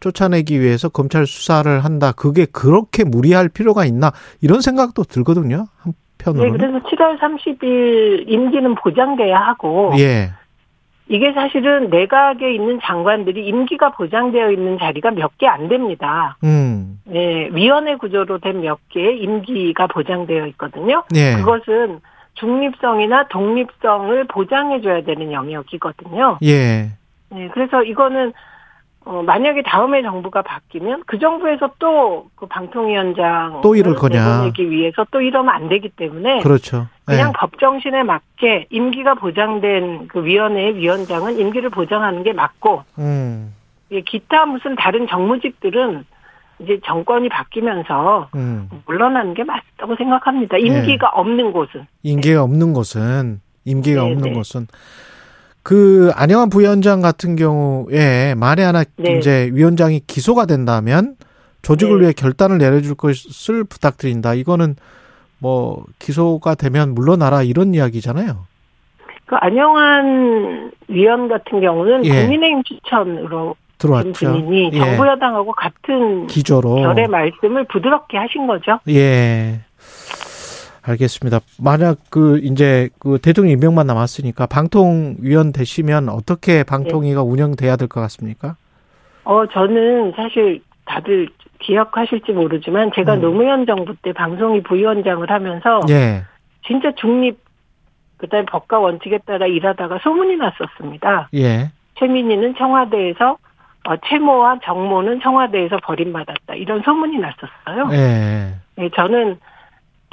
쫓아내기 0.00 0.60
위해서 0.60 0.88
검찰 0.88 1.26
수사를 1.26 1.84
한다. 1.84 2.12
그게 2.12 2.46
그렇게 2.46 3.04
무리할 3.04 3.48
필요가 3.48 3.84
있나? 3.84 4.12
이런 4.40 4.60
생각도 4.60 5.04
들거든요. 5.04 5.66
네, 5.86 5.92
한편으로는. 6.24 6.58
그래서 6.58 6.78
7월 6.86 7.18
30일 7.18 8.28
임기는 8.28 8.74
보장돼야 8.76 9.38
하고 9.38 9.92
예. 9.98 10.30
이게 11.08 11.32
사실은 11.32 11.90
내각에 11.90 12.54
있는 12.54 12.78
장관들이 12.82 13.44
임기가 13.46 13.90
보장되어 13.92 14.50
있는 14.52 14.78
자리가 14.78 15.10
몇 15.10 15.32
개 15.38 15.46
안 15.46 15.68
됩니다. 15.68 16.36
음. 16.44 17.00
네, 17.04 17.48
위원회 17.52 17.96
구조로 17.96 18.38
된 18.38 18.60
몇 18.60 18.78
개의 18.88 19.20
임기가 19.20 19.88
보장되어 19.88 20.46
있거든요. 20.48 21.02
예. 21.14 21.34
그것은 21.36 22.00
중립성이나 22.34 23.28
독립성을 23.28 24.24
보장해줘야 24.24 25.02
되는 25.02 25.32
영역이거든요. 25.32 26.38
예. 26.44 26.88
네, 27.30 27.48
그래서 27.52 27.82
이거는 27.82 28.32
어, 29.04 29.22
만약에 29.22 29.62
다음에 29.62 30.02
정부가 30.02 30.42
바뀌면 30.42 31.04
그 31.06 31.18
정부에서 31.18 31.70
또 31.78 32.12
그 32.42 32.46
방통위원장 32.46 33.60
또 33.62 33.76
이럴 33.76 33.94
거냐. 33.94 34.20
내보내기 34.20 34.68
위해서 34.68 35.06
또 35.12 35.20
이러면 35.20 35.54
안 35.54 35.68
되기 35.68 35.88
때문에 35.90 36.40
그렇죠. 36.40 36.88
그냥 37.04 37.28
예. 37.28 37.32
법 37.38 37.56
정신에 37.60 38.02
맞게 38.02 38.66
임기가 38.70 39.14
보장된 39.14 40.08
그 40.08 40.24
위원회의 40.24 40.74
위원장은 40.76 41.38
임기를 41.38 41.70
보장하는 41.70 42.24
게 42.24 42.32
맞고 42.32 42.82
음. 42.98 43.54
예, 43.92 44.00
기타 44.00 44.44
무슨 44.46 44.74
다른 44.74 45.06
정무직들은 45.06 46.04
이제 46.58 46.80
정권이 46.84 47.28
바뀌면서 47.28 48.28
음. 48.34 48.68
물러나는 48.86 49.34
게 49.34 49.44
맞다고 49.44 49.94
생각합니다. 49.94 50.56
임기가 50.58 51.10
없는 51.10 51.52
곳은. 51.52 51.86
임기가 52.02 52.42
없는 52.42 52.72
곳은 52.72 53.40
임기가 53.64 54.02
네, 54.02 54.10
없는 54.10 54.30
네. 54.30 54.32
곳은 54.32 54.66
그 55.62 56.10
안영환 56.14 56.50
부위원장 56.50 57.00
같은 57.00 57.36
경우에 57.36 58.34
만에 58.34 58.62
하나 58.64 58.84
네. 58.96 59.18
이제 59.18 59.50
위원장이 59.52 60.00
기소가 60.06 60.46
된다면 60.46 61.16
조직을 61.62 61.98
네. 61.98 62.02
위해 62.02 62.12
결단을 62.12 62.58
내려줄 62.58 62.96
것을 62.96 63.64
부탁드린다. 63.64 64.34
이거는 64.34 64.74
뭐 65.38 65.84
기소가 65.98 66.54
되면 66.54 66.94
물러나라 66.94 67.42
이런 67.42 67.74
이야기잖아요. 67.74 68.46
그 69.26 69.36
안영환 69.36 70.72
위원 70.88 71.28
같은 71.28 71.60
경우는 71.60 72.04
예. 72.04 72.22
국민의힘 72.22 72.62
추천으로 72.64 73.56
된 73.78 73.88
들어왔죠. 73.88 74.12
분이니 74.12 74.70
예. 74.72 74.78
정부 74.78 75.06
여당하고 75.06 75.52
같은 75.52 76.26
기조로. 76.26 76.76
결의 76.76 77.08
말씀을 77.08 77.64
부드럽게 77.64 78.18
하신 78.18 78.46
거죠. 78.46 78.78
예. 78.88 79.60
알겠습니다. 80.84 81.40
만약 81.62 81.98
그 82.10 82.38
이제 82.42 82.88
그 82.98 83.18
대통령 83.18 83.52
임명만 83.52 83.86
남았으니까 83.86 84.46
방통위원 84.46 85.52
되시면 85.52 86.08
어떻게 86.08 86.64
방통위가 86.64 87.22
운영돼야 87.22 87.76
될 87.76 87.88
것 87.88 88.00
같습니까? 88.00 88.56
어 89.24 89.46
저는 89.46 90.12
사실 90.16 90.60
다들 90.84 91.28
기억하실지 91.60 92.32
모르지만 92.32 92.90
제가 92.94 93.14
음. 93.14 93.20
노무현 93.20 93.66
정부 93.66 93.94
때 94.02 94.12
방송위 94.12 94.62
부위원장을 94.64 95.30
하면서 95.30 95.80
예. 95.90 96.22
진짜 96.66 96.90
중립 96.96 97.38
그다음에 98.16 98.46
법과 98.46 98.80
원칙에 98.80 99.18
따라 99.18 99.46
일하다가 99.46 99.98
소문이 100.02 100.36
났었습니다. 100.36 101.28
예. 101.34 101.70
최민희는 101.98 102.56
청와대에서 102.56 103.36
어, 103.84 103.96
최모와 104.08 104.58
정모는 104.64 105.20
청와대에서 105.20 105.76
버림받았다 105.84 106.54
이런 106.54 106.82
소문이 106.82 107.18
났었어요. 107.18 107.88
예. 107.92 108.54
네, 108.76 108.90
저는 108.96 109.38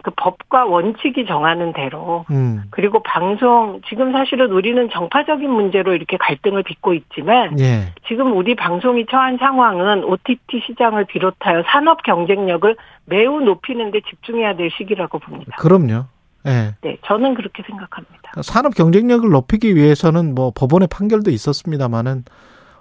그 0.04 0.12
법과 0.16 0.66
원칙이 0.66 1.26
정하는 1.26 1.74
대로 1.74 2.26
음. 2.32 2.64
그리고 2.70 3.02
방송 3.04 3.82
지금 3.88 4.12
사실은 4.12 4.52
우리는 4.52 4.90
정파적인 4.90 5.50
문제로 5.50 5.94
이렇게 5.94 6.18
갈등을 6.18 6.64
빚고 6.64 6.94
있지만 6.94 7.60
예. 7.60 7.94
지금 8.08 8.36
우리 8.36 8.56
방송이 8.56 9.06
처한 9.10 9.38
상황은 9.38 10.04
OTT 10.04 10.62
시장을 10.68 11.06
비롯하여 11.06 11.64
산업 11.68 12.04
경쟁력을 12.04 12.76
매우 13.06 13.42
높이는 13.42 13.92
데 13.92 14.02
집중해야 14.02 14.56
될 14.56 14.70
시기라고 14.78 15.20
봅니다. 15.20 15.56
그럼요. 15.58 16.06
예. 16.48 16.76
네, 16.82 16.98
저는 17.06 17.34
그렇게 17.34 17.64
생각합니다. 17.64 18.42
산업 18.42 18.76
경쟁력을 18.76 19.30
높이기 19.30 19.76
위해서는 19.76 20.34
뭐 20.36 20.52
법원의 20.56 20.88
판결도 20.92 21.32
있었습니다만은 21.32 22.24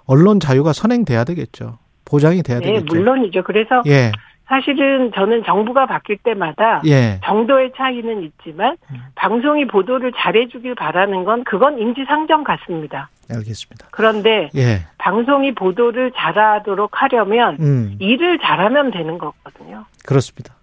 언론 0.05 0.39
자유가 0.39 0.73
선행돼야 0.73 1.23
되겠죠. 1.25 1.77
보장이 2.05 2.41
돼야 2.41 2.59
네, 2.59 2.65
되겠죠. 2.65 2.95
물론이죠. 2.95 3.43
그래서 3.43 3.83
예. 3.85 4.11
사실은 4.49 5.11
저는 5.13 5.43
정부가 5.45 5.85
바뀔 5.85 6.17
때마다 6.17 6.81
예. 6.85 7.19
정도의 7.23 7.71
차이는 7.77 8.23
있지만 8.23 8.77
방송이 9.13 9.67
보도를 9.67 10.11
잘해주길 10.17 10.73
바라는 10.73 11.23
건 11.23 11.43
그건 11.43 11.77
인지상정 11.77 12.43
같습니다. 12.43 13.09
알겠습니다. 13.29 13.87
그런데 13.91 14.49
예. 14.55 14.81
방송이 14.97 15.53
보도를 15.53 16.11
잘하도록 16.15 16.89
하려면 16.99 17.57
음. 17.59 17.95
일을 17.99 18.39
잘하면 18.39 18.89
되는 18.89 19.19
거거든요. 19.19 19.85
그렇습니다. 20.03 20.55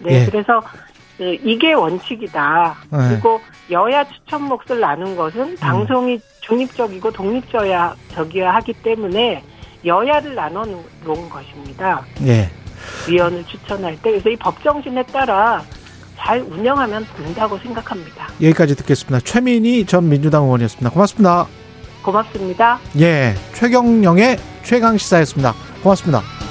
네, 0.00 0.20
예. 0.20 0.26
그래서 0.26 0.60
그 1.16 1.38
이게 1.42 1.72
원칙이다. 1.72 2.74
네. 2.90 2.98
그리고 3.08 3.40
여야 3.70 4.04
추천 4.04 4.42
몫을 4.42 4.78
나눈 4.80 5.16
것은 5.16 5.56
방송이 5.56 6.20
중립적이고 6.42 7.10
독립적이어야 7.12 7.94
적이어야 8.08 8.54
하기 8.56 8.74
때문에 8.74 9.42
여야를 9.86 10.34
나눠 10.34 10.66
놓은 10.66 11.30
것입니다. 11.30 12.04
예. 12.26 12.50
위원을 13.08 13.44
추천할 13.46 13.94
때 14.02 14.10
그래서 14.10 14.28
이 14.30 14.36
법 14.36 14.62
정신에 14.62 15.02
따라 15.04 15.62
잘 16.18 16.40
운영하면 16.40 17.06
된다고 17.16 17.58
생각합니다. 17.58 18.28
여기까지 18.40 18.76
듣겠습니다. 18.76 19.20
최민희 19.24 19.86
전 19.86 20.08
민주당 20.08 20.44
의원이었습니다. 20.44 20.90
고맙습니다. 20.90 21.46
고맙습니다. 22.02 22.78
예. 23.00 23.34
최경영의 23.54 24.38
최강 24.64 24.96
시사였습니다. 24.98 25.54
고맙습니다. 25.82 26.41